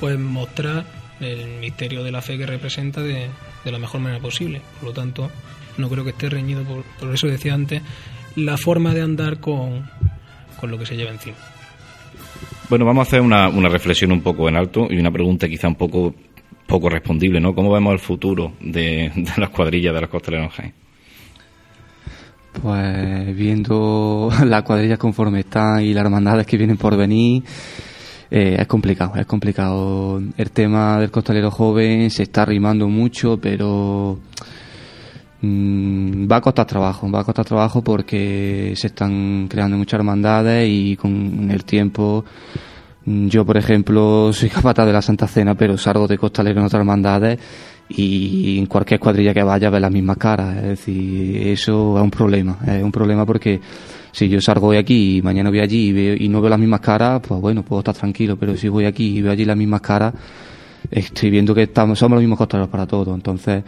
pues 0.01 0.19
mostrar 0.19 0.87
el 1.21 1.59
misterio 1.61 2.03
de 2.03 2.11
la 2.11 2.23
fe 2.23 2.39
que 2.39 2.47
representa 2.47 3.03
de, 3.03 3.29
la 3.65 3.79
mejor 3.79 4.01
manera 4.01 4.21
posible. 4.21 4.63
Por 4.81 4.89
lo 4.89 4.95
tanto, 4.95 5.31
no 5.77 5.91
creo 5.91 6.05
que 6.05 6.11
esté 6.11 6.31
reñido, 6.31 6.65
por, 6.65 6.83
por 6.99 7.15
eso 7.15 7.27
decía 7.27 7.53
antes, 7.53 7.83
la 8.37 8.57
forma 8.57 8.95
de 8.95 9.03
andar 9.03 9.39
con, 9.41 9.89
con 10.59 10.71
lo 10.71 10.79
que 10.79 10.87
se 10.87 10.97
lleva 10.97 11.11
encima. 11.11 11.37
Bueno, 12.71 12.85
vamos 12.85 13.07
a 13.07 13.09
hacer 13.09 13.21
una, 13.21 13.49
una 13.49 13.69
reflexión 13.69 14.13
un 14.13 14.23
poco 14.23 14.49
en 14.49 14.57
alto 14.57 14.87
y 14.89 14.99
una 14.99 15.11
pregunta 15.11 15.49
quizá 15.49 15.67
un 15.69 15.75
poco 15.75 16.15
poco 16.71 16.89
respondible, 16.89 17.41
¿no? 17.41 17.53
¿Cómo 17.53 17.73
vemos 17.73 17.93
el 17.93 17.99
futuro 17.99 18.53
de, 18.61 19.11
las 19.37 19.51
cuadrillas 19.51 19.93
de 19.93 20.01
los 20.01 20.09
costaleros 20.09 20.55
Jaén? 20.55 20.73
Pues 22.63 23.37
viendo 23.37 24.31
las 24.47 24.63
cuadrillas 24.63 24.99
conforme 24.99 25.41
están 25.41 25.83
y 25.83 25.93
las 25.93 26.05
hermandades 26.05 26.47
que 26.47 26.57
vienen 26.57 26.77
por 26.77 26.97
venir, 26.97 27.43
eh, 28.31 28.57
es 28.59 28.67
complicado, 28.69 29.17
es 29.17 29.27
complicado. 29.27 30.23
El 30.37 30.51
tema 30.53 31.01
del 31.01 31.11
costalero 31.11 31.51
joven 31.51 32.09
se 32.09 32.23
está 32.23 32.43
arrimando 32.43 32.87
mucho, 32.89 33.37
pero 33.41 34.21
mm, 35.43 36.31
va 36.31 36.37
a 36.37 36.41
costar 36.41 36.67
trabajo, 36.67 37.11
va 37.11 37.21
a 37.21 37.25
costar 37.25 37.45
trabajo 37.45 37.83
porque 37.83 38.75
se 38.77 38.87
están 38.87 39.49
creando 39.49 39.77
muchas 39.77 39.99
hermandades 39.99 40.69
y 40.71 40.97
con 40.97 41.51
el 41.51 41.65
tiempo 41.65 42.25
yo, 43.29 43.45
por 43.45 43.57
ejemplo, 43.57 44.33
soy 44.33 44.49
capataz 44.49 44.87
de 44.87 44.93
la 44.93 45.03
Santa 45.03 45.27
Cena, 45.27 45.55
pero 45.55 45.77
salgo 45.77 46.07
de 46.07 46.19
costalero 46.19 46.61
en 46.61 46.67
otras 46.67 46.81
hermandades 46.81 47.39
y 47.89 48.59
en 48.59 48.67
cualquier 48.67 49.01
cuadrilla 49.01 49.35
que 49.35 49.43
vaya 49.43 49.71
ve 49.71 49.81
las 49.81 49.91
mismas 49.91 50.17
caras. 50.17 50.57
Es 50.59 50.63
decir, 50.63 51.49
eso 51.49 51.97
es 51.97 52.03
un 52.03 52.11
problema. 52.11 52.59
Es 52.67 52.83
un 52.83 52.93
problema 52.93 53.27
porque 53.27 53.61
si 54.13 54.29
yo 54.29 54.41
salgo 54.41 54.69
hoy 54.69 54.77
aquí 54.77 55.19
y 55.19 55.23
mañana 55.23 55.51
voy 55.51 55.61
allí 55.61 55.89
y, 55.89 55.93
veo, 55.93 56.15
y 56.19 56.29
no 56.29 56.41
veo 56.41 56.51
las 56.51 56.59
mismas 56.59 56.81
caras, 56.81 57.21
pues 57.27 57.41
bueno, 57.41 57.65
puedo 57.65 57.81
estar 57.81 57.95
tranquilo. 57.95 58.37
Pero 58.37 58.57
si 58.57 58.69
voy 58.69 58.85
aquí 58.85 59.19
y 59.19 59.23
veo 59.23 59.33
allí 59.33 59.45
las 59.45 59.57
mismas 59.57 59.81
caras, 59.81 60.15
estoy 60.91 61.31
viendo 61.31 61.55
que 61.55 61.65
estamos, 61.65 61.99
somos 61.99 62.17
los 62.17 62.23
mismos 62.23 62.39
costaleros 62.39 62.71
para 62.71 62.87
todos. 62.87 63.15
Entonces, 63.15 63.65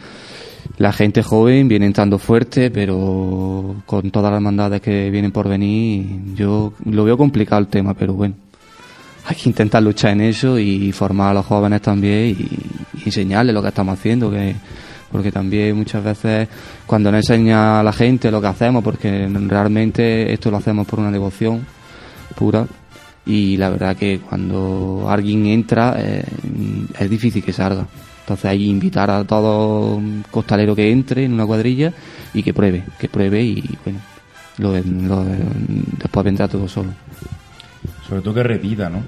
la 0.77 0.93
gente 0.93 1.21
joven 1.21 1.67
viene 1.67 1.85
entrando 1.85 2.17
fuerte, 2.17 2.71
pero 2.71 3.75
con 3.85 4.09
todas 4.09 4.31
las 4.31 4.37
hermandades 4.37 4.81
que 4.81 5.09
vienen 5.09 5.31
por 5.31 5.49
venir, 5.49 6.33
yo 6.35 6.73
lo 6.85 7.03
veo 7.03 7.17
complicado 7.17 7.59
el 7.59 7.67
tema, 7.67 7.93
pero 7.93 8.13
bueno 8.13 8.42
hay 9.25 9.35
que 9.35 9.49
intentar 9.49 9.81
luchar 9.81 10.11
en 10.11 10.21
eso 10.21 10.59
y 10.59 10.91
formar 10.91 11.31
a 11.31 11.33
los 11.35 11.45
jóvenes 11.45 11.81
también 11.81 12.35
y, 12.37 13.05
enseñarles 13.05 13.53
lo 13.53 13.61
que 13.61 13.67
estamos 13.67 13.99
haciendo, 13.99 14.31
que 14.31 14.55
porque 15.11 15.31
también 15.31 15.75
muchas 15.75 16.03
veces 16.03 16.47
cuando 16.87 17.11
no 17.11 17.17
enseña 17.17 17.79
a 17.79 17.83
la 17.83 17.93
gente 17.93 18.31
lo 18.31 18.41
que 18.41 18.47
hacemos, 18.47 18.83
porque 18.83 19.29
realmente 19.47 20.31
esto 20.33 20.49
lo 20.49 20.57
hacemos 20.57 20.87
por 20.87 20.99
una 20.99 21.11
devoción 21.11 21.65
pura 22.35 22.65
y 23.25 23.57
la 23.57 23.69
verdad 23.69 23.95
que 23.95 24.19
cuando 24.19 25.05
alguien 25.07 25.45
entra 25.45 25.95
eh, 25.97 26.25
es 26.97 27.09
difícil 27.09 27.43
que 27.43 27.53
salga. 27.53 27.85
Entonces 28.21 28.45
hay 28.45 28.59
que 28.59 28.63
invitar 28.65 29.11
a 29.11 29.23
todo 29.23 30.01
costalero 30.31 30.75
que 30.75 30.91
entre 30.91 31.25
en 31.25 31.33
una 31.33 31.45
cuadrilla 31.45 31.93
y 32.33 32.41
que 32.41 32.53
pruebe, 32.53 32.83
que 32.97 33.09
pruebe 33.09 33.43
y 33.43 33.77
bueno, 33.83 33.99
lo, 34.57 34.71
después 34.71 36.23
vendrá 36.23 36.47
todo 36.47 36.67
solo. 36.67 36.89
Sobre 38.07 38.21
todo 38.21 38.33
que 38.33 38.43
repita, 38.43 38.89
¿no? 38.89 39.03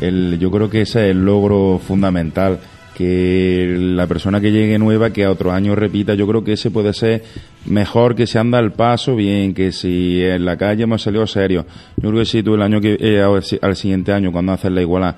El, 0.00 0.38
yo 0.38 0.50
creo 0.50 0.68
que 0.68 0.82
ese 0.82 1.06
es 1.06 1.10
el 1.12 1.24
logro 1.24 1.78
fundamental 1.78 2.58
que 2.96 3.76
la 3.78 4.06
persona 4.06 4.40
que 4.40 4.50
llegue 4.50 4.78
nueva, 4.78 5.10
que 5.10 5.26
a 5.26 5.30
otro 5.30 5.52
año 5.52 5.74
repita, 5.74 6.14
yo 6.14 6.26
creo 6.26 6.42
que 6.42 6.54
ese 6.54 6.70
puede 6.70 6.94
ser 6.94 7.24
mejor 7.66 8.14
que 8.14 8.26
se 8.26 8.38
anda 8.38 8.58
al 8.58 8.72
paso 8.72 9.14
bien, 9.14 9.52
que 9.52 9.70
si 9.70 10.22
en 10.22 10.46
la 10.46 10.56
calle 10.56 10.84
hemos 10.84 11.02
salido 11.02 11.26
serio. 11.26 11.66
Yo 11.98 12.08
creo 12.08 12.22
que 12.22 12.24
si 12.24 12.42
tú 12.42 12.54
el 12.54 12.62
año 12.62 12.80
que 12.80 12.96
eh, 12.98 13.22
al 13.60 13.76
siguiente 13.76 14.14
año, 14.14 14.32
cuando 14.32 14.52
haces 14.52 14.72
la 14.72 14.80
iguala, 14.80 15.14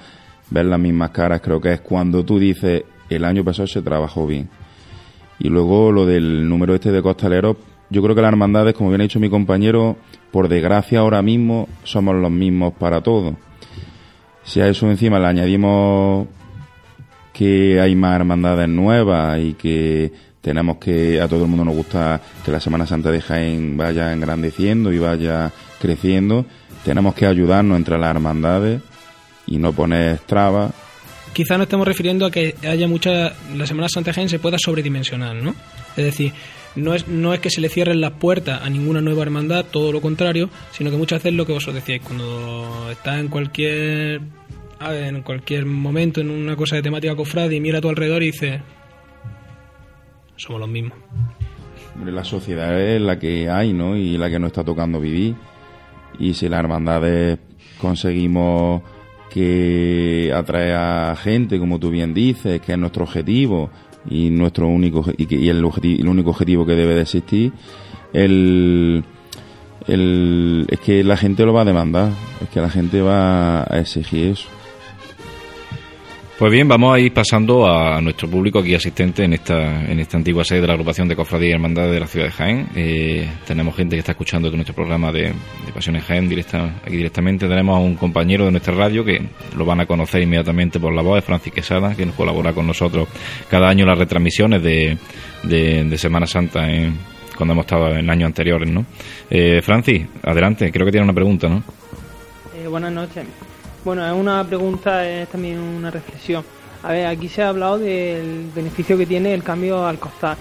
ver 0.50 0.64
las 0.64 0.80
mismas 0.80 1.10
caras, 1.10 1.40
creo 1.40 1.60
que 1.60 1.74
es 1.74 1.80
cuando 1.80 2.24
tú 2.24 2.40
dices, 2.40 2.82
el 3.08 3.24
año 3.24 3.44
pasado 3.44 3.68
se 3.68 3.80
trabajó 3.80 4.26
bien. 4.26 4.48
Y 5.38 5.48
luego 5.48 5.92
lo 5.92 6.04
del 6.04 6.48
número 6.48 6.74
este 6.74 6.90
de 6.90 7.00
costaleros, 7.00 7.58
yo 7.90 8.02
creo 8.02 8.14
que 8.14 8.22
las 8.22 8.30
hermandades, 8.30 8.74
como 8.74 8.90
bien 8.90 9.00
ha 9.00 9.04
dicho 9.04 9.20
mi 9.20 9.30
compañero, 9.30 9.96
por 10.30 10.48
desgracia 10.48 11.00
ahora 11.00 11.22
mismo 11.22 11.68
somos 11.84 12.14
los 12.14 12.30
mismos 12.30 12.74
para 12.74 13.02
todos. 13.02 13.34
Si 14.44 14.60
a 14.60 14.68
eso 14.68 14.88
encima 14.90 15.18
le 15.18 15.26
añadimos 15.26 16.26
que 17.32 17.80
hay 17.80 17.94
más 17.94 18.16
hermandades 18.16 18.68
nuevas 18.68 19.38
y 19.40 19.54
que 19.54 20.12
tenemos 20.40 20.78
que 20.78 21.20
a 21.20 21.28
todo 21.28 21.42
el 21.42 21.48
mundo 21.48 21.64
nos 21.64 21.76
gusta 21.76 22.20
que 22.44 22.50
la 22.50 22.60
Semana 22.60 22.86
Santa 22.86 23.10
de 23.10 23.20
Jaén 23.20 23.76
vaya 23.76 24.12
engrandeciendo 24.12 24.92
y 24.92 24.98
vaya 24.98 25.52
creciendo, 25.80 26.46
tenemos 26.84 27.14
que 27.14 27.26
ayudarnos 27.26 27.76
entre 27.76 27.98
las 27.98 28.10
hermandades 28.10 28.80
y 29.46 29.58
no 29.58 29.72
poner 29.72 30.18
trabas. 30.20 30.72
Quizá 31.32 31.56
no 31.56 31.64
estemos 31.64 31.86
refiriendo 31.86 32.26
a 32.26 32.30
que 32.30 32.54
haya 32.66 32.88
mucha 32.88 33.34
la 33.54 33.66
Semana 33.66 33.88
Santa 33.88 34.10
de 34.10 34.14
Jaén 34.14 34.28
se 34.28 34.38
pueda 34.38 34.56
sobredimensionar, 34.58 35.36
¿no? 35.36 35.54
Es 35.96 36.04
decir, 36.04 36.32
no 36.76 36.94
es, 36.94 37.08
no 37.08 37.34
es 37.34 37.40
que 37.40 37.50
se 37.50 37.60
le 37.60 37.68
cierren 37.68 38.00
las 38.00 38.12
puertas 38.12 38.62
a 38.62 38.70
ninguna 38.70 39.00
nueva 39.00 39.22
hermandad, 39.22 39.64
todo 39.70 39.92
lo 39.92 40.00
contrario, 40.00 40.50
sino 40.72 40.90
que 40.90 40.96
muchas 40.96 41.22
veces 41.22 41.36
lo 41.36 41.46
que 41.46 41.52
vosotros 41.52 41.76
decíais, 41.76 42.02
cuando 42.02 42.88
estás 42.90 43.18
en 43.18 43.28
cualquier 43.28 44.20
en 44.80 45.22
cualquier 45.22 45.66
momento 45.66 46.20
en 46.20 46.30
una 46.30 46.54
cosa 46.54 46.76
de 46.76 46.82
temática 46.82 47.16
cofrade 47.16 47.56
y 47.56 47.60
mira 47.60 47.78
a 47.78 47.80
tu 47.80 47.88
alrededor 47.88 48.22
y 48.22 48.26
dice 48.26 48.60
somos 50.36 50.60
los 50.60 50.70
mismos. 50.70 50.96
La 52.04 52.22
sociedad 52.22 52.80
es 52.80 53.00
la 53.00 53.18
que 53.18 53.50
hay, 53.50 53.72
¿no? 53.72 53.96
Y 53.96 54.16
la 54.18 54.30
que 54.30 54.38
nos 54.38 54.48
está 54.48 54.62
tocando 54.62 55.00
vivir. 55.00 55.34
Y 56.18 56.34
si 56.34 56.48
las 56.48 56.60
hermandades 56.60 57.38
conseguimos 57.80 58.82
que 59.30 60.32
atrae 60.34 60.72
a 60.72 61.16
gente, 61.16 61.58
como 61.58 61.80
tú 61.80 61.90
bien 61.90 62.14
dices, 62.14 62.60
que 62.60 62.72
es 62.72 62.78
nuestro 62.78 63.02
objetivo 63.02 63.70
y 64.08 64.30
nuestro 64.30 64.68
único 64.68 65.04
y, 65.16 65.34
y 65.34 65.48
el 65.48 65.64
único 65.64 66.30
objetivo 66.30 66.66
que 66.66 66.72
debe 66.72 66.94
de 66.94 67.02
existir, 67.02 67.52
el, 68.12 69.04
el, 69.86 70.66
es 70.68 70.80
que 70.80 71.04
la 71.04 71.16
gente 71.16 71.44
lo 71.44 71.52
va 71.52 71.62
a 71.62 71.64
demandar, 71.64 72.12
es 72.42 72.48
que 72.48 72.60
la 72.60 72.70
gente 72.70 73.02
va 73.02 73.62
a 73.62 73.78
exigir 73.78 74.32
eso. 74.32 74.48
Pues 76.38 76.52
bien, 76.52 76.68
vamos 76.68 76.94
a 76.94 77.00
ir 77.00 77.12
pasando 77.12 77.66
a 77.66 78.00
nuestro 78.00 78.30
público 78.30 78.60
aquí 78.60 78.72
asistente 78.72 79.24
en 79.24 79.32
esta, 79.32 79.84
en 79.90 79.98
esta 79.98 80.18
antigua 80.18 80.44
sede 80.44 80.60
de 80.60 80.68
la 80.68 80.74
agrupación 80.74 81.08
de 81.08 81.16
Cofradía 81.16 81.48
y 81.48 81.52
Hermandades 81.54 81.90
de 81.90 81.98
la 81.98 82.06
ciudad 82.06 82.26
de 82.26 82.30
Jaén. 82.30 82.68
Eh, 82.76 83.28
tenemos 83.44 83.74
gente 83.74 83.96
que 83.96 83.98
está 83.98 84.12
escuchando 84.12 84.48
nuestro 84.52 84.72
programa 84.72 85.10
de, 85.10 85.32
de 85.66 85.72
Pasiones 85.74 86.04
Jaén 86.04 86.28
directa, 86.28 86.76
aquí 86.84 86.96
directamente. 86.96 87.48
Tenemos 87.48 87.76
a 87.76 87.80
un 87.80 87.96
compañero 87.96 88.44
de 88.44 88.52
nuestra 88.52 88.72
radio 88.72 89.04
que 89.04 89.20
lo 89.56 89.64
van 89.64 89.80
a 89.80 89.86
conocer 89.86 90.22
inmediatamente 90.22 90.78
por 90.78 90.94
la 90.94 91.02
voz, 91.02 91.16
de 91.16 91.22
Francis 91.22 91.52
Quesada, 91.52 91.96
que 91.96 92.06
nos 92.06 92.14
colabora 92.14 92.52
con 92.52 92.68
nosotros 92.68 93.08
cada 93.50 93.68
año 93.68 93.82
en 93.82 93.88
las 93.88 93.98
retransmisiones 93.98 94.62
de, 94.62 94.96
de, 95.42 95.98
Semana 95.98 96.28
Santa 96.28 96.68
cuando 97.36 97.54
hemos 97.54 97.64
estado 97.64 97.96
en 97.96 98.08
años 98.08 98.26
anteriores, 98.26 98.70
¿no? 98.70 98.86
Eh, 99.28 99.60
Francis, 99.60 100.06
adelante, 100.22 100.70
creo 100.70 100.86
que 100.86 100.92
tiene 100.92 101.04
una 101.04 101.14
pregunta, 101.14 101.48
¿no? 101.48 101.64
Eh, 102.56 102.68
buenas 102.68 102.92
noches. 102.92 103.26
Bueno, 103.84 104.04
es 104.06 104.12
una 104.12 104.44
pregunta, 104.44 105.08
es 105.08 105.28
también 105.28 105.58
una 105.58 105.90
reflexión. 105.90 106.44
A 106.82 106.92
ver, 106.92 107.06
aquí 107.06 107.28
se 107.28 107.42
ha 107.42 107.48
hablado 107.48 107.78
del 107.78 108.50
beneficio 108.54 108.98
que 108.98 109.06
tiene 109.06 109.34
el 109.34 109.42
cambio 109.42 109.86
al 109.86 109.98
costar. 109.98 110.36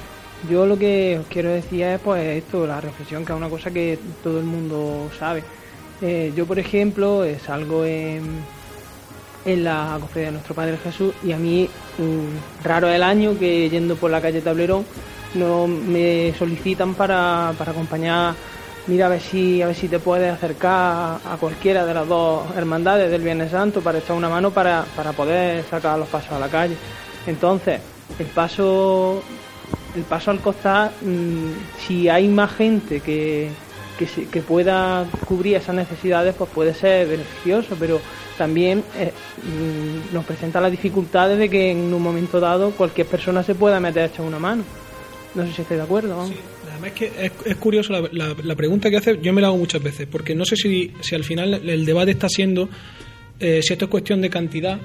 Yo 0.50 0.66
lo 0.66 0.78
que 0.78 1.18
os 1.20 1.28
quiero 1.28 1.50
decir 1.50 1.84
es 1.84 2.00
pues 2.00 2.24
esto, 2.38 2.68
la 2.68 2.82
reflexión, 2.82 3.26
que 3.26 3.34
es 3.34 3.38
una 3.38 3.50
cosa 3.50 3.72
que 3.72 3.98
todo 4.24 4.40
el 4.40 4.46
mundo 4.46 5.10
sabe. 5.18 5.44
Eh, 6.02 6.32
yo, 6.36 6.46
por 6.46 6.60
ejemplo, 6.60 7.24
salgo 7.44 7.86
en, 7.86 8.24
en 9.46 9.64
la 9.64 9.98
cofradía 10.00 10.28
de 10.28 10.34
nuestro 10.34 10.54
Padre 10.54 10.78
Jesús 10.78 11.14
y 11.24 11.32
a 11.32 11.38
mí 11.38 11.70
mm, 11.98 12.64
raro 12.66 12.90
el 12.90 13.02
año 13.02 13.38
que 13.38 13.70
yendo 13.70 13.96
por 13.96 14.12
la 14.12 14.22
calle 14.22 14.42
Tablerón 14.42 14.86
no 15.34 15.68
me 15.68 16.34
solicitan 16.38 16.94
para, 16.94 17.54
para 17.58 17.72
acompañar 17.72 18.36
mira 18.88 19.08
a 19.08 19.10
ver 19.10 19.22
si 19.22 19.62
a 19.62 19.68
ver 19.68 19.76
si 19.76 19.88
te 19.88 20.00
puedes 20.00 20.34
acercar 20.34 21.20
a 21.24 21.38
cualquiera 21.40 21.86
de 21.86 21.94
las 21.94 22.08
dos 22.08 22.44
hermandades 22.56 23.12
del 23.12 23.22
Viernes 23.22 23.52
Santo 23.52 23.82
para 23.82 24.00
echar 24.00 24.16
una 24.16 24.30
mano 24.30 24.52
para, 24.52 24.86
poder 25.16 25.64
sacar 25.66 26.00
los 26.00 26.08
pasos 26.08 26.32
a 26.32 26.40
la 26.40 26.48
calle. 26.48 26.76
Entonces, 27.26 27.82
el 28.18 28.28
paso 28.28 29.22
el 29.96 30.04
paso 30.04 30.32
al 30.32 30.40
costar, 30.40 30.92
mm, 31.02 31.86
si 31.86 32.08
hay 32.08 32.28
más 32.28 32.52
gente 32.54 33.00
que, 33.02 33.50
que, 33.98 34.42
pueda 34.42 35.06
cubrir 35.26 35.56
esas 35.56 35.76
necesidades, 35.76 36.36
pues 36.36 36.50
puede 36.52 36.74
ser 36.74 37.08
beneficioso, 37.08 37.76
pero 37.80 38.00
también 38.38 38.84
eh, 38.96 39.12
mm, 39.44 40.14
nos 40.14 40.24
presenta 40.24 40.62
las 40.62 40.72
dificultades 40.72 41.40
de 41.40 41.50
que 41.50 41.72
en 41.72 41.94
un 41.94 42.02
momento 42.02 42.40
dado 42.40 42.72
cualquier 42.72 43.08
persona 43.08 43.42
se 43.44 43.56
pueda 43.56 43.80
meter 43.80 44.04
a 44.04 44.06
echar 44.06 44.26
una 44.26 44.40
mano. 44.40 44.64
No 45.34 45.46
sé 45.46 45.54
si 45.54 45.62
estoy 45.64 45.78
de 45.78 45.84
acuerdo. 45.84 46.28
Es 47.46 47.56
curioso 47.58 47.94
la, 48.12 48.56
pregunta 48.56 48.90
que 48.90 48.98
hace, 48.98 49.20
yo 49.22 49.34
me 49.34 49.42
la 49.42 49.48
hago 49.48 49.58
muchas 49.58 49.82
veces, 49.82 50.08
porque 50.10 50.36
no 50.36 50.46
sé 50.46 50.56
si, 50.56 50.92
si 51.02 51.16
al 51.16 51.24
final 51.24 51.54
el 51.68 51.86
debate 51.86 52.12
está 52.12 52.30
siendo 52.30 52.70
eh, 53.40 53.62
si 53.62 53.74
esto 53.74 53.86
es 53.86 53.92
cuestión 53.92 54.22
de 54.22 54.30
cantidad 54.30 54.80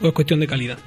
o 0.00 0.08
es 0.08 0.12
cuestión 0.12 0.40
de 0.40 0.46
calidad. 0.46 0.78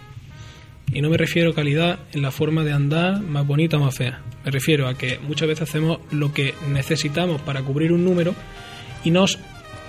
Y 0.91 1.01
no 1.01 1.09
me 1.09 1.17
refiero 1.17 1.51
a 1.51 1.55
calidad 1.55 1.99
en 2.13 2.21
la 2.21 2.31
forma 2.31 2.63
de 2.63 2.71
andar 2.71 3.21
más 3.21 3.45
bonita 3.45 3.77
o 3.77 3.79
más 3.79 3.95
fea. 3.95 4.21
Me 4.43 4.51
refiero 4.51 4.87
a 4.87 4.97
que 4.97 5.19
muchas 5.19 5.47
veces 5.47 5.69
hacemos 5.69 5.99
lo 6.11 6.33
que 6.33 6.53
necesitamos 6.69 7.41
para 7.41 7.61
cubrir 7.61 7.91
un 7.91 8.05
número 8.05 8.35
y 9.03 9.11
nos 9.11 9.39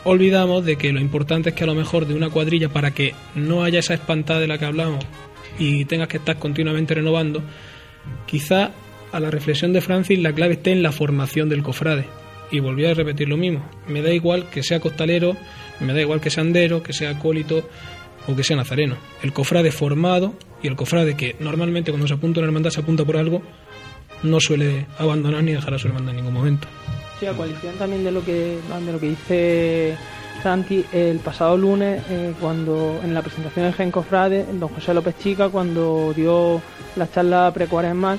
olvidamos 0.05 0.65
de 0.65 0.77
que 0.77 0.93
lo 0.93 1.01
importante 1.01 1.51
es 1.51 1.55
que 1.55 1.65
a 1.65 1.67
lo 1.67 1.75
mejor 1.75 2.07
de 2.07 2.15
una 2.15 2.31
cuadrilla, 2.31 2.69
para 2.69 2.93
que 2.93 3.15
no 3.35 3.65
haya 3.65 3.81
esa 3.81 3.95
espantada 3.95 4.41
de 4.41 4.47
la 4.47 4.59
que 4.59 4.65
hablamos 4.65 5.05
y 5.59 5.85
tengas 5.87 6.09
que 6.09 6.19
estar 6.19 6.39
continuamente 6.39 6.95
renovando, 6.95 7.43
quizá 8.27 8.73
a 9.13 9.21
la 9.21 9.31
reflexión 9.31 9.73
de 9.73 9.81
Francis, 9.81 10.19
la 10.19 10.33
clave 10.33 10.55
está 10.55 10.71
en 10.71 10.83
la 10.83 10.93
formación 10.93 11.49
del 11.49 11.63
cofrade. 11.63 12.07
Y 12.51 12.61
volví 12.61 12.87
a 12.87 12.95
repetir 12.95 13.29
lo 13.29 13.37
mismo. 13.37 13.65
Me 13.89 14.03
da 14.03 14.13
igual 14.13 14.49
que 14.51 14.63
sea 14.63 14.81
costalero, 14.81 15.37
me 15.81 15.93
da 15.93 16.01
igual 16.01 16.21
que 16.21 16.31
sea 16.31 16.43
andero, 16.43 16.83
que 16.83 16.93
sea 16.93 17.11
acólito 17.11 17.69
o 18.29 18.37
que 18.37 18.45
sea 18.45 18.57
nazareno. 18.57 18.97
El 19.23 19.33
cofrade 19.33 19.73
formado 19.73 20.35
y 20.63 20.69
el 20.69 20.77
cofrade 20.77 21.17
que 21.17 21.37
normalmente 21.41 21.91
cuando 21.91 22.07
se 22.07 22.15
apunta 22.15 22.41
una 22.41 22.49
hermandad 22.49 22.71
se 22.71 22.81
apunta 22.81 23.05
por 23.05 23.17
algo, 23.17 23.43
no 24.23 24.41
suele 24.41 24.87
abandonar 24.99 25.43
ni 25.43 25.53
dejar 25.53 25.75
a 25.75 25.79
su 25.79 25.89
hermandad 25.89 26.11
en 26.11 26.17
ningún 26.17 26.35
momento. 26.35 26.69
Sí, 27.19 27.27
a 27.27 27.33
coalición 27.33 27.75
también 27.77 28.05
de 28.05 28.13
lo 28.13 28.25
que, 28.25 28.59
de 28.85 28.93
lo 28.93 29.01
que 29.01 29.09
dice 29.09 29.97
Santi, 30.43 30.85
el 30.93 31.19
pasado 31.19 31.57
lunes, 31.57 32.03
eh, 32.11 32.33
cuando 32.41 33.01
en 33.03 33.15
la 33.15 33.23
presentación 33.23 33.65
del 33.65 33.75
Gen 33.75 33.91
Cofrade, 33.91 34.47
don 34.53 34.69
José 34.69 34.95
López 34.95 35.17
Chica, 35.19 35.49
cuando 35.49 36.13
dio 36.15 36.61
la 36.95 37.11
charla 37.11 37.51
precuaresmal, 37.55 38.19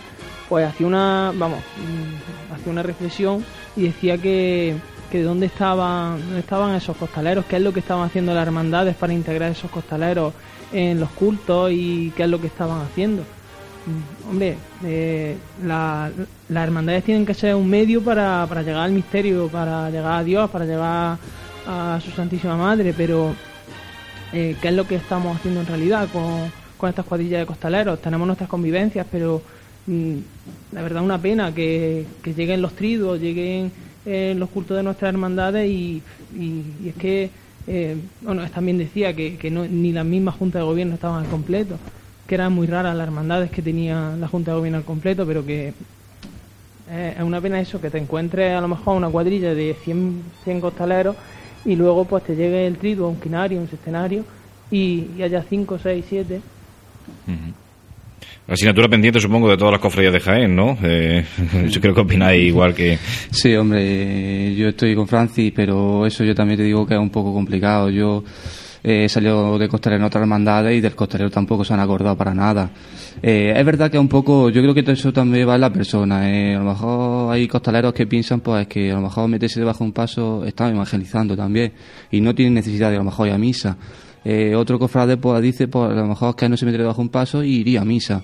pues 0.50 0.66
hacía 0.66 0.88
una, 0.88 1.32
vamos, 1.36 1.60
mm, 1.60 2.54
hacía 2.54 2.72
una 2.72 2.84
reflexión 2.84 3.44
y 3.76 3.84
decía 3.84 4.18
que, 4.18 4.76
que 5.12 5.24
dónde 5.24 5.48
estaban, 5.48 6.20
dónde 6.20 6.40
estaban 6.40 6.76
esos 6.76 6.96
costaleros, 6.98 7.46
qué 7.46 7.58
es 7.58 7.62
lo 7.62 7.74
que 7.74 7.80
estaban 7.80 8.06
haciendo 8.06 8.34
las 8.34 8.46
hermandades 8.46 8.96
para 8.96 9.14
integrar 9.14 9.52
esos 9.52 9.72
costaleros 9.72 10.34
en 10.72 11.00
los 11.00 11.10
cultos 11.12 11.72
y 11.72 12.12
qué 12.16 12.24
es 12.24 12.30
lo 12.30 12.42
que 12.42 12.48
estaban 12.48 12.82
haciendo. 12.82 13.24
Mm, 13.86 14.30
hombre, 14.30 14.58
eh, 14.84 15.38
las 15.64 16.12
hermandades 16.50 17.04
tienen 17.04 17.26
que 17.26 17.34
ser 17.34 17.56
un 17.56 17.70
medio 17.70 18.04
para, 18.04 18.46
para 18.48 18.62
llegar 18.62 18.84
al 18.84 18.92
misterio, 18.92 19.48
para 19.48 19.90
llegar 19.90 20.14
a 20.14 20.24
Dios, 20.24 20.50
para 20.50 20.66
llegar 20.66 21.18
a 21.68 22.00
su 22.04 22.12
Santísima 22.12 22.56
Madre, 22.56 22.94
pero 22.96 23.34
eh, 24.34 24.56
¿qué 24.62 24.70
es 24.70 24.74
lo 24.74 24.88
que 24.88 24.96
estamos 24.96 25.36
haciendo 25.38 25.62
en 25.62 25.68
realidad 25.68 26.08
con, 26.12 26.52
con 26.78 26.90
estas 26.90 27.06
cuadrillas 27.06 27.42
de 27.42 27.46
costaleros? 27.46 28.02
Tenemos 28.02 28.26
nuestras 28.26 28.50
convivencias, 28.50 29.06
pero 29.10 29.42
la 29.88 30.82
verdad 30.82 31.04
una 31.04 31.22
pena 31.22 31.54
que, 31.54 32.06
lleguen 32.36 32.62
los 32.62 32.74
triduos, 32.74 33.20
lleguen 33.20 33.72
eh, 34.06 34.36
los 34.38 34.50
cultos 34.50 34.78
de 34.78 34.84
nuestras 34.84 35.10
hermandades 35.10 35.70
y, 35.70 36.02
es 36.86 36.96
que, 36.96 37.30
eh, 37.68 37.96
bueno, 38.22 38.48
también 38.50 38.78
decía 38.78 39.16
que, 39.16 39.50
ni 39.50 39.92
las 39.92 40.06
mismas 40.06 40.36
juntas 40.36 40.62
de 40.62 40.66
gobierno 40.66 40.96
estaban 40.96 41.24
al 41.24 41.30
completo, 41.30 41.78
que 42.28 42.36
eran 42.36 42.54
muy 42.54 42.68
raras 42.68 42.96
las 42.96 43.08
hermandades 43.08 43.50
que 43.50 43.62
tenía 43.62 44.16
la 44.20 44.28
junta 44.28 44.52
de 44.52 44.58
gobierno 44.58 44.80
al 44.80 44.86
completo, 44.86 45.26
pero 45.26 45.46
que 45.46 45.74
eh, 46.90 47.16
es 47.18 47.24
una 47.24 47.40
pena 47.42 47.60
eso, 47.60 47.80
que 47.80 47.90
te 47.90 47.98
encuentres 47.98 48.54
a 48.54 48.62
lo 48.62 48.68
mejor 48.68 48.98
una 48.98 49.10
cuadrilla 49.10 49.54
de 49.54 49.76
100, 49.84 50.22
100 50.44 50.62
costaleros 50.62 51.16
y 51.66 51.76
luego 51.76 52.06
pues 52.06 52.24
te 52.24 52.36
llegue 52.36 52.68
el 52.68 52.78
triduo, 52.78 53.10
un 53.10 53.20
quinario, 53.20 53.60
un 53.60 53.70
sextenario 53.70 54.24
y, 54.70 55.22
haya 55.22 55.44
5, 55.44 55.80
6, 55.82 56.06
7. 56.08 56.42
Asignatura 58.48 58.88
pendiente, 58.88 59.20
supongo, 59.20 59.50
de 59.50 59.58
todas 59.58 59.74
las 59.74 59.82
cofradías 59.82 60.14
de 60.14 60.20
Jaén, 60.22 60.56
¿no? 60.56 60.78
Eh, 60.82 61.26
yo 61.70 61.82
creo 61.82 61.94
que 61.94 62.02
opináis 62.02 62.44
igual 62.44 62.74
que... 62.74 62.98
Sí, 63.30 63.54
hombre, 63.56 64.56
yo 64.56 64.70
estoy 64.70 64.96
con 64.96 65.06
Francis, 65.06 65.52
pero 65.54 66.06
eso 66.06 66.24
yo 66.24 66.34
también 66.34 66.58
te 66.58 66.64
digo 66.64 66.86
que 66.88 66.94
es 66.94 67.00
un 67.00 67.10
poco 67.10 67.34
complicado. 67.34 67.90
Yo 67.90 68.24
eh, 68.84 69.04
he 69.04 69.10
salido 69.10 69.58
de 69.58 69.68
costalero 69.68 70.00
en 70.00 70.06
otras 70.06 70.22
hermandades 70.22 70.78
y 70.78 70.80
del 70.80 70.96
costalero 70.96 71.30
tampoco 71.30 71.66
se 71.66 71.74
han 71.74 71.82
acordado 71.82 72.16
para 72.16 72.34
nada. 72.34 72.70
Eh, 73.22 73.54
es 73.54 73.66
verdad 73.66 73.92
que 73.92 74.00
un 74.00 74.08
poco, 74.08 74.50
yo 74.50 74.62
creo 74.62 74.74
que 74.74 74.90
eso 74.92 75.12
también 75.12 75.46
va 75.46 75.56
en 75.56 75.62
la 75.62 75.74
persona. 75.74 76.30
Eh. 76.32 76.56
A 76.56 76.60
lo 76.60 76.66
mejor 76.66 77.34
hay 77.34 77.50
costaleros 77.50 77.94
que 77.94 78.08
piensan 78.08 78.40
pues 78.40 78.66
que 78.68 78.92
a 78.92 78.96
lo 78.96 79.02
mejor 79.02 79.28
meterse 79.28 79.60
debajo 79.60 79.80
de 79.80 79.86
un 79.88 79.92
paso 79.92 80.46
están 80.46 80.74
evangelizando 80.74 81.36
también 81.36 81.74
y 82.12 82.22
no 82.22 82.34
tienen 82.34 82.54
necesidad 82.54 82.90
de 82.92 82.96
a 82.96 83.00
lo 83.00 83.06
mejor 83.06 83.28
ir 83.28 83.34
a 83.34 83.38
misa. 83.38 83.78
Eh, 84.30 84.54
otro 84.56 84.78
cofrade 84.78 85.16
pues 85.16 85.42
dice, 85.42 85.70
pues 85.70 85.90
a 85.90 85.96
lo 85.96 86.06
mejor 86.06 86.36
que 86.36 86.50
no 86.50 86.58
se 86.58 86.66
metería 86.66 86.88
bajo 86.88 87.02
un 87.02 87.08
paso 87.08 87.46
y 87.46 87.62
iría 87.62 87.80
a 87.80 87.86
misa. 87.86 88.22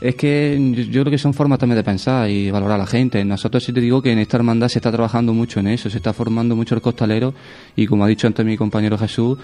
Es 0.00 0.14
que 0.14 0.56
yo 0.90 1.02
creo 1.02 1.10
que 1.10 1.18
son 1.18 1.34
formas 1.34 1.58
también 1.58 1.76
de 1.76 1.84
pensar 1.84 2.30
y 2.30 2.50
valorar 2.50 2.76
a 2.76 2.78
la 2.78 2.86
gente. 2.86 3.22
Nosotros 3.26 3.62
sí 3.62 3.74
te 3.74 3.80
digo 3.82 4.00
que 4.00 4.10
en 4.10 4.20
esta 4.20 4.38
hermandad 4.38 4.68
se 4.68 4.78
está 4.78 4.90
trabajando 4.90 5.34
mucho 5.34 5.60
en 5.60 5.66
eso, 5.66 5.90
se 5.90 5.98
está 5.98 6.14
formando 6.14 6.56
mucho 6.56 6.74
el 6.74 6.80
costalero 6.80 7.34
y 7.76 7.86
como 7.86 8.04
ha 8.04 8.08
dicho 8.08 8.26
antes 8.26 8.46
mi 8.46 8.56
compañero 8.56 8.96
Jesús, 8.96 9.36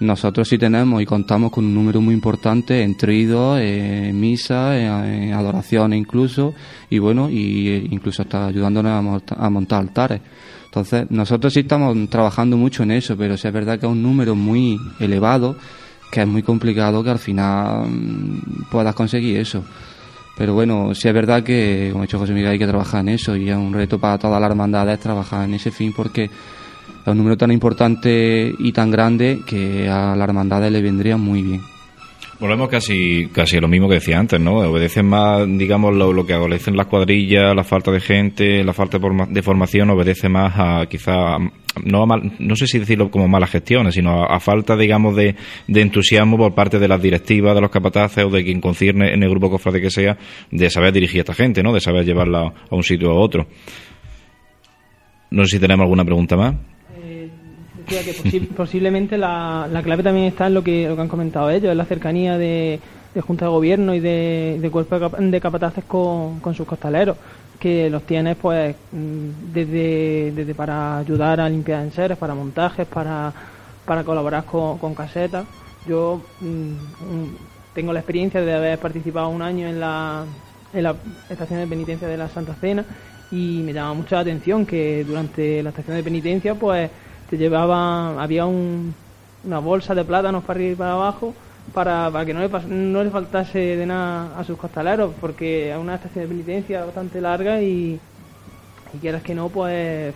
nosotros 0.00 0.46
sí 0.46 0.58
tenemos 0.58 1.00
y 1.00 1.06
contamos 1.06 1.52
con 1.52 1.64
un 1.64 1.74
número 1.74 2.02
muy 2.02 2.12
importante 2.12 2.82
en 2.82 2.96
tridos, 2.98 3.60
en 3.60 4.18
misa, 4.20 4.78
en, 4.78 5.32
adoraciones 5.32 5.98
incluso, 5.98 6.54
y 6.90 6.98
bueno, 6.98 7.30
y 7.30 7.88
incluso 7.90 8.22
está 8.22 8.46
ayudándonos 8.46 9.22
a, 9.30 9.48
montar 9.48 9.80
altares. 9.80 10.20
Entonces, 10.70 11.10
nosotros 11.10 11.52
sí 11.52 11.60
estamos 11.60 11.96
trabajando 12.08 12.56
mucho 12.56 12.84
en 12.84 12.92
eso, 12.92 13.16
pero 13.16 13.36
sí 13.36 13.48
es 13.48 13.52
verdad 13.52 13.80
que 13.80 13.86
es 13.86 13.92
un 13.92 14.04
número 14.04 14.36
muy 14.36 14.78
elevado, 15.00 15.56
que 16.12 16.20
es 16.20 16.28
muy 16.28 16.44
complicado 16.44 17.02
que 17.02 17.10
al 17.10 17.18
final 17.18 17.88
mm, 17.88 18.70
puedas 18.70 18.94
conseguir 18.94 19.38
eso. 19.38 19.64
Pero 20.38 20.54
bueno, 20.54 20.94
sí 20.94 21.08
es 21.08 21.14
verdad 21.14 21.42
que, 21.42 21.88
como 21.90 22.04
ha 22.04 22.06
dicho 22.06 22.20
José 22.20 22.32
Miguel, 22.32 22.52
hay 22.52 22.58
que 22.60 22.68
trabajar 22.68 23.00
en 23.00 23.08
eso 23.08 23.34
y 23.34 23.50
es 23.50 23.56
un 23.56 23.72
reto 23.72 23.98
para 23.98 24.16
todas 24.16 24.40
las 24.40 24.48
hermandades 24.48 25.00
trabajar 25.00 25.44
en 25.44 25.54
ese 25.54 25.72
fin 25.72 25.92
porque 25.92 26.26
es 26.26 27.06
un 27.06 27.18
número 27.18 27.36
tan 27.36 27.50
importante 27.50 28.54
y 28.56 28.70
tan 28.70 28.92
grande 28.92 29.42
que 29.44 29.88
a 29.88 30.14
las 30.14 30.28
hermandades 30.28 30.70
le 30.70 30.82
vendría 30.82 31.16
muy 31.16 31.42
bien. 31.42 31.69
Volvemos 32.40 32.70
casi, 32.70 33.28
casi 33.34 33.58
a 33.58 33.60
lo 33.60 33.68
mismo 33.68 33.86
que 33.86 33.96
decía 33.96 34.18
antes, 34.18 34.40
¿no? 34.40 34.60
Obedecen 34.60 35.04
más, 35.04 35.46
digamos, 35.46 35.94
lo, 35.94 36.10
lo 36.10 36.24
que 36.24 36.32
adolecen 36.32 36.74
las 36.74 36.86
cuadrillas, 36.86 37.54
la 37.54 37.64
falta 37.64 37.90
de 37.90 38.00
gente, 38.00 38.64
la 38.64 38.72
falta 38.72 38.98
de, 38.98 39.42
formación, 39.42 39.90
obedece 39.90 40.30
más 40.30 40.54
a 40.56 40.86
quizá, 40.86 41.36
no, 41.84 42.06
no 42.38 42.56
sé 42.56 42.66
si 42.66 42.78
decirlo 42.78 43.10
como 43.10 43.28
malas 43.28 43.50
gestiones, 43.50 43.94
sino 43.94 44.24
a, 44.24 44.40
falta, 44.40 44.74
digamos, 44.74 45.14
de, 45.16 45.36
de, 45.68 45.80
entusiasmo 45.82 46.38
por 46.38 46.54
parte 46.54 46.78
de 46.78 46.88
las 46.88 47.02
directivas, 47.02 47.54
de 47.54 47.60
los 47.60 47.70
capataces 47.70 48.24
o 48.24 48.30
de 48.30 48.42
quien 48.42 48.62
concierne 48.62 49.12
en 49.12 49.22
el 49.22 49.28
grupo 49.28 49.50
cofrade 49.50 49.82
que 49.82 49.90
sea, 49.90 50.16
de 50.50 50.70
saber 50.70 50.94
dirigir 50.94 51.18
a 51.18 51.22
esta 51.24 51.34
gente, 51.34 51.62
¿no? 51.62 51.74
De 51.74 51.80
saber 51.80 52.06
llevarla 52.06 52.40
a 52.70 52.74
un 52.74 52.82
sitio 52.82 53.10
u 53.10 53.18
otro. 53.18 53.48
No 55.30 55.44
sé 55.44 55.56
si 55.56 55.60
tenemos 55.60 55.84
alguna 55.84 56.06
pregunta 56.06 56.38
más 56.38 56.54
que 57.90 58.40
posiblemente 58.56 59.18
la, 59.18 59.68
clave 59.82 60.02
también 60.02 60.26
está 60.26 60.46
en 60.46 60.54
lo 60.54 60.62
que, 60.62 60.88
lo 60.88 60.94
que 60.94 61.02
han 61.02 61.08
comentado 61.08 61.50
ellos, 61.50 61.72
en 61.72 61.78
la 61.78 61.84
cercanía 61.84 62.38
de, 62.38 62.80
Junta 63.20 63.46
de 63.46 63.50
Gobierno 63.50 63.94
y 63.94 64.00
de, 64.00 64.58
de 64.60 64.70
cuerpo 64.70 64.98
de 64.98 65.40
capataces 65.40 65.84
con, 65.84 66.40
sus 66.54 66.66
costaleros, 66.66 67.16
que 67.58 67.90
los 67.90 68.04
tienes 68.04 68.36
pues 68.36 68.76
mm, 68.92 69.52
desde, 69.52 70.32
desde 70.34 70.54
para 70.54 70.98
ayudar 70.98 71.40
a 71.40 71.48
limpiar 71.48 71.82
enseres, 71.82 72.16
para 72.16 72.34
montajes, 72.34 72.86
para, 72.86 73.32
para 73.84 74.04
colaborar 74.04 74.44
con, 74.44 74.78
con 74.78 74.94
casetas. 74.94 75.44
Yo 75.88 76.22
mm, 76.40 77.74
tengo 77.74 77.92
la 77.92 78.00
experiencia 78.00 78.40
de 78.40 78.54
haber 78.54 78.78
participado 78.78 79.28
un 79.28 79.42
año 79.42 79.66
en 79.66 79.80
la, 79.80 80.24
en 80.72 80.82
la 80.84 80.94
estación 81.28 81.58
de 81.58 81.66
penitencia 81.66 82.06
de 82.06 82.16
la 82.16 82.28
Santa 82.28 82.54
Cena 82.54 82.84
y 83.32 83.62
me 83.64 83.72
llama 83.72 83.94
mucho 83.94 84.14
la 84.14 84.22
atención 84.22 84.66
que 84.66 85.04
durante 85.04 85.62
la 85.62 85.70
estación 85.70 85.96
de 85.96 86.02
penitencia 86.02 86.54
pues 86.54 86.90
te 87.30 87.38
llevaba, 87.38 88.20
había 88.20 88.44
una 88.44 89.58
bolsa 89.60 89.94
de 89.94 90.04
plátanos 90.04 90.44
para 90.44 90.58
arriba 90.58 90.72
y 90.72 90.76
para 90.76 90.92
abajo 90.92 91.34
para, 91.72 92.10
para 92.10 92.26
que 92.26 92.34
no 92.34 92.40
le, 92.40 92.48
no 92.68 93.04
le 93.04 93.10
faltase 93.10 93.58
de 93.76 93.86
nada 93.86 94.38
a 94.38 94.44
sus 94.44 94.58
costaleros, 94.58 95.12
porque 95.20 95.70
es 95.70 95.78
una 95.78 95.94
estación 95.94 96.24
de 96.24 96.28
penitencia 96.28 96.84
bastante 96.84 97.20
larga 97.20 97.62
y, 97.62 97.98
y 98.94 98.98
quieras 99.00 99.22
que 99.22 99.34
no, 99.34 99.48
pues... 99.48 100.14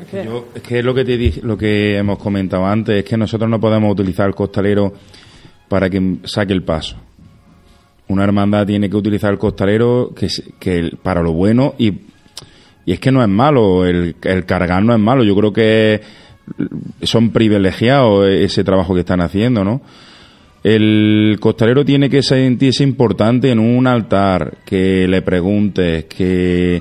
Es 0.00 0.08
que, 0.08 0.42
es 0.54 0.62
que 0.62 0.82
lo 0.82 0.94
que 0.94 1.04
te 1.04 1.16
dije, 1.16 1.40
lo 1.42 1.56
que 1.58 1.98
hemos 1.98 2.18
comentado 2.18 2.64
antes 2.66 2.96
es 2.96 3.04
que 3.04 3.16
nosotros 3.16 3.48
no 3.50 3.60
podemos 3.60 3.92
utilizar 3.92 4.26
el 4.26 4.34
costalero 4.34 4.92
para 5.68 5.90
que 5.90 6.18
saque 6.24 6.52
el 6.52 6.62
paso. 6.62 6.96
Una 8.08 8.24
hermandad 8.24 8.66
tiene 8.66 8.88
que 8.88 8.96
utilizar 8.96 9.32
el 9.32 9.38
costalero 9.38 10.12
que, 10.14 10.28
que 10.58 10.90
para 11.02 11.22
lo 11.22 11.32
bueno 11.32 11.74
y, 11.78 11.92
y 12.86 12.92
es 12.92 13.00
que 13.00 13.12
no 13.12 13.22
es 13.22 13.28
malo, 13.28 13.84
el, 13.84 14.16
el 14.22 14.46
cargar 14.46 14.82
no 14.82 14.94
es 14.94 15.00
malo. 15.00 15.24
Yo 15.24 15.36
creo 15.36 15.52
que 15.52 16.00
son 17.02 17.30
privilegiados 17.30 18.28
ese 18.28 18.64
trabajo 18.64 18.94
que 18.94 19.00
están 19.00 19.20
haciendo, 19.20 19.64
¿no? 19.64 19.82
El 20.62 21.38
costalero 21.40 21.84
tiene 21.84 22.08
que 22.08 22.22
sentirse 22.22 22.84
importante 22.84 23.50
en 23.50 23.58
un 23.58 23.86
altar, 23.86 24.58
que 24.64 25.08
le 25.08 25.20
pregunte, 25.22 26.06
que, 26.06 26.80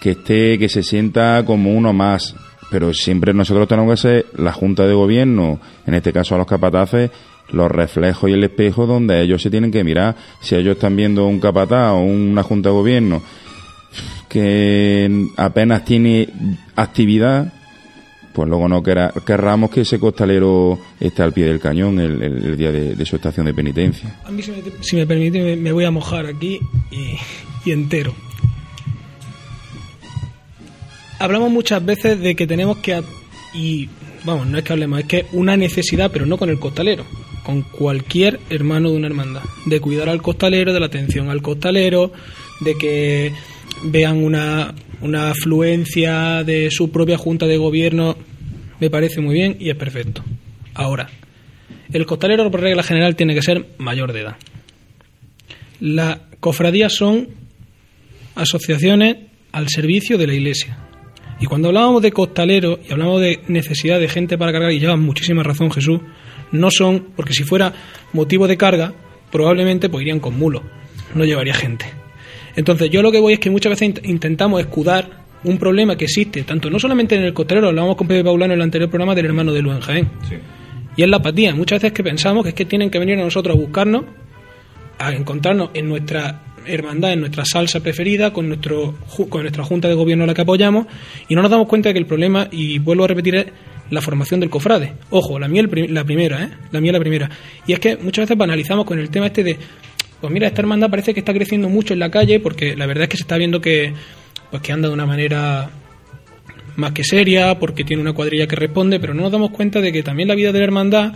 que 0.00 0.10
esté, 0.10 0.58
que 0.58 0.68
se 0.68 0.82
sienta 0.82 1.44
como 1.44 1.72
uno 1.72 1.92
más. 1.92 2.34
Pero 2.70 2.92
siempre 2.92 3.32
nosotros 3.32 3.68
tenemos 3.68 3.92
que 3.92 4.08
ser 4.08 4.26
la 4.36 4.52
Junta 4.52 4.86
de 4.86 4.94
Gobierno, 4.94 5.60
en 5.86 5.94
este 5.94 6.12
caso 6.12 6.34
a 6.34 6.38
los 6.38 6.46
capataces, 6.46 7.10
los 7.52 7.70
reflejos 7.70 8.30
y 8.30 8.32
el 8.32 8.44
espejo 8.44 8.86
donde 8.86 9.20
ellos 9.20 9.42
se 9.42 9.50
tienen 9.50 9.70
que 9.70 9.84
mirar. 9.84 10.16
Si 10.40 10.56
ellos 10.56 10.74
están 10.74 10.96
viendo 10.96 11.26
un 11.26 11.40
capataz 11.40 11.92
o 11.92 12.00
una 12.00 12.42
Junta 12.42 12.68
de 12.68 12.74
Gobierno 12.74 13.22
que 14.28 15.26
apenas 15.36 15.84
tiene 15.84 16.28
actividad, 16.76 17.52
pues 18.32 18.48
luego 18.48 18.68
no 18.68 18.82
querramos 18.82 19.70
que 19.70 19.80
ese 19.80 19.98
costalero 19.98 20.78
esté 21.00 21.22
al 21.22 21.32
pie 21.32 21.46
del 21.46 21.60
cañón 21.60 21.98
el, 21.98 22.56
día 22.56 22.70
de, 22.70 23.04
su 23.04 23.16
estación 23.16 23.46
de 23.46 23.54
penitencia. 23.54 24.20
A 24.24 24.30
mí, 24.30 24.42
si 24.80 24.96
me, 24.96 25.06
permite, 25.06 25.56
me, 25.56 25.72
voy 25.72 25.84
a 25.84 25.90
mojar 25.90 26.26
aquí 26.26 26.60
y, 26.90 27.70
entero. 27.70 28.14
Hablamos 31.18 31.50
muchas 31.50 31.84
veces 31.84 32.20
de 32.20 32.34
que 32.34 32.46
tenemos 32.46 32.78
que... 32.78 33.02
Y 33.52 33.88
vamos, 34.24 34.46
no 34.46 34.58
es 34.58 34.64
que 34.64 34.72
hablemos, 34.72 35.00
es 35.00 35.06
que 35.06 35.26
una 35.32 35.56
necesidad, 35.56 36.10
pero 36.12 36.24
no 36.24 36.38
con 36.38 36.50
el 36.50 36.58
costalero, 36.60 37.04
con 37.42 37.62
cualquier 37.62 38.40
hermano 38.48 38.90
de 38.90 38.96
una 38.96 39.08
hermandad, 39.08 39.42
de 39.66 39.80
cuidar 39.80 40.08
al 40.08 40.22
costalero, 40.22 40.72
de 40.72 40.80
la 40.80 40.86
atención 40.86 41.30
al 41.30 41.42
costalero, 41.42 42.12
de 42.60 42.78
que 42.78 43.32
vean 43.84 44.22
una, 44.22 44.72
una 45.02 45.30
afluencia 45.30 46.44
de 46.44 46.70
su 46.70 46.90
propia 46.90 47.18
junta 47.18 47.46
de 47.46 47.56
gobierno, 47.56 48.16
me 48.80 48.90
parece 48.90 49.20
muy 49.20 49.34
bien 49.34 49.56
y 49.58 49.70
es 49.70 49.76
perfecto. 49.76 50.22
Ahora, 50.74 51.08
el 51.92 52.06
costalero 52.06 52.50
por 52.50 52.60
regla 52.60 52.82
general 52.82 53.16
tiene 53.16 53.34
que 53.34 53.42
ser 53.42 53.66
mayor 53.78 54.12
de 54.12 54.20
edad. 54.20 54.36
Las 55.80 56.18
cofradías 56.40 56.94
son 56.94 57.28
asociaciones 58.34 59.16
al 59.52 59.68
servicio 59.68 60.18
de 60.18 60.26
la 60.26 60.34
iglesia. 60.34 60.78
Y 61.40 61.46
cuando 61.46 61.68
hablábamos 61.68 62.02
de 62.02 62.12
costalero 62.12 62.78
y 62.86 62.92
hablamos 62.92 63.20
de 63.20 63.40
necesidad 63.48 63.98
de 63.98 64.08
gente 64.08 64.36
para 64.36 64.52
cargar, 64.52 64.72
y 64.72 64.78
lleva 64.78 64.96
muchísima 64.96 65.42
razón 65.42 65.70
Jesús, 65.70 66.00
no 66.52 66.70
son, 66.70 67.08
porque 67.16 67.32
si 67.32 67.44
fuera 67.44 67.72
motivo 68.12 68.46
de 68.46 68.58
carga, 68.58 68.92
probablemente 69.32 69.88
pues 69.88 70.02
irían 70.02 70.20
con 70.20 70.38
mulo, 70.38 70.62
no 71.14 71.24
llevaría 71.24 71.54
gente. 71.54 71.99
Entonces, 72.56 72.90
yo 72.90 73.02
lo 73.02 73.12
que 73.12 73.20
voy 73.20 73.34
es 73.34 73.38
que 73.38 73.50
muchas 73.50 73.70
veces 73.70 74.02
intentamos 74.04 74.60
escudar 74.60 75.20
un 75.44 75.58
problema 75.58 75.96
que 75.96 76.04
existe, 76.04 76.42
tanto 76.42 76.68
no 76.68 76.78
solamente 76.78 77.14
en 77.14 77.22
el 77.22 77.32
costrero, 77.32 77.68
hablábamos 77.68 77.96
con 77.96 78.06
Pepe 78.06 78.24
Paulano 78.24 78.52
en 78.52 78.60
el 78.60 78.64
anterior 78.64 78.90
programa 78.90 79.14
del 79.14 79.26
hermano 79.26 79.52
de 79.52 79.62
Luis 79.62 79.82
Jaén. 79.84 80.08
Y 80.96 81.02
es 81.02 81.08
la 81.08 81.18
apatía. 81.18 81.54
Muchas 81.54 81.80
veces 81.80 81.94
que 81.94 82.02
pensamos 82.02 82.42
que 82.42 82.50
es 82.50 82.54
que 82.54 82.64
tienen 82.64 82.90
que 82.90 82.98
venir 82.98 83.18
a 83.18 83.22
nosotros 83.22 83.56
a 83.56 83.58
buscarnos, 83.58 84.04
a 84.98 85.12
encontrarnos 85.12 85.70
en 85.72 85.88
nuestra 85.88 86.42
hermandad, 86.66 87.12
en 87.12 87.20
nuestra 87.20 87.44
salsa 87.44 87.80
preferida, 87.80 88.32
con, 88.32 88.48
nuestro, 88.48 88.94
con 89.28 89.42
nuestra 89.42 89.64
junta 89.64 89.88
de 89.88 89.94
gobierno 89.94 90.24
a 90.24 90.26
la 90.26 90.34
que 90.34 90.42
apoyamos, 90.42 90.86
y 91.28 91.34
no 91.34 91.42
nos 91.42 91.50
damos 91.50 91.68
cuenta 91.68 91.88
de 91.88 91.94
que 91.94 92.00
el 92.00 92.06
problema, 92.06 92.48
y 92.50 92.78
vuelvo 92.78 93.04
a 93.04 93.08
repetir, 93.08 93.34
es 93.36 93.46
la 93.90 94.00
formación 94.00 94.40
del 94.40 94.50
cofrade. 94.50 94.92
Ojo, 95.10 95.38
la 95.38 95.48
mía 95.48 95.64
la 95.88 96.04
primera, 96.04 96.44
¿eh? 96.44 96.50
La 96.70 96.80
mía 96.80 96.92
la 96.92 97.00
primera. 97.00 97.30
Y 97.66 97.72
es 97.72 97.80
que 97.80 97.96
muchas 97.96 98.24
veces 98.24 98.36
banalizamos 98.36 98.84
con 98.84 98.98
el 98.98 99.10
tema 99.10 99.26
este 99.26 99.42
de 99.42 99.56
pues 100.20 100.32
mira, 100.32 100.46
esta 100.46 100.62
hermandad 100.62 100.90
parece 100.90 101.14
que 101.14 101.20
está 101.20 101.32
creciendo 101.32 101.68
mucho 101.68 101.94
en 101.94 102.00
la 102.00 102.10
calle 102.10 102.40
porque 102.40 102.76
la 102.76 102.86
verdad 102.86 103.04
es 103.04 103.08
que 103.08 103.16
se 103.16 103.22
está 103.22 103.36
viendo 103.36 103.60
que, 103.60 103.92
pues 104.50 104.62
que 104.62 104.72
anda 104.72 104.88
de 104.88 104.94
una 104.94 105.06
manera 105.06 105.70
más 106.76 106.92
que 106.92 107.04
seria, 107.04 107.58
porque 107.58 107.84
tiene 107.84 108.02
una 108.02 108.12
cuadrilla 108.12 108.46
que 108.46 108.56
responde, 108.56 109.00
pero 109.00 109.14
no 109.14 109.22
nos 109.22 109.32
damos 109.32 109.50
cuenta 109.50 109.80
de 109.80 109.92
que 109.92 110.02
también 110.02 110.28
la 110.28 110.34
vida 110.34 110.52
de 110.52 110.58
la 110.58 110.64
hermandad 110.64 111.12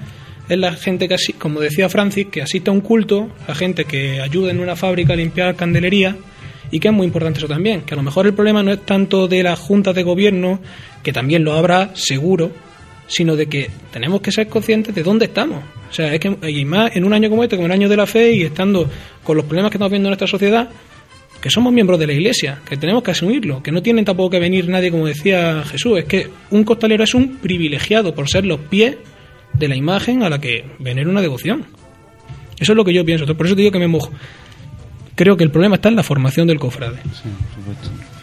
es 0.49 0.59
la 0.59 0.73
gente 0.73 1.09
que, 1.09 1.17
como 1.39 1.61
decía 1.61 1.89
Francis, 1.89 2.27
que 2.31 2.43
asiste 2.43 2.71
a 2.71 2.73
un 2.73 2.81
culto, 2.81 3.31
la 3.49 3.55
gente 3.55 3.85
que 3.85 4.21
ayuda 4.21 4.51
en 4.51 4.61
una 4.61 4.77
fábrica 4.77 5.15
a 5.15 5.17
limpiar 5.17 5.57
candelería, 5.57 6.17
y 6.71 6.81
que 6.81 6.89
es 6.89 6.95
muy 6.95 7.07
importante 7.07 7.39
eso 7.39 7.49
también, 7.49 7.83
que 7.83 7.95
a 7.95 7.97
lo 7.97 8.03
mejor 8.03 8.27
el 8.27 8.35
problema 8.35 8.63
no 8.63 8.73
es 8.73 8.85
tanto 8.85 9.29
de 9.29 9.43
las 9.43 9.59
juntas 9.59 9.95
de 9.95 10.03
gobierno, 10.03 10.61
que 11.03 11.13
también 11.13 11.45
lo 11.45 11.55
habrá, 11.55 11.91
seguro, 11.95 12.53
sino 13.07 13.37
de 13.37 13.47
que 13.47 13.71
tenemos 13.93 14.21
que 14.21 14.33
ser 14.33 14.49
conscientes 14.49 14.95
de 14.95 15.03
dónde 15.03 15.27
estamos. 15.27 15.63
O 15.91 15.93
sea, 15.93 16.13
es 16.13 16.21
que, 16.21 16.37
y 16.49 16.65
más 16.65 16.95
en 16.97 17.05
un 17.05 17.13
año 17.13 17.31
como 17.31 17.45
este, 17.45 17.57
como 17.57 17.67
el 17.67 17.73
año 17.73 17.89
de 17.89 17.97
la 17.97 18.07
fe, 18.07 18.33
y 18.33 18.43
estando 18.43 18.89
con 19.23 19.37
los 19.37 19.45
problemas 19.45 19.71
que 19.71 19.77
estamos 19.77 19.91
viendo 19.91 20.09
en 20.09 20.11
nuestra 20.11 20.27
sociedad, 20.27 20.69
que 21.41 21.51
somos 21.51 21.73
miembros 21.73 21.99
de 21.99 22.07
la 22.07 22.15
iglesia, 22.15 22.61
que 22.67 22.77
tenemos 22.77 23.03
que 23.03 23.11
asumirlo, 23.11 23.63
que 23.63 23.71
no 23.71 23.83
tiene 23.83 24.03
tampoco 24.03 24.31
que 24.31 24.39
venir 24.39 24.69
nadie, 24.69 24.91
como 24.91 25.07
decía 25.07 25.63
Jesús, 25.65 25.99
es 25.99 26.05
que 26.07 26.31
un 26.51 26.65
costalero 26.65 27.05
es 27.05 27.15
un 27.15 27.37
privilegiado 27.37 28.15
por 28.15 28.29
ser 28.29 28.47
los 28.47 28.61
pies 28.61 28.97
de 29.53 29.69
la 29.69 29.77
imagen 29.77 30.23
a 30.23 30.31
la 30.31 30.41
que 30.41 30.65
venera 30.79 31.09
una 31.09 31.21
devoción. 31.21 31.67
Eso 32.59 32.73
es 32.73 32.77
lo 32.77 32.85
que 32.85 32.95
yo 32.95 33.05
pienso, 33.05 33.27
por 33.37 33.47
eso 33.47 33.55
te 33.55 33.61
digo 33.61 33.73
que 33.73 33.79
me 33.79 33.89
mojo. 33.89 34.11
Creo 35.15 35.37
que 35.37 35.45
el 35.45 35.51
problema 35.51 35.77
está 35.77 35.91
en 35.91 35.97
la 35.97 36.03
formación 36.03 36.47
del 36.47 36.59
cofrade. 36.59 36.97
Sí, 37.13 37.29
por 37.29 37.75
supuesto. 37.75 38.14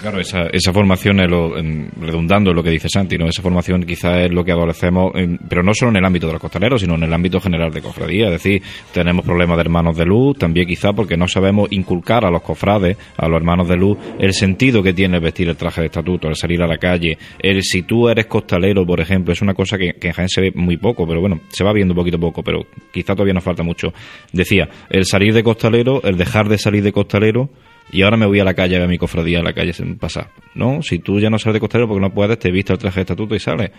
Claro, 0.00 0.20
esa, 0.20 0.46
esa 0.52 0.72
formación, 0.72 1.20
es 1.20 1.30
lo, 1.30 1.56
en- 1.58 1.90
redundando 2.00 2.50
en 2.50 2.56
lo 2.56 2.62
que 2.62 2.70
dice 2.70 2.88
Santi, 2.88 3.16
¿no? 3.16 3.26
esa 3.26 3.42
formación 3.42 3.82
quizás 3.84 4.18
es 4.26 4.30
lo 4.32 4.44
que 4.44 4.52
adolecemos, 4.52 5.12
en- 5.14 5.38
pero 5.48 5.62
no 5.62 5.72
solo 5.74 5.90
en 5.90 5.96
el 5.96 6.04
ámbito 6.04 6.26
de 6.26 6.34
los 6.34 6.42
costaleros, 6.42 6.80
sino 6.80 6.94
en 6.94 7.02
el 7.04 7.12
ámbito 7.12 7.40
general 7.40 7.72
de 7.72 7.80
cofradía. 7.80 8.26
Es 8.26 8.32
decir, 8.32 8.62
tenemos 8.92 9.24
problemas 9.24 9.56
de 9.56 9.62
hermanos 9.62 9.96
de 9.96 10.04
luz, 10.04 10.36
también 10.38 10.66
quizás 10.66 10.92
porque 10.94 11.16
no 11.16 11.26
sabemos 11.26 11.68
inculcar 11.72 12.24
a 12.24 12.30
los 12.30 12.42
cofrades, 12.42 12.96
a 13.16 13.28
los 13.28 13.36
hermanos 13.38 13.68
de 13.68 13.76
luz, 13.76 13.98
el 14.18 14.32
sentido 14.34 14.82
que 14.82 14.92
tiene 14.92 15.18
vestir 15.20 15.48
el 15.48 15.56
traje 15.56 15.80
de 15.80 15.86
estatuto, 15.86 16.28
el 16.28 16.36
salir 16.36 16.62
a 16.62 16.66
la 16.66 16.78
calle, 16.78 17.16
el 17.38 17.62
si 17.62 17.82
tú 17.82 18.08
eres 18.08 18.26
costalero, 18.26 18.84
por 18.86 19.00
ejemplo, 19.00 19.32
es 19.32 19.40
una 19.42 19.54
cosa 19.54 19.78
que, 19.78 19.94
que 19.94 20.08
en 20.08 20.12
Jaén 20.14 20.28
se 20.28 20.40
ve 20.40 20.52
muy 20.54 20.76
poco, 20.76 21.06
pero 21.06 21.20
bueno, 21.20 21.40
se 21.48 21.64
va 21.64 21.72
viendo 21.72 21.94
poquito 21.94 22.16
a 22.16 22.20
poco, 22.20 22.42
pero 22.42 22.66
quizá 22.92 23.14
todavía 23.14 23.34
nos 23.34 23.44
falta 23.44 23.62
mucho. 23.62 23.92
Decía, 24.32 24.68
el 24.90 25.04
salir 25.06 25.32
de 25.34 25.42
costalero, 25.42 26.02
el 26.04 26.16
dejar 26.16 26.48
de 26.48 26.58
salir 26.58 26.82
de 26.82 26.92
costalero, 26.92 27.50
y 27.90 28.02
ahora 28.02 28.16
me 28.16 28.26
voy 28.26 28.40
a 28.40 28.44
la 28.44 28.54
calle 28.54 28.76
a 28.76 28.80
ver 28.80 28.88
mi 28.88 28.98
cofradía 28.98 29.40
a 29.40 29.42
la 29.42 29.52
calle 29.52 29.72
sin 29.72 29.96
pasar. 29.96 30.30
No, 30.54 30.82
si 30.82 30.98
tú 30.98 31.20
ya 31.20 31.30
no 31.30 31.38
sales 31.38 31.54
de 31.54 31.60
costalero 31.60 31.88
porque 31.88 32.02
no 32.02 32.12
puedes, 32.12 32.38
te 32.38 32.50
vistes 32.50 32.74
el 32.74 32.78
traje 32.78 32.96
de 32.96 33.02
estatuto 33.02 33.34
y 33.34 33.40
sales. 33.40 33.70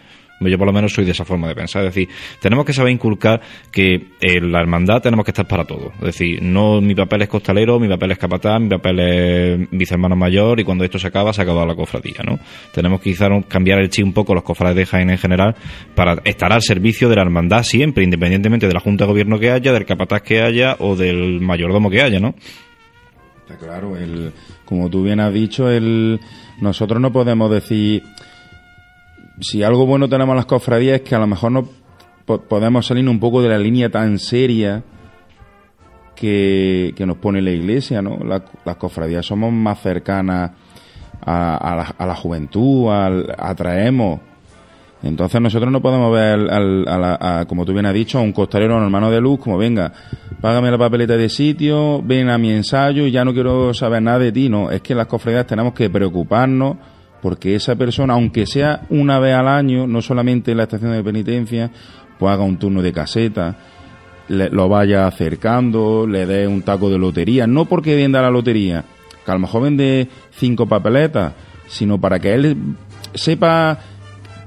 Yo 0.42 0.58
por 0.58 0.68
lo 0.68 0.74
menos 0.74 0.94
soy 0.94 1.04
de 1.04 1.12
esa 1.12 1.26
forma 1.26 1.50
de 1.50 1.56
pensar. 1.56 1.84
Es 1.86 1.94
decir, 1.94 2.08
tenemos 2.42 2.66
que 2.66 2.72
saber 2.72 2.94
inculcar 2.94 3.42
que 3.72 4.08
en 4.22 4.52
la 4.52 4.62
hermandad 4.62 5.02
tenemos 5.02 5.26
que 5.26 5.32
estar 5.32 5.46
para 5.46 5.66
todo. 5.66 5.92
Es 6.00 6.06
decir, 6.06 6.42
no 6.42 6.80
mi 6.80 6.96
papel 6.96 7.24
es 7.24 7.28
costalero, 7.28 7.78
mi 7.80 7.90
papel 7.90 8.12
es 8.12 8.18
capataz, 8.18 8.60
mi 8.62 8.70
papel 8.70 9.00
es 9.00 9.70
vicehermano 9.72 10.16
mayor 10.16 10.60
y 10.60 10.64
cuando 10.64 10.86
esto 10.86 10.98
se 10.98 11.08
acaba, 11.08 11.34
se 11.34 11.42
ha 11.42 11.44
acabado 11.44 11.68
la 11.68 11.76
cofradía, 11.76 12.22
¿no? 12.26 12.40
Tenemos 12.74 13.02
que 13.02 13.10
quizás 13.10 13.30
cambiar 13.50 13.80
el 13.80 13.90
chi 13.90 14.02
un 14.02 14.14
poco 14.14 14.34
los 14.34 14.44
cofrades 14.44 14.78
de 14.78 14.86
Jaén 14.86 15.10
en 15.10 15.18
general 15.18 15.56
para 15.94 16.22
estar 16.24 16.54
al 16.54 16.62
servicio 16.62 17.10
de 17.10 17.16
la 17.16 17.24
hermandad 17.24 17.64
siempre, 17.64 18.04
independientemente 18.06 18.68
de 18.68 18.74
la 18.74 18.80
junta 18.80 19.04
de 19.04 19.12
gobierno 19.12 19.40
que 19.40 19.52
haya, 19.52 19.74
del 19.74 19.86
capataz 19.86 20.22
que 20.22 20.42
haya 20.42 20.78
o 20.80 20.96
del 20.96 21.42
mayordomo 21.42 21.90
que 21.90 22.02
haya, 22.02 22.20
¿no? 22.22 22.36
Claro, 23.58 23.98
el, 23.98 24.32
como 24.66 24.90
tú 24.90 25.04
bien 25.04 25.20
has 25.20 25.34
dicho, 25.34 25.70
el, 25.70 26.20
nosotros 26.62 27.02
no 27.02 27.12
podemos 27.12 27.50
decir 27.52 28.04
si 29.40 29.64
algo 29.64 29.86
bueno 29.86 30.08
tenemos 30.10 30.34
en 30.34 30.38
las 30.38 30.46
cofradías 30.46 30.96
es 30.98 31.02
que 31.08 31.16
a 31.16 31.20
lo 31.20 31.28
mejor 31.28 31.52
no 31.52 31.68
po- 32.26 32.42
podemos 32.42 32.86
salir 32.86 33.08
un 33.08 33.20
poco 33.20 33.42
de 33.42 33.50
la 33.50 33.58
línea 33.58 33.90
tan 33.90 34.20
seria 34.20 34.84
que, 36.16 36.94
que 36.96 37.06
nos 37.06 37.18
pone 37.18 37.42
la 37.42 37.52
iglesia, 37.52 38.02
¿no? 38.02 38.18
La- 38.24 38.44
las 38.66 38.76
cofradías 38.76 39.26
somos 39.26 39.52
más 39.54 39.82
cercanas 39.82 40.52
a, 41.22 41.94
la, 42.00 42.16
juventud, 42.16 42.90
atraemos. 43.38 44.20
Entonces 45.02 45.40
nosotros 45.40 45.72
no 45.72 45.82
podemos 45.82 46.12
ver, 46.14 46.34
al, 46.34 46.50
al- 46.50 46.88
a 46.88 46.98
la- 46.98 47.40
a- 47.40 47.46
como 47.46 47.66
tú 47.66 47.72
bien 47.74 47.86
has 47.86 47.94
dicho, 47.94 48.18
a 48.18 48.22
un 48.22 48.34
costalero, 48.34 48.74
a 48.76 48.78
un 48.80 48.84
hermano 48.84 49.10
de 49.10 49.22
luz, 49.22 49.40
como 49.40 49.58
venga, 49.58 49.94
págame 50.42 50.70
la 50.70 50.78
papeleta 50.78 51.16
de 51.16 51.30
sitio, 51.30 52.02
ven 52.04 52.30
a 52.30 52.38
mi 52.38 52.52
ensayo 52.52 53.06
y 53.08 53.12
ya 53.12 53.24
no 53.24 53.34
quiero 53.34 53.74
saber 53.74 54.02
nada 54.02 54.20
de 54.20 54.32
ti. 54.34 54.50
No, 54.50 54.70
es 54.72 54.82
que 54.82 54.94
en 54.94 54.98
las 54.98 55.08
cofradías 55.08 55.48
tenemos 55.48 55.74
que 55.74 55.90
preocuparnos 55.90 56.76
porque 57.22 57.56
esa 57.56 57.76
persona, 57.76 58.14
aunque 58.14 58.46
sea 58.46 58.82
una 58.90 59.20
vez 59.20 59.36
al 59.36 59.48
año, 59.48 59.88
no 59.88 60.02
solamente 60.02 60.52
en 60.52 60.58
la 60.58 60.64
estación 60.64 60.92
de 60.92 61.04
penitencia, 61.04 61.72
pues 62.18 62.34
haga 62.34 62.44
un 62.44 62.58
turno 62.58 62.82
de 62.82 62.92
caseta, 62.92 63.56
le- 64.28 64.50
lo 64.50 64.68
vaya 64.68 65.08
acercando, 65.08 66.06
le 66.08 66.26
dé 66.26 66.46
un 66.48 66.62
taco 66.62 66.90
de 66.90 66.98
lotería, 66.98 67.48
no 67.48 67.66
porque 67.66 67.96
venda 67.96 68.22
la 68.22 68.30
lotería, 68.30 68.84
que 69.26 69.32
a 69.32 69.34
lo 69.34 69.40
mejor 69.40 69.64
vende 69.64 70.08
cinco 70.32 70.66
papeletas, 70.68 71.34
sino 71.68 72.00
para 72.02 72.20
que 72.20 72.34
él 72.34 72.58
sepa 73.14 73.80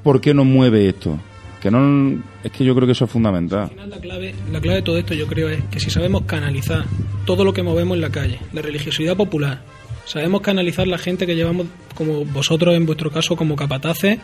por 0.03 0.21
qué 0.21 0.35
nos 0.35 0.47
mueve 0.47 0.89
esto. 0.89 1.19
Que 1.61 1.71
no 1.71 2.21
es 2.43 2.51
que 2.51 2.65
yo 2.65 2.75
creo 2.75 2.87
que 2.87 2.93
eso 2.93 3.05
es 3.05 3.11
fundamental. 3.11 3.63
Al 3.63 3.71
final 3.71 3.91
la 3.91 3.99
clave, 3.99 4.35
la 4.51 4.61
clave 4.61 4.77
de 4.79 4.83
todo 4.83 4.99
esto 4.99 5.15
yo 5.15 5.29
creo 5.29 5.49
es 5.49 5.63
que 5.71 5.79
si 5.79 5.91
sabemos 5.91 6.23
canalizar 6.23 6.85
todo 7.25 7.45
lo 7.45 7.53
que 7.53 7.63
movemos 7.63 7.95
en 7.95 8.01
la 8.01 8.11
calle, 8.11 8.41
la 8.53 8.63
religiosidad 8.63 9.17
popular, 9.17 9.63
sabemos 10.05 10.41
canalizar 10.41 10.89
la 10.89 10.99
gente 10.99 11.25
que 11.25 11.37
llevamos, 11.37 11.69
como 11.95 12.25
vosotros 12.25 12.75
en 12.75 12.85
vuestro 12.85 13.13
caso, 13.13 13.37
como 13.37 13.55
capataces 13.55 14.19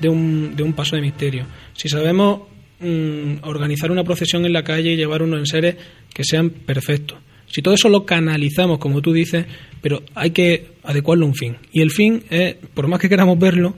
de 0.00 0.08
un, 0.08 0.54
de 0.56 0.62
un 0.62 0.74
paso 0.74 0.96
de 0.96 1.02
misterio. 1.02 1.46
Si 1.72 1.88
sabemos 1.88 2.40
mm, 2.80 3.36
organizar 3.44 3.90
una 3.90 4.04
procesión 4.04 4.44
en 4.44 4.52
la 4.52 4.62
calle 4.62 4.92
y 4.92 4.96
llevar 4.96 5.22
unos 5.22 5.38
enseres 5.38 5.76
que 6.12 6.22
sean 6.24 6.50
perfectos. 6.50 7.18
Si 7.46 7.62
todo 7.62 7.74
eso 7.74 7.88
lo 7.88 8.04
canalizamos, 8.04 8.78
como 8.78 9.00
tú 9.00 9.12
dices, 9.12 9.46
pero 9.80 10.02
hay 10.14 10.30
que 10.30 10.72
adecuarlo 10.82 11.24
a 11.24 11.28
un 11.28 11.34
fin. 11.34 11.56
Y 11.72 11.80
el 11.80 11.90
fin 11.90 12.24
es, 12.28 12.56
por 12.74 12.88
más 12.88 13.00
que 13.00 13.08
queramos 13.08 13.38
verlo, 13.38 13.74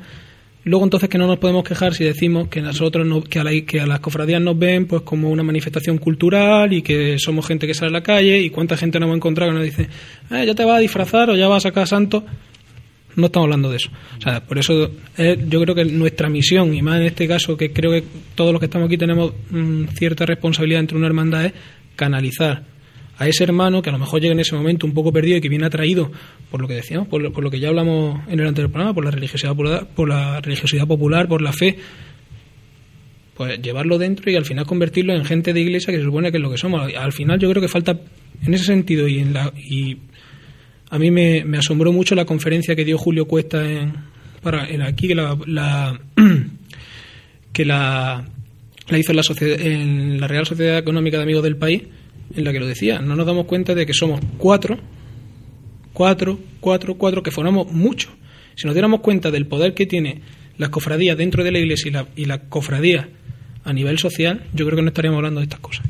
Luego 0.69 0.85
entonces 0.85 1.09
que 1.09 1.17
no 1.17 1.27
nos 1.29 1.39
podemos 1.39 1.63
quejar 1.63 1.95
si 1.95 2.03
decimos 2.03 2.49
que 2.49 2.61
nosotros 2.61 3.07
no- 3.07 3.23
que, 3.23 3.39
a 3.39 3.45
la- 3.45 3.53
que 3.65 3.81
a 3.81 3.87
las 3.87 4.01
cofradías 4.01 4.43
nos 4.43 4.59
ven 4.59 4.87
pues 4.87 5.03
como 5.03 5.31
una 5.31 5.45
manifestación 5.45 5.97
cultural 5.99 6.73
y 6.73 6.83
que 6.83 7.19
somos 7.21 7.47
gente 7.47 7.69
que 7.69 7.73
sale 7.75 7.91
a 7.91 7.93
la 7.93 8.03
calle 8.03 8.41
y 8.41 8.51
cuánta 8.51 8.77
gente 8.77 8.99
nos 8.99 9.07
hemos 9.07 9.17
encontrado 9.19 9.53
que 9.53 9.59
nos 9.59 9.65
dice 9.65 9.89
"Eh, 10.31 10.45
ya 10.45 10.55
te 10.57 10.65
vas 10.65 10.79
a 10.79 10.81
disfrazar 10.81 11.31
o 11.31 11.37
ya 11.37 11.47
vas 11.47 11.65
a 11.65 11.69
sacar 11.69 11.87
santo 11.87 12.25
no 13.15 13.27
estamos 13.27 13.47
hablando 13.47 13.71
de 13.71 13.77
eso. 13.77 13.91
O 14.19 14.21
sea 14.21 14.45
por 14.45 14.59
eso 14.59 14.91
yo 15.49 15.61
creo 15.63 15.75
que 15.75 15.85
nuestra 15.85 16.29
misión 16.29 16.75
y 16.75 16.83
más 16.83 16.99
en 17.01 17.07
este 17.07 17.29
caso 17.29 17.57
que 17.57 17.73
creo 17.73 17.93
que 17.93 18.03
todos 18.35 18.51
los 18.53 18.59
que 18.59 18.67
estamos 18.67 18.87
aquí 18.89 18.99
tenemos 18.99 19.33
mm, 19.51 19.85
cierta 19.97 20.27
responsabilidad 20.27 20.81
entre 20.81 20.99
una 20.99 21.07
hermandad 21.07 21.47
es 21.47 21.53
canalizar 21.95 22.65
a 23.19 23.27
ese 23.27 23.45
hermano 23.45 23.81
que 23.83 23.89
a 23.89 23.93
lo 23.93 23.99
mejor 23.99 24.21
llega 24.21 24.33
en 24.33 24.41
ese 24.41 24.55
momento 24.55 24.87
un 24.87 24.93
poco 24.93 25.13
perdido 25.13 25.39
y 25.39 25.41
que 25.41 25.49
viene 25.49 25.65
atraído 25.67 26.11
por 26.51 26.61
lo 26.61 26.69
que 26.69 26.75
decíamos, 26.75 27.09
por 27.09 27.21
lo, 27.23 27.51
que 27.51 27.59
ya 27.59 27.69
hablamos 27.69 28.21
en 28.29 28.41
el 28.41 28.47
anterior 28.47 28.71
programa, 28.71 28.95
por 28.95 29.05
la 29.05 29.11
religiosidad 29.11 29.51
popular, 29.51 29.87
por 29.95 30.09
la 30.09 30.41
religiosidad 30.41 30.87
popular, 30.87 31.27
por 31.29 31.41
la 31.43 31.53
fe, 31.53 31.77
pues 33.37 33.61
llevarlo 33.61 33.99
dentro 33.99 34.31
y 34.31 34.37
al 34.37 34.45
final 34.45 34.67
convertirlo 34.67 35.15
en 35.15 35.25
gente 35.25 35.53
de 35.53 35.61
iglesia 35.61 35.93
que 35.93 35.99
se 35.99 36.05
supone 36.05 36.31
que 36.31 36.39
es 36.39 36.43
lo 36.43 36.51
que 36.51 36.59
somos. 36.59 36.93
Al 36.95 37.13
final 37.13 37.39
yo 37.39 37.51
creo 37.51 37.61
que 37.63 37.69
falta 37.69 37.99
en 38.43 38.55
ese 38.55 38.65
sentido 38.65 39.09
y 39.09 39.19
en 39.19 39.33
la 39.33 39.53
y 39.57 39.97
a 40.91 40.99
mí 40.99 41.11
me, 41.11 41.45
asombró 41.59 41.93
mucho 41.93 42.15
la 42.15 42.25
conferencia 42.25 42.77
que 42.77 42.85
dio 42.85 42.97
Julio 42.97 43.27
Cuesta 43.27 43.69
en, 43.71 43.93
para 44.43 44.69
en 44.69 44.83
aquí 44.83 45.09
que 45.09 45.15
la, 45.15 45.37
la- 45.47 46.01
que 47.53 47.65
la, 47.65 48.25
hizo 48.97 49.13
en 49.13 49.17
la, 49.17 49.23
en 49.41 50.21
la 50.21 50.29
Real 50.29 50.47
Sociedad 50.47 50.79
Económica 50.79 51.17
de 51.17 51.23
Amigos 51.25 51.43
del 51.43 51.57
País 51.57 51.83
en 52.35 52.45
la 52.45 52.53
que 52.53 52.61
lo 52.61 52.67
decía 52.67 53.01
no 53.01 53.17
nos 53.17 53.27
damos 53.27 53.47
cuenta 53.47 53.75
de 53.75 53.87
que 53.87 53.95
somos 53.95 54.21
cuatro 54.39 54.79
cuatro 55.93 56.39
cuatro 56.61 56.95
cuatro 56.95 57.23
que 57.23 57.31
formamos 57.31 57.71
mucho. 57.73 58.11
Si 58.55 58.67
nos 58.67 58.75
diéramos 58.75 59.01
cuenta 59.01 59.31
del 59.31 59.47
poder 59.47 59.75
que 59.75 59.87
tiene 59.87 60.23
las 60.59 60.71
cofradías 60.71 61.17
dentro 61.17 61.45
de 61.45 61.53
la 61.53 61.59
iglesia 61.59 61.89
y 61.89 61.93
la, 61.93 62.07
y 62.17 62.25
la 62.25 62.49
cofradía 62.49 63.09
a 63.65 63.73
nivel 63.73 63.99
social 63.99 64.45
yo 64.55 64.65
creo 64.65 64.77
que 64.77 64.83
no 64.83 64.89
estaríamos 64.89 65.19
hablando 65.19 65.41
de 65.41 65.45
estas 65.45 65.61
cosas 65.61 65.87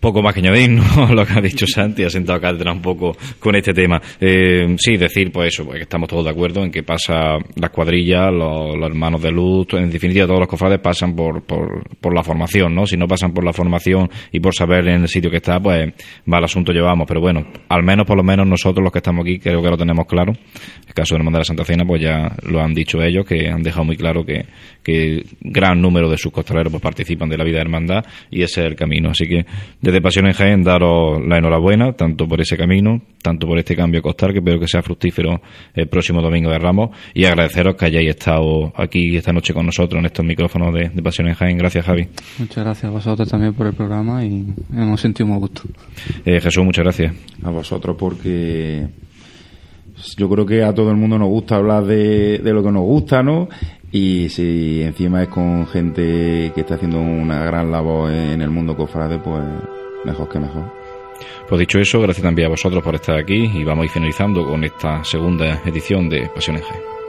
Poco 0.00 0.22
más 0.22 0.32
que 0.32 0.40
añadir, 0.40 0.70
¿no? 0.70 1.12
Lo 1.12 1.26
que 1.26 1.34
ha 1.34 1.42
dicho 1.42 1.66
Santi, 1.66 2.02
ha 2.04 2.10
sentado 2.10 2.40
cátedra 2.40 2.72
un 2.72 2.80
poco 2.80 3.16
con 3.38 3.54
este 3.54 3.74
tema. 3.74 4.00
Eh, 4.18 4.74
sí, 4.78 4.96
decir, 4.96 5.30
pues 5.30 5.52
eso, 5.52 5.64
pues 5.64 5.76
que 5.76 5.82
estamos 5.82 6.08
todos 6.08 6.24
de 6.24 6.30
acuerdo 6.30 6.64
en 6.64 6.70
que 6.70 6.82
pasa 6.82 7.36
las 7.56 7.70
cuadrillas, 7.70 8.32
los, 8.32 8.74
hermanos 8.82 9.22
de 9.22 9.30
luz, 9.30 9.66
en 9.72 9.90
definitiva 9.90 10.26
todos 10.26 10.40
los 10.40 10.48
cofrades 10.48 10.80
pasan 10.80 11.14
por, 11.14 11.42
por, 11.42 11.86
por 11.98 12.14
la 12.14 12.22
formación, 12.22 12.74
¿no? 12.74 12.86
Si 12.86 12.96
no 12.96 13.06
pasan 13.06 13.32
por 13.32 13.44
la 13.44 13.52
formación 13.52 14.08
y 14.32 14.40
por 14.40 14.54
saber 14.54 14.88
en 14.88 15.02
el 15.02 15.08
sitio 15.08 15.30
que 15.30 15.36
está, 15.36 15.60
pues 15.60 15.92
mal 16.24 16.42
asunto 16.42 16.72
llevamos. 16.72 17.06
Pero 17.06 17.20
bueno, 17.20 17.46
al 17.68 17.82
menos, 17.82 18.06
por 18.06 18.16
lo 18.16 18.22
menos 18.22 18.46
nosotros 18.46 18.82
los 18.82 18.92
que 18.92 18.98
estamos 19.00 19.22
aquí, 19.24 19.38
creo 19.38 19.62
que 19.62 19.68
lo 19.68 19.76
tenemos 19.76 20.06
claro. 20.06 20.32
El 20.86 20.94
caso 20.94 21.14
de 21.14 21.18
Hermandad 21.18 21.38
de 21.38 21.40
la 21.40 21.44
Santa 21.44 21.64
Cena, 21.64 21.84
pues 21.84 22.00
ya 22.00 22.34
lo 22.42 22.60
han 22.60 22.72
dicho 22.72 23.02
ellos, 23.02 23.26
que 23.26 23.48
han 23.48 23.62
dejado 23.62 23.84
muy 23.84 23.96
claro 23.96 24.24
que, 24.24 24.46
que 24.82 25.24
gran 25.40 25.80
número 25.80 26.08
de 26.08 26.16
sus 26.16 26.32
costaleros 26.32 26.70
pues 26.70 26.82
participan 26.82 27.28
de 27.28 27.36
la 27.36 27.44
vida 27.44 27.56
de 27.56 27.62
hermandad 27.62 28.04
y 28.30 28.42
ese 28.42 28.62
es 28.62 28.66
el 28.68 28.76
camino. 28.76 29.10
Así 29.10 29.28
que 29.28 29.44
desde 29.90 30.02
Pasión 30.02 30.26
en 30.26 30.34
Jaén 30.34 30.62
daros 30.62 31.20
la 31.26 31.38
enhorabuena, 31.38 31.92
tanto 31.94 32.28
por 32.28 32.40
ese 32.40 32.56
camino, 32.56 33.02
tanto 33.22 33.48
por 33.48 33.58
este 33.58 33.74
cambio 33.74 34.00
costal, 34.00 34.32
que 34.32 34.38
espero 34.38 34.60
que 34.60 34.68
sea 34.68 34.82
fructífero 34.82 35.40
el 35.74 35.88
próximo 35.88 36.22
domingo 36.22 36.48
de 36.48 36.60
Ramos, 36.60 36.90
y 37.12 37.24
agradeceros 37.24 37.74
que 37.74 37.86
hayáis 37.86 38.10
estado 38.10 38.72
aquí 38.76 39.16
esta 39.16 39.32
noche 39.32 39.52
con 39.52 39.66
nosotros 39.66 39.98
en 39.98 40.06
estos 40.06 40.24
micrófonos 40.24 40.72
de, 40.72 40.90
de 40.90 41.02
Pasión 41.02 41.26
en 41.26 41.34
Jaén. 41.34 41.58
Gracias, 41.58 41.84
Javi. 41.84 42.06
Muchas 42.38 42.64
gracias 42.64 42.84
a 42.84 42.90
vosotros 42.90 43.28
también 43.28 43.52
por 43.52 43.66
el 43.66 43.72
programa 43.72 44.24
y 44.24 44.46
hemos 44.72 45.00
sentido 45.00 45.26
muy 45.26 45.38
gusto. 45.38 45.62
Eh, 46.24 46.40
Jesús, 46.40 46.64
muchas 46.64 46.84
gracias. 46.84 47.12
A 47.42 47.50
vosotros 47.50 47.96
porque 47.98 48.86
yo 50.16 50.30
creo 50.30 50.46
que 50.46 50.62
a 50.62 50.72
todo 50.72 50.90
el 50.90 50.96
mundo 50.96 51.18
nos 51.18 51.28
gusta 51.28 51.56
hablar 51.56 51.84
de, 51.84 52.38
de 52.38 52.52
lo 52.52 52.62
que 52.62 52.70
nos 52.70 52.82
gusta, 52.82 53.24
¿no? 53.24 53.48
Y 53.90 54.28
si 54.28 54.82
encima 54.82 55.22
es 55.24 55.28
con 55.28 55.66
gente 55.66 56.52
que 56.54 56.60
está 56.60 56.76
haciendo 56.76 57.00
una 57.00 57.44
gran 57.44 57.72
labor 57.72 58.12
en 58.12 58.40
el 58.40 58.50
mundo 58.50 58.76
cofrade, 58.76 59.18
pues 59.18 59.42
mejor 60.04 60.28
que 60.28 60.38
mejor. 60.38 60.72
Pues 61.48 61.58
dicho 61.58 61.78
eso, 61.78 62.00
gracias 62.00 62.24
también 62.24 62.46
a 62.46 62.50
vosotros 62.50 62.82
por 62.82 62.94
estar 62.94 63.18
aquí 63.18 63.50
y 63.54 63.64
vamos 63.64 63.82
a 63.82 63.84
ir 63.86 63.90
finalizando 63.90 64.46
con 64.46 64.64
esta 64.64 65.04
segunda 65.04 65.60
edición 65.64 66.08
de 66.08 66.28
Pasión 66.28 66.56
en 66.56 66.62
Jaén. 66.62 66.99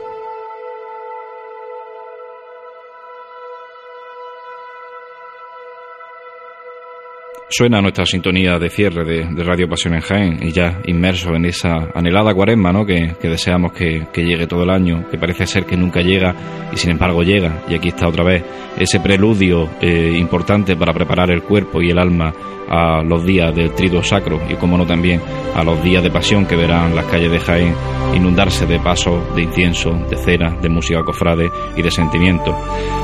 Suena 7.54 7.82
nuestra 7.82 8.06
sintonía 8.06 8.58
de 8.58 8.70
cierre 8.70 9.04
de, 9.04 9.44
Radio 9.44 9.68
Pasión 9.68 9.94
en 9.94 10.00
Jaén 10.00 10.40
y 10.42 10.54
ya 10.54 10.80
inmerso 10.86 11.36
en 11.36 11.44
esa 11.44 11.90
anhelada 11.94 12.34
cuaresma 12.34 12.72
¿no? 12.72 12.86
que, 12.86 13.14
deseamos 13.22 13.74
que, 13.74 14.08
llegue 14.16 14.48
todo 14.48 14.64
el 14.64 14.70
año, 14.70 15.10
que 15.12 15.18
parece 15.18 15.46
ser 15.46 15.66
que 15.66 15.76
nunca 15.76 16.00
llega 16.00 16.34
y 16.72 16.78
sin 16.78 16.92
embargo 16.92 17.24
llega. 17.24 17.62
Y 17.68 17.76
aquí 17.76 17.90
está 17.90 18.08
otra 18.08 18.24
vez 18.24 18.42
ese 18.78 19.02
preludio 19.02 19.70
eh, 19.82 20.14
importante 20.18 20.78
para 20.78 20.94
preparar 20.94 21.30
el 21.30 21.44
cuerpo 21.44 21.82
y 21.82 21.90
el 21.90 22.00
alma 22.00 22.34
a 22.70 23.04
los 23.04 23.26
días 23.26 23.54
del 23.54 23.74
triduo 23.74 24.02
sacro 24.02 24.40
y, 24.50 24.56
como 24.56 24.78
no, 24.78 24.86
también 24.86 25.22
a 25.54 25.62
los 25.62 25.84
días 25.84 26.02
de 26.02 26.10
pasión 26.10 26.46
que 26.46 26.56
verán 26.56 26.96
las 26.96 27.06
calles 27.06 27.30
de 27.30 27.40
Jaén 27.40 27.76
inundarse 28.16 28.66
de 28.66 28.80
pasos, 28.80 29.36
de 29.36 29.42
incienso, 29.44 29.92
de 30.10 30.16
cera, 30.18 30.56
de 30.62 30.70
música 30.70 31.04
cofrade 31.04 31.52
y 31.76 31.82
de 31.82 31.92
sentimiento. 31.92 32.56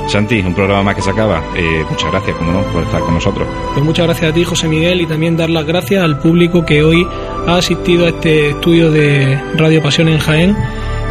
Santi, 0.07 0.39
un 0.39 0.53
programa 0.53 0.83
más 0.83 0.95
que 0.95 1.01
se 1.01 1.11
acaba. 1.11 1.43
Eh, 1.55 1.85
muchas 1.89 2.11
gracias, 2.11 2.35
como 2.37 2.51
no, 2.51 2.61
por 2.71 2.83
estar 2.83 3.01
con 3.01 3.13
nosotros. 3.13 3.47
Pues 3.73 3.85
muchas 3.85 4.05
gracias 4.05 4.31
a 4.31 4.33
ti, 4.33 4.36
José 4.45 4.67
Miguel, 4.67 5.01
y 5.01 5.05
también 5.05 5.37
dar 5.37 5.49
las 5.49 5.65
gracias 5.65 6.03
al 6.03 6.19
público 6.19 6.65
que 6.65 6.83
hoy 6.83 7.05
ha 7.47 7.57
asistido 7.57 8.05
a 8.05 8.09
este 8.09 8.49
estudio 8.49 8.91
de 8.91 9.39
Radio 9.55 9.81
Pasión 9.81 10.07
en 10.07 10.19
Jaén 10.19 10.55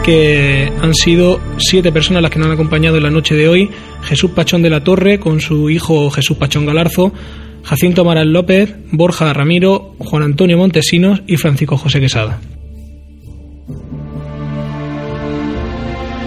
que 0.07 0.70
han 0.81 0.94
sido 0.94 1.40
siete 1.59 1.90
personas 1.90 2.23
las 2.23 2.31
que 2.31 2.39
nos 2.39 2.47
han 2.47 2.53
acompañado 2.53 2.97
en 2.97 3.03
la 3.03 3.11
noche 3.11 3.35
de 3.35 3.48
hoy. 3.48 3.70
Jesús 4.03 4.31
Pachón 4.31 4.62
de 4.62 4.70
la 4.70 4.85
Torre, 4.85 5.19
con 5.19 5.40
su 5.40 5.69
hijo 5.69 6.11
Jesús 6.11 6.36
Pachón 6.36 6.65
Galarzo, 6.65 7.12
Jacinto 7.65 8.03
Amaral 8.03 8.32
López, 8.32 8.77
Borja 8.93 9.32
Ramiro, 9.32 9.97
Juan 9.98 10.23
Antonio 10.23 10.59
Montesinos 10.59 11.23
y 11.27 11.36
Francisco 11.39 11.77
José 11.77 11.98
Quesada. 11.98 12.39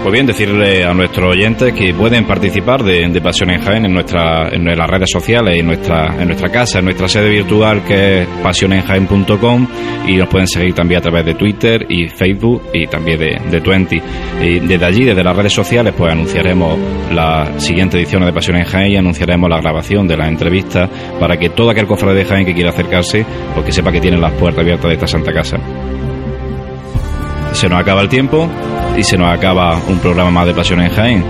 Pues 0.01 0.13
bien, 0.13 0.25
decirle 0.25 0.85
a 0.85 0.93
nuestros 0.93 1.35
oyentes 1.35 1.73
que 1.73 1.93
pueden 1.93 2.25
participar 2.25 2.83
de, 2.83 3.05
de 3.09 3.21
Pasión 3.21 3.49
en 3.49 3.61
Jaén 3.61 3.85
en, 3.85 3.93
nuestra, 3.93 4.47
en 4.49 4.63
las 4.63 4.89
redes 4.89 5.09
sociales, 5.11 5.59
en 5.59 5.65
nuestra, 5.65 6.15
en 6.17 6.27
nuestra 6.27 6.49
casa, 6.49 6.79
en 6.79 6.85
nuestra 6.85 7.09
sede 7.09 7.29
virtual 7.29 7.83
que 7.83 8.21
es 8.21 8.27
pasionenjaen.com 8.41 9.67
y 10.07 10.15
nos 10.15 10.29
pueden 10.29 10.47
seguir 10.47 10.73
también 10.73 10.99
a 10.99 11.01
través 11.01 11.25
de 11.25 11.33
Twitter 11.33 11.85
y 11.89 12.07
Facebook 12.07 12.63
y 12.73 12.87
también 12.87 13.19
de, 13.19 13.41
de 13.51 13.61
Twenty. 13.61 14.01
Y 14.41 14.59
desde 14.59 14.85
allí, 14.85 15.03
desde 15.03 15.21
las 15.21 15.35
redes 15.35 15.53
sociales, 15.53 15.93
pues 15.95 16.13
anunciaremos 16.13 16.79
la 17.13 17.59
siguiente 17.59 17.97
edición 17.97 18.25
de 18.25 18.31
Pasión 18.31 18.55
en 18.55 18.63
Jaén 18.63 18.93
y 18.93 18.95
anunciaremos 18.95 19.49
la 19.49 19.59
grabación 19.59 20.07
de 20.07 20.15
la 20.15 20.29
entrevista 20.29 20.89
para 21.19 21.37
que 21.37 21.49
todo 21.49 21.71
aquel 21.71 21.87
cofrade 21.87 22.19
de 22.19 22.25
Jaén 22.25 22.45
que 22.45 22.53
quiera 22.53 22.69
acercarse, 22.69 23.25
pues 23.53 23.75
sepa 23.75 23.91
que 23.91 23.99
tiene 23.99 24.17
las 24.17 24.31
puertas 24.31 24.61
abiertas 24.61 24.87
de 24.87 24.93
esta 24.93 25.07
Santa 25.07 25.33
Casa. 25.33 25.57
Se 27.51 27.67
nos 27.67 27.79
acaba 27.81 28.01
el 28.01 28.07
tiempo 28.07 28.49
y 28.99 29.03
se 29.03 29.17
nos 29.17 29.33
acaba 29.33 29.81
un 29.87 29.99
programa 29.99 30.29
más 30.29 30.45
de 30.45 30.53
Pasión 30.53 30.81
en 30.81 30.89
Jaén. 30.91 31.23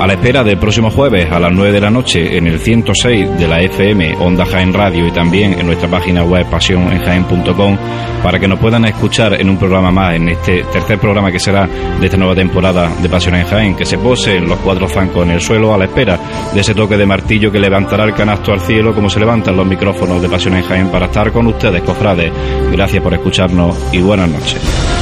A 0.00 0.06
la 0.06 0.14
espera 0.14 0.42
del 0.42 0.58
próximo 0.58 0.90
jueves 0.90 1.30
a 1.30 1.38
las 1.38 1.52
9 1.52 1.70
de 1.70 1.80
la 1.80 1.88
noche 1.88 2.36
en 2.36 2.48
el 2.48 2.58
106 2.58 3.38
de 3.38 3.46
la 3.46 3.60
FM 3.60 4.16
Onda 4.18 4.44
Jaén 4.44 4.74
Radio 4.74 5.06
y 5.06 5.12
también 5.12 5.58
en 5.58 5.64
nuestra 5.66 5.88
página 5.88 6.24
web 6.24 6.44
pasionenjaén.com 6.50 7.78
para 8.22 8.40
que 8.40 8.48
nos 8.48 8.58
puedan 8.58 8.84
escuchar 8.86 9.40
en 9.40 9.48
un 9.48 9.56
programa 9.56 9.92
más, 9.92 10.16
en 10.16 10.28
este 10.28 10.64
tercer 10.64 10.98
programa 10.98 11.30
que 11.30 11.38
será 11.38 11.68
de 11.68 12.04
esta 12.04 12.16
nueva 12.16 12.34
temporada 12.34 12.90
de 13.00 13.08
Pasión 13.08 13.36
en 13.36 13.46
Jaén, 13.46 13.76
que 13.76 13.86
se 13.86 13.96
posen 13.96 14.48
los 14.48 14.58
cuatro 14.58 14.88
zancos 14.88 15.24
en 15.24 15.30
el 15.30 15.40
suelo 15.40 15.72
a 15.72 15.78
la 15.78 15.84
espera 15.84 16.18
de 16.52 16.60
ese 16.60 16.74
toque 16.74 16.96
de 16.96 17.06
martillo 17.06 17.52
que 17.52 17.60
levantará 17.60 18.04
el 18.04 18.14
canasto 18.14 18.52
al 18.52 18.60
cielo 18.60 18.92
como 18.92 19.08
se 19.08 19.20
levantan 19.20 19.56
los 19.56 19.66
micrófonos 19.66 20.20
de 20.20 20.28
Pasión 20.28 20.56
en 20.56 20.64
Jaén 20.64 20.88
para 20.88 21.06
estar 21.06 21.30
con 21.30 21.46
ustedes, 21.46 21.82
cofrades. 21.82 22.32
Gracias 22.72 23.02
por 23.02 23.14
escucharnos 23.14 23.76
y 23.92 24.00
buenas 24.00 24.28
noches. 24.28 24.93